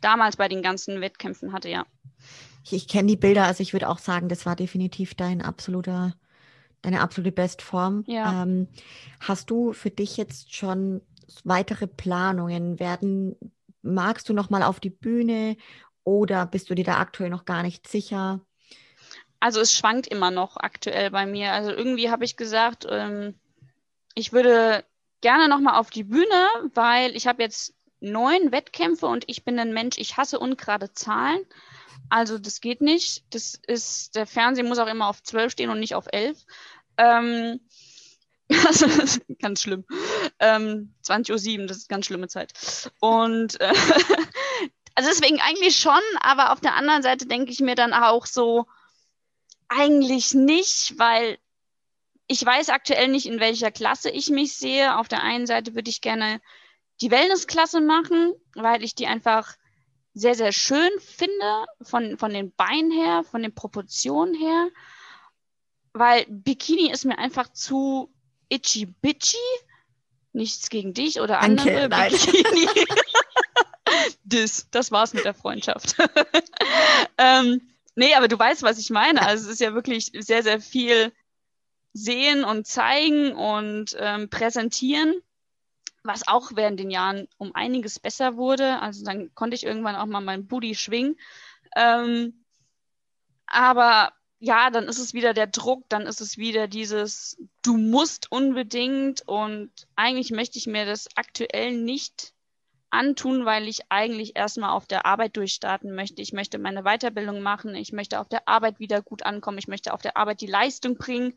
damals 0.00 0.36
bei 0.36 0.48
den 0.48 0.62
ganzen 0.62 1.00
Wettkämpfen 1.00 1.52
hatte, 1.52 1.68
ja. 1.68 1.86
Ich, 2.64 2.72
ich 2.72 2.88
kenne 2.88 3.08
die 3.08 3.16
Bilder, 3.16 3.44
also 3.44 3.62
ich 3.62 3.74
würde 3.74 3.88
auch 3.88 3.98
sagen, 3.98 4.28
das 4.28 4.46
war 4.46 4.56
definitiv 4.56 5.14
dein 5.14 5.42
absoluter 5.42 6.14
deine 6.84 7.00
absolute 7.00 7.32
Bestform. 7.32 8.04
Ja. 8.06 8.42
Ähm, 8.42 8.68
hast 9.20 9.50
du 9.50 9.72
für 9.72 9.90
dich 9.90 10.16
jetzt 10.16 10.54
schon 10.54 11.00
weitere 11.42 11.86
Planungen? 11.86 12.78
Werden, 12.78 13.36
magst 13.82 14.28
du 14.28 14.34
noch 14.34 14.50
mal 14.50 14.62
auf 14.62 14.80
die 14.80 14.90
Bühne 14.90 15.56
oder 16.04 16.46
bist 16.46 16.68
du 16.68 16.74
dir 16.74 16.84
da 16.84 16.98
aktuell 16.98 17.30
noch 17.30 17.46
gar 17.46 17.62
nicht 17.62 17.88
sicher? 17.88 18.40
Also 19.40 19.60
es 19.60 19.72
schwankt 19.72 20.06
immer 20.06 20.30
noch 20.30 20.56
aktuell 20.58 21.10
bei 21.10 21.26
mir. 21.26 21.52
Also 21.52 21.70
irgendwie 21.70 22.10
habe 22.10 22.24
ich 22.24 22.36
gesagt, 22.36 22.86
ähm, 22.88 23.34
ich 24.14 24.32
würde 24.32 24.84
gerne 25.24 25.48
noch 25.48 25.58
mal 25.58 25.78
auf 25.78 25.88
die 25.88 26.04
Bühne, 26.04 26.48
weil 26.74 27.16
ich 27.16 27.26
habe 27.26 27.42
jetzt 27.42 27.74
neun 27.98 28.52
Wettkämpfe 28.52 29.06
und 29.06 29.24
ich 29.26 29.42
bin 29.42 29.58
ein 29.58 29.72
Mensch, 29.72 29.96
ich 29.96 30.18
hasse 30.18 30.38
ungerade 30.38 30.92
Zahlen. 30.92 31.40
Also 32.10 32.38
das 32.38 32.60
geht 32.60 32.82
nicht. 32.82 33.24
Das 33.30 33.58
ist, 33.66 34.16
der 34.16 34.26
Fernseher 34.26 34.66
muss 34.66 34.78
auch 34.78 34.86
immer 34.86 35.08
auf 35.08 35.22
zwölf 35.22 35.50
stehen 35.52 35.70
und 35.70 35.80
nicht 35.80 35.94
auf 35.94 36.08
elf. 36.12 36.44
Ähm, 36.98 37.58
also, 38.66 38.84
das 38.98 39.16
ist 39.16 39.22
ganz 39.40 39.62
schlimm. 39.62 39.86
Ähm, 40.40 40.94
20.07 41.02 41.60
Uhr, 41.60 41.66
das 41.68 41.78
ist 41.78 41.88
ganz 41.88 42.04
schlimme 42.04 42.28
Zeit. 42.28 42.52
Und 43.00 43.58
äh, 43.62 43.72
also 44.94 45.08
deswegen 45.08 45.40
eigentlich 45.40 45.76
schon, 45.76 46.02
aber 46.20 46.52
auf 46.52 46.60
der 46.60 46.74
anderen 46.74 47.02
Seite 47.02 47.24
denke 47.24 47.50
ich 47.50 47.60
mir 47.60 47.76
dann 47.76 47.94
auch 47.94 48.26
so, 48.26 48.66
eigentlich 49.68 50.34
nicht, 50.34 50.98
weil 50.98 51.38
ich 52.26 52.44
weiß 52.44 52.70
aktuell 52.70 53.08
nicht, 53.08 53.26
in 53.26 53.40
welcher 53.40 53.70
Klasse 53.70 54.10
ich 54.10 54.30
mich 54.30 54.56
sehe. 54.56 54.98
Auf 54.98 55.08
der 55.08 55.22
einen 55.22 55.46
Seite 55.46 55.74
würde 55.74 55.90
ich 55.90 56.00
gerne 56.00 56.40
die 57.00 57.10
Wellnessklasse 57.10 57.80
machen, 57.80 58.32
weil 58.54 58.82
ich 58.82 58.94
die 58.94 59.06
einfach 59.06 59.54
sehr, 60.14 60.34
sehr 60.34 60.52
schön 60.52 60.90
finde, 61.00 61.66
von, 61.82 62.18
von 62.18 62.32
den 62.32 62.54
Beinen 62.54 62.92
her, 62.92 63.24
von 63.24 63.42
den 63.42 63.54
Proportionen 63.54 64.34
her 64.34 64.68
weil 65.94 66.26
Bikini 66.28 66.90
ist 66.90 67.04
mir 67.04 67.18
einfach 67.18 67.50
zu 67.52 68.12
itchy 68.50 68.86
bitchy. 68.86 69.38
Nichts 70.32 70.68
gegen 70.68 70.92
dich 70.92 71.20
oder 71.20 71.38
andere. 71.38 71.88
Danke, 71.88 72.18
Bikini. 72.18 72.68
das, 74.24 74.68
das 74.70 74.90
war's 74.90 75.14
mit 75.14 75.24
der 75.24 75.34
Freundschaft. 75.34 75.94
ähm, 77.18 77.62
nee, 77.94 78.14
aber 78.14 78.26
du 78.26 78.36
weißt, 78.36 78.64
was 78.64 78.78
ich 78.78 78.90
meine. 78.90 79.24
Also 79.24 79.44
es 79.44 79.52
ist 79.52 79.60
ja 79.60 79.74
wirklich 79.74 80.10
sehr, 80.12 80.42
sehr 80.42 80.60
viel 80.60 81.12
sehen 81.94 82.44
und 82.44 82.66
zeigen 82.66 83.32
und 83.32 83.96
ähm, 83.98 84.28
präsentieren, 84.28 85.14
was 86.02 86.28
auch 86.28 86.50
während 86.54 86.78
den 86.78 86.90
Jahren 86.90 87.28
um 87.38 87.54
einiges 87.54 87.98
besser 87.98 88.36
wurde. 88.36 88.80
Also 88.82 89.04
dann 89.04 89.34
konnte 89.34 89.54
ich 89.54 89.64
irgendwann 89.64 89.96
auch 89.96 90.06
mal 90.06 90.20
mein 90.20 90.46
Booty 90.46 90.74
schwingen. 90.74 91.16
Ähm, 91.76 92.44
aber 93.46 94.12
ja, 94.40 94.70
dann 94.70 94.84
ist 94.84 94.98
es 94.98 95.14
wieder 95.14 95.32
der 95.32 95.46
Druck, 95.46 95.88
dann 95.88 96.02
ist 96.02 96.20
es 96.20 96.36
wieder 96.36 96.66
dieses, 96.66 97.38
du 97.62 97.76
musst 97.76 98.30
unbedingt 98.30 99.22
und 99.26 99.70
eigentlich 99.96 100.32
möchte 100.32 100.58
ich 100.58 100.66
mir 100.66 100.84
das 100.84 101.08
aktuell 101.16 101.72
nicht 101.72 102.34
antun, 102.90 103.44
weil 103.44 103.68
ich 103.68 103.90
eigentlich 103.90 104.36
erstmal 104.36 104.70
auf 104.70 104.86
der 104.86 105.06
Arbeit 105.06 105.36
durchstarten 105.36 105.94
möchte. 105.94 106.20
Ich 106.20 106.32
möchte 106.32 106.58
meine 106.58 106.82
Weiterbildung 106.82 107.40
machen, 107.40 107.74
ich 107.74 107.92
möchte 107.92 108.20
auf 108.20 108.28
der 108.28 108.46
Arbeit 108.48 108.80
wieder 108.80 109.00
gut 109.00 109.24
ankommen, 109.24 109.58
ich 109.58 109.68
möchte 109.68 109.94
auf 109.94 110.02
der 110.02 110.16
Arbeit 110.16 110.40
die 110.40 110.46
Leistung 110.46 110.96
bringen, 110.96 111.34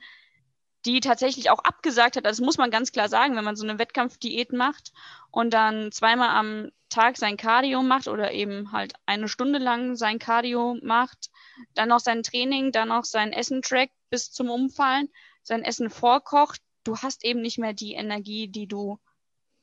die 0.85 0.99
tatsächlich 0.99 1.49
auch 1.49 1.59
abgesagt 1.59 2.15
hat. 2.15 2.25
Also 2.25 2.41
das 2.41 2.45
muss 2.45 2.57
man 2.57 2.71
ganz 2.71 2.91
klar 2.91 3.09
sagen, 3.09 3.35
wenn 3.35 3.43
man 3.43 3.55
so 3.55 3.67
eine 3.67 3.79
Wettkampfdiät 3.79 4.53
macht 4.53 4.93
und 5.31 5.53
dann 5.53 5.91
zweimal 5.91 6.29
am 6.29 6.71
Tag 6.89 7.17
sein 7.17 7.35
Cardio 7.35 7.81
macht 7.81 8.07
oder 8.07 8.31
eben 8.31 8.71
halt 8.71 8.93
eine 9.05 9.27
Stunde 9.27 9.59
lang 9.59 9.95
sein 9.95 10.19
Cardio 10.19 10.77
macht, 10.81 11.29
dann 11.73 11.89
noch 11.89 11.99
sein 11.99 12.23
Training, 12.23 12.71
dann 12.71 12.89
noch 12.89 13.03
sein 13.03 13.33
Essen 13.33 13.61
track 13.61 13.89
bis 14.09 14.31
zum 14.31 14.49
Umfallen, 14.49 15.09
sein 15.43 15.63
Essen 15.63 15.89
vorkocht, 15.89 16.61
du 16.83 16.97
hast 16.97 17.25
eben 17.25 17.41
nicht 17.41 17.57
mehr 17.57 17.73
die 17.73 17.93
Energie, 17.93 18.47
die 18.47 18.67
du 18.67 18.99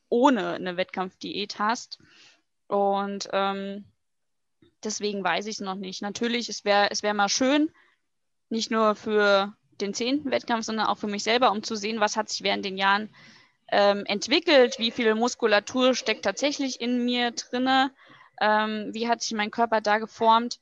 ohne 0.08 0.52
eine 0.52 0.76
Wettkampfdiät 0.76 1.58
hast. 1.58 1.98
Und 2.66 3.28
ähm, 3.32 3.84
deswegen 4.82 5.24
weiß 5.24 5.46
ich 5.46 5.56
es 5.56 5.60
noch 5.60 5.74
nicht. 5.74 6.02
Natürlich, 6.02 6.48
es 6.48 6.64
wäre 6.64 6.90
es 6.90 7.02
wär 7.02 7.14
mal 7.14 7.28
schön, 7.28 7.70
nicht 8.50 8.70
nur 8.70 8.94
für 8.94 9.56
den 9.80 9.94
zehnten 9.94 10.30
Wettkampf, 10.30 10.64
sondern 10.64 10.86
auch 10.86 10.98
für 10.98 11.06
mich 11.06 11.22
selber, 11.22 11.50
um 11.50 11.62
zu 11.62 11.76
sehen, 11.76 12.00
was 12.00 12.16
hat 12.16 12.28
sich 12.28 12.42
während 12.42 12.64
den 12.64 12.76
Jahren 12.76 13.10
ähm, 13.68 14.04
entwickelt, 14.06 14.78
wie 14.78 14.90
viel 14.90 15.14
Muskulatur 15.14 15.94
steckt 15.94 16.24
tatsächlich 16.24 16.80
in 16.80 17.04
mir 17.04 17.32
drinne, 17.32 17.92
ähm, 18.40 18.90
wie 18.92 19.08
hat 19.08 19.22
sich 19.22 19.32
mein 19.32 19.50
Körper 19.50 19.80
da 19.80 19.98
geformt. 19.98 20.60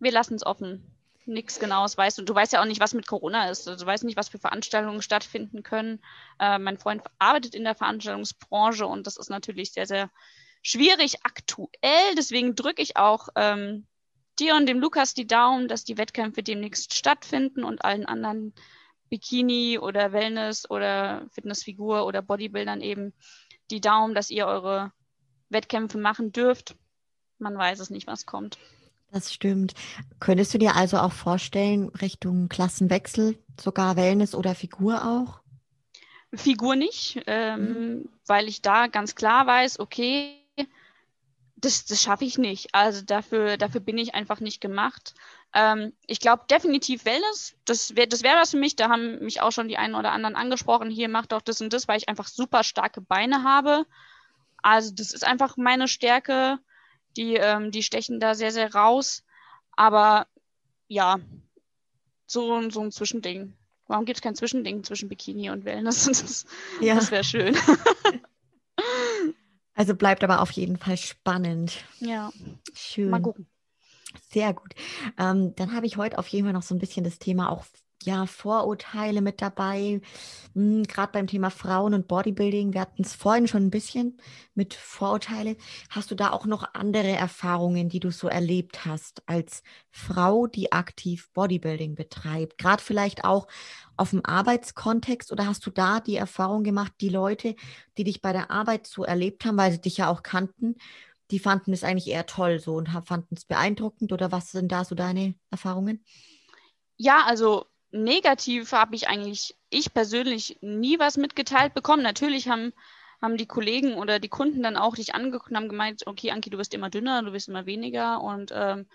Wir 0.00 0.12
lassen 0.12 0.34
es 0.34 0.44
offen. 0.44 0.90
Nichts 1.26 1.58
Genaues 1.58 1.96
weißt 1.96 2.18
du. 2.18 2.22
Du 2.22 2.34
weißt 2.34 2.52
ja 2.52 2.60
auch 2.60 2.66
nicht, 2.66 2.80
was 2.80 2.92
mit 2.92 3.06
Corona 3.06 3.48
ist. 3.48 3.66
Also 3.66 3.82
du 3.82 3.86
weißt 3.86 4.04
nicht, 4.04 4.18
was 4.18 4.28
für 4.28 4.38
Veranstaltungen 4.38 5.00
stattfinden 5.00 5.62
können. 5.62 6.02
Äh, 6.38 6.58
mein 6.58 6.76
Freund 6.76 7.02
arbeitet 7.18 7.54
in 7.54 7.64
der 7.64 7.74
Veranstaltungsbranche 7.74 8.86
und 8.86 9.06
das 9.06 9.16
ist 9.16 9.30
natürlich 9.30 9.72
sehr, 9.72 9.86
sehr 9.86 10.10
schwierig 10.62 11.24
aktuell. 11.24 12.14
Deswegen 12.16 12.54
drücke 12.54 12.82
ich 12.82 12.96
auch 12.96 13.28
ähm, 13.36 13.86
dir 14.38 14.54
und 14.54 14.66
dem 14.66 14.80
Lukas 14.80 15.14
die 15.14 15.26
Daumen, 15.26 15.68
dass 15.68 15.84
die 15.84 15.98
Wettkämpfe 15.98 16.42
demnächst 16.42 16.94
stattfinden 16.94 17.64
und 17.64 17.84
allen 17.84 18.06
anderen 18.06 18.54
Bikini 19.08 19.78
oder 19.78 20.12
Wellness 20.12 20.68
oder 20.68 21.26
Fitnessfigur 21.30 22.06
oder 22.06 22.22
Bodybuildern 22.22 22.80
eben 22.80 23.12
die 23.70 23.80
Daumen, 23.80 24.14
dass 24.14 24.30
ihr 24.30 24.46
eure 24.46 24.92
Wettkämpfe 25.48 25.98
machen 25.98 26.32
dürft. 26.32 26.76
Man 27.38 27.56
weiß 27.56 27.80
es 27.80 27.90
nicht, 27.90 28.06
was 28.06 28.26
kommt. 28.26 28.58
Das 29.10 29.32
stimmt. 29.32 29.74
Könntest 30.18 30.52
du 30.54 30.58
dir 30.58 30.74
also 30.74 30.98
auch 30.98 31.12
vorstellen, 31.12 31.88
Richtung 31.90 32.48
Klassenwechsel, 32.48 33.38
sogar 33.60 33.96
Wellness 33.96 34.34
oder 34.34 34.54
Figur 34.56 35.04
auch? 35.04 35.40
Figur 36.34 36.74
nicht, 36.74 37.22
ähm, 37.28 37.60
mhm. 37.60 38.08
weil 38.26 38.48
ich 38.48 38.60
da 38.60 38.88
ganz 38.88 39.14
klar 39.14 39.46
weiß, 39.46 39.78
okay, 39.78 40.43
das, 41.64 41.84
das 41.84 42.02
schaffe 42.02 42.24
ich 42.24 42.38
nicht. 42.38 42.74
Also 42.74 43.02
dafür, 43.02 43.56
dafür 43.56 43.80
bin 43.80 43.98
ich 43.98 44.14
einfach 44.14 44.40
nicht 44.40 44.60
gemacht. 44.60 45.14
Ähm, 45.54 45.92
ich 46.06 46.20
glaube 46.20 46.44
definitiv 46.50 47.04
Wellness, 47.04 47.54
das 47.64 47.96
wäre 47.96 48.08
das 48.08 48.22
wär 48.22 48.36
was 48.36 48.50
für 48.50 48.58
mich. 48.58 48.76
Da 48.76 48.88
haben 48.88 49.18
mich 49.20 49.40
auch 49.40 49.52
schon 49.52 49.68
die 49.68 49.78
einen 49.78 49.94
oder 49.94 50.12
anderen 50.12 50.36
angesprochen, 50.36 50.90
hier 50.90 51.08
mach 51.08 51.26
doch 51.26 51.40
das 51.40 51.60
und 51.60 51.72
das, 51.72 51.88
weil 51.88 51.98
ich 51.98 52.08
einfach 52.08 52.28
super 52.28 52.64
starke 52.64 53.00
Beine 53.00 53.44
habe. 53.44 53.86
Also 54.62 54.92
das 54.94 55.12
ist 55.12 55.24
einfach 55.24 55.56
meine 55.56 55.88
Stärke. 55.88 56.58
Die, 57.16 57.34
ähm, 57.34 57.70
die 57.70 57.82
stechen 57.82 58.18
da 58.18 58.34
sehr, 58.34 58.50
sehr 58.50 58.74
raus. 58.74 59.22
Aber 59.76 60.26
ja, 60.88 61.18
so, 62.26 62.70
so 62.70 62.80
ein 62.80 62.90
Zwischending. 62.90 63.54
Warum 63.86 64.04
gibt 64.04 64.18
es 64.18 64.22
kein 64.22 64.34
Zwischending 64.34 64.82
zwischen 64.82 65.08
Bikini 65.08 65.50
und 65.50 65.64
Wellness? 65.64 66.06
Das, 66.08 66.46
ja. 66.80 66.94
das 66.96 67.10
wäre 67.10 67.24
schön. 67.24 67.56
also 69.74 69.94
bleibt 69.94 70.24
aber 70.24 70.40
auf 70.40 70.50
jeden 70.52 70.76
Fall 70.76 70.96
spannend. 70.96 71.84
Ja. 72.00 72.30
Schön. 72.74 73.10
Mal 73.10 73.20
gucken. 73.20 73.46
Sehr 74.30 74.54
gut. 74.54 74.74
Ähm, 75.18 75.54
dann 75.56 75.74
habe 75.74 75.86
ich 75.86 75.96
heute 75.96 76.18
auf 76.18 76.28
jeden 76.28 76.46
Fall 76.46 76.52
noch 76.52 76.62
so 76.62 76.74
ein 76.74 76.78
bisschen 76.78 77.04
das 77.04 77.18
Thema 77.18 77.50
auch 77.50 77.64
ja, 78.04 78.26
Vorurteile 78.26 79.22
mit 79.22 79.40
dabei, 79.40 80.00
hm, 80.54 80.84
gerade 80.84 81.12
beim 81.12 81.26
Thema 81.26 81.50
Frauen 81.50 81.94
und 81.94 82.06
Bodybuilding. 82.06 82.74
Wir 82.74 82.82
hatten 82.82 83.02
es 83.02 83.14
vorhin 83.14 83.48
schon 83.48 83.64
ein 83.66 83.70
bisschen 83.70 84.18
mit 84.54 84.74
Vorurteile. 84.74 85.56
Hast 85.90 86.10
du 86.10 86.14
da 86.14 86.30
auch 86.30 86.46
noch 86.46 86.74
andere 86.74 87.10
Erfahrungen, 87.12 87.88
die 87.88 88.00
du 88.00 88.10
so 88.10 88.28
erlebt 88.28 88.84
hast 88.84 89.22
als 89.26 89.62
Frau, 89.90 90.46
die 90.46 90.72
aktiv 90.72 91.30
Bodybuilding 91.32 91.94
betreibt? 91.94 92.58
Gerade 92.58 92.82
vielleicht 92.82 93.24
auch 93.24 93.46
auf 93.96 94.10
dem 94.10 94.24
Arbeitskontext 94.24 95.32
oder 95.32 95.46
hast 95.46 95.64
du 95.66 95.70
da 95.70 96.00
die 96.00 96.16
Erfahrung 96.16 96.64
gemacht, 96.64 96.92
die 97.00 97.08
Leute, 97.08 97.54
die 97.96 98.04
dich 98.04 98.20
bei 98.20 98.32
der 98.32 98.50
Arbeit 98.50 98.86
so 98.86 99.04
erlebt 99.04 99.44
haben, 99.44 99.56
weil 99.56 99.72
sie 99.72 99.80
dich 99.80 99.98
ja 99.98 100.10
auch 100.10 100.22
kannten, 100.22 100.76
die 101.30 101.38
fanden 101.38 101.72
es 101.72 101.84
eigentlich 101.84 102.08
eher 102.08 102.26
toll 102.26 102.58
so 102.58 102.74
und 102.74 102.88
fanden 103.06 103.34
es 103.34 103.44
beeindruckend 103.44 104.12
oder 104.12 104.30
was 104.30 104.50
sind 104.50 104.70
da 104.70 104.84
so 104.84 104.94
deine 104.94 105.34
Erfahrungen? 105.50 106.04
Ja, 106.96 107.24
also 107.26 107.66
negativ 107.90 108.72
habe 108.72 108.94
ich 108.94 109.08
eigentlich, 109.08 109.56
ich 109.70 109.94
persönlich, 109.94 110.58
nie 110.60 110.98
was 110.98 111.16
mitgeteilt 111.16 111.74
bekommen. 111.74 112.02
Natürlich 112.02 112.48
haben, 112.48 112.72
haben 113.22 113.36
die 113.36 113.46
Kollegen 113.46 113.94
oder 113.94 114.18
die 114.18 114.28
Kunden 114.28 114.62
dann 114.62 114.76
auch 114.76 114.96
dich 114.96 115.14
angeguckt 115.14 115.50
und 115.50 115.56
haben 115.56 115.68
gemeint, 115.68 116.06
okay, 116.06 116.30
Anki, 116.30 116.50
du 116.50 116.58
wirst 116.58 116.74
immer 116.74 116.90
dünner, 116.90 117.22
du 117.22 117.32
wirst 117.32 117.48
immer 117.48 117.66
weniger 117.66 118.20
und 118.20 118.52
ähm, 118.54 118.86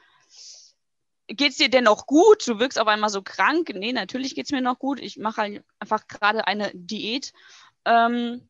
es 1.38 1.58
dir 1.58 1.70
denn 1.70 1.84
noch 1.86 2.06
gut? 2.06 2.48
Du 2.48 2.60
wirkst 2.60 2.80
auf 2.80 2.88
einmal 2.88 3.10
so 3.10 3.22
krank. 3.22 3.72
Nee, 3.74 3.94
natürlich 3.94 4.36
geht 4.36 4.46
es 4.46 4.52
mir 4.52 4.62
noch 4.62 4.80
gut. 4.80 5.00
Ich 5.00 5.18
mache 5.18 5.42
halt 5.42 5.64
einfach 5.80 6.08
gerade 6.08 6.48
eine 6.48 6.72
Diät 6.74 7.34
ähm, 7.86 8.50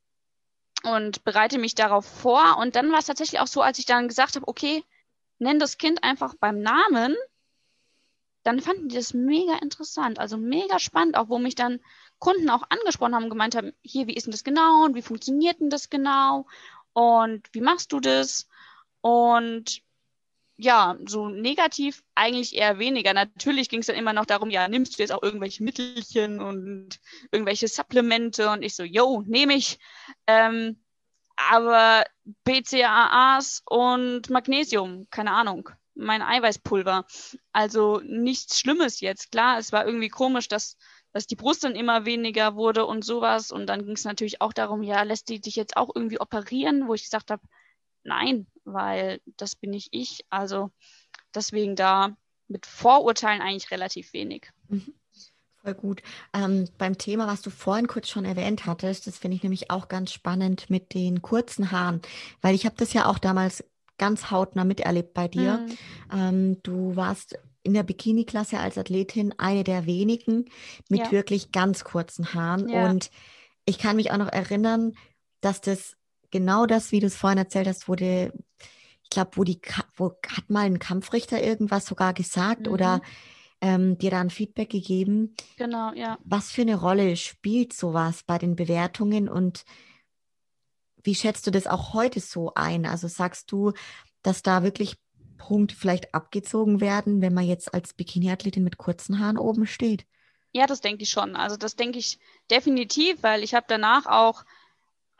und 0.83 1.23
bereite 1.23 1.57
mich 1.57 1.75
darauf 1.75 2.05
vor. 2.05 2.57
Und 2.57 2.75
dann 2.75 2.91
war 2.91 2.99
es 2.99 3.05
tatsächlich 3.05 3.39
auch 3.39 3.47
so, 3.47 3.61
als 3.61 3.79
ich 3.79 3.85
dann 3.85 4.07
gesagt 4.07 4.35
habe, 4.35 4.47
okay, 4.47 4.83
nenn 5.39 5.59
das 5.59 5.77
Kind 5.77 6.03
einfach 6.03 6.35
beim 6.39 6.61
Namen 6.61 7.15
dann 8.43 8.61
fanden 8.61 8.89
die 8.89 8.95
das 8.95 9.13
mega 9.13 9.55
interessant, 9.57 10.19
also 10.19 10.37
mega 10.37 10.79
spannend, 10.79 11.17
auch 11.17 11.29
wo 11.29 11.39
mich 11.39 11.55
dann 11.55 11.79
Kunden 12.19 12.49
auch 12.49 12.63
angesprochen 12.69 13.15
haben, 13.15 13.29
gemeint 13.29 13.55
haben, 13.55 13.73
hier, 13.81 14.07
wie 14.07 14.13
ist 14.13 14.25
denn 14.25 14.31
das 14.31 14.43
genau 14.43 14.85
und 14.85 14.95
wie 14.95 15.01
funktioniert 15.01 15.59
denn 15.59 15.69
das 15.69 15.89
genau 15.89 16.45
und 16.93 17.47
wie 17.53 17.61
machst 17.61 17.91
du 17.91 17.99
das? 17.99 18.47
Und 19.01 19.81
ja, 20.61 20.97
so 21.05 21.29
negativ 21.29 22.03
eigentlich 22.15 22.55
eher 22.55 22.79
weniger. 22.79 23.13
Natürlich 23.13 23.69
ging 23.69 23.79
es 23.79 23.87
dann 23.87 23.95
immer 23.95 24.13
noch 24.13 24.25
darum, 24.25 24.49
ja, 24.49 24.67
nimmst 24.67 24.97
du 24.97 25.01
jetzt 25.01 25.11
auch 25.11 25.23
irgendwelche 25.23 25.63
Mittelchen 25.63 26.41
und 26.41 26.99
irgendwelche 27.31 27.69
Supplemente 27.69 28.49
und 28.49 28.61
ich 28.61 28.75
so, 28.75 28.83
yo, 28.83 29.23
nehme 29.25 29.53
ich. 29.53 29.79
Ähm, 30.27 30.83
aber 31.37 32.03
BCAAs 32.43 33.63
und 33.65 34.29
Magnesium, 34.29 35.07
keine 35.09 35.31
Ahnung 35.31 35.69
mein 35.99 36.21
Eiweißpulver. 36.21 37.05
Also 37.51 38.01
nichts 38.03 38.59
Schlimmes 38.59 39.01
jetzt. 39.01 39.31
Klar, 39.31 39.59
es 39.59 39.71
war 39.71 39.85
irgendwie 39.85 40.09
komisch, 40.09 40.47
dass, 40.47 40.77
dass 41.11 41.27
die 41.27 41.35
Brust 41.35 41.63
dann 41.63 41.75
immer 41.75 42.05
weniger 42.05 42.55
wurde 42.55 42.85
und 42.85 43.03
sowas. 43.03 43.51
Und 43.51 43.67
dann 43.67 43.85
ging 43.85 43.95
es 43.95 44.05
natürlich 44.05 44.41
auch 44.41 44.53
darum, 44.53 44.81
ja, 44.81 45.03
lässt 45.03 45.29
die 45.29 45.41
dich 45.41 45.55
jetzt 45.55 45.77
auch 45.77 45.89
irgendwie 45.93 46.19
operieren, 46.19 46.87
wo 46.87 46.93
ich 46.93 47.03
gesagt 47.03 47.31
habe, 47.31 47.43
nein, 48.03 48.47
weil 48.63 49.21
das 49.37 49.55
bin 49.55 49.71
nicht 49.71 49.89
ich. 49.91 50.25
Also 50.29 50.71
deswegen 51.33 51.75
da 51.75 52.15
mit 52.47 52.65
Vorurteilen 52.65 53.41
eigentlich 53.41 53.71
relativ 53.71 54.13
wenig. 54.13 54.49
Mhm. 54.67 54.93
Voll 55.61 55.73
gut. 55.73 56.01
Ähm, 56.33 56.69
beim 56.77 56.97
Thema, 56.97 57.27
was 57.27 57.41
du 57.41 57.49
vorhin 57.49 57.87
kurz 57.87 58.07
schon 58.07 58.23
erwähnt 58.23 58.65
hattest, 58.65 59.07
das 59.07 59.17
finde 59.17 59.35
ich 59.35 59.43
nämlich 59.43 59.69
auch 59.69 59.89
ganz 59.89 60.13
spannend 60.13 60.69
mit 60.69 60.93
den 60.93 61.21
kurzen 61.21 61.71
Haaren, 61.71 62.01
weil 62.41 62.55
ich 62.55 62.65
habe 62.65 62.75
das 62.77 62.93
ja 62.93 63.07
auch 63.07 63.19
damals 63.19 63.63
ganz 63.97 64.31
hautnah 64.31 64.63
miterlebt 64.63 65.13
bei 65.13 65.27
dir. 65.27 65.57
Mhm. 65.57 65.77
Ähm, 66.17 66.63
du 66.63 66.95
warst 66.95 67.37
in 67.63 67.73
der 67.73 67.83
Bikini-Klasse 67.83 68.57
als 68.57 68.77
Athletin 68.77 69.35
eine 69.37 69.65
der 69.65 69.85
wenigen 69.85 70.45
mit 70.87 71.01
ja. 71.01 71.11
wirklich 71.11 71.51
ganz 71.51 71.83
kurzen 71.83 72.33
Haaren. 72.33 72.69
Ja. 72.69 72.89
Und 72.89 73.11
ich 73.65 73.77
kann 73.77 73.97
mich 73.97 74.11
auch 74.11 74.17
noch 74.17 74.31
erinnern, 74.31 74.93
dass 75.41 75.59
das 75.59 75.97
genau 76.31 76.65
das, 76.65 76.91
wie 76.91 76.99
du 76.99 77.07
es 77.07 77.15
vorhin 77.15 77.37
erzählt 77.37 77.67
hast, 77.67 77.87
wurde, 77.87 78.33
ich 79.03 79.09
glaube, 79.09 79.31
wo 79.35 79.43
die, 79.43 79.59
wo 79.95 80.13
hat 80.27 80.49
mal 80.49 80.65
ein 80.65 80.79
Kampfrichter 80.79 81.41
irgendwas 81.41 81.85
sogar 81.85 82.13
gesagt 82.13 82.67
mhm. 82.67 82.73
oder 82.73 83.01
ähm, 83.61 83.97
dir 83.97 84.11
da 84.11 84.21
ein 84.21 84.29
Feedback 84.29 84.69
gegeben. 84.69 85.35
Genau, 85.57 85.93
ja. 85.93 86.17
Was 86.23 86.51
für 86.51 86.61
eine 86.61 86.79
Rolle 86.79 87.15
spielt 87.15 87.73
sowas 87.73 88.23
bei 88.23 88.37
den 88.37 88.55
Bewertungen 88.55 89.27
und 89.27 89.65
wie 91.03 91.15
schätzt 91.15 91.47
du 91.47 91.51
das 91.51 91.67
auch 91.67 91.93
heute 91.93 92.19
so 92.19 92.53
ein? 92.55 92.85
Also 92.85 93.07
sagst 93.07 93.51
du, 93.51 93.73
dass 94.21 94.41
da 94.41 94.63
wirklich 94.63 94.97
Punkte 95.37 95.75
vielleicht 95.75 96.13
abgezogen 96.13 96.81
werden, 96.81 97.21
wenn 97.21 97.33
man 97.33 97.45
jetzt 97.45 97.73
als 97.73 97.93
Bikini-Athletin 97.93 98.63
mit 98.63 98.77
kurzen 98.77 99.19
Haaren 99.19 99.37
oben 99.37 99.65
steht? 99.65 100.05
Ja, 100.51 100.67
das 100.67 100.81
denke 100.81 101.03
ich 101.03 101.09
schon. 101.09 101.35
Also 101.35 101.57
das 101.57 101.75
denke 101.75 101.99
ich 101.99 102.19
definitiv, 102.49 103.23
weil 103.23 103.43
ich 103.43 103.53
habe 103.53 103.65
danach 103.67 104.05
auch 104.05 104.43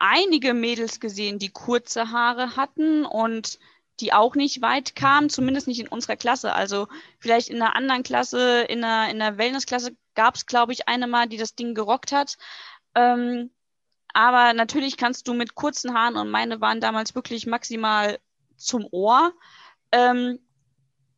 einige 0.00 0.54
Mädels 0.54 0.98
gesehen, 0.98 1.38
die 1.38 1.50
kurze 1.50 2.10
Haare 2.10 2.56
hatten 2.56 3.04
und 3.04 3.58
die 4.00 4.12
auch 4.12 4.34
nicht 4.34 4.62
weit 4.62 4.96
kamen, 4.96 5.28
zumindest 5.28 5.68
nicht 5.68 5.80
in 5.80 5.88
unserer 5.88 6.16
Klasse. 6.16 6.54
Also 6.54 6.88
vielleicht 7.18 7.48
in 7.48 7.60
einer 7.60 7.76
anderen 7.76 8.02
Klasse, 8.02 8.62
in 8.62 8.82
einer, 8.82 9.10
in 9.10 9.20
einer 9.20 9.38
Wellness-Klasse 9.38 9.94
gab 10.14 10.34
es, 10.36 10.46
glaube 10.46 10.72
ich, 10.72 10.88
eine 10.88 11.06
mal, 11.06 11.28
die 11.28 11.36
das 11.36 11.54
Ding 11.54 11.74
gerockt 11.74 12.12
hat. 12.12 12.36
Ähm, 12.94 13.50
aber 14.12 14.54
natürlich 14.54 14.96
kannst 14.96 15.28
du 15.28 15.34
mit 15.34 15.54
kurzen 15.54 15.94
Haaren, 15.94 16.16
und 16.16 16.30
meine 16.30 16.60
waren 16.60 16.80
damals 16.80 17.14
wirklich 17.14 17.46
maximal 17.46 18.18
zum 18.56 18.86
Ohr, 18.90 19.32
ähm, 19.92 20.40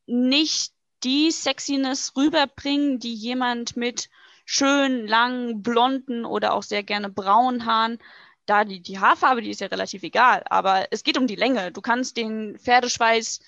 nicht 0.06 0.72
die 1.04 1.30
Sexiness 1.30 2.14
rüberbringen, 2.16 2.98
die 2.98 3.14
jemand 3.14 3.76
mit 3.76 4.10
schön 4.44 5.06
langen, 5.06 5.62
blonden 5.62 6.24
oder 6.24 6.52
auch 6.52 6.62
sehr 6.62 6.82
gerne 6.82 7.08
braunen 7.08 7.64
Haaren, 7.64 7.98
da 8.46 8.64
die, 8.64 8.80
die 8.80 8.98
Haarfarbe, 8.98 9.42
die 9.42 9.50
ist 9.50 9.60
ja 9.60 9.68
relativ 9.68 10.02
egal, 10.02 10.42
aber 10.48 10.88
es 10.90 11.04
geht 11.04 11.18
um 11.18 11.26
die 11.26 11.36
Länge. 11.36 11.72
Du 11.72 11.80
kannst 11.80 12.16
den 12.16 12.58
Pferdeschweiß 12.58 13.40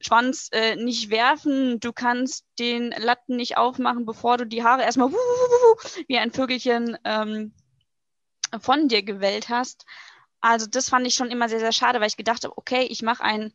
Schwanz 0.00 0.50
äh, 0.52 0.76
nicht 0.76 1.10
werfen, 1.10 1.80
du 1.80 1.92
kannst 1.92 2.44
den 2.58 2.90
Latten 2.90 3.36
nicht 3.36 3.56
aufmachen, 3.56 4.04
bevor 4.04 4.36
du 4.36 4.46
die 4.46 4.62
Haare 4.62 4.82
erstmal 4.82 5.10
wie 6.06 6.18
ein 6.18 6.32
Vögelchen 6.32 6.98
ähm, 7.04 7.54
von 8.60 8.88
dir 8.88 9.02
gewählt 9.02 9.48
hast. 9.48 9.86
Also 10.40 10.66
das 10.66 10.90
fand 10.90 11.06
ich 11.06 11.14
schon 11.14 11.30
immer 11.30 11.48
sehr, 11.48 11.60
sehr 11.60 11.72
schade, 11.72 12.00
weil 12.00 12.08
ich 12.08 12.16
gedacht 12.16 12.44
habe, 12.44 12.56
okay, 12.58 12.82
ich 12.82 13.02
mache 13.02 13.22
einen 13.22 13.54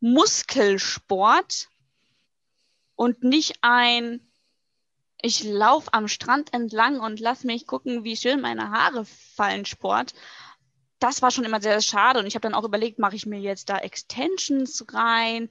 Muskelsport 0.00 1.68
und 2.94 3.24
nicht 3.24 3.56
ein, 3.62 4.20
ich 5.22 5.44
laufe 5.44 5.94
am 5.94 6.08
Strand 6.08 6.52
entlang 6.52 7.00
und 7.00 7.20
lass 7.20 7.44
mich 7.44 7.66
gucken, 7.66 8.04
wie 8.04 8.16
schön 8.16 8.40
meine 8.40 8.70
Haare 8.70 9.04
fallen 9.04 9.64
Sport. 9.64 10.14
Das 10.98 11.22
war 11.22 11.30
schon 11.30 11.44
immer 11.44 11.60
sehr, 11.60 11.80
schade. 11.80 12.18
Und 12.18 12.26
ich 12.26 12.34
habe 12.34 12.42
dann 12.42 12.54
auch 12.54 12.64
überlegt, 12.64 12.98
mache 12.98 13.16
ich 13.16 13.24
mir 13.24 13.40
jetzt 13.40 13.68
da 13.70 13.78
Extensions 13.78 14.84
rein? 14.92 15.48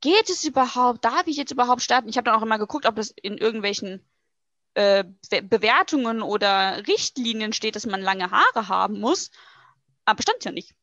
Geht 0.00 0.30
es 0.30 0.44
überhaupt? 0.44 1.04
Darf 1.04 1.26
ich 1.26 1.36
jetzt 1.36 1.50
überhaupt 1.50 1.82
starten? 1.82 2.08
Ich 2.08 2.16
habe 2.16 2.26
dann 2.26 2.36
auch 2.36 2.42
immer 2.42 2.58
geguckt, 2.58 2.86
ob 2.86 2.96
es 2.98 3.10
in 3.10 3.38
irgendwelchen 3.38 4.04
äh, 4.74 5.04
Bewertungen 5.42 6.22
oder 6.22 6.86
Richtlinien 6.86 7.52
steht, 7.52 7.76
dass 7.76 7.86
man 7.86 8.02
lange 8.02 8.30
Haare 8.30 8.68
haben 8.68 9.00
muss, 9.00 9.30
aber 10.04 10.22
stand 10.22 10.44
ja 10.44 10.52
nicht. 10.52 10.74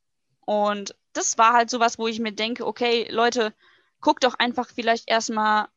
Und 0.45 0.95
das 1.13 1.37
war 1.37 1.53
halt 1.53 1.69
sowas, 1.69 1.99
wo 1.99 2.07
ich 2.07 2.19
mir 2.19 2.33
denke, 2.33 2.65
okay, 2.65 3.07
Leute, 3.09 3.53
guck 4.01 4.19
doch 4.19 4.33
einfach 4.33 4.67
vielleicht 4.67 5.09
erstmal 5.09 5.67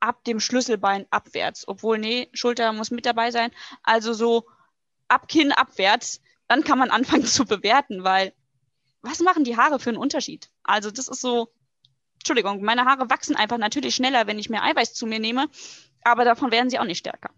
ab 0.00 0.24
dem 0.24 0.40
Schlüsselbein 0.40 1.06
abwärts. 1.10 1.66
Obwohl, 1.66 1.98
nee, 1.98 2.28
Schulter 2.32 2.72
muss 2.72 2.90
mit 2.90 3.06
dabei 3.06 3.30
sein. 3.30 3.50
Also 3.82 4.12
so 4.12 4.46
ab 5.08 5.28
Kinn 5.28 5.52
abwärts, 5.52 6.20
dann 6.48 6.64
kann 6.64 6.78
man 6.78 6.90
anfangen 6.90 7.24
zu 7.26 7.44
bewerten, 7.44 8.04
weil 8.04 8.32
was 9.02 9.20
machen 9.20 9.44
die 9.44 9.56
Haare 9.56 9.78
für 9.78 9.90
einen 9.90 9.98
Unterschied? 9.98 10.50
Also 10.64 10.90
das 10.90 11.08
ist 11.08 11.20
so, 11.20 11.48
Entschuldigung, 12.16 12.62
meine 12.62 12.84
Haare 12.84 13.08
wachsen 13.08 13.36
einfach 13.36 13.58
natürlich 13.58 13.94
schneller, 13.94 14.26
wenn 14.26 14.38
ich 14.38 14.50
mehr 14.50 14.64
Eiweiß 14.64 14.94
zu 14.94 15.06
mir 15.06 15.20
nehme, 15.20 15.46
aber 16.02 16.24
davon 16.24 16.50
werden 16.50 16.70
sie 16.70 16.78
auch 16.78 16.84
nicht 16.84 16.98
stärker. 16.98 17.30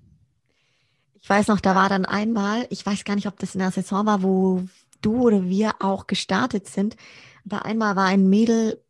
Ich 1.21 1.29
weiß 1.29 1.49
noch, 1.49 1.61
da 1.61 1.75
war 1.75 1.89
dann 1.89 2.07
einmal, 2.07 2.67
ich 2.71 2.87
weiß 2.87 3.05
gar 3.05 3.15
nicht, 3.15 3.27
ob 3.27 3.39
das 3.39 3.55
in 3.55 3.59
der 3.59 3.71
Saison 3.71 4.07
war, 4.07 4.23
wo 4.23 4.67
du 5.03 5.27
oder 5.27 5.45
wir 5.45 5.75
auch 5.81 6.07
gestartet 6.07 6.69
sind, 6.69 6.97
aber 7.45 7.65
einmal 7.65 7.97
war 7.97 8.07
ein 8.07 8.29
Mädel 8.29 8.83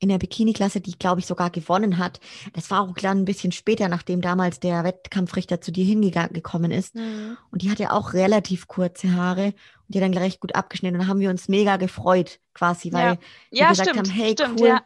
in 0.00 0.08
der 0.08 0.18
Bikini-Klasse, 0.18 0.80
die, 0.80 0.98
glaube 0.98 1.20
ich, 1.20 1.26
sogar 1.26 1.50
gewonnen 1.50 1.98
hat. 1.98 2.20
Das 2.54 2.70
war 2.70 2.80
auch 2.80 2.94
dann 2.94 3.18
ein 3.18 3.24
bisschen 3.26 3.52
später, 3.52 3.88
nachdem 3.88 4.22
damals 4.22 4.58
der 4.58 4.82
Wettkampfrichter 4.82 5.60
zu 5.60 5.70
dir 5.70 5.84
hingekommen 5.84 6.70
ist. 6.70 6.94
Mhm. 6.94 7.36
Und 7.50 7.62
die 7.62 7.70
hatte 7.70 7.92
auch 7.92 8.14
relativ 8.14 8.66
kurze 8.66 9.14
Haare 9.14 9.46
und 9.46 9.54
die 9.88 9.98
hat 9.98 10.04
dann 10.04 10.12
gleich 10.12 10.40
gut 10.40 10.54
abgeschnitten. 10.54 10.96
Und 10.96 11.02
da 11.02 11.08
haben 11.08 11.20
wir 11.20 11.28
uns 11.28 11.48
mega 11.48 11.76
gefreut, 11.76 12.40
quasi, 12.54 12.92
weil 12.92 13.18
ja. 13.50 13.66
wir 13.66 13.68
gesagt 13.68 13.90
stimmt, 13.90 14.08
haben, 14.08 14.16
hey, 14.16 14.32
stimmt, 14.32 14.60
cool, 14.60 14.68
ja. 14.68 14.82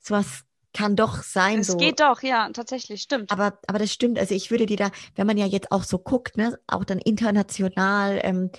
sowas 0.00 0.44
kann 0.72 0.96
doch 0.96 1.22
sein. 1.22 1.60
Es 1.60 1.68
so. 1.68 1.76
geht 1.76 2.00
doch, 2.00 2.22
ja, 2.22 2.48
tatsächlich, 2.50 3.02
stimmt. 3.02 3.30
Aber, 3.30 3.58
aber 3.66 3.78
das 3.78 3.92
stimmt. 3.92 4.18
Also 4.18 4.34
ich 4.34 4.50
würde 4.50 4.64
dir 4.64 4.76
da, 4.78 4.90
wenn 5.14 5.26
man 5.26 5.36
ja 5.36 5.46
jetzt 5.46 5.72
auch 5.72 5.82
so 5.82 5.98
guckt, 5.98 6.38
ne, 6.38 6.58
auch 6.66 6.84
dann 6.84 6.98
international 6.98 8.20
ähm, 8.22 8.50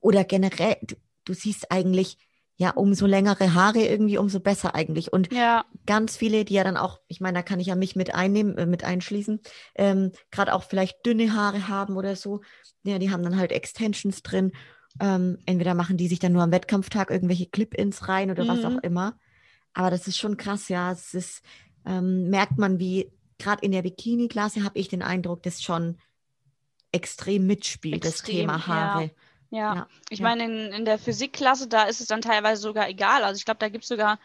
oder 0.00 0.24
generell, 0.24 0.76
du, 0.82 0.94
du 1.24 1.34
siehst 1.34 1.70
eigentlich, 1.70 2.16
ja, 2.56 2.70
umso 2.70 3.06
längere 3.06 3.54
Haare 3.54 3.80
irgendwie, 3.80 4.18
umso 4.18 4.40
besser 4.40 4.74
eigentlich. 4.74 5.12
Und 5.12 5.32
ja. 5.32 5.64
ganz 5.86 6.16
viele, 6.16 6.44
die 6.44 6.54
ja 6.54 6.64
dann 6.64 6.76
auch, 6.76 7.00
ich 7.08 7.20
meine, 7.20 7.38
da 7.38 7.42
kann 7.42 7.60
ich 7.60 7.68
ja 7.68 7.74
mich 7.74 7.96
mit 7.96 8.14
einnehmen, 8.14 8.56
äh, 8.58 8.66
mit 8.66 8.84
einschließen, 8.84 9.40
ähm, 9.74 10.12
gerade 10.30 10.54
auch 10.54 10.62
vielleicht 10.62 11.04
dünne 11.04 11.34
Haare 11.34 11.68
haben 11.68 11.96
oder 11.96 12.14
so, 12.14 12.42
ja, 12.84 12.98
die 12.98 13.10
haben 13.10 13.22
dann 13.22 13.36
halt 13.36 13.52
Extensions 13.52 14.22
drin. 14.22 14.52
Ähm, 15.00 15.38
entweder 15.46 15.74
machen 15.74 15.96
die 15.96 16.08
sich 16.08 16.18
dann 16.18 16.32
nur 16.32 16.42
am 16.42 16.52
Wettkampftag 16.52 17.10
irgendwelche 17.10 17.46
Clip-Ins 17.46 18.08
rein 18.08 18.30
oder 18.30 18.44
mhm. 18.44 18.48
was 18.48 18.64
auch 18.64 18.82
immer. 18.82 19.18
Aber 19.72 19.90
das 19.90 20.06
ist 20.06 20.18
schon 20.18 20.36
krass, 20.36 20.68
ja. 20.68 20.92
Es 20.92 21.14
ist, 21.14 21.42
ähm, 21.86 22.28
merkt 22.28 22.58
man, 22.58 22.78
wie 22.78 23.10
gerade 23.38 23.64
in 23.64 23.72
der 23.72 23.82
Bikini-Klasse 23.82 24.64
habe 24.64 24.78
ich 24.78 24.88
den 24.88 25.02
Eindruck, 25.02 25.42
dass 25.42 25.62
schon 25.62 25.98
extrem 26.92 27.46
mitspielt, 27.46 28.04
extrem, 28.04 28.12
das 28.12 28.22
Thema 28.22 28.66
Haare. 28.66 29.04
Ja. 29.04 29.10
Ja, 29.52 29.74
ja. 29.74 29.86
ich 30.08 30.20
ja. 30.20 30.24
meine, 30.24 30.44
in, 30.44 30.72
in 30.72 30.84
der 30.86 30.98
Physikklasse, 30.98 31.68
da 31.68 31.82
ist 31.84 32.00
es 32.00 32.06
dann 32.06 32.22
teilweise 32.22 32.62
sogar 32.62 32.88
egal. 32.88 33.22
Also 33.22 33.36
ich 33.36 33.44
glaube, 33.44 33.58
da 33.58 33.68
gibt 33.68 33.84
es 33.84 33.88
sogar 33.88 34.18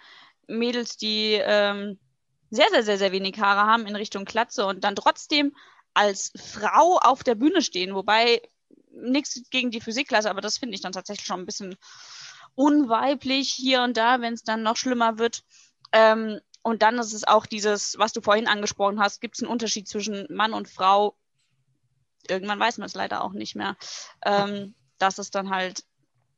Mädels, 0.47 0.95
die 0.95 1.33
ähm, 1.33 1.99
sehr, 2.49 2.69
sehr, 2.69 2.83
sehr, 2.83 2.97
sehr 2.97 3.11
wenig 3.11 3.37
Haare 3.37 3.69
haben 3.69 3.85
in 3.85 3.95
Richtung 3.97 4.23
Klatze 4.23 4.65
und 4.65 4.85
dann 4.85 4.95
trotzdem 4.95 5.53
als 5.93 6.31
Frau 6.37 6.97
auf 6.99 7.25
der 7.25 7.35
Bühne 7.35 7.61
stehen. 7.61 7.93
Wobei 7.93 8.41
nichts 8.89 9.41
gegen 9.49 9.69
die 9.69 9.81
Physikklasse, 9.81 10.29
aber 10.29 10.39
das 10.39 10.57
finde 10.57 10.75
ich 10.75 10.81
dann 10.81 10.93
tatsächlich 10.93 11.27
schon 11.27 11.41
ein 11.41 11.45
bisschen 11.45 11.75
unweiblich 12.55 13.49
hier 13.49 13.81
und 13.81 13.97
da, 13.97 14.21
wenn 14.21 14.33
es 14.33 14.43
dann 14.43 14.63
noch 14.63 14.77
schlimmer 14.77 15.19
wird. 15.19 15.43
Ähm, 15.91 16.39
und 16.61 16.83
dann 16.83 16.99
ist 16.99 17.13
es 17.13 17.27
auch 17.27 17.45
dieses, 17.45 17.97
was 17.97 18.13
du 18.13 18.21
vorhin 18.21 18.47
angesprochen 18.47 19.01
hast, 19.01 19.19
gibt 19.19 19.35
es 19.35 19.43
einen 19.43 19.51
Unterschied 19.51 19.89
zwischen 19.89 20.25
Mann 20.29 20.53
und 20.53 20.69
Frau? 20.69 21.17
Irgendwann 22.29 22.59
weiß 22.59 22.77
man 22.77 22.85
es 22.85 22.95
leider 22.95 23.25
auch 23.25 23.33
nicht 23.33 23.55
mehr. 23.55 23.75
Ähm, 24.25 24.73
das 24.97 25.19
ist 25.19 25.35
dann 25.35 25.49
halt, 25.49 25.83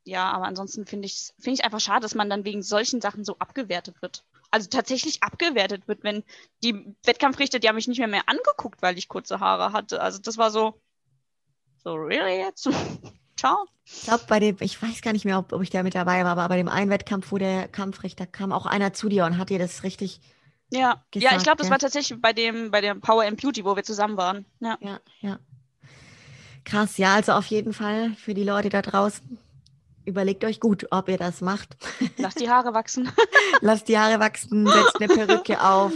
ja, 0.03 0.31
aber 0.31 0.45
ansonsten 0.45 0.85
finde 0.85 1.05
ich 1.07 1.33
finde 1.39 1.59
ich 1.59 1.65
einfach 1.65 1.79
schade, 1.79 2.01
dass 2.01 2.15
man 2.15 2.29
dann 2.29 2.45
wegen 2.45 2.63
solchen 2.63 3.01
Sachen 3.01 3.23
so 3.23 3.37
abgewertet 3.37 4.01
wird. 4.01 4.23
Also 4.51 4.67
tatsächlich 4.67 5.21
abgewertet 5.21 5.87
wird, 5.87 6.03
wenn 6.03 6.23
die 6.63 6.95
Wettkampfrichter, 7.03 7.59
die 7.59 7.67
haben 7.67 7.75
mich 7.75 7.87
nicht 7.87 7.99
mehr 7.99 8.07
mehr 8.07 8.27
angeguckt, 8.27 8.81
weil 8.81 8.97
ich 8.97 9.07
kurze 9.07 9.39
Haare 9.39 9.73
hatte. 9.73 10.01
Also 10.01 10.19
das 10.19 10.37
war 10.37 10.49
so, 10.49 10.81
so 11.83 11.93
really 11.93 12.39
jetzt? 12.39 12.67
Ciao. 13.37 13.67
Ich 13.85 14.03
glaube, 14.03 14.23
bei 14.27 14.39
dem, 14.39 14.57
ich 14.59 14.81
weiß 14.81 15.01
gar 15.01 15.13
nicht 15.13 15.25
mehr, 15.25 15.39
ob, 15.39 15.53
ob, 15.53 15.61
ich 15.61 15.69
da 15.69 15.81
mit 15.83 15.95
dabei 15.95 16.23
war, 16.23 16.31
aber 16.31 16.49
bei 16.49 16.57
dem 16.57 16.67
einen 16.67 16.91
Wettkampf, 16.91 17.31
wo 17.31 17.37
der 17.37 17.67
Kampfrichter 17.67 18.27
kam, 18.27 18.51
auch 18.51 18.65
einer 18.65 18.91
zu 18.93 19.07
dir 19.07 19.25
und 19.25 19.37
hat 19.37 19.49
dir 19.49 19.59
das 19.59 19.83
richtig. 19.83 20.19
Ja, 20.71 21.03
gesagt, 21.11 21.31
ja, 21.31 21.37
ich 21.37 21.43
glaube, 21.43 21.57
das 21.57 21.71
war 21.71 21.79
tatsächlich 21.79 22.21
bei 22.21 22.33
dem, 22.33 22.69
bei 22.69 22.81
dem 22.81 23.01
Power 23.01 23.23
and 23.23 23.41
Beauty, 23.41 23.65
wo 23.65 23.75
wir 23.75 23.83
zusammen 23.83 24.17
waren. 24.17 24.45
Ja, 24.59 24.77
ja. 24.81 24.99
ja. 25.21 25.39
Krass, 26.69 26.97
ja, 26.97 27.15
also 27.15 27.31
auf 27.31 27.47
jeden 27.47 27.73
Fall 27.73 28.13
für 28.13 28.35
die 28.35 28.43
Leute 28.43 28.69
da 28.69 28.83
draußen. 28.83 29.39
Überlegt 30.05 30.43
euch 30.45 30.59
gut, 30.59 30.87
ob 30.91 31.09
ihr 31.09 31.17
das 31.17 31.41
macht. 31.41 31.75
Lasst 32.17 32.39
die 32.39 32.49
Haare 32.49 32.73
wachsen. 32.73 33.11
Lasst 33.61 33.87
die 33.87 33.97
Haare 33.97 34.19
wachsen, 34.19 34.67
setzt 34.67 35.01
eine 35.01 35.07
Perücke 35.07 35.61
auf, 35.63 35.93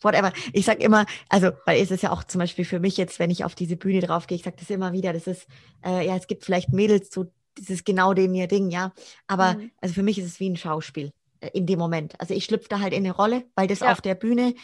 whatever. 0.00 0.32
Ich 0.52 0.64
sag 0.64 0.80
immer, 0.80 1.06
also, 1.28 1.50
weil 1.66 1.82
es 1.82 1.90
ist 1.90 2.04
ja 2.04 2.12
auch 2.12 2.22
zum 2.22 2.38
Beispiel 2.38 2.64
für 2.64 2.78
mich 2.78 2.96
jetzt, 2.96 3.18
wenn 3.18 3.30
ich 3.30 3.44
auf 3.44 3.56
diese 3.56 3.76
Bühne 3.76 4.00
drauf 4.00 4.28
gehe, 4.28 4.36
ich 4.36 4.44
sage 4.44 4.56
das 4.58 4.70
immer 4.70 4.92
wieder, 4.92 5.12
das 5.12 5.26
ist, 5.26 5.48
äh, 5.84 6.06
ja, 6.06 6.16
es 6.16 6.28
gibt 6.28 6.44
vielleicht 6.44 6.72
Mädels, 6.72 7.12
so, 7.12 7.26
das 7.56 7.68
ist 7.68 7.84
genau 7.84 8.14
dem 8.14 8.32
ihr 8.34 8.46
Ding, 8.46 8.70
ja. 8.70 8.92
Aber 9.26 9.54
mhm. 9.54 9.72
also 9.80 9.94
für 9.94 10.02
mich 10.04 10.18
ist 10.18 10.26
es 10.26 10.40
wie 10.40 10.50
ein 10.50 10.56
Schauspiel 10.56 11.12
äh, 11.40 11.50
in 11.52 11.66
dem 11.66 11.80
Moment. 11.80 12.20
Also 12.20 12.32
ich 12.32 12.44
schlüpfe 12.44 12.68
da 12.68 12.78
halt 12.78 12.92
in 12.92 13.04
eine 13.04 13.14
Rolle, 13.14 13.44
weil 13.56 13.66
das 13.66 13.80
ja. 13.80 13.90
auf 13.90 14.00
der 14.00 14.14
Bühne. 14.14 14.54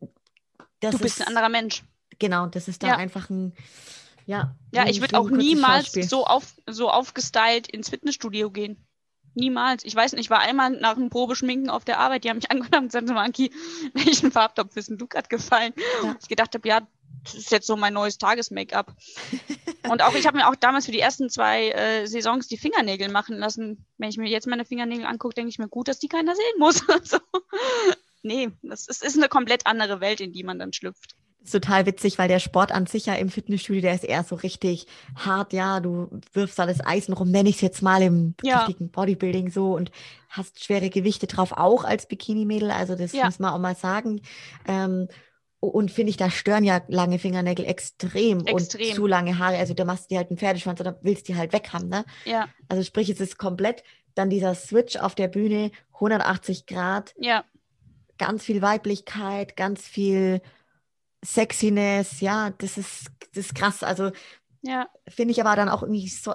du 0.00 0.90
bist 0.90 1.04
ist, 1.04 1.20
ein 1.20 1.28
anderer 1.28 1.48
Mensch. 1.48 1.84
Genau, 2.18 2.46
das 2.46 2.66
ist 2.66 2.82
dann 2.82 2.90
ja. 2.90 2.96
einfach 2.96 3.30
ein 3.30 3.52
ja, 4.26 4.54
ja 4.72 4.86
ich 4.86 5.00
würde 5.00 5.18
auch 5.18 5.30
niemals 5.30 5.92
so, 5.92 6.24
auf, 6.24 6.54
so 6.66 6.90
aufgestylt 6.90 7.68
ins 7.68 7.90
Fitnessstudio 7.90 8.50
gehen. 8.50 8.76
Niemals. 9.34 9.84
Ich 9.84 9.94
weiß 9.94 10.12
nicht, 10.12 10.22
ich 10.22 10.30
war 10.30 10.40
einmal 10.40 10.70
nach 10.70 10.96
einem 10.96 11.08
Probeschminken 11.08 11.70
auf 11.70 11.84
der 11.84 11.98
Arbeit, 11.98 12.24
die 12.24 12.30
haben 12.30 12.36
mich 12.36 12.50
angenommen 12.50 12.84
und 12.84 12.92
gesagt, 12.92 13.08
Manki, 13.08 13.52
welchen 13.94 14.30
Farbtopf 14.30 14.76
ist 14.76 14.90
denn 14.90 14.98
du 14.98 15.06
gerade 15.06 15.28
gefallen? 15.28 15.72
Ja. 16.02 16.16
Ich 16.20 16.28
gedacht 16.28 16.54
habe, 16.54 16.68
ja, 16.68 16.86
das 17.24 17.34
ist 17.34 17.52
jetzt 17.52 17.66
so 17.66 17.76
mein 17.76 17.94
neues 17.94 18.18
Tages-Make-up. 18.18 18.94
und 19.90 20.02
auch, 20.02 20.14
ich 20.14 20.26
habe 20.26 20.36
mir 20.36 20.48
auch 20.48 20.56
damals 20.56 20.86
für 20.86 20.92
die 20.92 21.00
ersten 21.00 21.30
zwei 21.30 21.70
äh, 21.70 22.06
Saisons 22.06 22.48
die 22.48 22.58
Fingernägel 22.58 23.10
machen 23.10 23.38
lassen. 23.38 23.86
Wenn 23.96 24.10
ich 24.10 24.18
mir 24.18 24.28
jetzt 24.28 24.46
meine 24.46 24.64
Fingernägel 24.64 25.06
angucke, 25.06 25.34
denke 25.34 25.50
ich 25.50 25.58
mir, 25.58 25.68
gut, 25.68 25.88
dass 25.88 25.98
die 25.98 26.08
keiner 26.08 26.34
sehen 26.34 26.58
muss. 26.58 26.82
so. 27.04 27.18
Nee, 28.22 28.50
das 28.62 28.86
ist, 28.86 29.02
ist 29.02 29.16
eine 29.16 29.28
komplett 29.28 29.66
andere 29.66 30.00
Welt, 30.00 30.20
in 30.20 30.32
die 30.32 30.44
man 30.44 30.58
dann 30.58 30.72
schlüpft 30.72 31.16
ist 31.44 31.52
total 31.52 31.86
witzig, 31.86 32.18
weil 32.18 32.28
der 32.28 32.38
Sport 32.38 32.72
an 32.72 32.86
sich 32.86 33.06
ja 33.06 33.14
im 33.14 33.28
Fitnessstudio, 33.28 33.82
der 33.82 33.94
ist 33.94 34.04
eher 34.04 34.24
so 34.24 34.36
richtig 34.36 34.86
hart, 35.16 35.52
ja, 35.52 35.80
du 35.80 36.20
wirfst 36.32 36.60
alles 36.60 36.84
Eisen 36.84 37.14
rum, 37.14 37.30
nenne 37.30 37.48
ich 37.48 37.56
es 37.56 37.60
jetzt 37.60 37.82
mal 37.82 38.02
im 38.02 38.34
ja. 38.42 38.58
richtigen 38.58 38.90
Bodybuilding 38.90 39.50
so 39.50 39.74
und 39.74 39.90
hast 40.28 40.64
schwere 40.64 40.90
Gewichte 40.90 41.26
drauf, 41.26 41.52
auch 41.52 41.84
als 41.84 42.06
Bikini-Mädel, 42.06 42.70
also 42.70 42.94
das 42.94 43.12
ja. 43.12 43.26
muss 43.26 43.38
man 43.38 43.52
auch 43.52 43.58
mal 43.58 43.76
sagen. 43.76 44.20
Ähm, 44.66 45.08
und 45.60 45.92
finde 45.92 46.10
ich, 46.10 46.16
da 46.16 46.28
stören 46.28 46.64
ja 46.64 46.80
lange 46.88 47.20
Fingernägel 47.20 47.64
extrem, 47.64 48.44
extrem, 48.46 48.88
und 48.88 48.94
zu 48.96 49.06
lange 49.06 49.38
Haare. 49.38 49.58
Also 49.58 49.74
da 49.74 49.84
machst 49.84 50.04
du 50.04 50.08
dir 50.08 50.18
halt 50.18 50.28
einen 50.28 50.38
Pferdeschwanz 50.38 50.80
oder 50.80 50.98
willst 51.02 51.28
die 51.28 51.36
halt 51.36 51.52
weg 51.52 51.72
haben, 51.72 51.88
ne? 51.88 52.04
Ja. 52.24 52.48
Also 52.68 52.82
sprich, 52.82 53.08
es 53.08 53.20
ist 53.20 53.38
komplett 53.38 53.84
dann 54.16 54.28
dieser 54.28 54.56
Switch 54.56 54.96
auf 54.96 55.14
der 55.14 55.28
Bühne, 55.28 55.70
180 55.94 56.66
Grad. 56.66 57.14
Ja. 57.16 57.44
Ganz 58.18 58.42
viel 58.42 58.60
Weiblichkeit, 58.60 59.56
ganz 59.56 59.86
viel 59.86 60.42
Sexiness, 61.24 62.20
ja, 62.20 62.50
das 62.58 62.78
ist, 62.78 63.10
das 63.34 63.46
ist 63.46 63.54
krass. 63.54 63.82
Also 63.82 64.10
ja. 64.62 64.88
finde 65.08 65.32
ich 65.32 65.40
aber 65.40 65.56
dann 65.56 65.68
auch 65.68 65.82
irgendwie 65.82 66.08
so, 66.08 66.34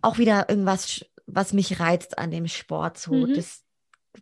auch 0.00 0.18
wieder 0.18 0.48
irgendwas, 0.48 1.04
was 1.26 1.52
mich 1.52 1.80
reizt 1.80 2.18
an 2.18 2.30
dem 2.30 2.48
Sport, 2.48 2.98
so 2.98 3.12
mhm. 3.12 3.34
das 3.34 3.64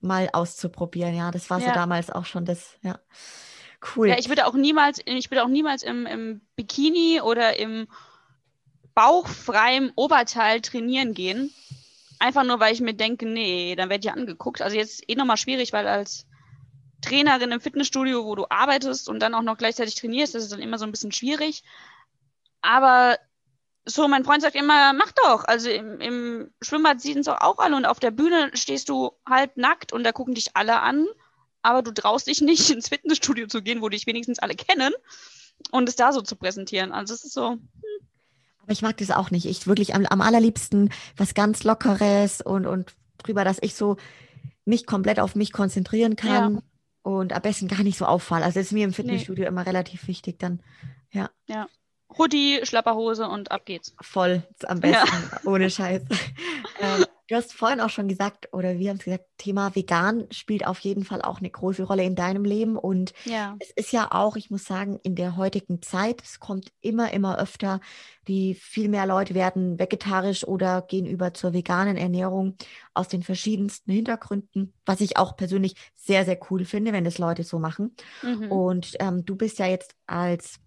mal 0.01 0.29
auszuprobieren. 0.33 1.15
Ja, 1.15 1.31
das 1.31 1.51
war 1.51 1.61
so 1.61 1.67
damals 1.67 2.11
auch 2.11 2.25
schon 2.25 2.45
das, 2.45 2.77
ja. 2.83 2.99
Cool. 3.97 4.09
Ja, 4.09 4.19
ich 4.19 4.29
würde 4.29 4.47
auch 4.47 4.55
niemals, 4.55 5.01
ich 5.07 5.31
würde 5.31 5.43
auch 5.43 5.49
niemals 5.49 5.83
im, 5.83 6.07
im 6.07 6.43
Bikini 6.55 7.21
oder 7.23 7.59
im 7.59 7.89
bauchfreiem 8.95 9.93
Oberteil 9.97 10.61
trainieren 10.61 11.15
gehen. 11.15 11.53
Einfach 12.19 12.45
nur, 12.45 12.61
weil 12.61 12.75
ich 12.75 12.83
mir 12.83 12.93
denke, 12.93 13.27
nee, 13.27 13.75
dann 13.77 13.89
werde 13.89 14.07
ich 14.07 14.13
angeguckt. 14.13 14.61
Also 14.61 14.77
jetzt 14.77 15.03
eh 15.09 15.15
nochmal 15.15 15.39
schwierig, 15.39 15.73
weil 15.73 15.87
als 15.87 16.27
Trainerin 17.01 17.53
im 17.53 17.61
Fitnessstudio, 17.61 18.25
wo 18.25 18.35
du 18.35 18.47
arbeitest 18.49 19.09
und 19.09 19.21
dann 19.21 19.35
auch 19.35 19.43
noch 19.43 19.59
gleichzeitig 19.59 19.95
trainierst, 19.95 20.35
das 20.35 20.45
ist 20.45 20.53
dann 20.53 20.61
immer 20.61 20.79
so 20.79 20.85
ein 20.85 20.91
bisschen 20.91 21.13
schwierig. 21.13 21.63
Aber 22.63 23.19
so, 23.87 24.07
mein 24.09 24.25
Freund 24.25 24.43
sagt 24.43 24.57
immer, 24.57 24.93
mach 24.93 25.13
doch. 25.13 25.45
Also 25.45 25.71
im, 25.71 26.01
im 26.01 26.51
Schwimmbad 26.61 27.01
sehen 27.01 27.19
es 27.19 27.29
auch 27.29 27.59
alle 27.59 27.77
und 27.77 27.87
auf 27.87 28.01
der 28.01 28.11
Bühne 28.11 28.51
stehst 28.55 28.89
du 28.89 29.13
halb 29.29 29.57
nackt 29.57 29.93
und 29.93 30.05
da 30.05 30.13
gucken 30.13 30.35
dich 30.35 30.57
alle 30.57 30.81
an, 30.81 31.07
aber 31.63 31.83
du 31.83 31.93
traust 31.93 32.27
dich 32.27 32.41
nicht 32.41 32.71
ins 32.71 32.89
Fitnessstudio 32.89 33.47
zu 33.47 33.63
gehen, 33.63 33.83
wo 33.83 33.89
dich 33.89 34.07
wenigstens 34.07 34.39
alle 34.39 34.55
kennen 34.55 34.93
und 35.71 35.89
es 35.89 35.97
da 35.97 36.13
so 36.13 36.21
zu 36.21 36.37
präsentieren. 36.37 36.93
Also 36.93 37.15
es 37.15 37.25
ist 37.25 37.33
so. 37.33 37.53
Hm. 37.53 37.69
Aber 38.63 38.73
ich 38.73 38.83
mag 38.83 38.97
das 38.99 39.11
auch 39.11 39.31
nicht. 39.31 39.47
Ich 39.47 39.67
wirklich 39.67 39.95
am, 39.95 40.05
am 40.07 40.21
allerliebsten 40.21 40.93
was 41.17 41.35
ganz 41.35 41.65
Lockeres 41.65 42.43
und, 42.43 42.67
und 42.67 42.95
drüber, 43.19 43.45
dass 43.45 43.59
ich 43.63 43.75
so 43.75 43.97
mich 44.67 44.87
komplett 44.87 45.19
auf 45.19 45.35
mich 45.35 45.53
konzentrieren 45.53 46.17
kann. 46.17 46.55
Ja 46.55 46.63
und 47.03 47.33
am 47.33 47.43
besten 47.43 47.69
gar 47.69 47.83
nicht 47.83 47.99
so 47.99 48.05
auffallen. 48.05 48.43
Also 48.43 48.59
das 48.59 48.67
ist 48.67 48.73
mir 48.73 48.85
im 48.85 48.93
Fitnessstudio 48.93 49.45
nee. 49.45 49.49
immer 49.49 49.67
relativ 49.67 50.07
wichtig 50.07 50.39
dann. 50.39 50.63
Ja. 51.11 51.31
Ja. 51.49 51.67
Hoodie, 52.19 52.61
Schlapperhose 52.63 53.29
und 53.29 53.51
ab 53.51 53.65
geht's. 53.65 53.95
Voll, 54.01 54.43
am 54.67 54.81
besten, 54.81 55.09
ja. 55.33 55.41
ohne 55.45 55.71
Scheiß. 55.71 56.03
ähm, 56.81 57.05
Du 57.31 57.37
hast 57.37 57.53
vorhin 57.53 57.81
auch 57.81 57.91
schon 57.91 58.09
gesagt, 58.09 58.49
oder 58.53 58.81
wir 58.81 58.91
haben 58.91 58.97
es 58.97 59.05
gesagt, 59.05 59.25
Thema 59.39 59.77
vegan 59.77 60.27
spielt 60.33 60.67
auf 60.67 60.81
jeden 60.81 61.05
Fall 61.05 61.23
auch 61.23 61.39
eine 61.39 61.49
große 61.49 61.85
Rolle 61.85 62.03
in 62.03 62.17
deinem 62.17 62.45
Leben. 62.45 62.77
Und 62.77 63.13
ja. 63.25 63.55
es 63.61 63.71
ist 63.71 63.93
ja 63.93 64.09
auch, 64.11 64.35
ich 64.35 64.51
muss 64.51 64.65
sagen, 64.65 64.99
in 65.05 65.15
der 65.15 65.37
heutigen 65.37 65.81
Zeit, 65.81 66.21
es 66.25 66.41
kommt 66.41 66.73
immer, 66.81 67.13
immer 67.13 67.39
öfter, 67.39 67.79
die 68.27 68.55
viel 68.55 68.89
mehr 68.89 69.07
Leute 69.07 69.37
werden 69.37 69.79
vegetarisch 69.79 70.43
oder 70.45 70.83
gehen 70.83 71.07
über 71.07 71.33
zur 71.33 71.53
veganen 71.53 71.97
Ernährung 71.97 72.57
aus 72.95 73.07
den 73.07 73.23
verschiedensten 73.23 73.93
Hintergründen, 73.93 74.73
was 74.85 75.01
ich 75.01 75.17
auch 75.17 75.37
persönlich 75.37 75.77
sehr, 75.95 76.25
sehr 76.25 76.41
cool 76.51 76.65
finde, 76.65 76.93
wenn 76.93 77.05
das 77.05 77.19
Leute 77.19 77.45
so 77.45 77.61
machen. 77.61 77.95
Mhm. 78.25 78.51
Und 78.51 78.97
ähm, 78.99 79.25
du 79.25 79.37
bist 79.37 79.61
ja 79.61 79.67
jetzt 79.67 79.95
als 80.09 80.59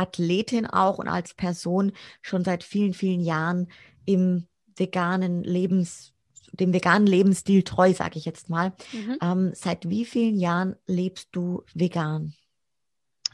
Athletin 0.00 0.66
auch 0.66 0.98
und 0.98 1.08
als 1.08 1.34
Person 1.34 1.92
schon 2.22 2.44
seit 2.44 2.64
vielen, 2.64 2.94
vielen 2.94 3.20
Jahren 3.20 3.70
im 4.06 4.46
veganen 4.76 5.44
Lebens, 5.44 6.12
dem 6.52 6.72
veganen 6.72 7.06
Lebensstil 7.06 7.62
treu, 7.62 7.92
sage 7.92 8.18
ich 8.18 8.24
jetzt 8.24 8.48
mal. 8.48 8.72
Mhm. 8.92 9.18
Ähm, 9.22 9.50
seit 9.54 9.88
wie 9.88 10.04
vielen 10.04 10.38
Jahren 10.38 10.76
lebst 10.86 11.28
du 11.32 11.62
vegan? 11.74 12.34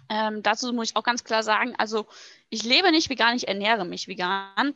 Ähm, 0.09 0.43
dazu 0.43 0.72
muss 0.72 0.90
ich 0.90 0.97
auch 0.97 1.02
ganz 1.02 1.24
klar 1.24 1.43
sagen, 1.43 1.74
also 1.78 2.06
ich 2.48 2.62
lebe 2.62 2.90
nicht 2.90 3.10
vegan, 3.10 3.36
ich 3.36 3.48
ernähre 3.48 3.84
mich 3.84 4.06
vegan, 4.06 4.74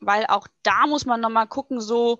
weil 0.00 0.26
auch 0.26 0.46
da 0.62 0.86
muss 0.86 1.06
man 1.06 1.20
nochmal 1.20 1.46
gucken, 1.46 1.80
so, 1.80 2.18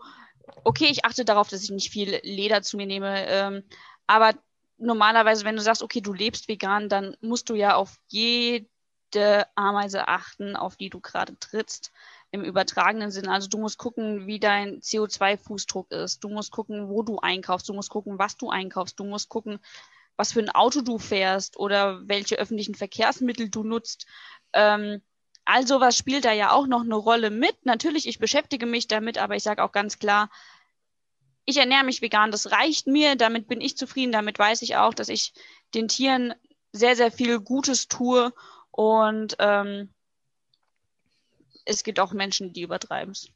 okay, 0.64 0.88
ich 0.90 1.04
achte 1.04 1.24
darauf, 1.24 1.48
dass 1.48 1.62
ich 1.62 1.70
nicht 1.70 1.90
viel 1.90 2.20
Leder 2.22 2.62
zu 2.62 2.76
mir 2.76 2.86
nehme, 2.86 3.26
ähm, 3.26 3.64
aber 4.06 4.32
normalerweise, 4.78 5.44
wenn 5.44 5.56
du 5.56 5.62
sagst, 5.62 5.82
okay, 5.82 6.00
du 6.00 6.12
lebst 6.12 6.48
vegan, 6.48 6.88
dann 6.88 7.16
musst 7.20 7.50
du 7.50 7.54
ja 7.54 7.74
auf 7.74 7.98
jede 8.06 8.66
Ameise 9.16 10.08
achten, 10.08 10.56
auf 10.56 10.76
die 10.76 10.90
du 10.90 11.00
gerade 11.00 11.38
trittst 11.38 11.92
im 12.30 12.44
übertragenen 12.44 13.10
Sinn. 13.10 13.28
Also 13.28 13.48
du 13.48 13.58
musst 13.58 13.78
gucken, 13.78 14.26
wie 14.26 14.38
dein 14.38 14.80
CO2-Fußdruck 14.80 15.90
ist. 15.90 16.22
Du 16.22 16.28
musst 16.28 16.52
gucken, 16.52 16.88
wo 16.88 17.02
du 17.02 17.18
einkaufst. 17.18 17.68
Du 17.68 17.74
musst 17.74 17.90
gucken, 17.90 18.18
was 18.18 18.36
du 18.36 18.50
einkaufst. 18.50 18.98
Du 19.00 19.04
musst 19.04 19.28
gucken, 19.28 19.58
was 20.16 20.32
für 20.32 20.40
ein 20.40 20.50
Auto 20.50 20.82
du 20.82 20.98
fährst 20.98 21.56
oder 21.58 22.06
welche 22.06 22.36
öffentlichen 22.36 22.74
Verkehrsmittel 22.74 23.48
du 23.48 23.62
nutzt. 23.62 24.06
Ähm, 24.52 25.00
all 25.44 25.66
sowas 25.66 25.96
spielt 25.96 26.26
da 26.26 26.32
ja 26.32 26.52
auch 26.52 26.66
noch 26.66 26.82
eine 26.82 26.96
Rolle 26.96 27.30
mit. 27.30 27.64
Natürlich, 27.64 28.06
ich 28.06 28.18
beschäftige 28.18 28.66
mich 28.66 28.88
damit, 28.88 29.16
aber 29.16 29.36
ich 29.36 29.42
sage 29.42 29.62
auch 29.62 29.72
ganz 29.72 29.98
klar, 29.98 30.30
ich 31.46 31.56
ernähre 31.56 31.84
mich 31.84 32.02
vegan, 32.02 32.30
das 32.30 32.50
reicht 32.50 32.86
mir, 32.86 33.16
damit 33.16 33.48
bin 33.48 33.62
ich 33.62 33.78
zufrieden, 33.78 34.12
damit 34.12 34.38
weiß 34.38 34.60
ich 34.60 34.76
auch, 34.76 34.92
dass 34.92 35.08
ich 35.08 35.32
den 35.74 35.88
Tieren 35.88 36.34
sehr, 36.72 36.94
sehr 36.94 37.10
viel 37.10 37.40
Gutes 37.40 37.88
tue 37.88 38.34
und 38.78 39.34
ähm, 39.40 39.88
es 41.64 41.82
gibt 41.82 41.98
auch 41.98 42.12
Menschen, 42.12 42.52
die 42.52 42.62
übertreiben 42.62 43.10
es. 43.10 43.28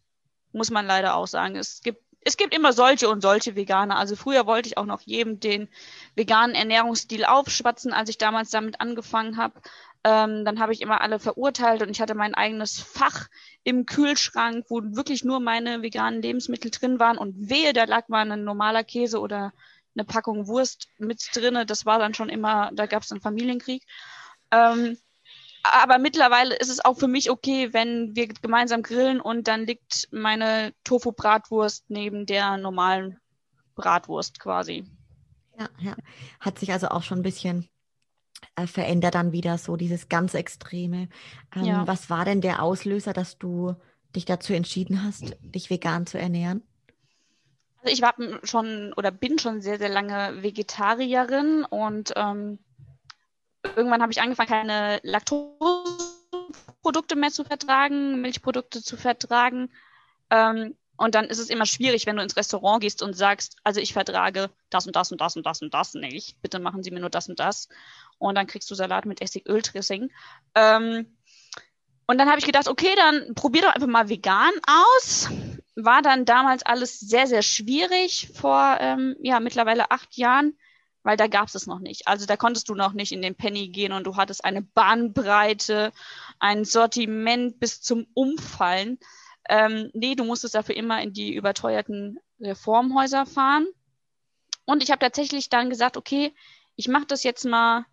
Muss 0.52 0.70
man 0.70 0.86
leider 0.86 1.16
auch 1.16 1.26
sagen. 1.26 1.56
Es 1.56 1.80
gibt, 1.82 2.00
es 2.20 2.36
gibt 2.36 2.54
immer 2.54 2.72
solche 2.72 3.08
und 3.08 3.22
solche 3.22 3.56
Veganer. 3.56 3.96
Also 3.96 4.14
früher 4.14 4.46
wollte 4.46 4.68
ich 4.68 4.78
auch 4.78 4.86
noch 4.86 5.00
jedem 5.00 5.40
den 5.40 5.68
veganen 6.14 6.54
Ernährungsstil 6.54 7.24
aufschwatzen, 7.24 7.92
als 7.92 8.08
ich 8.08 8.18
damals 8.18 8.50
damit 8.50 8.80
angefangen 8.80 9.36
habe. 9.36 9.60
Ähm, 10.04 10.44
dann 10.44 10.60
habe 10.60 10.74
ich 10.74 10.80
immer 10.80 11.00
alle 11.00 11.18
verurteilt 11.18 11.82
und 11.82 11.90
ich 11.90 12.00
hatte 12.00 12.14
mein 12.14 12.36
eigenes 12.36 12.78
Fach 12.78 13.26
im 13.64 13.84
Kühlschrank, 13.84 14.66
wo 14.68 14.80
wirklich 14.80 15.24
nur 15.24 15.40
meine 15.40 15.82
veganen 15.82 16.22
Lebensmittel 16.22 16.70
drin 16.70 17.00
waren 17.00 17.18
und 17.18 17.50
wehe, 17.50 17.72
da 17.72 17.82
lag 17.82 18.06
mal 18.06 18.30
ein 18.30 18.44
normaler 18.44 18.84
Käse 18.84 19.18
oder 19.18 19.52
eine 19.96 20.04
Packung 20.04 20.46
Wurst 20.46 20.86
mit 20.98 21.20
drinne. 21.34 21.66
Das 21.66 21.84
war 21.84 21.98
dann 21.98 22.14
schon 22.14 22.28
immer, 22.28 22.70
da 22.74 22.86
gab 22.86 23.02
es 23.02 23.10
einen 23.10 23.20
Familienkrieg. 23.20 23.82
Ähm, 24.52 24.98
aber 25.62 25.98
mittlerweile 25.98 26.54
ist 26.56 26.70
es 26.70 26.84
auch 26.84 26.98
für 26.98 27.08
mich 27.08 27.30
okay, 27.30 27.72
wenn 27.72 28.14
wir 28.16 28.28
gemeinsam 28.28 28.82
grillen 28.82 29.20
und 29.20 29.48
dann 29.48 29.66
liegt 29.66 30.08
meine 30.10 30.74
Tofu-Bratwurst 30.84 31.84
neben 31.88 32.26
der 32.26 32.56
normalen 32.56 33.18
Bratwurst 33.74 34.40
quasi. 34.40 34.84
Ja, 35.58 35.68
ja. 35.80 35.96
Hat 36.40 36.58
sich 36.58 36.72
also 36.72 36.88
auch 36.88 37.02
schon 37.02 37.20
ein 37.20 37.24
bisschen 37.24 37.68
äh, 38.56 38.66
verändert 38.66 39.14
dann 39.14 39.32
wieder 39.32 39.58
so 39.58 39.76
dieses 39.76 40.08
ganz 40.08 40.34
Extreme. 40.34 41.08
Ähm, 41.54 41.64
ja. 41.64 41.86
Was 41.86 42.10
war 42.10 42.24
denn 42.24 42.40
der 42.40 42.62
Auslöser, 42.62 43.12
dass 43.12 43.38
du 43.38 43.74
dich 44.14 44.24
dazu 44.24 44.52
entschieden 44.52 45.04
hast, 45.04 45.36
dich 45.40 45.70
vegan 45.70 46.06
zu 46.06 46.18
ernähren? 46.18 46.62
Also 47.82 47.94
ich 47.94 48.02
war 48.02 48.14
schon 48.44 48.92
oder 48.94 49.10
bin 49.10 49.38
schon 49.38 49.60
sehr, 49.60 49.78
sehr 49.78 49.88
lange 49.88 50.42
Vegetarierin 50.42 51.64
und 51.64 52.12
ähm, 52.16 52.58
irgendwann 53.76 54.02
habe 54.02 54.12
ich 54.12 54.20
angefangen, 54.20 54.48
keine 54.48 55.00
Laktoseprodukte 55.02 57.16
mehr 57.16 57.30
zu 57.30 57.44
vertragen, 57.44 58.20
Milchprodukte 58.20 58.82
zu 58.82 58.96
vertragen. 58.96 59.70
Ähm, 60.30 60.76
und 60.96 61.14
dann 61.14 61.24
ist 61.24 61.38
es 61.38 61.50
immer 61.50 61.66
schwierig, 61.66 62.06
wenn 62.06 62.16
du 62.16 62.22
ins 62.22 62.36
Restaurant 62.36 62.82
gehst 62.82 63.02
und 63.02 63.14
sagst, 63.14 63.56
also 63.64 63.80
ich 63.80 63.92
vertrage 63.92 64.50
das 64.70 64.86
und 64.86 64.94
das 64.94 65.10
und 65.10 65.20
das 65.20 65.36
und 65.36 65.46
das 65.46 65.62
und 65.62 65.74
das 65.74 65.94
nicht. 65.94 66.40
Bitte 66.42 66.60
machen 66.60 66.82
Sie 66.82 66.90
mir 66.90 67.00
nur 67.00 67.10
das 67.10 67.28
und 67.28 67.40
das. 67.40 67.68
Und 68.18 68.36
dann 68.36 68.46
kriegst 68.46 68.70
du 68.70 68.74
Salat 68.74 69.06
mit 69.06 69.20
Essigöl-Dressing. 69.20 70.10
Ähm, 70.54 71.16
und 72.06 72.18
dann 72.18 72.28
habe 72.28 72.38
ich 72.38 72.46
gedacht, 72.46 72.68
okay, 72.68 72.94
dann 72.96 73.34
probier 73.34 73.62
doch 73.62 73.74
einfach 73.74 73.88
mal 73.88 74.08
vegan 74.08 74.52
aus. 74.66 75.28
War 75.74 76.02
dann 76.02 76.24
damals 76.24 76.62
alles 76.62 77.00
sehr, 77.00 77.26
sehr 77.26 77.42
schwierig 77.42 78.30
vor 78.34 78.76
ähm, 78.78 79.16
ja, 79.20 79.40
mittlerweile 79.40 79.90
acht 79.90 80.16
Jahren 80.16 80.56
weil 81.02 81.16
da 81.16 81.26
gab 81.26 81.48
es 81.48 81.54
es 81.54 81.66
noch 81.66 81.80
nicht. 81.80 82.06
Also 82.06 82.26
da 82.26 82.36
konntest 82.36 82.68
du 82.68 82.74
noch 82.74 82.92
nicht 82.92 83.12
in 83.12 83.22
den 83.22 83.34
Penny 83.34 83.68
gehen 83.68 83.92
und 83.92 84.04
du 84.06 84.16
hattest 84.16 84.44
eine 84.44 84.62
Bahnbreite, 84.62 85.92
ein 86.38 86.64
Sortiment 86.64 87.58
bis 87.58 87.80
zum 87.82 88.06
Umfallen. 88.14 88.98
Ähm, 89.48 89.90
nee, 89.94 90.14
du 90.14 90.24
musstest 90.24 90.54
dafür 90.54 90.76
immer 90.76 91.02
in 91.02 91.12
die 91.12 91.34
überteuerten 91.34 92.18
Reformhäuser 92.40 93.26
fahren. 93.26 93.66
Und 94.64 94.82
ich 94.82 94.90
habe 94.90 95.00
tatsächlich 95.00 95.48
dann 95.48 95.70
gesagt, 95.70 95.96
okay, 95.96 96.32
ich 96.76 96.88
mache 96.88 97.06
das 97.06 97.24
jetzt 97.24 97.44
mal, 97.44 97.84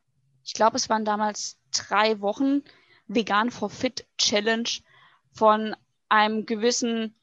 ich 0.44 0.54
glaube, 0.54 0.78
es 0.78 0.90
waren 0.90 1.06
damals 1.06 1.58
drei 1.72 2.22
Wochen 2.22 2.64
Vegan 3.08 3.50
for 3.50 3.70
Fit 3.70 4.06
Challenge 4.18 4.70
von 5.32 5.76
einem 6.10 6.46
gewissen 6.46 7.16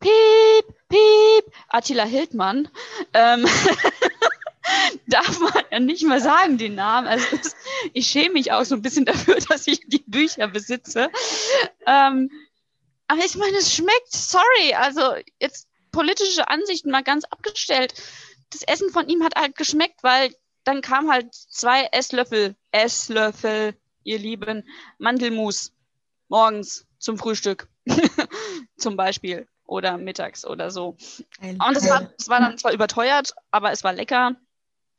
Piep, 0.00 0.74
Piep, 0.88 1.52
Attila 1.68 2.04
Hildmann. 2.04 2.68
Ähm 3.12 3.46
darf 5.06 5.38
man 5.40 5.52
ja 5.70 5.80
nicht 5.80 6.04
mal 6.04 6.20
sagen, 6.20 6.58
den 6.58 6.74
Namen. 6.74 7.06
Also 7.06 7.24
das, 7.36 7.54
ich 7.92 8.06
schäme 8.06 8.34
mich 8.34 8.52
auch 8.52 8.64
so 8.64 8.74
ein 8.74 8.82
bisschen 8.82 9.04
dafür, 9.04 9.36
dass 9.48 9.66
ich 9.66 9.80
die 9.86 10.04
Bücher 10.06 10.48
besitze. 10.48 11.10
Ähm, 11.86 12.30
aber 13.08 13.24
ich 13.24 13.36
meine, 13.36 13.56
es 13.58 13.74
schmeckt, 13.74 14.12
sorry, 14.12 14.74
also 14.74 15.14
jetzt 15.40 15.68
politische 15.92 16.48
Ansichten 16.48 16.90
mal 16.90 17.02
ganz 17.02 17.24
abgestellt. 17.24 17.94
Das 18.50 18.62
Essen 18.62 18.90
von 18.90 19.08
ihm 19.08 19.22
hat 19.24 19.36
halt 19.36 19.56
geschmeckt, 19.56 20.02
weil 20.02 20.34
dann 20.64 20.80
kam 20.80 21.10
halt 21.10 21.32
zwei 21.34 21.88
Esslöffel, 21.92 22.56
Esslöffel, 22.72 23.74
ihr 24.02 24.18
Lieben, 24.18 24.68
Mandelmus 24.98 25.72
morgens 26.28 26.86
zum 26.98 27.18
Frühstück 27.18 27.68
zum 28.76 28.96
Beispiel 28.96 29.46
oder 29.64 29.98
mittags 29.98 30.44
oder 30.44 30.70
so. 30.70 30.96
Und 31.40 31.76
das 31.76 31.88
war, 31.88 32.10
das 32.16 32.28
war 32.28 32.40
dann 32.40 32.58
zwar 32.58 32.72
überteuert, 32.72 33.34
aber 33.50 33.72
es 33.72 33.84
war 33.84 33.92
lecker. 33.92 34.36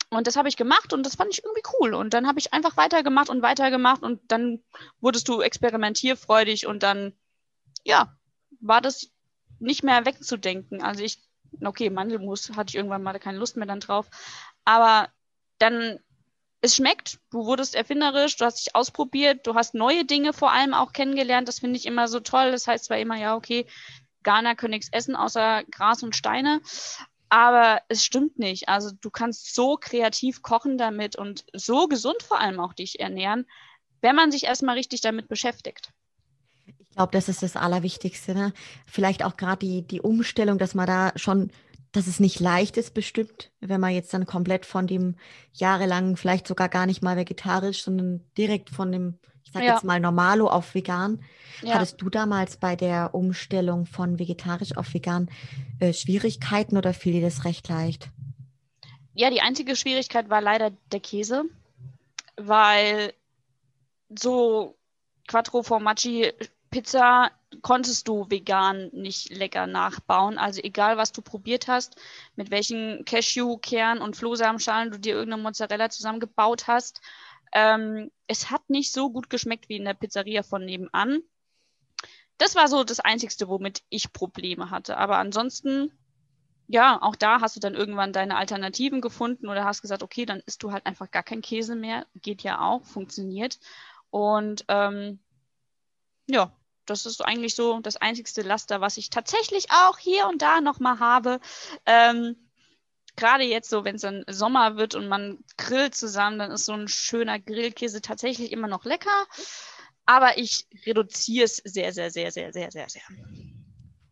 Und 0.09 0.25
das 0.25 0.37
habe 0.37 0.47
ich 0.47 0.55
gemacht 0.55 0.93
und 0.93 1.05
das 1.05 1.15
fand 1.15 1.33
ich 1.33 1.43
irgendwie 1.43 1.63
cool. 1.79 1.93
Und 1.93 2.13
dann 2.13 2.27
habe 2.27 2.39
ich 2.39 2.53
einfach 2.53 2.77
weitergemacht 2.77 3.29
und 3.29 3.41
weitergemacht 3.41 4.03
und 4.03 4.21
dann 4.31 4.63
wurdest 5.01 5.27
du 5.27 5.41
experimentierfreudig 5.41 6.65
und 6.65 6.83
dann, 6.83 7.13
ja, 7.83 8.15
war 8.61 8.79
das 8.79 9.09
nicht 9.59 9.83
mehr 9.83 10.05
wegzudenken. 10.05 10.81
Also 10.81 11.03
ich, 11.03 11.19
okay, 11.63 11.89
Mandelmus 11.89 12.51
hatte 12.55 12.69
ich 12.69 12.75
irgendwann 12.75 13.03
mal 13.03 13.19
keine 13.19 13.37
Lust 13.37 13.57
mehr 13.57 13.67
dann 13.67 13.81
drauf. 13.81 14.09
Aber 14.63 15.09
dann, 15.57 15.99
es 16.61 16.75
schmeckt, 16.75 17.19
du 17.31 17.45
wurdest 17.45 17.75
erfinderisch, 17.75 18.37
du 18.37 18.45
hast 18.45 18.65
dich 18.65 18.75
ausprobiert, 18.75 19.45
du 19.45 19.55
hast 19.55 19.73
neue 19.73 20.05
Dinge 20.05 20.31
vor 20.31 20.51
allem 20.51 20.73
auch 20.73 20.93
kennengelernt. 20.93 21.49
Das 21.49 21.59
finde 21.59 21.77
ich 21.77 21.85
immer 21.85 22.07
so 22.07 22.21
toll. 22.21 22.51
Das 22.51 22.67
heißt 22.67 22.85
zwar 22.85 22.97
immer, 22.97 23.17
ja, 23.17 23.35
okay, 23.35 23.67
Ghana 24.23 24.55
können 24.55 24.71
nichts 24.71 24.89
essen 24.91 25.15
außer 25.15 25.63
Gras 25.71 26.01
und 26.01 26.15
Steine. 26.15 26.61
Aber 27.29 27.81
es 27.89 28.05
stimmt 28.05 28.39
nicht. 28.39 28.69
Also 28.69 28.91
du 29.01 29.09
kannst 29.09 29.53
so 29.53 29.77
kreativ 29.77 30.41
kochen 30.41 30.77
damit 30.77 31.15
und 31.17 31.45
so 31.53 31.87
gesund 31.87 32.23
vor 32.23 32.39
allem 32.39 32.59
auch 32.59 32.73
dich 32.73 32.99
ernähren, 32.99 33.45
wenn 34.01 34.15
man 34.15 34.31
sich 34.31 34.45
erstmal 34.45 34.75
richtig 34.75 35.01
damit 35.01 35.27
beschäftigt. 35.27 35.91
Ich 36.77 36.91
glaube, 36.91 37.11
das 37.11 37.29
ist 37.29 37.43
das 37.43 37.55
Allerwichtigste. 37.55 38.33
Ne? 38.33 38.53
Vielleicht 38.85 39.23
auch 39.23 39.37
gerade 39.37 39.65
die, 39.65 39.85
die 39.85 40.01
Umstellung, 40.01 40.57
dass 40.57 40.73
man 40.73 40.87
da 40.87 41.11
schon, 41.15 41.51
dass 41.91 42.07
es 42.07 42.19
nicht 42.19 42.39
leicht 42.39 42.77
ist, 42.77 42.93
bestimmt, 42.93 43.51
wenn 43.59 43.81
man 43.81 43.93
jetzt 43.93 44.13
dann 44.13 44.25
komplett 44.25 44.65
von 44.65 44.87
dem 44.87 45.15
jahrelang, 45.53 46.15
vielleicht 46.15 46.47
sogar 46.47 46.69
gar 46.69 46.85
nicht 46.85 47.03
mal 47.03 47.17
vegetarisch, 47.17 47.83
sondern 47.83 48.23
direkt 48.37 48.69
von 48.69 48.91
dem 48.91 49.19
ich 49.47 49.53
sage 49.53 49.65
ja. 49.65 49.73
jetzt 49.73 49.85
mal 49.85 49.99
Normalo 49.99 50.47
auf 50.47 50.75
vegan. 50.75 51.23
Ja. 51.61 51.75
Hattest 51.75 52.01
du 52.01 52.09
damals 52.09 52.57
bei 52.57 52.75
der 52.75 53.15
Umstellung 53.15 53.85
von 53.85 54.19
vegetarisch 54.19 54.75
auf 54.75 54.93
vegan 54.93 55.29
äh, 55.79 55.93
Schwierigkeiten 55.93 56.77
oder 56.77 56.93
fiel 56.93 57.13
dir 57.13 57.21
das 57.21 57.45
recht 57.45 57.69
leicht? 57.69 58.09
Ja, 59.13 59.29
die 59.29 59.41
einzige 59.41 59.75
Schwierigkeit 59.75 60.29
war 60.29 60.41
leider 60.41 60.71
der 60.91 60.99
Käse, 60.99 61.45
weil 62.35 63.13
so 64.09 64.75
Quattro 65.27 65.63
Formaggi 65.63 66.33
Pizza 66.69 67.31
konntest 67.61 68.07
du 68.09 68.29
vegan 68.29 68.89
nicht 68.91 69.29
lecker 69.29 69.65
nachbauen. 69.65 70.37
Also 70.37 70.61
egal, 70.61 70.97
was 70.97 71.13
du 71.13 71.21
probiert 71.21 71.69
hast, 71.69 71.95
mit 72.35 72.51
welchen 72.51 73.05
Cashewkern 73.05 73.99
und 73.99 74.17
Flohsamenschalen 74.17 74.91
du 74.91 74.99
dir 74.99 75.15
irgendeine 75.15 75.41
Mozzarella 75.41 75.89
zusammengebaut 75.89 76.67
hast, 76.67 76.99
ähm, 77.53 78.11
es 78.27 78.51
hat 78.51 78.69
nicht 78.69 78.91
so 78.91 79.09
gut 79.11 79.29
geschmeckt 79.29 79.69
wie 79.69 79.77
in 79.77 79.85
der 79.85 79.93
Pizzeria 79.93 80.43
von 80.43 80.65
nebenan. 80.65 81.21
Das 82.37 82.55
war 82.55 82.67
so 82.67 82.83
das 82.83 82.99
Einzigste, 82.99 83.47
womit 83.47 83.83
ich 83.89 84.13
Probleme 84.13 84.69
hatte. 84.69 84.97
Aber 84.97 85.17
ansonsten, 85.17 85.91
ja, 86.67 87.01
auch 87.01 87.15
da 87.15 87.41
hast 87.41 87.55
du 87.55 87.59
dann 87.59 87.73
irgendwann 87.73 88.13
deine 88.13 88.35
Alternativen 88.35 89.01
gefunden 89.01 89.47
oder 89.47 89.65
hast 89.65 89.81
gesagt, 89.81 90.03
okay, 90.03 90.25
dann 90.25 90.41
isst 90.45 90.61
du 90.63 90.71
halt 90.71 90.85
einfach 90.85 91.09
gar 91.09 91.23
kein 91.23 91.41
Käse 91.41 91.75
mehr. 91.75 92.05
Geht 92.15 92.43
ja 92.43 92.61
auch, 92.61 92.83
funktioniert. 92.85 93.59
Und 94.11 94.65
ähm, 94.67 95.19
ja, 96.27 96.51
das 96.85 97.05
ist 97.05 97.23
eigentlich 97.23 97.55
so 97.55 97.79
das 97.79 97.97
einzigste 97.97 98.41
Laster, 98.41 98.81
was 98.81 98.97
ich 98.97 99.09
tatsächlich 99.09 99.71
auch 99.71 99.97
hier 99.97 100.27
und 100.27 100.41
da 100.41 100.61
nochmal 100.61 100.99
habe. 100.99 101.39
Ähm, 101.85 102.35
Gerade 103.17 103.43
jetzt 103.43 103.69
so, 103.69 103.83
wenn 103.83 103.95
es 103.95 104.03
dann 104.03 104.23
Sommer 104.27 104.77
wird 104.77 104.95
und 104.95 105.07
man 105.09 105.39
grillt 105.57 105.95
zusammen, 105.95 106.39
dann 106.39 106.51
ist 106.51 106.65
so 106.65 106.73
ein 106.73 106.87
schöner 106.87 107.39
Grillkäse 107.39 108.01
tatsächlich 108.01 108.51
immer 108.51 108.67
noch 108.67 108.85
lecker. 108.85 109.25
Aber 110.05 110.37
ich 110.37 110.65
reduziere 110.85 111.45
es 111.45 111.57
sehr, 111.57 111.91
sehr, 111.91 112.11
sehr, 112.11 112.31
sehr, 112.31 112.53
sehr, 112.53 112.71
sehr, 112.71 112.87
sehr. 112.87 113.01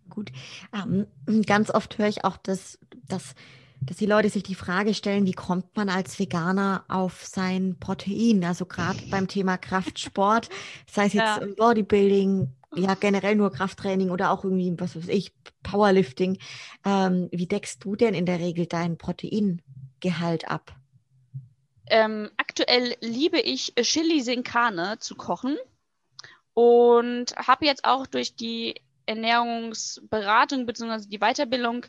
Gut. 0.10 0.32
Ähm, 0.74 1.08
ganz 1.46 1.70
oft 1.70 1.98
höre 1.98 2.10
ich 2.10 2.26
auch, 2.26 2.36
dass, 2.38 2.78
dass 3.08 3.36
dass 3.82 3.98
die 3.98 4.06
Leute 4.06 4.30
sich 4.30 4.44
die 4.44 4.56
Frage 4.56 4.94
stellen, 4.94 5.26
wie 5.26 5.34
kommt 5.34 5.76
man 5.76 5.90
als 5.90 6.18
Veganer 6.18 6.84
auf 6.88 7.26
sein 7.26 7.78
Protein? 7.80 8.44
Also 8.44 8.66
gerade 8.66 9.00
beim 9.12 9.28
Thema 9.28 9.58
Kraftsport, 9.58 10.50
sei 10.90 11.06
es 11.06 11.14
jetzt 11.14 11.40
ja. 11.40 11.48
Bodybuilding, 11.56 12.50
ja 12.76 12.94
generell 12.96 13.36
nur 13.36 13.52
Krafttraining 13.52 14.10
oder 14.10 14.32
auch 14.32 14.44
irgendwie, 14.44 14.74
was 14.78 14.96
weiß 14.96 15.08
ich, 15.08 15.34
Powerlifting. 15.64 16.38
Ähm, 16.86 17.30
wie 17.32 17.48
deckst 17.48 17.84
du 17.84 17.96
denn 17.96 18.14
in 18.14 18.26
der 18.26 18.40
Regel 18.40 18.66
dein 18.66 18.98
Proteingehalt 18.98 20.50
ab? 20.50 20.76
Ähm, 21.88 22.32
aktuell 22.38 22.96
liebe 23.02 23.40
ich 23.40 23.74
Chili 23.76 24.22
Sin 24.22 24.44
Carne 24.44 24.98
zu 25.00 25.16
kochen 25.16 25.58
und 26.54 27.36
habe 27.36 27.66
jetzt 27.66 27.86
auch 27.86 28.08
durch 28.08 28.36
die 28.36 28.82
Ernährungsberatung 29.06 30.66
bzw. 30.66 31.08
die 31.08 31.20
Weiterbildung 31.20 31.86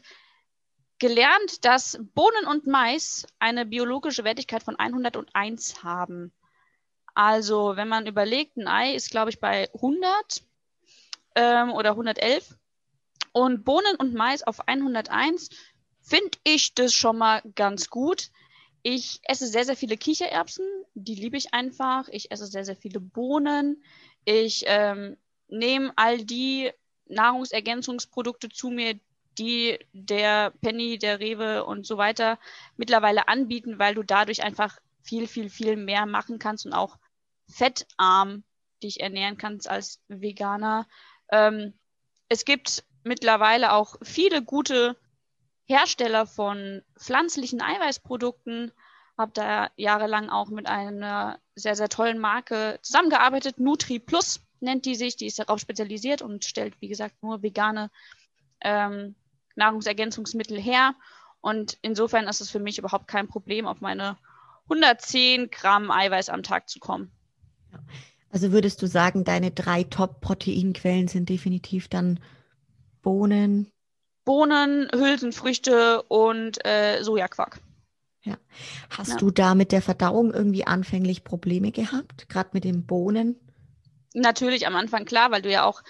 gelernt, 0.98 1.64
dass 1.64 1.98
Bohnen 2.14 2.46
und 2.46 2.66
Mais 2.66 3.26
eine 3.38 3.66
biologische 3.66 4.24
Wertigkeit 4.24 4.62
von 4.62 4.76
101 4.76 5.82
haben. 5.82 6.32
Also, 7.14 7.76
wenn 7.76 7.88
man 7.88 8.06
überlegt, 8.06 8.56
ein 8.56 8.68
Ei 8.68 8.94
ist, 8.94 9.10
glaube 9.10 9.30
ich, 9.30 9.40
bei 9.40 9.70
100 9.74 10.42
ähm, 11.36 11.72
oder 11.72 11.90
111 11.90 12.56
und 13.32 13.64
Bohnen 13.64 13.96
und 13.98 14.14
Mais 14.14 14.42
auf 14.42 14.66
101, 14.66 15.50
finde 16.00 16.38
ich 16.42 16.74
das 16.74 16.94
schon 16.94 17.18
mal 17.18 17.42
ganz 17.54 17.90
gut. 17.90 18.30
Ich 18.82 19.20
esse 19.24 19.46
sehr, 19.46 19.64
sehr 19.64 19.76
viele 19.76 19.96
Kichererbsen, 19.96 20.64
die 20.94 21.14
liebe 21.14 21.36
ich 21.36 21.52
einfach. 21.52 22.08
Ich 22.08 22.30
esse 22.30 22.46
sehr, 22.46 22.64
sehr 22.64 22.76
viele 22.76 23.00
Bohnen. 23.00 23.82
Ich 24.24 24.64
ähm, 24.66 25.16
nehme 25.48 25.92
all 25.96 26.24
die 26.24 26.70
Nahrungsergänzungsprodukte 27.08 28.48
zu 28.48 28.70
mir, 28.70 28.98
die 29.38 29.78
der 29.92 30.52
Penny, 30.62 30.98
der 30.98 31.20
Rewe 31.20 31.64
und 31.64 31.86
so 31.86 31.98
weiter 31.98 32.38
mittlerweile 32.76 33.28
anbieten, 33.28 33.78
weil 33.78 33.94
du 33.94 34.02
dadurch 34.02 34.42
einfach 34.42 34.78
viel, 35.02 35.26
viel, 35.26 35.50
viel 35.50 35.76
mehr 35.76 36.06
machen 36.06 36.38
kannst 36.38 36.66
und 36.66 36.72
auch 36.72 36.96
fettarm 37.48 38.44
dich 38.82 39.00
ernähren 39.00 39.36
kannst 39.36 39.68
als 39.68 40.00
Veganer. 40.08 40.86
Ähm, 41.30 41.74
es 42.28 42.44
gibt 42.44 42.84
mittlerweile 43.04 43.72
auch 43.72 43.96
viele 44.02 44.42
gute 44.42 44.96
Hersteller 45.66 46.26
von 46.26 46.82
pflanzlichen 46.98 47.60
Eiweißprodukten. 47.60 48.72
Habe 49.18 49.32
da 49.34 49.70
jahrelang 49.76 50.28
auch 50.28 50.48
mit 50.48 50.66
einer 50.66 51.38
sehr, 51.54 51.74
sehr 51.74 51.88
tollen 51.88 52.18
Marke 52.18 52.78
zusammengearbeitet. 52.82 53.58
Nutri 53.58 53.98
Plus 53.98 54.40
nennt 54.60 54.84
die 54.84 54.94
sich. 54.94 55.16
Die 55.16 55.26
ist 55.26 55.38
darauf 55.38 55.58
spezialisiert 55.60 56.22
und 56.22 56.44
stellt, 56.44 56.80
wie 56.80 56.88
gesagt, 56.88 57.22
nur 57.22 57.42
vegane 57.42 57.90
ähm, 58.60 59.14
Nahrungsergänzungsmittel 59.54 60.60
her. 60.60 60.94
Und 61.40 61.78
insofern 61.82 62.28
ist 62.28 62.40
es 62.40 62.50
für 62.50 62.60
mich 62.60 62.78
überhaupt 62.78 63.08
kein 63.08 63.28
Problem, 63.28 63.66
auf 63.66 63.80
meine 63.80 64.18
110 64.64 65.50
Gramm 65.50 65.90
Eiweiß 65.90 66.28
am 66.28 66.42
Tag 66.42 66.68
zu 66.68 66.78
kommen. 66.80 67.10
Also 68.30 68.52
würdest 68.52 68.82
du 68.82 68.86
sagen, 68.86 69.24
deine 69.24 69.50
drei 69.50 69.84
Top-Proteinquellen 69.84 71.08
sind 71.08 71.28
definitiv 71.28 71.88
dann 71.88 72.20
Bohnen? 73.02 73.70
Bohnen, 74.24 74.88
Hülsenfrüchte 74.92 76.02
und 76.02 76.64
äh, 76.66 77.02
Sojaquark. 77.02 77.60
Ja. 78.22 78.36
Hast 78.90 79.12
ja. 79.12 79.16
du 79.16 79.30
da 79.30 79.54
mit 79.54 79.70
der 79.70 79.80
Verdauung 79.80 80.34
irgendwie 80.34 80.66
anfänglich 80.66 81.22
Probleme 81.22 81.70
gehabt, 81.70 82.28
gerade 82.28 82.50
mit 82.52 82.64
den 82.64 82.84
Bohnen? 82.84 83.36
Natürlich 84.14 84.66
am 84.66 84.74
Anfang 84.74 85.04
klar, 85.04 85.30
weil 85.30 85.42
du 85.42 85.50
ja 85.50 85.64
auch 85.64 85.82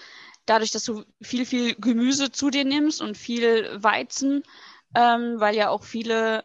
dadurch, 0.45 0.71
dass 0.71 0.83
du 0.85 1.03
viel, 1.21 1.45
viel 1.45 1.75
Gemüse 1.75 2.31
zu 2.31 2.51
dir 2.51 2.63
nimmst 2.63 3.01
und 3.01 3.17
viel 3.17 3.69
Weizen, 3.81 4.43
ähm, 4.95 5.39
weil 5.39 5.55
ja 5.55 5.69
auch 5.69 5.83
viele 5.83 6.43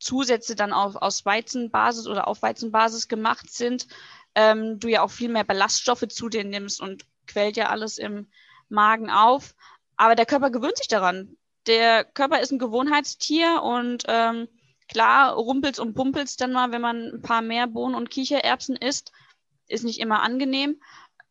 Zusätze 0.00 0.56
dann 0.56 0.72
auf, 0.72 0.96
aus 0.96 1.24
Weizenbasis 1.24 2.08
oder 2.08 2.26
auf 2.26 2.42
Weizenbasis 2.42 3.06
gemacht 3.06 3.50
sind, 3.50 3.86
ähm, 4.34 4.78
du 4.78 4.88
ja 4.88 5.02
auch 5.02 5.10
viel 5.10 5.28
mehr 5.28 5.44
Ballaststoffe 5.44 6.06
zu 6.08 6.28
dir 6.28 6.44
nimmst 6.44 6.80
und 6.80 7.04
quält 7.26 7.56
ja 7.56 7.68
alles 7.68 7.98
im 7.98 8.28
Magen 8.68 9.10
auf. 9.10 9.54
Aber 9.96 10.14
der 10.14 10.26
Körper 10.26 10.50
gewöhnt 10.50 10.78
sich 10.78 10.88
daran. 10.88 11.36
Der 11.66 12.04
Körper 12.04 12.40
ist 12.40 12.50
ein 12.50 12.58
Gewohnheitstier 12.58 13.62
und 13.62 14.04
ähm, 14.08 14.48
klar 14.88 15.34
rumpelt's 15.34 15.78
und 15.78 15.94
pumpelt's 15.94 16.36
dann 16.36 16.52
mal, 16.52 16.72
wenn 16.72 16.80
man 16.80 17.12
ein 17.14 17.22
paar 17.22 17.42
mehr 17.42 17.66
Bohnen 17.66 17.94
und 17.94 18.10
Kichererbsen 18.10 18.76
isst. 18.76 19.12
Ist 19.68 19.84
nicht 19.84 20.00
immer 20.00 20.22
angenehm 20.22 20.80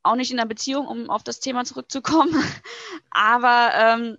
auch 0.03 0.15
nicht 0.15 0.32
in 0.32 0.38
der 0.38 0.45
Beziehung, 0.45 0.88
um 0.88 1.10
auf 1.10 1.23
das 1.23 1.40
Thema 1.40 1.64
zurückzukommen. 1.64 2.34
Aber 3.10 3.72
ähm, 3.76 4.18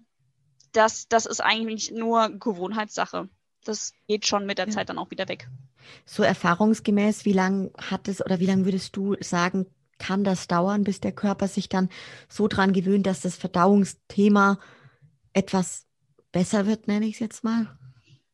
das, 0.72 1.08
das 1.08 1.26
ist 1.26 1.40
eigentlich 1.40 1.90
nur 1.90 2.30
Gewohnheitssache. 2.30 3.28
Das 3.64 3.92
geht 4.08 4.26
schon 4.26 4.46
mit 4.46 4.58
der 4.58 4.66
ja. 4.66 4.72
Zeit 4.72 4.88
dann 4.88 4.98
auch 4.98 5.10
wieder 5.10 5.28
weg. 5.28 5.48
So 6.04 6.22
erfahrungsgemäß, 6.22 7.24
wie 7.24 7.32
lange 7.32 7.70
hat 7.76 8.08
es 8.08 8.24
oder 8.24 8.40
wie 8.40 8.46
lange 8.46 8.64
würdest 8.64 8.96
du 8.96 9.16
sagen, 9.20 9.66
kann 9.98 10.24
das 10.24 10.48
dauern, 10.48 10.84
bis 10.84 11.00
der 11.00 11.12
Körper 11.12 11.48
sich 11.48 11.68
dann 11.68 11.88
so 12.28 12.48
dran 12.48 12.72
gewöhnt, 12.72 13.06
dass 13.06 13.20
das 13.20 13.36
Verdauungsthema 13.36 14.58
etwas 15.32 15.86
besser 16.32 16.66
wird, 16.66 16.88
nenne 16.88 17.06
ich 17.06 17.14
es 17.14 17.20
jetzt 17.20 17.44
mal? 17.44 17.68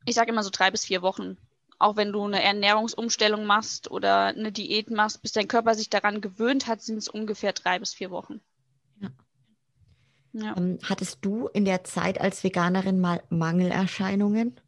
Ich 0.07 0.15
sage 0.15 0.31
immer 0.31 0.43
so 0.43 0.51
drei 0.51 0.71
bis 0.71 0.85
vier 0.85 1.03
Wochen 1.03 1.37
auch 1.79 1.97
wenn 1.97 2.13
du 2.13 2.25
eine 2.25 2.43
Ernährungsumstellung 2.43 3.45
machst 3.47 3.91
oder 3.91 4.27
eine 4.27 4.53
Diät 4.53 4.91
machst, 4.91 5.23
bis 5.23 5.33
dein 5.33 5.49
Körper 5.49 5.75
sich 5.75 5.91
daran 5.91 6.21
gewöhnt 6.21 6.67
hat, 6.67 6.83
sind 6.83 6.99
es 6.99 7.09
ungefähr 7.09 7.53
drei 7.53 7.79
bis 7.79 7.95
vier 7.95 8.11
Wochen. 8.11 8.41
Ja. 9.01 9.11
Ja. 10.33 10.57
Ähm, 10.57 10.79
hattest 10.83 11.19
du 11.23 11.49
in 11.49 11.65
der 11.65 11.85
Zeit 11.85 12.21
als 12.21 12.43
Veganerin 12.43 13.01
mal 13.01 13.23
Mangelerscheinungen? 13.31 14.61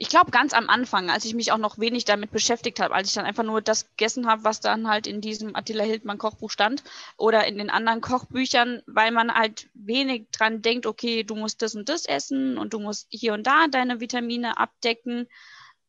Ich 0.00 0.08
glaube 0.08 0.30
ganz 0.30 0.52
am 0.52 0.68
Anfang, 0.68 1.10
als 1.10 1.24
ich 1.24 1.34
mich 1.34 1.50
auch 1.50 1.58
noch 1.58 1.78
wenig 1.78 2.04
damit 2.04 2.30
beschäftigt 2.30 2.78
habe, 2.78 2.94
als 2.94 3.08
ich 3.08 3.14
dann 3.14 3.24
einfach 3.24 3.42
nur 3.42 3.60
das 3.60 3.88
gegessen 3.88 4.28
habe, 4.28 4.44
was 4.44 4.60
dann 4.60 4.88
halt 4.88 5.08
in 5.08 5.20
diesem 5.20 5.56
Attila 5.56 5.82
Hildmann 5.82 6.18
Kochbuch 6.18 6.50
stand 6.50 6.84
oder 7.16 7.46
in 7.48 7.58
den 7.58 7.68
anderen 7.68 8.00
Kochbüchern, 8.00 8.80
weil 8.86 9.10
man 9.10 9.34
halt 9.34 9.68
wenig 9.74 10.28
dran 10.30 10.62
denkt, 10.62 10.86
okay, 10.86 11.24
du 11.24 11.34
musst 11.34 11.62
das 11.62 11.74
und 11.74 11.88
das 11.88 12.06
essen 12.06 12.58
und 12.58 12.74
du 12.74 12.78
musst 12.78 13.08
hier 13.10 13.34
und 13.34 13.44
da 13.46 13.66
deine 13.66 13.98
Vitamine 13.98 14.56
abdecken. 14.56 15.26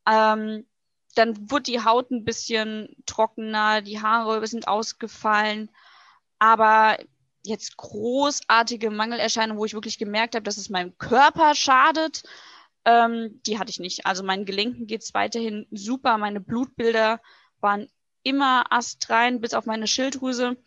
Ähm, 0.08 0.66
dann 1.14 1.52
wurde 1.52 1.64
die 1.64 1.84
Haut 1.84 2.10
ein 2.10 2.26
bisschen 2.26 2.96
trockener, 3.06 3.82
die 3.82 4.02
Haare 4.02 4.46
sind 4.48 4.68
ausgefallen, 4.68 5.70
aber 6.40 6.98
jetzt 7.44 7.78
großartige 7.78 8.90
Mangelerscheinungen, 8.90 9.60
wo 9.60 9.66
ich 9.66 9.74
wirklich 9.74 10.00
gemerkt 10.00 10.34
habe, 10.34 10.44
dass 10.44 10.58
es 10.58 10.70
meinem 10.70 10.98
Körper 10.98 11.54
schadet 11.54 12.24
ähm, 12.86 13.42
die 13.46 13.60
hatte 13.60 13.70
ich 13.70 13.80
nicht. 13.80 14.06
Also 14.06 14.24
meinen 14.24 14.46
Gelenken 14.46 14.88
geht 14.88 15.04
es 15.04 15.14
weiterhin 15.14 15.68
super. 15.72 16.18
Meine 16.18 16.40
Blutbilder 16.40 17.22
waren 17.60 17.88
immer 18.24 18.72
astrein, 18.72 19.42
bis 19.42 19.54
auf 19.54 19.66
meine 19.66 19.88
Schilddrüse. 19.88 20.58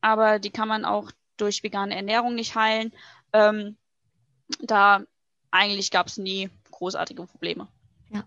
Aber 0.00 0.38
die 0.38 0.50
kann 0.50 0.68
man 0.68 0.84
auch 0.84 1.10
durch 1.36 1.62
vegane 1.62 1.94
Ernährung 1.94 2.34
nicht 2.34 2.54
heilen. 2.54 2.92
Ähm, 3.32 3.76
da 4.60 5.04
eigentlich 5.50 5.90
gab 5.90 6.08
es 6.08 6.18
nie 6.18 6.50
großartige 6.70 7.24
Probleme. 7.26 7.68
Ja. 8.10 8.24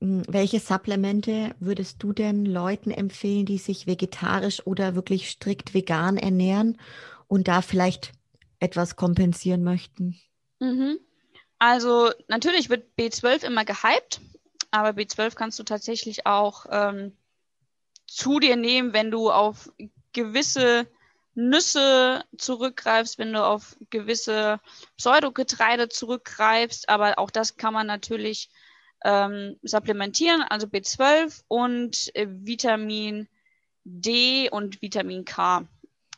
Hm, 0.00 0.22
welche 0.28 0.60
Supplemente 0.60 1.54
würdest 1.60 2.02
du 2.02 2.12
denn 2.12 2.44
Leuten 2.44 2.90
empfehlen, 2.90 3.46
die 3.46 3.58
sich 3.58 3.86
vegetarisch 3.86 4.66
oder 4.66 4.94
wirklich 4.94 5.28
strikt 5.28 5.74
vegan 5.74 6.16
ernähren 6.16 6.78
und 7.26 7.48
da 7.48 7.62
vielleicht 7.62 8.12
etwas 8.60 8.96
kompensieren 8.96 9.62
möchten? 9.62 10.18
Mhm. 10.60 10.98
Also 11.58 12.12
natürlich 12.28 12.70
wird 12.70 12.86
B12 12.98 13.44
immer 13.44 13.64
gehypt, 13.64 14.20
aber 14.70 14.90
B12 14.90 15.34
kannst 15.34 15.58
du 15.58 15.64
tatsächlich 15.64 16.26
auch 16.26 16.66
ähm, 16.70 17.16
zu 18.06 18.38
dir 18.38 18.56
nehmen, 18.56 18.92
wenn 18.92 19.10
du 19.10 19.30
auf 19.30 19.70
gewisse 20.12 20.86
Nüsse 21.34 22.24
zurückgreifst, 22.36 23.18
wenn 23.18 23.32
du 23.32 23.44
auf 23.44 23.76
gewisse 23.90 24.60
Pseudogetreide 24.96 25.88
zurückgreifst, 25.88 26.88
aber 26.88 27.18
auch 27.18 27.30
das 27.30 27.56
kann 27.56 27.74
man 27.74 27.86
natürlich 27.86 28.50
ähm, 29.04 29.56
supplementieren, 29.62 30.42
also 30.42 30.66
B12 30.66 31.44
und 31.46 32.14
äh, 32.16 32.26
Vitamin 32.28 33.28
D 33.84 34.50
und 34.50 34.82
Vitamin 34.82 35.24
K. 35.24 35.66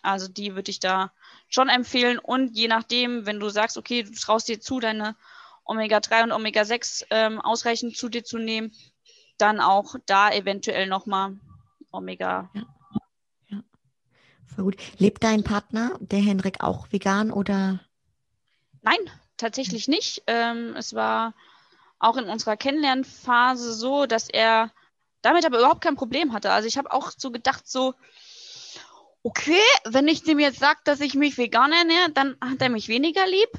Also 0.02 0.28
die 0.28 0.54
würde 0.54 0.70
ich 0.70 0.80
da 0.80 1.12
schon 1.50 1.68
empfehlen. 1.68 2.18
Und 2.18 2.56
je 2.56 2.68
nachdem, 2.68 3.26
wenn 3.26 3.38
du 3.38 3.50
sagst, 3.50 3.76
okay, 3.76 4.04
du 4.04 4.12
traust 4.12 4.48
dir 4.48 4.60
zu, 4.60 4.80
deine 4.80 5.16
Omega-3 5.64 6.24
und 6.24 6.32
Omega-6 6.32 7.04
ähm, 7.10 7.40
ausreichend 7.40 7.96
zu 7.96 8.08
dir 8.08 8.24
zu 8.24 8.38
nehmen, 8.38 8.72
dann 9.36 9.60
auch 9.60 9.96
da 10.06 10.30
eventuell 10.30 10.86
nochmal 10.86 11.38
Omega. 11.90 12.50
Ja. 12.54 12.62
ja. 13.48 13.62
Voll 14.46 14.64
gut. 14.64 14.76
Lebt 14.98 15.22
dein 15.22 15.44
Partner, 15.44 15.96
der 16.00 16.20
Henrik, 16.20 16.62
auch 16.62 16.90
vegan 16.90 17.30
oder? 17.30 17.80
Nein, 18.82 18.98
tatsächlich 19.36 19.88
nicht. 19.88 20.22
Ähm, 20.26 20.74
es 20.76 20.94
war 20.94 21.34
auch 21.98 22.16
in 22.16 22.24
unserer 22.24 22.56
Kennenlernphase 22.56 23.74
so, 23.74 24.06
dass 24.06 24.28
er 24.28 24.70
damit 25.22 25.44
aber 25.44 25.58
überhaupt 25.58 25.82
kein 25.82 25.96
Problem 25.96 26.32
hatte. 26.32 26.50
Also 26.50 26.66
ich 26.66 26.78
habe 26.78 26.92
auch 26.92 27.12
so 27.16 27.30
gedacht, 27.30 27.68
so, 27.68 27.94
okay, 29.22 29.60
wenn 29.84 30.08
ich 30.08 30.22
dem 30.22 30.38
jetzt 30.38 30.58
sage, 30.58 30.80
dass 30.84 31.00
ich 31.00 31.14
mich 31.14 31.38
vegan 31.38 31.72
ernähre, 31.72 32.10
dann 32.12 32.36
hat 32.40 32.60
er 32.60 32.68
mich 32.68 32.88
weniger 32.88 33.26
lieb. 33.26 33.50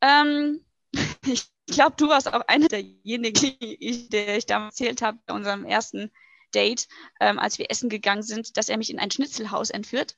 Ähm, 0.00 0.64
ich 1.26 1.44
glaube, 1.66 1.96
du 1.96 2.08
warst 2.08 2.32
auch 2.32 2.42
einer 2.46 2.68
derjenigen, 2.68 3.34
die, 3.58 4.08
der 4.08 4.36
ich 4.36 4.46
damals 4.46 4.80
erzählt 4.80 5.02
habe, 5.02 5.18
bei 5.26 5.34
unserem 5.34 5.64
ersten 5.64 6.10
Date, 6.54 6.88
ähm, 7.20 7.38
als 7.38 7.58
wir 7.58 7.70
essen 7.70 7.88
gegangen 7.88 8.22
sind, 8.22 8.56
dass 8.56 8.68
er 8.68 8.78
mich 8.78 8.90
in 8.90 8.98
ein 8.98 9.10
Schnitzelhaus 9.10 9.70
entführt. 9.70 10.16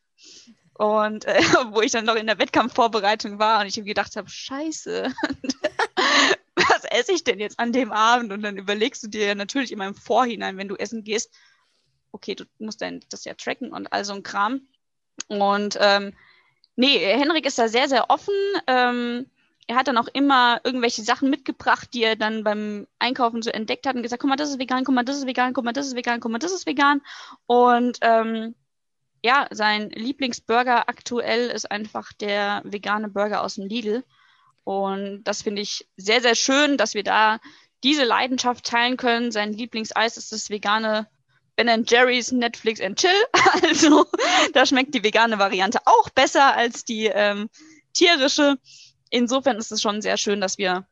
Und 0.75 1.25
äh, 1.25 1.41
wo 1.73 1.81
ich 1.81 1.93
dann 1.93 2.05
noch 2.05 2.15
in 2.15 2.27
der 2.27 2.39
Wettkampfvorbereitung 2.39 3.39
war 3.39 3.61
und 3.61 3.67
ich 3.67 3.85
gedacht 3.85 4.17
habe, 4.17 4.31
scheiße, 4.31 5.13
was 6.55 6.85
esse 6.85 7.13
ich 7.13 7.25
denn 7.25 7.41
jetzt 7.41 7.59
an 7.59 7.73
dem 7.73 7.93
Abend? 7.93 8.33
Und 8.33 8.43
dann 8.43 8.57
überlegst 8.57 9.03
du 9.03 9.09
dir 9.09 9.27
ja 9.27 9.35
natürlich 9.35 9.73
immer 9.73 9.87
im 9.87 9.95
Vorhinein, 9.95 10.57
wenn 10.57 10.69
du 10.69 10.77
essen 10.77 11.05
gehst, 11.05 11.35
okay, 12.13 12.35
du 12.35 12.45
musst 12.59 12.81
dann 12.81 13.01
das 13.11 13.25
ja 13.25 13.35
tracken 13.35 13.73
und 13.73 13.93
all 13.93 14.05
so 14.05 14.15
ein 14.15 14.23
Kram. 14.23 14.69
Und 15.29 15.79
ähm, 15.81 16.13
nee, 16.77 16.99
Henrik 16.99 17.47
ist 17.47 17.59
da 17.59 17.69
sehr, 17.69 17.89
sehr 17.89 18.11
offen. 18.11 18.35
Ähm, 18.67 19.27
er 19.67 19.77
hat 19.77 19.87
dann 19.87 19.99
auch 19.99 20.09
immer 20.13 20.61
irgendwelche 20.65 21.03
Sachen 21.03 21.31
mitgebracht, 21.31 21.91
die 21.95 22.03
er 22.03 22.17
dann 22.17 22.43
beim 22.43 22.89
Einkaufen 22.99 23.41
so 23.41 23.51
entdeckt 23.51 23.87
hat 23.87 23.95
und 23.95 24.03
gesagt, 24.03 24.21
guck 24.21 24.29
mal, 24.29 24.37
das 24.37 24.51
ist 24.51 24.59
vegan, 24.59 24.83
guck 24.83 24.95
mal, 24.95 25.05
das 25.05 25.19
ist 25.19 25.27
vegan, 25.27 25.53
guck 25.53 25.65
mal, 25.65 25.73
das 25.73 25.87
ist 25.87 25.95
vegan, 25.95 26.19
guck 26.19 26.33
mal, 26.33 26.39
das 26.39 26.53
ist 26.53 26.67
vegan. 26.67 27.03
Und 27.47 27.99
ähm, 28.01 28.57
ja, 29.23 29.47
sein 29.51 29.91
Lieblingsburger 29.91 30.89
aktuell 30.89 31.51
ist 31.51 31.71
einfach 31.71 32.13
der 32.15 32.63
vegane 32.65 33.09
Burger 33.09 33.43
aus 33.43 33.55
dem 33.57 33.67
Lidl. 33.67 34.05
Und 34.65 35.23
das 35.25 35.43
finde 35.43 35.63
ich 35.63 35.89
sehr, 35.97 36.21
sehr 36.21 36.35
schön, 36.35 36.77
dass 36.77 36.95
wir 36.95 37.05
da 37.05 37.39
diese 37.85 38.05
Leidenschaft 38.05 38.65
teilen 38.65 38.97
können. 38.97 39.31
Sein 39.31 39.53
Lieblingseis 39.53 40.17
ist 40.17 40.33
das 40.33 40.51
vegane 40.51 41.09
Ben 41.61 41.85
Jerry's 41.85 42.33
Netflix 42.33 42.81
and 42.81 42.99
Chill. 42.99 43.11
Also 43.63 44.07
da 44.55 44.65
schmeckt 44.65 44.95
die 44.95 45.05
vegane 45.05 45.39
Variante 45.39 45.81
auch 45.85 46.09
besser 46.09 46.57
als 46.57 46.87
die 46.87 47.07
ähm, 47.07 47.51
tierische. 47.93 48.57
Insofern 49.11 49.59
ist 49.59 49.71
es 49.71 49.83
schon 49.83 50.01
sehr 50.01 50.17
schön, 50.17 50.41
dass 50.41 50.57
wir 50.57 50.87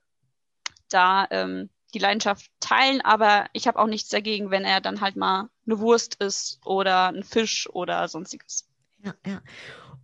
da 0.91 1.27
ähm, 1.31 1.71
die 1.95 1.99
Leidenschaft 1.99 2.51
teilen, 2.61 3.01
aber 3.01 3.47
ich 3.55 3.67
habe 3.67 3.79
auch 3.79 3.87
nichts 3.87 4.11
dagegen, 4.11 4.51
wenn 4.51 4.65
er 4.65 4.83
dann 4.83 5.01
halt 5.01 5.17
mal 5.17 5.49
eine 5.67 5.79
Wurst 5.79 6.17
isst 6.17 6.61
oder 6.67 7.09
ein 7.09 7.23
Fisch 7.23 7.67
oder 7.71 8.07
sonstiges. 8.09 8.69
Ja, 9.03 9.15
ja. 9.27 9.41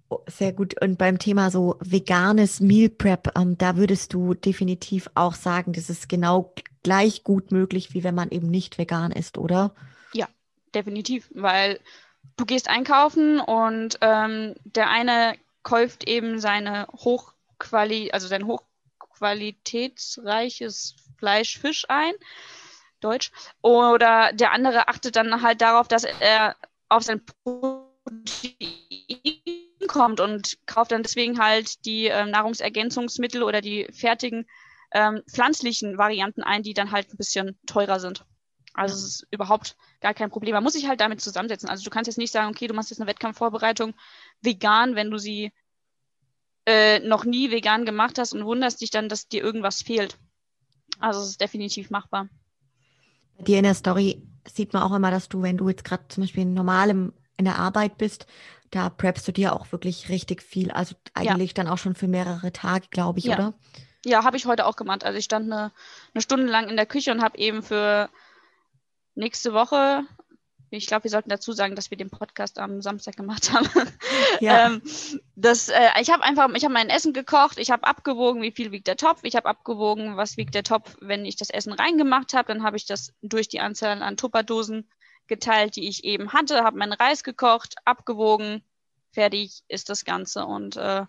Oh, 0.09 0.21
sehr 0.29 0.55
gut. 0.55 0.81
Und 0.81 0.97
beim 0.97 1.19
Thema 1.19 1.51
so 1.51 1.77
veganes 1.81 2.61
Meal 2.61 2.89
Prep, 2.89 3.37
ähm, 3.37 3.59
da 3.59 3.77
würdest 3.77 4.15
du 4.15 4.33
definitiv 4.33 5.11
auch 5.15 5.35
sagen, 5.35 5.75
das 5.75 5.91
ist 5.91 6.09
genau 6.09 6.55
gleich 6.83 7.23
gut 7.23 7.53
möglich, 7.53 7.93
wie 7.93 8.03
wenn 8.03 8.15
man 8.15 8.31
eben 8.31 8.51
nicht 8.51 8.79
vegan 8.79 9.13
ist, 9.13 9.37
oder? 9.37 9.75
Definitiv, 10.75 11.31
weil 11.35 11.81
du 12.37 12.45
gehst 12.45 12.69
einkaufen 12.69 13.41
und 13.41 13.99
ähm, 14.01 14.55
der 14.65 14.91
eine 14.91 15.37
kauft 15.63 16.09
eben 16.09 16.39
seine 16.39 16.87
Hochquali, 16.93 18.11
also 18.13 18.29
sein 18.29 18.47
hochqualitätsreiches 18.47 20.95
Fleisch, 21.19 21.59
Fisch 21.59 21.85
ein, 21.89 22.15
Deutsch, 23.01 23.33
oder 23.63 24.33
der 24.33 24.53
andere 24.53 24.87
achtet 24.89 25.17
dann 25.17 25.43
halt 25.43 25.61
darauf, 25.61 25.89
dass 25.89 26.05
er 26.05 26.55
auf 26.89 27.03
sein 27.03 27.21
Protein 27.25 28.55
kommt 29.89 30.21
und 30.21 30.59
kauft 30.67 30.93
dann 30.93 31.03
deswegen 31.03 31.39
halt 31.39 31.85
die 31.85 32.07
ähm, 32.07 32.31
Nahrungsergänzungsmittel 32.31 33.43
oder 33.43 33.61
die 33.61 33.87
fertigen 33.93 34.47
ähm, 34.93 35.23
pflanzlichen 35.31 35.99
Varianten 35.99 36.43
ein, 36.43 36.63
die 36.63 36.75
dann 36.75 36.93
halt 36.93 37.13
ein 37.13 37.17
bisschen 37.17 37.59
teurer 37.67 38.01
sind. 38.01 38.25
Also 38.75 38.97
es 38.97 39.05
ist 39.05 39.27
überhaupt 39.31 39.77
gar 40.01 40.15
kein 40.15 40.31
Problem. 40.31 40.55
Man 40.55 40.65
muss 40.65 40.73
sich 40.73 40.89
halt 40.89 41.01
damit 41.01 41.21
zusammensetzen. 41.21 41.69
Also 41.69 41.85
du 41.85 41.91
kannst 41.91 42.09
jetzt 42.09 42.19
nicht 42.19 42.33
sagen, 42.33 42.51
okay, 42.51 42.67
du 42.67 42.75
machst 42.75 42.91
jetzt 42.91 43.01
eine 43.01 43.09
Wettkampfvorbereitung 43.09 43.95
vegan, 44.43 44.97
wenn 44.97 45.11
du 45.11 45.19
sie 45.19 45.53
äh, 46.67 46.99
noch 47.01 47.25
nie 47.25 47.51
vegan 47.51 47.85
gemacht 47.85 48.19
hast 48.19 48.33
und 48.33 48.45
wunderst 48.45 48.81
dich 48.81 48.91
dann, 48.91 49.09
dass 49.09 49.29
dir 49.29 49.43
irgendwas 49.43 49.83
fehlt. 49.83 50.19
Also 50.99 51.21
es 51.21 51.31
ist 51.31 51.41
definitiv 51.41 51.91
machbar. 51.91 52.29
Bei 53.39 53.45
dir 53.45 53.59
in 53.59 53.65
der 53.65 53.75
Story 53.75 54.23
sieht 54.53 54.73
man 54.73 54.83
auch 54.83 54.95
immer, 54.95 55.11
dass 55.11 55.29
du, 55.29 55.43
wenn 55.43 55.57
du 55.57 55.69
jetzt 55.69 55.85
gerade 55.85 56.09
zum 56.09 56.25
Beispiel 56.25 56.45
normal 56.45 56.91
im, 56.91 57.13
in 57.37 57.45
der 57.45 57.59
Arbeit 57.59 57.97
bist, 57.97 58.27
da 58.71 58.91
preppst 58.91 59.27
du 59.29 59.33
dir 59.33 59.53
auch 59.53 59.71
wirklich 59.71 60.09
richtig 60.09 60.43
viel. 60.43 60.73
Also 60.73 60.97
eigentlich 61.15 61.51
ja. 61.51 61.55
dann 61.55 61.69
auch 61.69 61.79
schon 61.79 61.95
für 61.95 62.09
mehrere 62.09 62.53
Tage, 62.53 62.89
glaube 62.91 63.21
ich, 63.21 63.27
ja. 63.27 63.35
oder? 63.35 63.55
Ja, 64.05 64.25
habe 64.25 64.37
ich 64.37 64.47
heute 64.47 64.67
auch 64.67 64.77
gemacht. 64.77 65.05
Also 65.05 65.19
ich 65.19 65.25
stand 65.25 65.51
eine, 65.51 65.73
eine 66.13 66.23
Stunde 66.23 66.47
lang 66.47 66.69
in 66.69 66.77
der 66.77 66.87
Küche 66.87 67.13
und 67.13 67.23
habe 67.23 67.39
eben 67.39 67.63
für 67.63 68.11
nächste 69.15 69.53
Woche, 69.53 70.05
ich 70.71 70.87
glaube, 70.87 71.05
wir 71.05 71.11
sollten 71.11 71.31
dazu 71.31 71.53
sagen, 71.53 71.77
dass 71.77 71.91
wir 71.91 71.99
den 71.99 72.11
Podcast 72.11 72.59
am 72.59 72.83
Samstag 72.83 73.17
gemacht 73.17 73.53
haben. 73.53 73.69
Ja. 74.41 74.67
ähm, 74.67 74.83
das, 75.37 75.69
äh, 75.69 75.91
ich 76.01 76.11
habe 76.11 76.25
einfach, 76.25 76.49
ich 76.55 76.65
habe 76.65 76.75
mein 76.75 76.89
Essen 76.89 77.13
gekocht, 77.13 77.59
ich 77.59 77.71
habe 77.71 77.85
abgewogen, 77.85 78.43
wie 78.43 78.51
viel 78.51 78.73
wiegt 78.73 78.89
der 78.89 78.97
Topf, 78.97 79.21
ich 79.23 79.37
habe 79.37 79.49
abgewogen, 79.49 80.17
was 80.17 80.37
wiegt 80.37 80.55
der 80.55 80.65
Topf, 80.65 80.97
wenn 81.01 81.25
ich 81.25 81.37
das 81.37 81.51
Essen 81.51 81.73
reingemacht 81.73 82.35
habe, 82.35 82.49
dann 82.53 82.65
habe 82.65 82.77
ich 82.77 82.85
das 82.85 83.13
durch 83.23 83.49
die 83.49 83.61
Anzahl 83.61 84.03
an 84.03 84.17
Tupperdosen 84.17 84.89
geteilt, 85.29 85.77
die 85.77 85.89
ich 85.89 86.05
eben 86.05 86.33
hatte, 86.33 86.65
habe 86.65 86.79
meinen 86.79 86.93
Reis 86.95 87.23
gekocht, 87.23 87.77
abgewogen, 87.85 88.65
fertig 89.13 89.63
ist 89.69 89.89
das 89.89 90.05
Ganze. 90.05 90.45
Und 90.45 90.77
äh, 90.77 91.07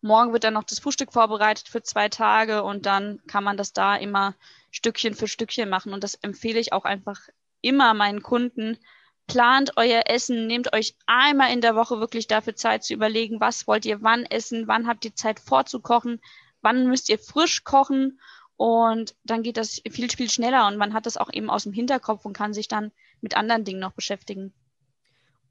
morgen 0.00 0.32
wird 0.32 0.44
dann 0.44 0.54
noch 0.54 0.64
das 0.64 0.78
Frühstück 0.78 1.12
vorbereitet 1.12 1.68
für 1.68 1.82
zwei 1.82 2.08
Tage. 2.08 2.62
Und 2.62 2.86
dann 2.86 3.20
kann 3.26 3.44
man 3.44 3.56
das 3.56 3.72
da 3.72 3.96
immer 3.96 4.34
Stückchen 4.70 5.14
für 5.14 5.28
Stückchen 5.28 5.68
machen. 5.68 5.92
Und 5.92 6.04
das 6.04 6.14
empfehle 6.14 6.60
ich 6.60 6.72
auch 6.72 6.84
einfach 6.84 7.20
immer 7.60 7.94
meinen 7.94 8.22
Kunden, 8.22 8.78
plant 9.26 9.72
euer 9.76 10.04
Essen, 10.06 10.46
nehmt 10.46 10.72
euch 10.72 10.96
einmal 11.06 11.52
in 11.52 11.60
der 11.60 11.76
Woche 11.76 12.00
wirklich 12.00 12.26
dafür 12.26 12.56
Zeit 12.56 12.82
zu 12.82 12.94
überlegen, 12.94 13.40
was 13.40 13.66
wollt 13.66 13.84
ihr 13.84 14.02
wann 14.02 14.24
essen, 14.24 14.66
wann 14.66 14.86
habt 14.86 15.04
ihr 15.04 15.14
Zeit 15.14 15.38
vorzukochen, 15.38 16.20
wann 16.62 16.88
müsst 16.88 17.08
ihr 17.08 17.18
frisch 17.18 17.62
kochen 17.62 18.18
und 18.56 19.14
dann 19.22 19.42
geht 19.42 19.56
das 19.56 19.80
viel, 19.88 20.10
viel 20.10 20.30
schneller 20.30 20.66
und 20.66 20.78
man 20.78 20.94
hat 20.94 21.06
das 21.06 21.16
auch 21.16 21.32
eben 21.32 21.50
aus 21.50 21.62
dem 21.62 21.72
Hinterkopf 21.72 22.24
und 22.24 22.32
kann 22.32 22.54
sich 22.54 22.66
dann 22.66 22.90
mit 23.20 23.36
anderen 23.36 23.64
Dingen 23.64 23.80
noch 23.80 23.92
beschäftigen. 23.92 24.52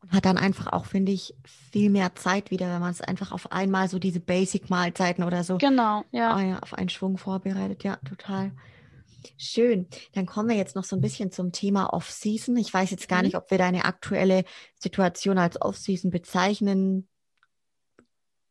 Und 0.01 0.11
hat 0.11 0.25
dann 0.25 0.37
einfach 0.37 0.67
auch, 0.73 0.85
finde 0.85 1.11
ich, 1.11 1.33
viel 1.71 1.89
mehr 1.89 2.15
Zeit 2.15 2.51
wieder, 2.51 2.71
wenn 2.71 2.81
man 2.81 2.91
es 2.91 3.01
einfach 3.01 3.31
auf 3.31 3.51
einmal 3.51 3.89
so 3.89 3.97
diese 3.97 4.19
Basic-Mahlzeiten 4.19 5.23
oder 5.23 5.43
so 5.43 5.57
genau, 5.57 6.03
ja. 6.11 6.39
Ja, 6.39 6.59
auf 6.59 6.73
einen 6.73 6.89
Schwung 6.89 7.17
vorbereitet. 7.17 7.83
Ja, 7.83 7.97
total. 8.07 8.51
Schön. 9.37 9.87
Dann 10.13 10.25
kommen 10.25 10.49
wir 10.49 10.55
jetzt 10.55 10.75
noch 10.75 10.83
so 10.83 10.95
ein 10.95 11.01
bisschen 11.01 11.31
zum 11.31 11.51
Thema 11.51 11.93
Off-Season. 11.93 12.55
Ich 12.57 12.73
weiß 12.73 12.91
jetzt 12.91 13.09
gar 13.09 13.19
mhm. 13.19 13.25
nicht, 13.25 13.35
ob 13.35 13.51
wir 13.51 13.57
deine 13.57 13.85
aktuelle 13.85 14.43
Situation 14.75 15.37
als 15.37 15.61
Off-Season 15.61 16.11
bezeichnen. 16.11 17.07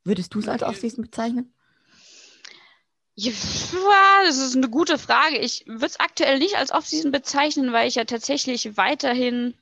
Würdest 0.04 0.34
du 0.34 0.38
es 0.38 0.48
als 0.48 0.62
Off-Season 0.62 1.02
bezeichnen? 1.02 1.52
Ja, 3.14 3.32
das 4.24 4.36
ist 4.36 4.56
eine 4.56 4.68
gute 4.68 4.98
Frage. 4.98 5.38
Ich 5.38 5.64
würde 5.66 5.86
es 5.86 6.00
aktuell 6.00 6.38
nicht 6.38 6.56
als 6.56 6.70
Off-Season 6.70 7.10
bezeichnen, 7.10 7.72
weil 7.72 7.88
ich 7.88 7.94
ja 7.94 8.04
tatsächlich 8.04 8.76
weiterhin 8.76 9.54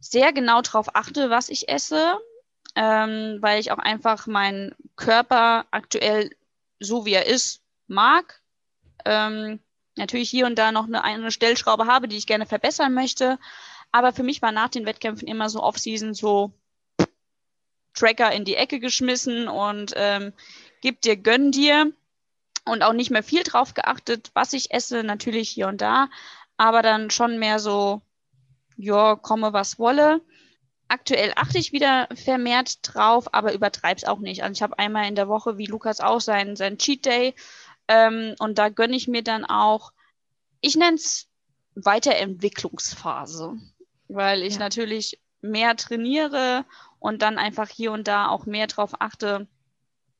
sehr 0.00 0.32
genau 0.32 0.62
darauf 0.62 0.94
achte, 0.94 1.28
was 1.28 1.50
ich 1.50 1.68
esse, 1.68 2.18
ähm, 2.74 3.38
weil 3.40 3.60
ich 3.60 3.70
auch 3.70 3.78
einfach 3.78 4.26
meinen 4.26 4.74
Körper 4.96 5.66
aktuell 5.70 6.30
so 6.80 7.04
wie 7.04 7.12
er 7.12 7.26
ist 7.26 7.62
mag. 7.86 8.40
Ähm, 9.04 9.60
natürlich 9.98 10.30
hier 10.30 10.46
und 10.46 10.58
da 10.58 10.72
noch 10.72 10.86
eine, 10.86 11.04
eine 11.04 11.30
Stellschraube 11.30 11.86
habe, 11.86 12.08
die 12.08 12.16
ich 12.16 12.26
gerne 12.26 12.46
verbessern 12.46 12.94
möchte. 12.94 13.38
Aber 13.92 14.12
für 14.12 14.22
mich 14.22 14.42
war 14.42 14.52
nach 14.52 14.68
den 14.68 14.86
Wettkämpfen 14.86 15.28
immer 15.28 15.48
so 15.48 15.62
Off-Season 15.62 16.14
so 16.14 16.52
Tracker 17.94 18.32
in 18.32 18.44
die 18.44 18.54
Ecke 18.54 18.80
geschmissen 18.80 19.48
und 19.48 19.92
ähm, 19.96 20.32
gib 20.80 21.00
dir, 21.00 21.16
gönn 21.16 21.52
dir. 21.52 21.92
Und 22.64 22.82
auch 22.82 22.92
nicht 22.92 23.10
mehr 23.10 23.22
viel 23.22 23.44
drauf 23.44 23.72
geachtet, 23.72 24.30
was 24.34 24.52
ich 24.52 24.72
esse, 24.72 25.02
natürlich 25.02 25.48
hier 25.48 25.68
und 25.68 25.80
da, 25.80 26.10
aber 26.58 26.82
dann 26.82 27.10
schon 27.10 27.38
mehr 27.38 27.60
so, 27.60 28.02
ja, 28.76 29.16
komme 29.16 29.54
was 29.54 29.78
wolle. 29.78 30.20
aktuell 30.88 31.32
achte 31.36 31.58
ich 31.58 31.72
wieder 31.72 32.08
vermehrt 32.14 32.80
drauf, 32.82 33.32
aber 33.32 33.52
übertreib's 33.54 34.04
auch 34.04 34.18
nicht. 34.18 34.42
Also 34.42 34.52
ich 34.52 34.62
habe 34.62 34.78
einmal 34.78 35.06
in 35.06 35.14
der 35.14 35.28
Woche, 35.28 35.56
wie 35.56 35.66
Lukas 35.66 36.00
auch, 36.00 36.20
seinen, 36.20 36.56
seinen 36.56 36.78
Cheat 36.78 37.06
Day. 37.06 37.34
Ähm, 37.88 38.34
und 38.38 38.58
da 38.58 38.68
gönne 38.68 38.96
ich 38.96 39.08
mir 39.08 39.22
dann 39.22 39.44
auch, 39.44 39.92
ich 40.60 40.76
nenne 40.76 40.96
es 40.96 41.28
Weiterentwicklungsphase, 41.74 43.56
weil 44.08 44.42
ich 44.42 44.54
ja. 44.54 44.60
natürlich 44.60 45.20
mehr 45.40 45.76
trainiere 45.76 46.64
und 46.98 47.22
dann 47.22 47.38
einfach 47.38 47.68
hier 47.68 47.92
und 47.92 48.08
da 48.08 48.28
auch 48.28 48.46
mehr 48.46 48.66
drauf 48.66 49.00
achte, 49.00 49.46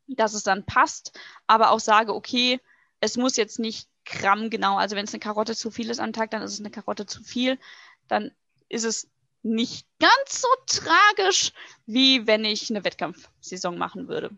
dass 0.07 0.35
es 0.35 0.43
dann 0.43 0.65
passt, 0.65 1.19
aber 1.47 1.71
auch 1.71 1.81
sage, 1.81 2.15
okay, 2.15 2.61
es 3.01 3.17
muss 3.17 3.37
jetzt 3.37 3.59
nicht 3.59 3.89
Gramm 4.05 4.49
genau, 4.49 4.79
also 4.79 4.97
wenn 4.97 5.05
es 5.05 5.13
eine 5.13 5.21
Karotte 5.21 5.55
zu 5.55 5.71
viel 5.71 5.91
ist 5.91 6.01
am 6.01 6.15
Tag, 6.15 6.31
dann 6.31 6.41
ist 6.41 6.55
es 6.55 6.61
eine 6.61 6.71
Karotte 6.71 7.05
zu 7.05 7.23
viel, 7.23 7.59
dann 8.09 8.31
ist 8.71 8.85
es 8.85 9.11
nicht 9.43 9.87
ganz 9.99 10.41
so 10.41 10.49
tragisch, 10.67 11.53
wie 11.87 12.27
wenn 12.27 12.45
ich 12.45 12.71
eine 12.71 12.85
Wettkampfsaison 12.85 13.77
machen 13.77 14.09
würde. 14.09 14.31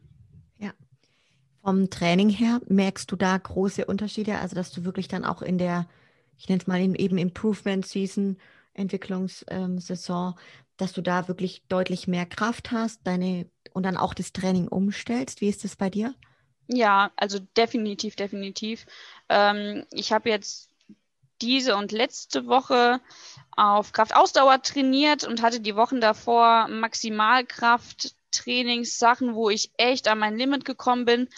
Vom 1.62 1.90
Training 1.90 2.30
her 2.30 2.60
merkst 2.68 3.10
du 3.10 3.16
da 3.16 3.36
große 3.36 3.84
Unterschiede, 3.84 4.38
also 4.38 4.56
dass 4.56 4.70
du 4.70 4.84
wirklich 4.84 5.08
dann 5.08 5.24
auch 5.24 5.42
in 5.42 5.58
der, 5.58 5.86
ich 6.38 6.48
nenne 6.48 6.60
es 6.60 6.66
mal 6.66 6.80
eben 6.80 7.18
Improvement 7.18 7.86
Season, 7.86 8.38
Entwicklungssaison, 8.72 10.34
dass 10.76 10.92
du 10.92 11.02
da 11.02 11.28
wirklich 11.28 11.62
deutlich 11.68 12.08
mehr 12.08 12.24
Kraft 12.24 12.70
hast, 12.70 13.06
deine 13.06 13.46
und 13.72 13.84
dann 13.84 13.96
auch 13.96 14.14
das 14.14 14.32
Training 14.32 14.68
umstellst. 14.68 15.40
Wie 15.40 15.48
ist 15.48 15.64
das 15.64 15.76
bei 15.76 15.90
dir? 15.90 16.14
Ja, 16.66 17.10
also 17.16 17.38
definitiv, 17.56 18.16
definitiv. 18.16 18.86
Ähm, 19.28 19.84
ich 19.90 20.12
habe 20.12 20.30
jetzt 20.30 20.70
diese 21.42 21.76
und 21.76 21.92
letzte 21.92 22.46
Woche 22.46 23.00
auf 23.56 23.92
Kraftausdauer 23.92 24.62
trainiert 24.62 25.24
und 25.24 25.42
hatte 25.42 25.60
die 25.60 25.76
Wochen 25.76 26.00
davor 26.00 26.68
Maximalkraft 26.68 28.14
Trainingssachen, 28.30 29.34
wo 29.34 29.50
ich 29.50 29.70
echt 29.76 30.08
an 30.08 30.18
mein 30.18 30.36
Limit 30.36 30.64
gekommen 30.64 31.04
bin, 31.04 31.28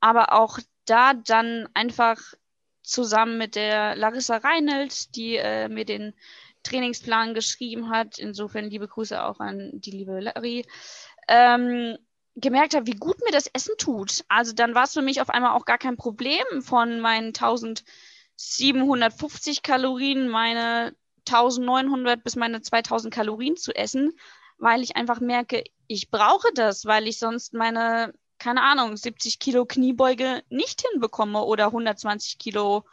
aber 0.00 0.32
auch 0.32 0.58
da 0.84 1.14
dann 1.14 1.68
einfach 1.74 2.18
zusammen 2.82 3.38
mit 3.38 3.54
der 3.54 3.94
Larissa 3.96 4.38
Reinelt, 4.38 5.14
die 5.14 5.36
äh, 5.36 5.68
mir 5.68 5.84
den 5.84 6.14
Trainingsplan 6.62 7.34
geschrieben 7.34 7.90
hat, 7.90 8.18
insofern 8.18 8.66
liebe 8.66 8.88
Grüße 8.88 9.22
auch 9.22 9.40
an 9.40 9.70
die 9.74 9.92
liebe 9.92 10.20
Larry, 10.20 10.66
ähm, 11.28 11.96
gemerkt 12.36 12.74
habe, 12.74 12.86
wie 12.86 12.96
gut 12.96 13.20
mir 13.24 13.32
das 13.32 13.46
Essen 13.46 13.74
tut. 13.78 14.24
Also 14.28 14.52
dann 14.52 14.74
war 14.74 14.84
es 14.84 14.92
für 14.92 15.02
mich 15.02 15.20
auf 15.20 15.30
einmal 15.30 15.56
auch 15.56 15.64
gar 15.64 15.78
kein 15.78 15.96
Problem 15.96 16.44
von 16.62 17.00
meinen 17.00 17.28
1000 17.28 17.84
750 18.36 19.62
Kalorien, 19.62 20.28
meine 20.28 20.94
1900 21.28 22.24
bis 22.24 22.36
meine 22.36 22.62
2000 22.62 23.12
Kalorien 23.12 23.56
zu 23.56 23.74
essen, 23.74 24.12
weil 24.60 24.82
ich 24.82 24.94
einfach 24.94 25.20
merke, 25.20 25.64
ich 25.86 26.10
brauche 26.10 26.48
das, 26.54 26.84
weil 26.84 27.08
ich 27.08 27.18
sonst 27.18 27.54
meine, 27.54 28.12
keine 28.38 28.62
Ahnung, 28.62 28.96
70 28.96 29.38
Kilo 29.38 29.64
Kniebeuge 29.64 30.42
nicht 30.50 30.84
hinbekomme 30.92 31.42
oder 31.42 31.66
120 31.66 32.38
Kilo 32.38 32.84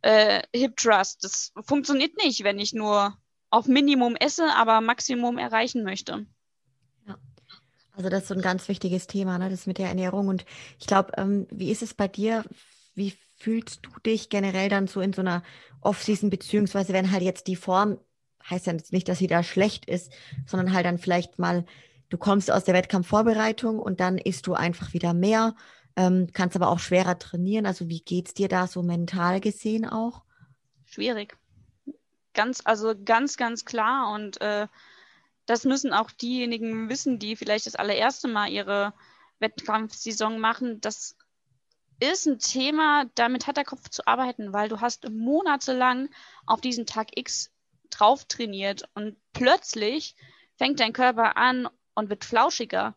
äh, 0.00 0.42
Hip 0.54 0.76
Thrust. 0.76 1.22
Das 1.22 1.52
funktioniert 1.60 2.16
nicht, 2.16 2.42
wenn 2.42 2.58
ich 2.58 2.72
nur 2.72 3.16
auf 3.50 3.66
Minimum 3.66 4.16
esse, 4.16 4.54
aber 4.54 4.80
Maximum 4.80 5.38
erreichen 5.38 5.84
möchte. 5.84 6.26
Ja. 7.06 7.18
Also 7.92 8.08
das 8.08 8.22
ist 8.22 8.28
so 8.28 8.34
ein 8.34 8.40
ganz 8.42 8.66
wichtiges 8.68 9.06
Thema, 9.06 9.38
ne? 9.38 9.50
das 9.50 9.66
mit 9.66 9.78
der 9.78 9.88
Ernährung. 9.88 10.28
Und 10.28 10.46
ich 10.80 10.86
glaube, 10.86 11.12
ähm, 11.18 11.46
wie 11.50 11.70
ist 11.70 11.82
es 11.82 11.92
bei 11.92 12.08
dir? 12.08 12.44
Wie 12.94 13.14
fühlst 13.36 13.80
du 13.84 13.90
dich 14.06 14.30
generell 14.30 14.70
dann 14.70 14.86
so 14.86 15.02
in 15.02 15.12
so 15.12 15.20
einer 15.20 15.42
Off-Season, 15.82 16.30
beziehungsweise 16.30 16.94
wenn 16.94 17.10
halt 17.12 17.22
jetzt 17.22 17.46
die 17.48 17.56
Form, 17.56 17.98
heißt 18.48 18.66
ja 18.66 18.72
jetzt 18.72 18.92
nicht, 18.92 19.08
dass 19.08 19.18
sie 19.18 19.26
da 19.26 19.42
schlecht 19.42 19.86
ist, 19.86 20.12
sondern 20.46 20.72
halt 20.72 20.86
dann 20.86 20.98
vielleicht 20.98 21.38
mal, 21.38 21.64
du 22.08 22.18
kommst 22.18 22.50
aus 22.50 22.64
der 22.64 22.74
Wettkampfvorbereitung 22.74 23.78
und 23.78 24.00
dann 24.00 24.18
isst 24.18 24.46
du 24.46 24.54
einfach 24.54 24.92
wieder 24.92 25.14
mehr, 25.14 25.54
ähm, 25.96 26.28
kannst 26.32 26.56
aber 26.56 26.68
auch 26.68 26.78
schwerer 26.78 27.18
trainieren. 27.18 27.66
Also 27.66 27.88
wie 27.88 28.00
geht 28.00 28.28
es 28.28 28.34
dir 28.34 28.48
da 28.48 28.66
so 28.66 28.82
mental 28.82 29.40
gesehen 29.40 29.86
auch? 29.86 30.22
Schwierig. 30.84 31.36
Ganz, 32.34 32.62
also 32.64 32.94
ganz, 33.04 33.36
ganz 33.36 33.64
klar. 33.64 34.12
Und 34.12 34.40
äh, 34.40 34.68
das 35.46 35.64
müssen 35.64 35.92
auch 35.92 36.10
diejenigen 36.10 36.88
wissen, 36.88 37.18
die 37.18 37.36
vielleicht 37.36 37.66
das 37.66 37.74
allererste 37.74 38.28
Mal 38.28 38.50
ihre 38.50 38.94
Wettkampfsaison 39.38 40.38
machen, 40.38 40.80
dass 40.80 41.16
ist 42.02 42.26
ein 42.26 42.40
Thema, 42.40 43.04
damit 43.14 43.46
hat 43.46 43.56
der 43.56 43.64
Kopf 43.64 43.88
zu 43.88 44.06
arbeiten, 44.08 44.52
weil 44.52 44.68
du 44.68 44.80
hast 44.80 45.08
monatelang 45.08 46.08
auf 46.46 46.60
diesen 46.60 46.84
Tag 46.84 47.16
X 47.16 47.51
drauf 47.98 48.24
trainiert 48.24 48.84
und 48.94 49.16
plötzlich 49.32 50.14
fängt 50.56 50.80
dein 50.80 50.92
Körper 50.92 51.36
an 51.36 51.68
und 51.94 52.10
wird 52.10 52.24
flauschiger 52.24 52.96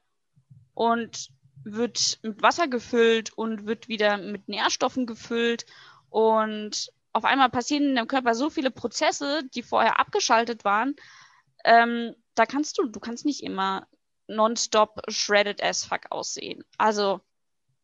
und 0.74 1.30
wird 1.64 2.20
mit 2.22 2.42
Wasser 2.42 2.68
gefüllt 2.68 3.34
und 3.34 3.66
wird 3.66 3.88
wieder 3.88 4.18
mit 4.18 4.48
Nährstoffen 4.48 5.06
gefüllt 5.06 5.66
und 6.10 6.92
auf 7.12 7.26
einmal 7.26 7.50
passieren 7.50 7.86
in 7.86 7.96
deinem 7.96 8.08
Körper 8.08 8.36
so 8.36 8.50
viele 8.50 8.72
Prozesse, 8.72 9.42
die 9.54 9.64
vorher 9.64 10.00
abgeschaltet 10.00 10.66
waren. 10.66 10.96
Ähm, 11.64 12.14
da 12.36 12.46
kannst 12.46 12.78
du, 12.78 12.88
du 12.88 13.00
kannst 13.00 13.26
nicht 13.26 13.42
immer 13.42 13.88
nonstop 14.28 15.02
shredded 15.08 15.64
as 15.64 15.86
fuck 15.86 16.12
aussehen. 16.12 16.64
Also 16.78 17.22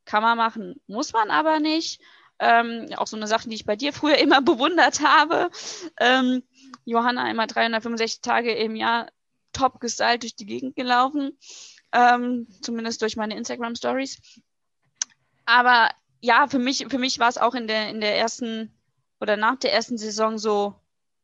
kann 0.06 0.22
man 0.22 0.38
machen, 0.38 0.82
muss 0.88 1.14
man 1.14 1.30
aber 1.32 1.60
nicht. 1.60 2.02
Ähm, 2.40 2.88
auch 2.98 3.08
so 3.08 3.16
eine 3.16 3.28
Sache, 3.28 3.48
die 3.48 3.56
ich 3.56 3.66
bei 3.66 3.76
dir 3.76 3.94
früher 3.94 4.18
immer 4.20 4.42
bewundert 4.42 5.02
habe. 5.02 5.50
Ähm, 6.00 6.44
Johanna 6.86 7.30
immer 7.30 7.48
365 7.48 8.22
Tage 8.22 8.54
im 8.54 8.76
Jahr 8.76 9.12
top 9.54 9.80
gestylt 9.80 10.24
durch 10.24 10.36
die 10.36 10.46
Gegend 10.46 10.76
gelaufen. 10.76 11.38
Ähm, 11.94 12.48
zumindest 12.62 13.02
durch 13.02 13.18
meine 13.18 13.36
Instagram 13.36 13.76
Stories. 13.76 14.22
Aber 15.46 15.90
ja, 16.22 16.48
für 16.48 16.60
mich, 16.60 16.86
für 16.90 17.00
mich 17.00 17.20
war 17.20 17.30
es 17.30 17.38
auch 17.38 17.56
in 17.56 17.68
der, 17.68 17.90
in 17.90 18.00
der 18.00 18.18
ersten 18.18 18.72
oder 19.20 19.38
nach 19.38 19.58
der 19.58 19.74
ersten 19.74 19.98
Saison 19.98 20.38
so, 20.38 20.76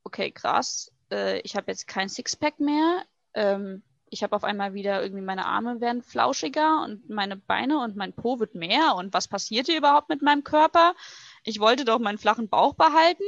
okay, 0.03 0.31
krass, 0.31 0.91
äh, 1.11 1.39
ich 1.41 1.55
habe 1.55 1.71
jetzt 1.71 1.87
kein 1.87 2.09
Sixpack 2.09 2.59
mehr. 2.59 3.03
Ähm, 3.33 3.83
ich 4.09 4.23
habe 4.23 4.35
auf 4.35 4.43
einmal 4.43 4.73
wieder 4.73 5.01
irgendwie 5.01 5.23
meine 5.23 5.45
Arme 5.45 5.81
werden 5.81 6.01
flauschiger 6.01 6.83
und 6.83 7.09
meine 7.09 7.35
Beine 7.35 7.79
und 7.79 7.95
mein 7.95 8.13
Po 8.13 8.39
wird 8.39 8.55
mehr. 8.55 8.95
Und 8.95 9.13
was 9.13 9.27
passiert 9.27 9.67
hier 9.67 9.77
überhaupt 9.77 10.09
mit 10.09 10.21
meinem 10.21 10.43
Körper? 10.43 10.95
Ich 11.43 11.59
wollte 11.59 11.85
doch 11.85 11.99
meinen 11.99 12.17
flachen 12.17 12.47
Bauch 12.49 12.75
behalten. 12.75 13.23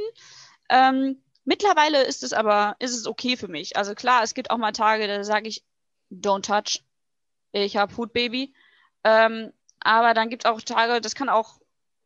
Ähm, 0.68 1.22
mittlerweile 1.44 2.02
ist 2.02 2.22
es 2.22 2.32
aber, 2.32 2.76
ist 2.78 2.96
es 2.96 3.06
okay 3.06 3.36
für 3.36 3.48
mich. 3.48 3.76
Also 3.76 3.94
klar, 3.94 4.22
es 4.22 4.34
gibt 4.34 4.50
auch 4.50 4.58
mal 4.58 4.72
Tage, 4.72 5.06
da 5.06 5.24
sage 5.24 5.48
ich, 5.48 5.64
don't 6.10 6.42
touch. 6.42 6.84
Ich 7.52 7.76
habe 7.76 7.92
Food 7.92 8.12
Baby. 8.12 8.54
Ähm, 9.04 9.52
aber 9.80 10.14
dann 10.14 10.28
gibt 10.28 10.44
es 10.44 10.50
auch 10.50 10.60
Tage, 10.60 11.00
das 11.00 11.14
kann 11.14 11.28
auch, 11.28 11.60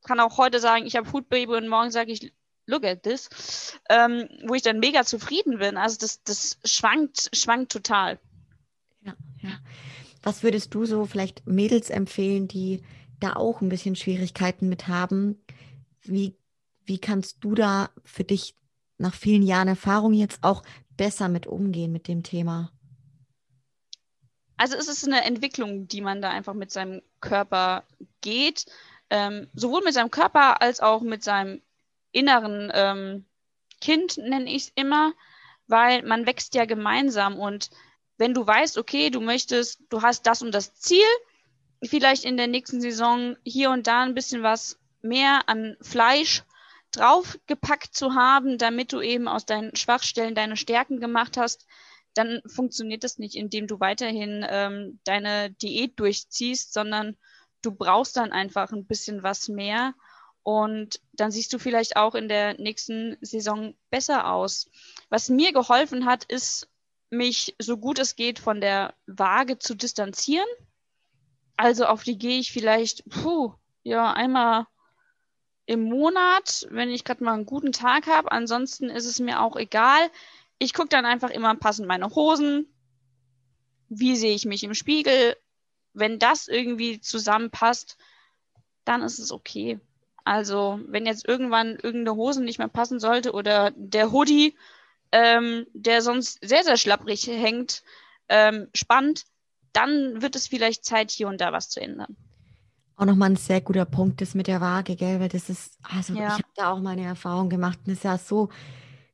kann 0.04 0.20
auch 0.20 0.38
heute 0.38 0.60
sagen, 0.60 0.86
ich 0.86 0.96
habe 0.96 1.08
Food 1.08 1.28
Baby 1.28 1.54
und 1.54 1.68
morgen 1.68 1.90
sage 1.90 2.12
ich, 2.12 2.32
look 2.66 2.84
at 2.84 3.02
this, 3.02 3.78
ähm, 3.90 4.28
wo 4.46 4.54
ich 4.54 4.62
dann 4.62 4.78
mega 4.78 5.04
zufrieden 5.04 5.58
bin. 5.58 5.76
Also 5.76 5.98
das, 6.00 6.22
das 6.22 6.58
schwankt, 6.64 7.30
schwankt 7.34 7.72
total. 7.72 8.18
Ja, 9.04 9.14
ja. 9.42 9.58
Was 10.22 10.42
würdest 10.42 10.72
du 10.72 10.86
so 10.86 11.04
vielleicht 11.04 11.46
Mädels 11.46 11.90
empfehlen, 11.90 12.48
die 12.48 12.82
da 13.20 13.34
auch 13.34 13.60
ein 13.60 13.68
bisschen 13.68 13.96
Schwierigkeiten 13.96 14.68
mit 14.68 14.88
haben? 14.88 15.44
Wie, 16.02 16.34
wie 16.84 16.98
kannst 16.98 17.38
du 17.44 17.54
da 17.54 17.90
für 18.04 18.24
dich 18.24 18.54
nach 18.98 19.14
vielen 19.14 19.42
Jahren 19.42 19.68
Erfahrung 19.68 20.12
jetzt 20.12 20.42
auch 20.42 20.62
besser 20.96 21.28
mit 21.28 21.46
umgehen 21.46 21.92
mit 21.92 22.08
dem 22.08 22.22
Thema? 22.22 22.70
Also 24.56 24.76
es 24.76 24.88
ist 24.88 25.04
eine 25.04 25.24
Entwicklung, 25.24 25.88
die 25.88 26.00
man 26.00 26.22
da 26.22 26.30
einfach 26.30 26.54
mit 26.54 26.70
seinem 26.70 27.02
Körper 27.20 27.84
geht, 28.20 28.66
ähm, 29.10 29.48
sowohl 29.54 29.82
mit 29.82 29.94
seinem 29.94 30.10
Körper 30.10 30.62
als 30.62 30.80
auch 30.80 31.02
mit 31.02 31.24
seinem 31.24 31.60
inneren 32.12 32.70
ähm, 32.72 33.24
Kind, 33.80 34.16
nenne 34.18 34.50
ich 34.50 34.64
es 34.64 34.72
immer, 34.76 35.12
weil 35.66 36.02
man 36.04 36.26
wächst 36.26 36.54
ja 36.54 36.64
gemeinsam 36.64 37.38
und 37.38 37.70
wenn 38.16 38.32
du 38.32 38.46
weißt, 38.46 38.78
okay, 38.78 39.10
du 39.10 39.20
möchtest, 39.20 39.80
du 39.90 40.02
hast 40.02 40.26
das 40.26 40.40
und 40.40 40.52
das 40.52 40.74
Ziel, 40.74 41.04
vielleicht 41.82 42.24
in 42.24 42.36
der 42.36 42.46
nächsten 42.46 42.80
Saison 42.80 43.36
hier 43.44 43.70
und 43.70 43.86
da 43.86 44.02
ein 44.02 44.14
bisschen 44.14 44.42
was 44.42 44.78
mehr 45.02 45.48
an 45.48 45.76
Fleisch 45.80 46.44
draufgepackt 46.96 47.94
zu 47.94 48.14
haben, 48.14 48.58
damit 48.58 48.92
du 48.92 49.00
eben 49.00 49.28
aus 49.28 49.46
deinen 49.46 49.74
Schwachstellen 49.76 50.34
deine 50.34 50.56
Stärken 50.56 51.00
gemacht 51.00 51.36
hast, 51.36 51.66
dann 52.14 52.42
funktioniert 52.46 53.04
das 53.04 53.18
nicht, 53.18 53.34
indem 53.34 53.66
du 53.66 53.80
weiterhin 53.80 54.46
ähm, 54.48 55.00
deine 55.04 55.50
Diät 55.50 55.98
durchziehst, 55.98 56.72
sondern 56.72 57.16
du 57.62 57.72
brauchst 57.72 58.16
dann 58.16 58.32
einfach 58.32 58.72
ein 58.72 58.86
bisschen 58.86 59.22
was 59.22 59.48
mehr 59.48 59.94
und 60.44 61.00
dann 61.12 61.30
siehst 61.30 61.52
du 61.52 61.58
vielleicht 61.58 61.96
auch 61.96 62.14
in 62.14 62.28
der 62.28 62.60
nächsten 62.60 63.16
Saison 63.22 63.74
besser 63.90 64.30
aus. 64.30 64.70
Was 65.08 65.30
mir 65.30 65.52
geholfen 65.52 66.04
hat, 66.04 66.24
ist 66.24 66.68
mich 67.10 67.56
so 67.58 67.78
gut 67.78 67.98
es 67.98 68.14
geht 68.14 68.38
von 68.38 68.60
der 68.60 68.94
Waage 69.06 69.58
zu 69.58 69.74
distanzieren. 69.74 70.48
Also 71.56 71.86
auf 71.86 72.02
die 72.02 72.18
gehe 72.18 72.38
ich 72.38 72.52
vielleicht, 72.52 73.08
puh, 73.08 73.54
ja, 73.82 74.12
einmal 74.12 74.66
im 75.66 75.84
Monat, 75.84 76.66
wenn 76.70 76.90
ich 76.90 77.04
gerade 77.04 77.24
mal 77.24 77.34
einen 77.34 77.46
guten 77.46 77.72
Tag 77.72 78.06
habe. 78.06 78.32
Ansonsten 78.32 78.90
ist 78.90 79.06
es 79.06 79.20
mir 79.20 79.40
auch 79.40 79.56
egal. 79.56 80.10
Ich 80.58 80.74
gucke 80.74 80.88
dann 80.88 81.06
einfach 81.06 81.30
immer, 81.30 81.54
passen 81.54 81.86
meine 81.86 82.14
Hosen, 82.14 82.66
wie 83.88 84.16
sehe 84.16 84.34
ich 84.34 84.44
mich 84.44 84.64
im 84.64 84.74
Spiegel. 84.74 85.36
Wenn 85.92 86.18
das 86.18 86.48
irgendwie 86.48 87.00
zusammenpasst, 87.00 87.96
dann 88.84 89.02
ist 89.02 89.18
es 89.18 89.32
okay. 89.32 89.80
Also, 90.24 90.80
wenn 90.86 91.06
jetzt 91.06 91.26
irgendwann 91.28 91.76
irgendeine 91.76 92.16
Hose 92.16 92.42
nicht 92.42 92.58
mehr 92.58 92.68
passen 92.68 92.98
sollte 92.98 93.32
oder 93.32 93.72
der 93.76 94.10
Hoodie, 94.10 94.56
ähm, 95.12 95.66
der 95.74 96.02
sonst 96.02 96.38
sehr, 96.42 96.64
sehr 96.64 96.76
schlapprig 96.76 97.26
hängt, 97.26 97.82
ähm, 98.28 98.68
spannt, 98.74 99.26
dann 99.72 100.22
wird 100.22 100.34
es 100.34 100.48
vielleicht 100.48 100.84
Zeit, 100.84 101.10
hier 101.10 101.28
und 101.28 101.40
da 101.40 101.52
was 101.52 101.68
zu 101.68 101.80
ändern. 101.80 102.16
Auch 102.96 103.06
nochmal 103.06 103.30
ein 103.30 103.36
sehr 103.36 103.60
guter 103.60 103.84
Punkt 103.84 104.20
ist 104.22 104.34
mit 104.34 104.46
der 104.46 104.60
Waage, 104.60 104.96
gell? 104.96 105.20
Weil 105.20 105.28
das 105.28 105.50
ist, 105.50 105.78
also 105.82 106.14
ja. 106.14 106.28
ich 106.28 106.32
habe 106.34 106.44
da 106.54 106.72
auch 106.72 106.80
meine 106.80 107.04
Erfahrung 107.04 107.48
gemacht. 107.48 107.78
Und 107.84 107.92
es 107.92 107.98
ist 107.98 108.04
ja 108.04 108.18
so 108.18 108.50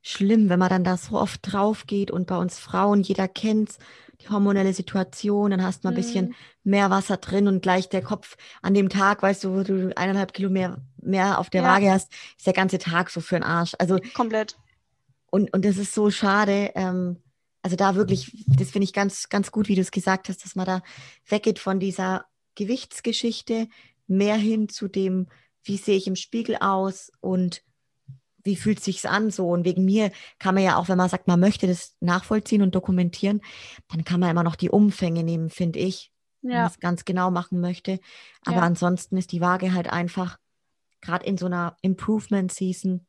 schlimm, 0.01 0.49
wenn 0.49 0.59
man 0.59 0.69
dann 0.69 0.83
da 0.83 0.97
so 0.97 1.19
oft 1.19 1.39
drauf 1.43 1.85
geht 1.87 2.11
und 2.11 2.27
bei 2.27 2.37
uns 2.37 2.59
Frauen, 2.59 3.01
jeder 3.01 3.27
kennt 3.27 3.77
die 4.21 4.29
hormonelle 4.29 4.73
Situation, 4.73 5.51
dann 5.51 5.63
hast 5.63 5.83
du 5.83 5.87
mal 5.87 5.93
ein 5.93 5.95
bisschen 5.95 6.27
mhm. 6.27 6.35
mehr 6.63 6.89
Wasser 6.89 7.17
drin 7.17 7.47
und 7.47 7.61
gleich 7.61 7.89
der 7.89 8.01
Kopf 8.01 8.37
an 8.61 8.73
dem 8.73 8.89
Tag, 8.89 9.23
weißt 9.23 9.43
du, 9.43 9.55
wo 9.55 9.63
du 9.63 9.95
eineinhalb 9.97 10.33
Kilo 10.33 10.49
mehr, 10.49 10.77
mehr 11.01 11.39
auf 11.39 11.49
der 11.49 11.63
ja. 11.63 11.67
Waage 11.67 11.91
hast, 11.91 12.11
ist 12.37 12.45
der 12.45 12.53
ganze 12.53 12.77
Tag 12.77 13.09
so 13.09 13.21
für 13.21 13.35
den 13.35 13.43
Arsch. 13.43 13.73
Also 13.79 13.99
komplett. 14.13 14.57
Und, 15.31 15.53
und 15.53 15.65
das 15.65 15.77
ist 15.77 15.93
so 15.93 16.11
schade. 16.11 16.71
Ähm, 16.75 17.17
also 17.63 17.75
da 17.75 17.95
wirklich, 17.95 18.45
das 18.47 18.71
finde 18.71 18.85
ich 18.85 18.93
ganz, 18.93 19.29
ganz 19.29 19.51
gut, 19.51 19.67
wie 19.67 19.75
du 19.75 19.81
es 19.81 19.91
gesagt 19.91 20.29
hast, 20.29 20.43
dass 20.43 20.55
man 20.55 20.65
da 20.65 20.81
weggeht 21.27 21.59
von 21.59 21.79
dieser 21.79 22.25
Gewichtsgeschichte 22.55 23.67
mehr 24.07 24.35
hin 24.35 24.69
zu 24.69 24.87
dem, 24.87 25.27
wie 25.63 25.77
sehe 25.77 25.97
ich 25.97 26.07
im 26.07 26.15
Spiegel 26.15 26.57
aus 26.57 27.11
und 27.19 27.63
wie 28.43 28.55
fühlt 28.55 28.83
sich's 28.83 29.05
an 29.05 29.29
so 29.29 29.49
und 29.49 29.65
wegen 29.65 29.85
mir 29.85 30.11
kann 30.39 30.55
man 30.55 30.63
ja 30.63 30.77
auch, 30.77 30.89
wenn 30.89 30.97
man 30.97 31.09
sagt, 31.09 31.27
man 31.27 31.39
möchte 31.39 31.67
das 31.67 31.95
nachvollziehen 31.99 32.61
und 32.61 32.73
dokumentieren, 32.73 33.41
dann 33.89 34.03
kann 34.03 34.19
man 34.19 34.31
immer 34.31 34.43
noch 34.43 34.55
die 34.55 34.69
Umfänge 34.69 35.23
nehmen, 35.23 35.49
finde 35.49 35.79
ich, 35.79 36.11
ja. 36.41 36.49
wenn 36.49 36.57
man 36.57 36.71
es 36.71 36.79
ganz 36.79 37.05
genau 37.05 37.29
machen 37.31 37.59
möchte. 37.59 37.99
Aber 38.45 38.57
ja. 38.57 38.63
ansonsten 38.63 39.17
ist 39.17 39.31
die 39.31 39.41
Waage 39.41 39.73
halt 39.73 39.91
einfach 39.91 40.37
gerade 41.01 41.25
in 41.25 41.37
so 41.37 41.47
einer 41.47 41.77
Improvement 41.81 42.51
Season. 42.51 43.05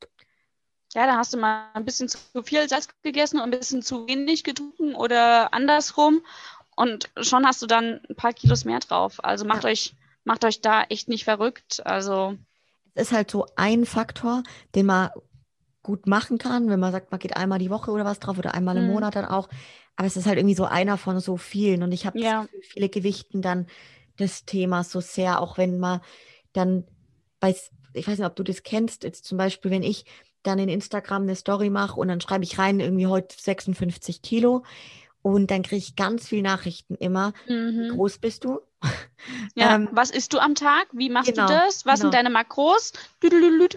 Ja, 0.94 1.06
da 1.06 1.16
hast 1.16 1.32
du 1.32 1.39
mal 1.39 1.70
ein 1.73 1.85
bisschen 1.85 2.09
zu 2.09 2.19
viel 2.43 2.69
Salz 2.69 2.89
gegessen 3.02 3.39
und 3.39 3.55
ein 3.55 3.59
bisschen 3.59 3.82
zu 3.82 4.06
wenig 4.06 4.44
getrunken 4.44 4.94
oder 4.94 5.55
andersrum 5.55 6.23
und 6.77 7.11
schon 7.20 7.47
hast 7.47 7.62
du 7.62 7.66
dann 7.66 8.01
ein 8.09 8.16
paar 8.16 8.32
Kilos 8.32 8.65
mehr 8.65 8.81
drauf. 8.81 9.23
Also 9.23 9.44
macht 9.44 9.65
ja. 9.65 9.70
euch, 9.70 9.94
macht 10.24 10.44
euch 10.44 10.61
da 10.61 10.85
echt 10.85 11.09
nicht 11.09 11.24
verrückt. 11.24 11.85
Also. 11.85 12.36
Es 12.94 13.09
ist 13.09 13.12
halt 13.12 13.31
so 13.31 13.47
ein 13.57 13.85
Faktor, 13.85 14.43
den 14.74 14.86
man 14.86 15.11
gut 15.82 16.07
machen 16.07 16.39
kann, 16.39 16.69
wenn 16.70 16.81
man 16.81 16.93
sagt, 16.93 17.11
man 17.11 17.19
geht 17.19 17.36
einmal 17.36 17.59
die 17.59 17.70
Woche 17.70 17.90
oder 17.90 18.05
was 18.05 18.20
drauf 18.20 18.39
oder 18.39 18.55
einmal 18.55 18.77
im 18.77 18.86
mhm. 18.86 18.93
Monat 18.93 19.16
dann 19.16 19.24
auch. 19.24 19.49
Aber 19.97 20.07
es 20.07 20.16
ist 20.16 20.27
halt 20.27 20.39
irgendwie 20.39 20.55
so 20.55 20.65
einer 20.65 20.97
von 20.97 21.20
so 21.20 21.36
vielen. 21.36 21.82
Und 21.82 21.93
ich 21.93 22.07
habe 22.07 22.19
ja. 22.19 22.47
viele 22.62 22.89
Gewichten 22.89 23.43
dann 23.43 23.66
des 24.19 24.44
Themas 24.44 24.90
so 24.90 25.01
sehr, 25.01 25.40
auch 25.40 25.59
wenn 25.59 25.78
man 25.78 26.01
dann 26.53 26.85
bei, 27.40 27.55
ich 27.93 28.07
weiß 28.07 28.19
nicht, 28.19 28.27
ob 28.27 28.36
du 28.36 28.44
das 28.44 28.62
kennst, 28.62 29.05
jetzt 29.05 29.24
zum 29.24 29.39
Beispiel, 29.39 29.70
wenn 29.70 29.82
ich 29.82 30.05
dann 30.43 30.59
in 30.59 30.69
Instagram 30.69 31.23
eine 31.23 31.36
Story 31.36 31.70
mache 31.70 31.99
und 31.99 32.09
dann 32.09 32.20
schreibe 32.20 32.44
ich 32.44 32.59
rein, 32.59 32.81
irgendwie 32.81 33.07
heute 33.07 33.35
56 33.39 34.23
Kilo 34.23 34.65
und 35.23 35.51
dann 35.51 35.62
kriege 35.62 35.77
ich 35.77 35.97
ganz 35.97 36.28
viele 36.28 36.43
Nachrichten 36.43 36.97
immer. 36.97 37.32
Mhm. 37.49 37.81
Wie 37.81 37.89
groß 37.89 38.19
bist 38.19 38.44
du? 38.44 38.61
Ja, 39.55 39.77
ähm, 39.77 39.89
was 39.93 40.11
isst 40.11 40.32
du 40.32 40.40
am 40.40 40.57
Tag? 40.57 40.89
Wie 40.93 41.09
machst 41.09 41.32
genau, 41.32 41.47
du 41.47 41.53
das? 41.53 41.86
Was 41.86 42.01
genau. 42.01 42.11
sind 42.11 42.15
deine 42.15 42.31
Makros? 42.31 42.93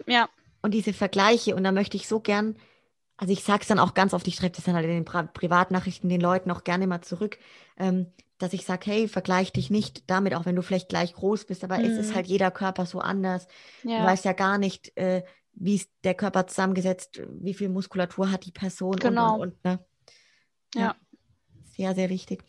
Ja. 0.07 0.27
Und 0.61 0.71
diese 0.71 0.93
Vergleiche, 0.93 1.55
und 1.55 1.63
da 1.63 1.71
möchte 1.71 1.97
ich 1.97 2.07
so 2.07 2.19
gern, 2.19 2.55
also 3.17 3.31
ich 3.31 3.43
sage 3.43 3.61
es 3.61 3.67
dann 3.67 3.77
auch 3.77 3.93
ganz 3.93 4.15
oft, 4.15 4.27
ich 4.27 4.35
schreibe 4.35 4.55
das 4.55 4.65
dann 4.65 4.73
halt 4.73 4.85
in 4.85 4.91
den 4.91 5.05
Pri 5.05 5.27
Privatnachrichten 5.31 6.09
den 6.09 6.21
Leuten 6.21 6.49
auch 6.49 6.63
gerne 6.63 6.87
mal 6.87 7.01
zurück, 7.01 7.37
ähm, 7.77 8.07
dass 8.39 8.53
ich 8.53 8.65
sage, 8.65 8.89
hey, 8.89 9.07
vergleich 9.07 9.53
dich 9.53 9.69
nicht 9.69 10.09
damit, 10.09 10.33
auch 10.33 10.45
wenn 10.45 10.55
du 10.55 10.63
vielleicht 10.63 10.89
gleich 10.89 11.13
groß 11.13 11.45
bist, 11.45 11.63
aber 11.63 11.77
mhm. 11.77 11.85
es 11.85 11.97
ist 11.97 12.09
mhm. 12.11 12.15
halt 12.15 12.27
jeder 12.27 12.49
Körper 12.49 12.87
so 12.87 12.99
anders. 12.99 13.47
Ja. 13.83 13.99
Du 13.99 14.05
weißt 14.05 14.25
ja 14.25 14.33
gar 14.33 14.57
nicht, 14.57 14.97
äh, 14.97 15.23
wie 15.53 15.75
ist 15.75 15.89
der 16.03 16.15
Körper 16.15 16.47
zusammengesetzt, 16.47 17.21
wie 17.29 17.53
viel 17.53 17.69
Muskulatur 17.69 18.31
hat 18.31 18.45
die 18.45 18.51
Person 18.51 18.95
genau. 18.95 19.35
und, 19.35 19.41
und, 19.41 19.47
und 19.49 19.65
ne? 19.65 19.79
ja. 20.73 20.81
ja 20.81 20.95
sehr, 21.75 21.95
sehr 21.95 22.09
wichtig. 22.09 22.43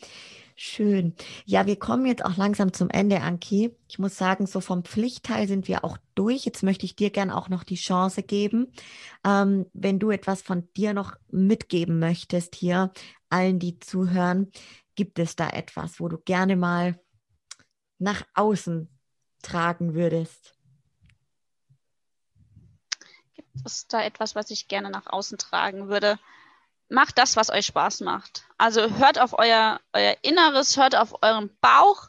Schön. 0.58 1.14
Ja, 1.44 1.66
wir 1.66 1.78
kommen 1.78 2.06
jetzt 2.06 2.24
auch 2.24 2.38
langsam 2.38 2.72
zum 2.72 2.88
Ende, 2.88 3.20
Anki. 3.20 3.76
Ich 3.88 3.98
muss 3.98 4.16
sagen, 4.16 4.46
so 4.46 4.62
vom 4.62 4.84
Pflichtteil 4.84 5.46
sind 5.48 5.68
wir 5.68 5.84
auch 5.84 5.98
durch. 6.14 6.46
Jetzt 6.46 6.62
möchte 6.62 6.86
ich 6.86 6.96
dir 6.96 7.10
gerne 7.10 7.36
auch 7.36 7.50
noch 7.50 7.62
die 7.62 7.74
Chance 7.74 8.22
geben, 8.22 8.72
ähm, 9.22 9.66
wenn 9.74 9.98
du 9.98 10.10
etwas 10.10 10.40
von 10.40 10.66
dir 10.74 10.94
noch 10.94 11.14
mitgeben 11.30 11.98
möchtest 11.98 12.54
hier, 12.54 12.90
allen, 13.28 13.58
die 13.58 13.78
zuhören, 13.80 14.50
gibt 14.94 15.18
es 15.18 15.36
da 15.36 15.50
etwas, 15.50 16.00
wo 16.00 16.08
du 16.08 16.16
gerne 16.16 16.56
mal 16.56 16.98
nach 17.98 18.22
außen 18.32 18.88
tragen 19.42 19.94
würdest? 19.94 20.54
Gibt 23.34 23.66
es 23.66 23.86
da 23.88 24.02
etwas, 24.02 24.34
was 24.34 24.50
ich 24.50 24.68
gerne 24.68 24.90
nach 24.90 25.06
außen 25.06 25.36
tragen 25.36 25.88
würde? 25.88 26.18
Macht 26.88 27.18
das, 27.18 27.36
was 27.36 27.50
euch 27.50 27.66
Spaß 27.66 28.00
macht. 28.00 28.44
Also 28.58 28.98
hört 28.98 29.18
auf 29.18 29.38
euer, 29.38 29.80
euer 29.92 30.16
Inneres, 30.22 30.76
hört 30.76 30.96
auf 30.96 31.22
euren 31.22 31.50
Bauch. 31.60 32.08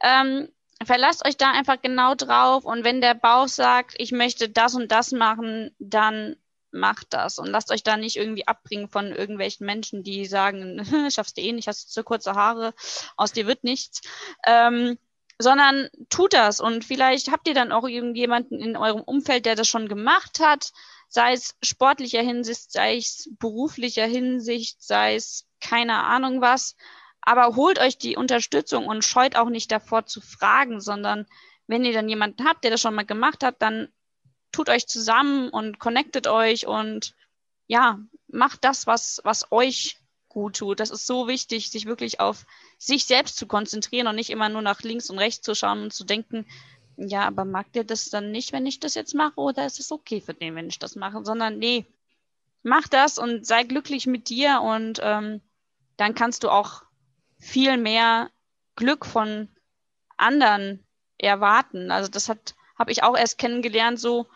Ähm, 0.00 0.48
verlasst 0.84 1.26
euch 1.26 1.36
da 1.36 1.52
einfach 1.52 1.80
genau 1.80 2.14
drauf. 2.14 2.64
Und 2.64 2.84
wenn 2.84 3.00
der 3.00 3.14
Bauch 3.14 3.48
sagt, 3.48 3.94
ich 3.98 4.12
möchte 4.12 4.48
das 4.48 4.74
und 4.74 4.92
das 4.92 5.12
machen, 5.12 5.74
dann 5.78 6.36
macht 6.70 7.08
das. 7.10 7.38
Und 7.38 7.46
lasst 7.46 7.70
euch 7.70 7.82
da 7.82 7.96
nicht 7.96 8.16
irgendwie 8.16 8.46
abbringen 8.46 8.88
von 8.88 9.12
irgendwelchen 9.12 9.66
Menschen, 9.66 10.02
die 10.02 10.26
sagen, 10.26 10.84
schaffst 11.10 11.36
du 11.36 11.42
eh 11.42 11.52
nicht, 11.52 11.68
hast 11.68 11.88
du 11.88 11.92
zu 11.92 12.04
kurze 12.04 12.34
Haare, 12.34 12.74
aus 13.16 13.32
dir 13.32 13.46
wird 13.46 13.64
nichts. 13.64 14.02
Ähm, 14.46 14.98
sondern 15.40 15.88
tut 16.10 16.32
das. 16.32 16.60
Und 16.60 16.84
vielleicht 16.84 17.30
habt 17.30 17.46
ihr 17.46 17.54
dann 17.54 17.70
auch 17.72 17.86
irgendjemanden 17.86 18.58
in 18.58 18.76
eurem 18.76 19.02
Umfeld, 19.02 19.46
der 19.46 19.54
das 19.54 19.68
schon 19.68 19.88
gemacht 19.88 20.40
hat 20.40 20.72
sei 21.08 21.32
es 21.32 21.56
sportlicher 21.62 22.22
Hinsicht, 22.22 22.70
sei 22.70 22.96
es 22.96 23.30
beruflicher 23.38 24.06
Hinsicht, 24.06 24.82
sei 24.82 25.14
es 25.14 25.46
keine 25.60 26.04
Ahnung 26.04 26.40
was. 26.40 26.76
Aber 27.20 27.56
holt 27.56 27.78
euch 27.78 27.98
die 27.98 28.16
Unterstützung 28.16 28.86
und 28.86 29.04
scheut 29.04 29.36
auch 29.36 29.48
nicht 29.48 29.72
davor 29.72 30.06
zu 30.06 30.20
fragen, 30.20 30.80
sondern 30.80 31.26
wenn 31.66 31.84
ihr 31.84 31.92
dann 31.92 32.08
jemanden 32.08 32.46
habt, 32.46 32.64
der 32.64 32.70
das 32.70 32.80
schon 32.80 32.94
mal 32.94 33.04
gemacht 33.04 33.42
hat, 33.42 33.60
dann 33.60 33.88
tut 34.52 34.68
euch 34.68 34.86
zusammen 34.86 35.50
und 35.50 35.78
connectet 35.78 36.26
euch 36.26 36.66
und 36.66 37.14
ja, 37.66 37.98
macht 38.28 38.64
das, 38.64 38.86
was, 38.86 39.20
was 39.24 39.52
euch 39.52 39.98
gut 40.28 40.56
tut. 40.56 40.80
Das 40.80 40.90
ist 40.90 41.06
so 41.06 41.28
wichtig, 41.28 41.70
sich 41.70 41.86
wirklich 41.86 42.20
auf 42.20 42.46
sich 42.78 43.04
selbst 43.04 43.36
zu 43.36 43.46
konzentrieren 43.46 44.06
und 44.06 44.16
nicht 44.16 44.30
immer 44.30 44.48
nur 44.48 44.62
nach 44.62 44.80
links 44.82 45.10
und 45.10 45.18
rechts 45.18 45.42
zu 45.42 45.54
schauen 45.54 45.82
und 45.82 45.92
zu 45.92 46.04
denken, 46.04 46.46
ja, 46.98 47.26
aber 47.26 47.44
mag 47.44 47.72
der 47.72 47.84
das 47.84 48.10
dann 48.10 48.32
nicht, 48.32 48.52
wenn 48.52 48.66
ich 48.66 48.80
das 48.80 48.94
jetzt 48.94 49.14
mache, 49.14 49.40
oder 49.40 49.64
ist 49.64 49.78
es 49.78 49.92
okay 49.92 50.20
für 50.20 50.34
den, 50.34 50.56
wenn 50.56 50.68
ich 50.68 50.80
das 50.80 50.96
mache? 50.96 51.24
Sondern 51.24 51.58
nee, 51.58 51.86
mach 52.62 52.88
das 52.88 53.18
und 53.18 53.46
sei 53.46 53.62
glücklich 53.62 54.06
mit 54.06 54.28
dir 54.28 54.60
und 54.62 55.00
ähm, 55.02 55.40
dann 55.96 56.14
kannst 56.14 56.42
du 56.42 56.50
auch 56.50 56.82
viel 57.38 57.76
mehr 57.76 58.30
Glück 58.74 59.06
von 59.06 59.48
anderen 60.16 60.84
erwarten. 61.18 61.92
Also 61.92 62.10
das 62.10 62.28
hat 62.28 62.56
habe 62.76 62.92
ich 62.92 63.02
auch 63.02 63.16
erst 63.16 63.38
kennengelernt. 63.38 63.98
So, 63.98 64.26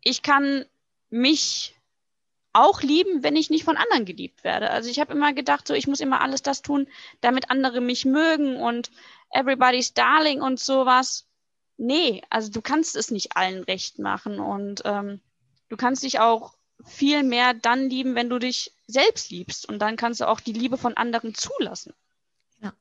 ich 0.00 0.22
kann 0.22 0.64
mich 1.10 1.76
auch 2.52 2.82
lieben, 2.82 3.22
wenn 3.22 3.36
ich 3.36 3.50
nicht 3.50 3.64
von 3.64 3.76
anderen 3.76 4.04
geliebt 4.04 4.42
werde. 4.42 4.70
Also 4.70 4.90
ich 4.90 4.98
habe 4.98 5.12
immer 5.12 5.32
gedacht, 5.32 5.66
so 5.66 5.74
ich 5.74 5.86
muss 5.86 6.00
immer 6.00 6.20
alles 6.20 6.42
das 6.42 6.62
tun, 6.62 6.88
damit 7.20 7.50
andere 7.50 7.80
mich 7.80 8.04
mögen 8.04 8.56
und 8.56 8.90
everybody's 9.30 9.94
darling 9.94 10.40
und 10.40 10.58
sowas 10.58 11.27
nee, 11.78 12.22
also 12.28 12.50
du 12.50 12.60
kannst 12.60 12.96
es 12.96 13.10
nicht 13.10 13.36
allen 13.36 13.64
recht 13.64 13.98
machen 13.98 14.38
und 14.40 14.82
ähm, 14.84 15.20
du 15.68 15.76
kannst 15.76 16.02
dich 16.02 16.20
auch 16.20 16.54
viel 16.84 17.22
mehr 17.22 17.54
dann 17.54 17.88
lieben, 17.88 18.14
wenn 18.14 18.28
du 18.28 18.38
dich 18.38 18.72
selbst 18.86 19.30
liebst 19.30 19.68
und 19.68 19.80
dann 19.80 19.96
kannst 19.96 20.20
du 20.20 20.28
auch 20.28 20.40
die 20.40 20.52
Liebe 20.52 20.76
von 20.76 20.96
anderen 20.96 21.34
zulassen. 21.34 21.94
Ja, 22.60 22.72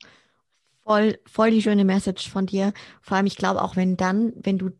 voll, 0.83 1.19
voll 1.25 1.51
die 1.51 1.61
schöne 1.61 1.85
Message 1.85 2.29
von 2.29 2.45
dir. 2.45 2.73
Vor 3.01 3.17
allem, 3.17 3.25
ich 3.25 3.37
glaube 3.37 3.61
auch, 3.61 3.75
wenn 3.75 3.97
dann, 3.97 4.33
wenn 4.35 4.57
du 4.57 4.71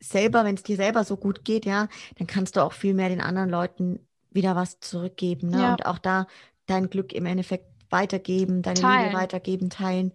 selber, 0.00 0.44
wenn 0.44 0.54
es 0.54 0.62
dir 0.62 0.76
selber 0.76 1.04
so 1.04 1.16
gut 1.16 1.44
geht, 1.44 1.64
ja, 1.64 1.88
dann 2.18 2.26
kannst 2.26 2.56
du 2.56 2.60
auch 2.60 2.72
viel 2.72 2.94
mehr 2.94 3.08
den 3.08 3.20
anderen 3.20 3.50
Leuten 3.50 4.06
wieder 4.30 4.56
was 4.56 4.80
zurückgeben 4.80 5.50
ne? 5.50 5.62
Ja. 5.62 5.72
und 5.72 5.86
auch 5.86 5.98
da 5.98 6.26
dein 6.66 6.90
Glück 6.90 7.12
im 7.12 7.26
Endeffekt 7.26 7.66
weitergeben, 7.90 8.62
deine 8.62 8.80
teilen. 8.80 9.06
Liebe 9.06 9.18
weitergeben, 9.18 9.70
teilen. 9.70 10.12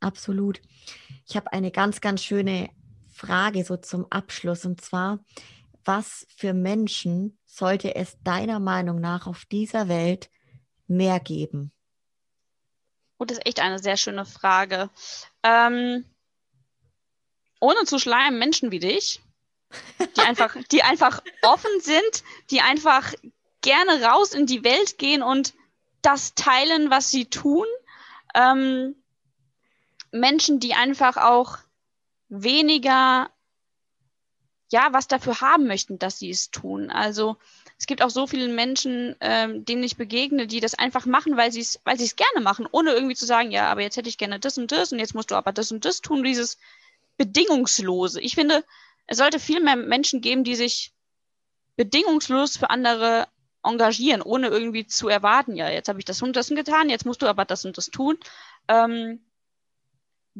Absolut. 0.00 0.60
Ich 1.26 1.36
habe 1.36 1.52
eine 1.52 1.70
ganz, 1.70 2.00
ganz 2.00 2.22
schöne 2.22 2.70
Frage 3.12 3.64
so 3.64 3.76
zum 3.76 4.06
Abschluss 4.10 4.64
und 4.64 4.80
zwar, 4.80 5.18
was 5.84 6.26
für 6.36 6.52
Menschen 6.52 7.38
sollte 7.44 7.94
es 7.94 8.16
deiner 8.22 8.60
Meinung 8.60 9.00
nach 9.00 9.26
auf 9.26 9.44
dieser 9.46 9.88
Welt 9.88 10.30
mehr 10.86 11.18
geben? 11.18 11.72
Oh, 13.18 13.24
das 13.24 13.38
ist 13.38 13.46
echt 13.46 13.60
eine 13.60 13.78
sehr 13.80 13.96
schöne 13.96 14.24
Frage. 14.24 14.90
Ähm, 15.42 16.04
ohne 17.60 17.84
zu 17.84 17.98
schleimen, 17.98 18.38
Menschen 18.38 18.70
wie 18.70 18.78
dich, 18.78 19.20
die 20.16 20.20
einfach, 20.20 20.56
die 20.70 20.84
einfach 20.84 21.22
offen 21.42 21.80
sind, 21.80 22.22
die 22.50 22.60
einfach 22.60 23.12
gerne 23.60 24.02
raus 24.04 24.32
in 24.34 24.46
die 24.46 24.62
Welt 24.62 24.98
gehen 24.98 25.22
und 25.22 25.54
das 26.02 26.34
teilen, 26.34 26.90
was 26.90 27.10
sie 27.10 27.26
tun, 27.26 27.66
Ähm, 28.34 28.94
Menschen, 30.12 30.60
die 30.60 30.74
einfach 30.74 31.16
auch 31.16 31.58
weniger 32.28 33.30
ja 34.70 34.88
was 34.92 35.08
dafür 35.08 35.40
haben 35.40 35.66
möchten, 35.66 35.98
dass 35.98 36.18
sie 36.18 36.30
es 36.30 36.50
tun. 36.50 36.90
Also 36.90 37.36
es 37.78 37.86
gibt 37.86 38.02
auch 38.02 38.10
so 38.10 38.26
viele 38.26 38.48
Menschen, 38.48 39.16
ähm, 39.20 39.64
denen 39.64 39.82
ich 39.82 39.96
begegne, 39.96 40.46
die 40.46 40.60
das 40.60 40.74
einfach 40.74 41.06
machen, 41.06 41.36
weil 41.36 41.52
sie 41.52 41.60
es, 41.60 41.80
weil 41.84 41.98
sie 41.98 42.04
es 42.04 42.16
gerne 42.16 42.42
machen, 42.42 42.66
ohne 42.70 42.92
irgendwie 42.92 43.14
zu 43.14 43.24
sagen, 43.24 43.50
ja, 43.50 43.70
aber 43.70 43.82
jetzt 43.82 43.96
hätte 43.96 44.08
ich 44.08 44.18
gerne 44.18 44.38
das 44.38 44.58
und 44.58 44.72
das 44.72 44.92
und 44.92 44.98
jetzt 44.98 45.14
musst 45.14 45.30
du 45.30 45.36
aber 45.36 45.52
das 45.52 45.72
und 45.72 45.84
das 45.84 46.00
tun. 46.00 46.22
Dieses 46.22 46.58
bedingungslose. 47.16 48.20
Ich 48.20 48.34
finde, 48.34 48.64
es 49.06 49.18
sollte 49.18 49.38
viel 49.40 49.60
mehr 49.60 49.76
Menschen 49.76 50.20
geben, 50.20 50.44
die 50.44 50.54
sich 50.54 50.92
bedingungslos 51.76 52.56
für 52.56 52.70
andere 52.70 53.26
engagieren, 53.62 54.22
ohne 54.22 54.48
irgendwie 54.48 54.86
zu 54.86 55.08
erwarten, 55.08 55.56
ja, 55.56 55.68
jetzt 55.68 55.88
habe 55.88 55.98
ich 55.98 56.04
das 56.04 56.22
und 56.22 56.36
das 56.36 56.48
getan, 56.48 56.90
jetzt 56.90 57.06
musst 57.06 57.22
du 57.22 57.26
aber 57.26 57.44
das 57.44 57.64
und 57.64 57.76
das 57.76 57.86
tun. 57.86 58.18
Ähm, 58.68 59.20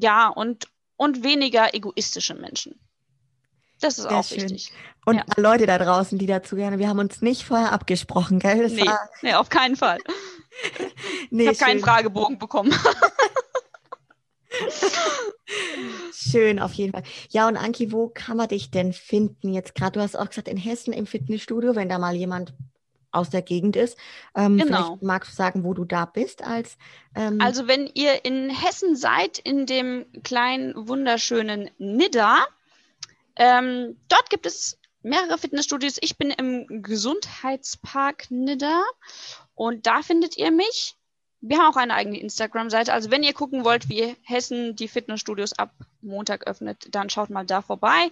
ja, 0.00 0.28
und, 0.28 0.68
und 0.96 1.22
weniger 1.24 1.74
egoistische 1.74 2.34
Menschen. 2.34 2.78
Das 3.80 3.98
ist 3.98 4.08
Sehr 4.08 4.18
auch 4.18 4.24
schön. 4.24 4.42
wichtig. 4.42 4.72
Und 5.04 5.16
ja. 5.16 5.24
Leute 5.36 5.66
da 5.66 5.78
draußen, 5.78 6.18
die 6.18 6.26
dazu 6.26 6.56
gerne, 6.56 6.78
wir 6.78 6.88
haben 6.88 6.98
uns 6.98 7.22
nicht 7.22 7.44
vorher 7.44 7.72
abgesprochen, 7.72 8.40
gell? 8.40 8.62
Das 8.62 8.72
nee, 8.72 8.84
war... 8.84 9.08
nee, 9.22 9.34
auf 9.34 9.48
keinen 9.48 9.76
Fall. 9.76 9.98
nee, 11.30 11.44
ich 11.44 11.48
habe 11.48 11.58
keinen 11.58 11.80
Fragebogen 11.80 12.38
bekommen. 12.38 12.74
Schön, 16.12 16.58
auf 16.58 16.72
jeden 16.74 16.92
Fall. 16.92 17.04
Ja, 17.30 17.48
und 17.48 17.56
Anki, 17.56 17.92
wo 17.92 18.08
kann 18.08 18.36
man 18.36 18.48
dich 18.48 18.70
denn 18.70 18.92
finden 18.92 19.54
jetzt 19.54 19.74
gerade? 19.74 19.92
Du 19.92 20.00
hast 20.00 20.16
auch 20.16 20.28
gesagt, 20.28 20.48
in 20.48 20.56
Hessen 20.56 20.92
im 20.92 21.06
Fitnessstudio, 21.06 21.74
wenn 21.74 21.88
da 21.88 21.98
mal 21.98 22.14
jemand 22.14 22.52
aus 23.10 23.30
der 23.30 23.42
Gegend 23.42 23.76
ist. 23.76 23.96
Ähm, 24.34 24.58
genau. 24.58 24.98
magst 25.00 25.32
du 25.32 25.36
sagen, 25.36 25.64
wo 25.64 25.74
du 25.74 25.84
da 25.84 26.04
bist 26.04 26.42
als. 26.42 26.76
Ähm 27.14 27.40
also 27.40 27.66
wenn 27.66 27.86
ihr 27.94 28.24
in 28.24 28.50
Hessen 28.50 28.96
seid, 28.96 29.38
in 29.38 29.66
dem 29.66 30.06
kleinen 30.22 30.88
wunderschönen 30.88 31.70
Nidda, 31.78 32.46
ähm, 33.36 33.96
dort 34.08 34.30
gibt 34.30 34.46
es 34.46 34.78
mehrere 35.02 35.38
Fitnessstudios. 35.38 35.98
Ich 36.00 36.18
bin 36.18 36.30
im 36.30 36.82
Gesundheitspark 36.82 38.30
Nidda 38.30 38.82
und 39.54 39.86
da 39.86 40.02
findet 40.02 40.36
ihr 40.36 40.50
mich. 40.50 40.97
Wir 41.40 41.58
haben 41.58 41.72
auch 41.72 41.76
eine 41.76 41.94
eigene 41.94 42.18
Instagram-Seite. 42.18 42.92
Also 42.92 43.10
wenn 43.10 43.22
ihr 43.22 43.32
gucken 43.32 43.64
wollt, 43.64 43.88
wie 43.88 44.16
Hessen 44.22 44.74
die 44.74 44.88
Fitnessstudios 44.88 45.52
ab 45.52 45.72
Montag 46.00 46.46
öffnet, 46.46 46.88
dann 46.90 47.10
schaut 47.10 47.30
mal 47.30 47.46
da 47.46 47.62
vorbei. 47.62 48.10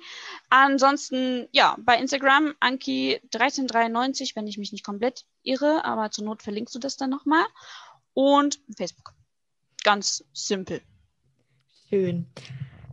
Ansonsten, 0.49 1.49
ja, 1.51 1.77
bei 1.81 1.99
Instagram 1.99 2.55
Anki1393, 2.61 4.37
wenn 4.37 4.47
ich 4.47 4.59
mich 4.59 4.73
nicht 4.73 4.85
komplett 4.85 5.25
irre, 5.43 5.85
aber 5.85 6.11
zur 6.11 6.25
Not 6.25 6.43
verlinkst 6.43 6.75
du 6.75 6.79
das 6.79 6.97
dann 6.97 7.11
nochmal. 7.11 7.45
Und 8.15 8.61
Facebook. 8.77 9.13
Ganz 9.83 10.25
simpel. 10.33 10.81
Schön. 11.89 12.27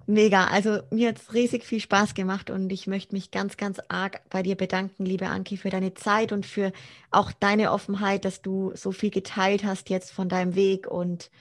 Mega, 0.06 0.46
also 0.48 0.80
mir 0.92 1.10
hat 1.10 1.18
es 1.18 1.34
riesig 1.34 1.64
viel 1.64 1.80
Spaß 1.80 2.14
gemacht 2.14 2.50
und 2.50 2.72
ich 2.74 2.88
möchte 2.88 3.16
mich 3.16 3.32
ganz, 3.32 3.56
ganz 3.56 3.80
arg 3.88 4.22
bei 4.30 4.44
dir 4.44 4.56
bedanken, 4.56 5.06
liebe 5.06 5.28
Anki, 5.28 5.56
für 5.56 5.70
deine 5.70 5.94
Zeit 5.94 6.34
und 6.34 6.46
für 6.46 6.74
auch 7.10 7.32
deine 7.32 7.72
Offenheit, 7.72 8.26
dass 8.26 8.42
du 8.42 8.74
so 8.76 8.92
viel 8.92 9.12
geteilt 9.12 9.64
hast 9.64 9.90
jetzt 9.90 10.12
von 10.12 10.28
deinem 10.28 10.56
Weg 10.56 10.88
und 10.88 11.32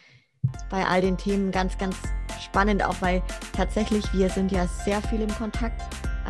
bei 0.71 0.87
all 0.87 1.01
den 1.01 1.19
Themen 1.19 1.51
ganz, 1.51 1.77
ganz 1.77 1.97
spannend, 2.41 2.85
auch 2.85 3.01
weil 3.01 3.23
tatsächlich 3.53 4.05
wir 4.13 4.29
sind 4.29 4.53
ja 4.53 4.67
sehr 4.67 5.03
viel 5.03 5.23
im 5.23 5.35
Kontakt, 5.35 5.81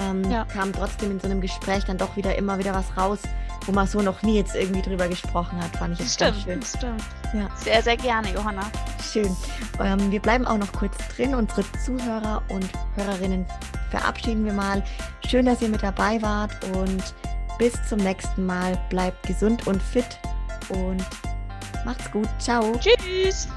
ähm, 0.00 0.30
ja. 0.30 0.44
kam 0.46 0.72
trotzdem 0.72 1.10
in 1.10 1.20
so 1.20 1.26
einem 1.26 1.40
Gespräch 1.40 1.84
dann 1.84 1.98
doch 1.98 2.16
wieder 2.16 2.36
immer 2.36 2.58
wieder 2.58 2.74
was 2.74 2.96
raus, 2.96 3.20
wo 3.66 3.72
man 3.72 3.86
so 3.86 4.00
noch 4.02 4.22
nie 4.22 4.36
jetzt 4.36 4.54
irgendwie 4.54 4.82
drüber 4.82 5.08
gesprochen 5.08 5.62
hat, 5.62 5.76
fand 5.76 5.94
ich 5.94 6.00
jetzt 6.00 6.14
stimmt, 6.14 6.46
ganz 6.46 6.72
schön. 6.72 6.98
Stimmt. 6.98 7.02
Ja. 7.34 7.48
Sehr, 7.56 7.82
sehr 7.82 7.96
gerne, 7.96 8.32
Johanna. 8.32 8.70
Schön. 9.12 9.34
Ähm, 9.80 10.10
wir 10.10 10.20
bleiben 10.20 10.46
auch 10.46 10.58
noch 10.58 10.72
kurz 10.72 10.96
drin. 11.14 11.34
Unsere 11.34 11.64
Zuhörer 11.84 12.42
und 12.48 12.68
Hörerinnen 12.96 13.46
verabschieden 13.90 14.44
wir 14.44 14.52
mal. 14.52 14.82
Schön, 15.26 15.46
dass 15.46 15.62
ihr 15.62 15.68
mit 15.68 15.82
dabei 15.82 16.20
wart 16.22 16.52
und 16.76 17.14
bis 17.58 17.72
zum 17.88 17.98
nächsten 17.98 18.44
Mal. 18.46 18.78
Bleibt 18.90 19.26
gesund 19.26 19.66
und 19.66 19.82
fit 19.82 20.18
und 20.68 21.04
macht's 21.84 22.10
gut. 22.10 22.28
Ciao. 22.38 22.72
Tschüss. 22.78 23.48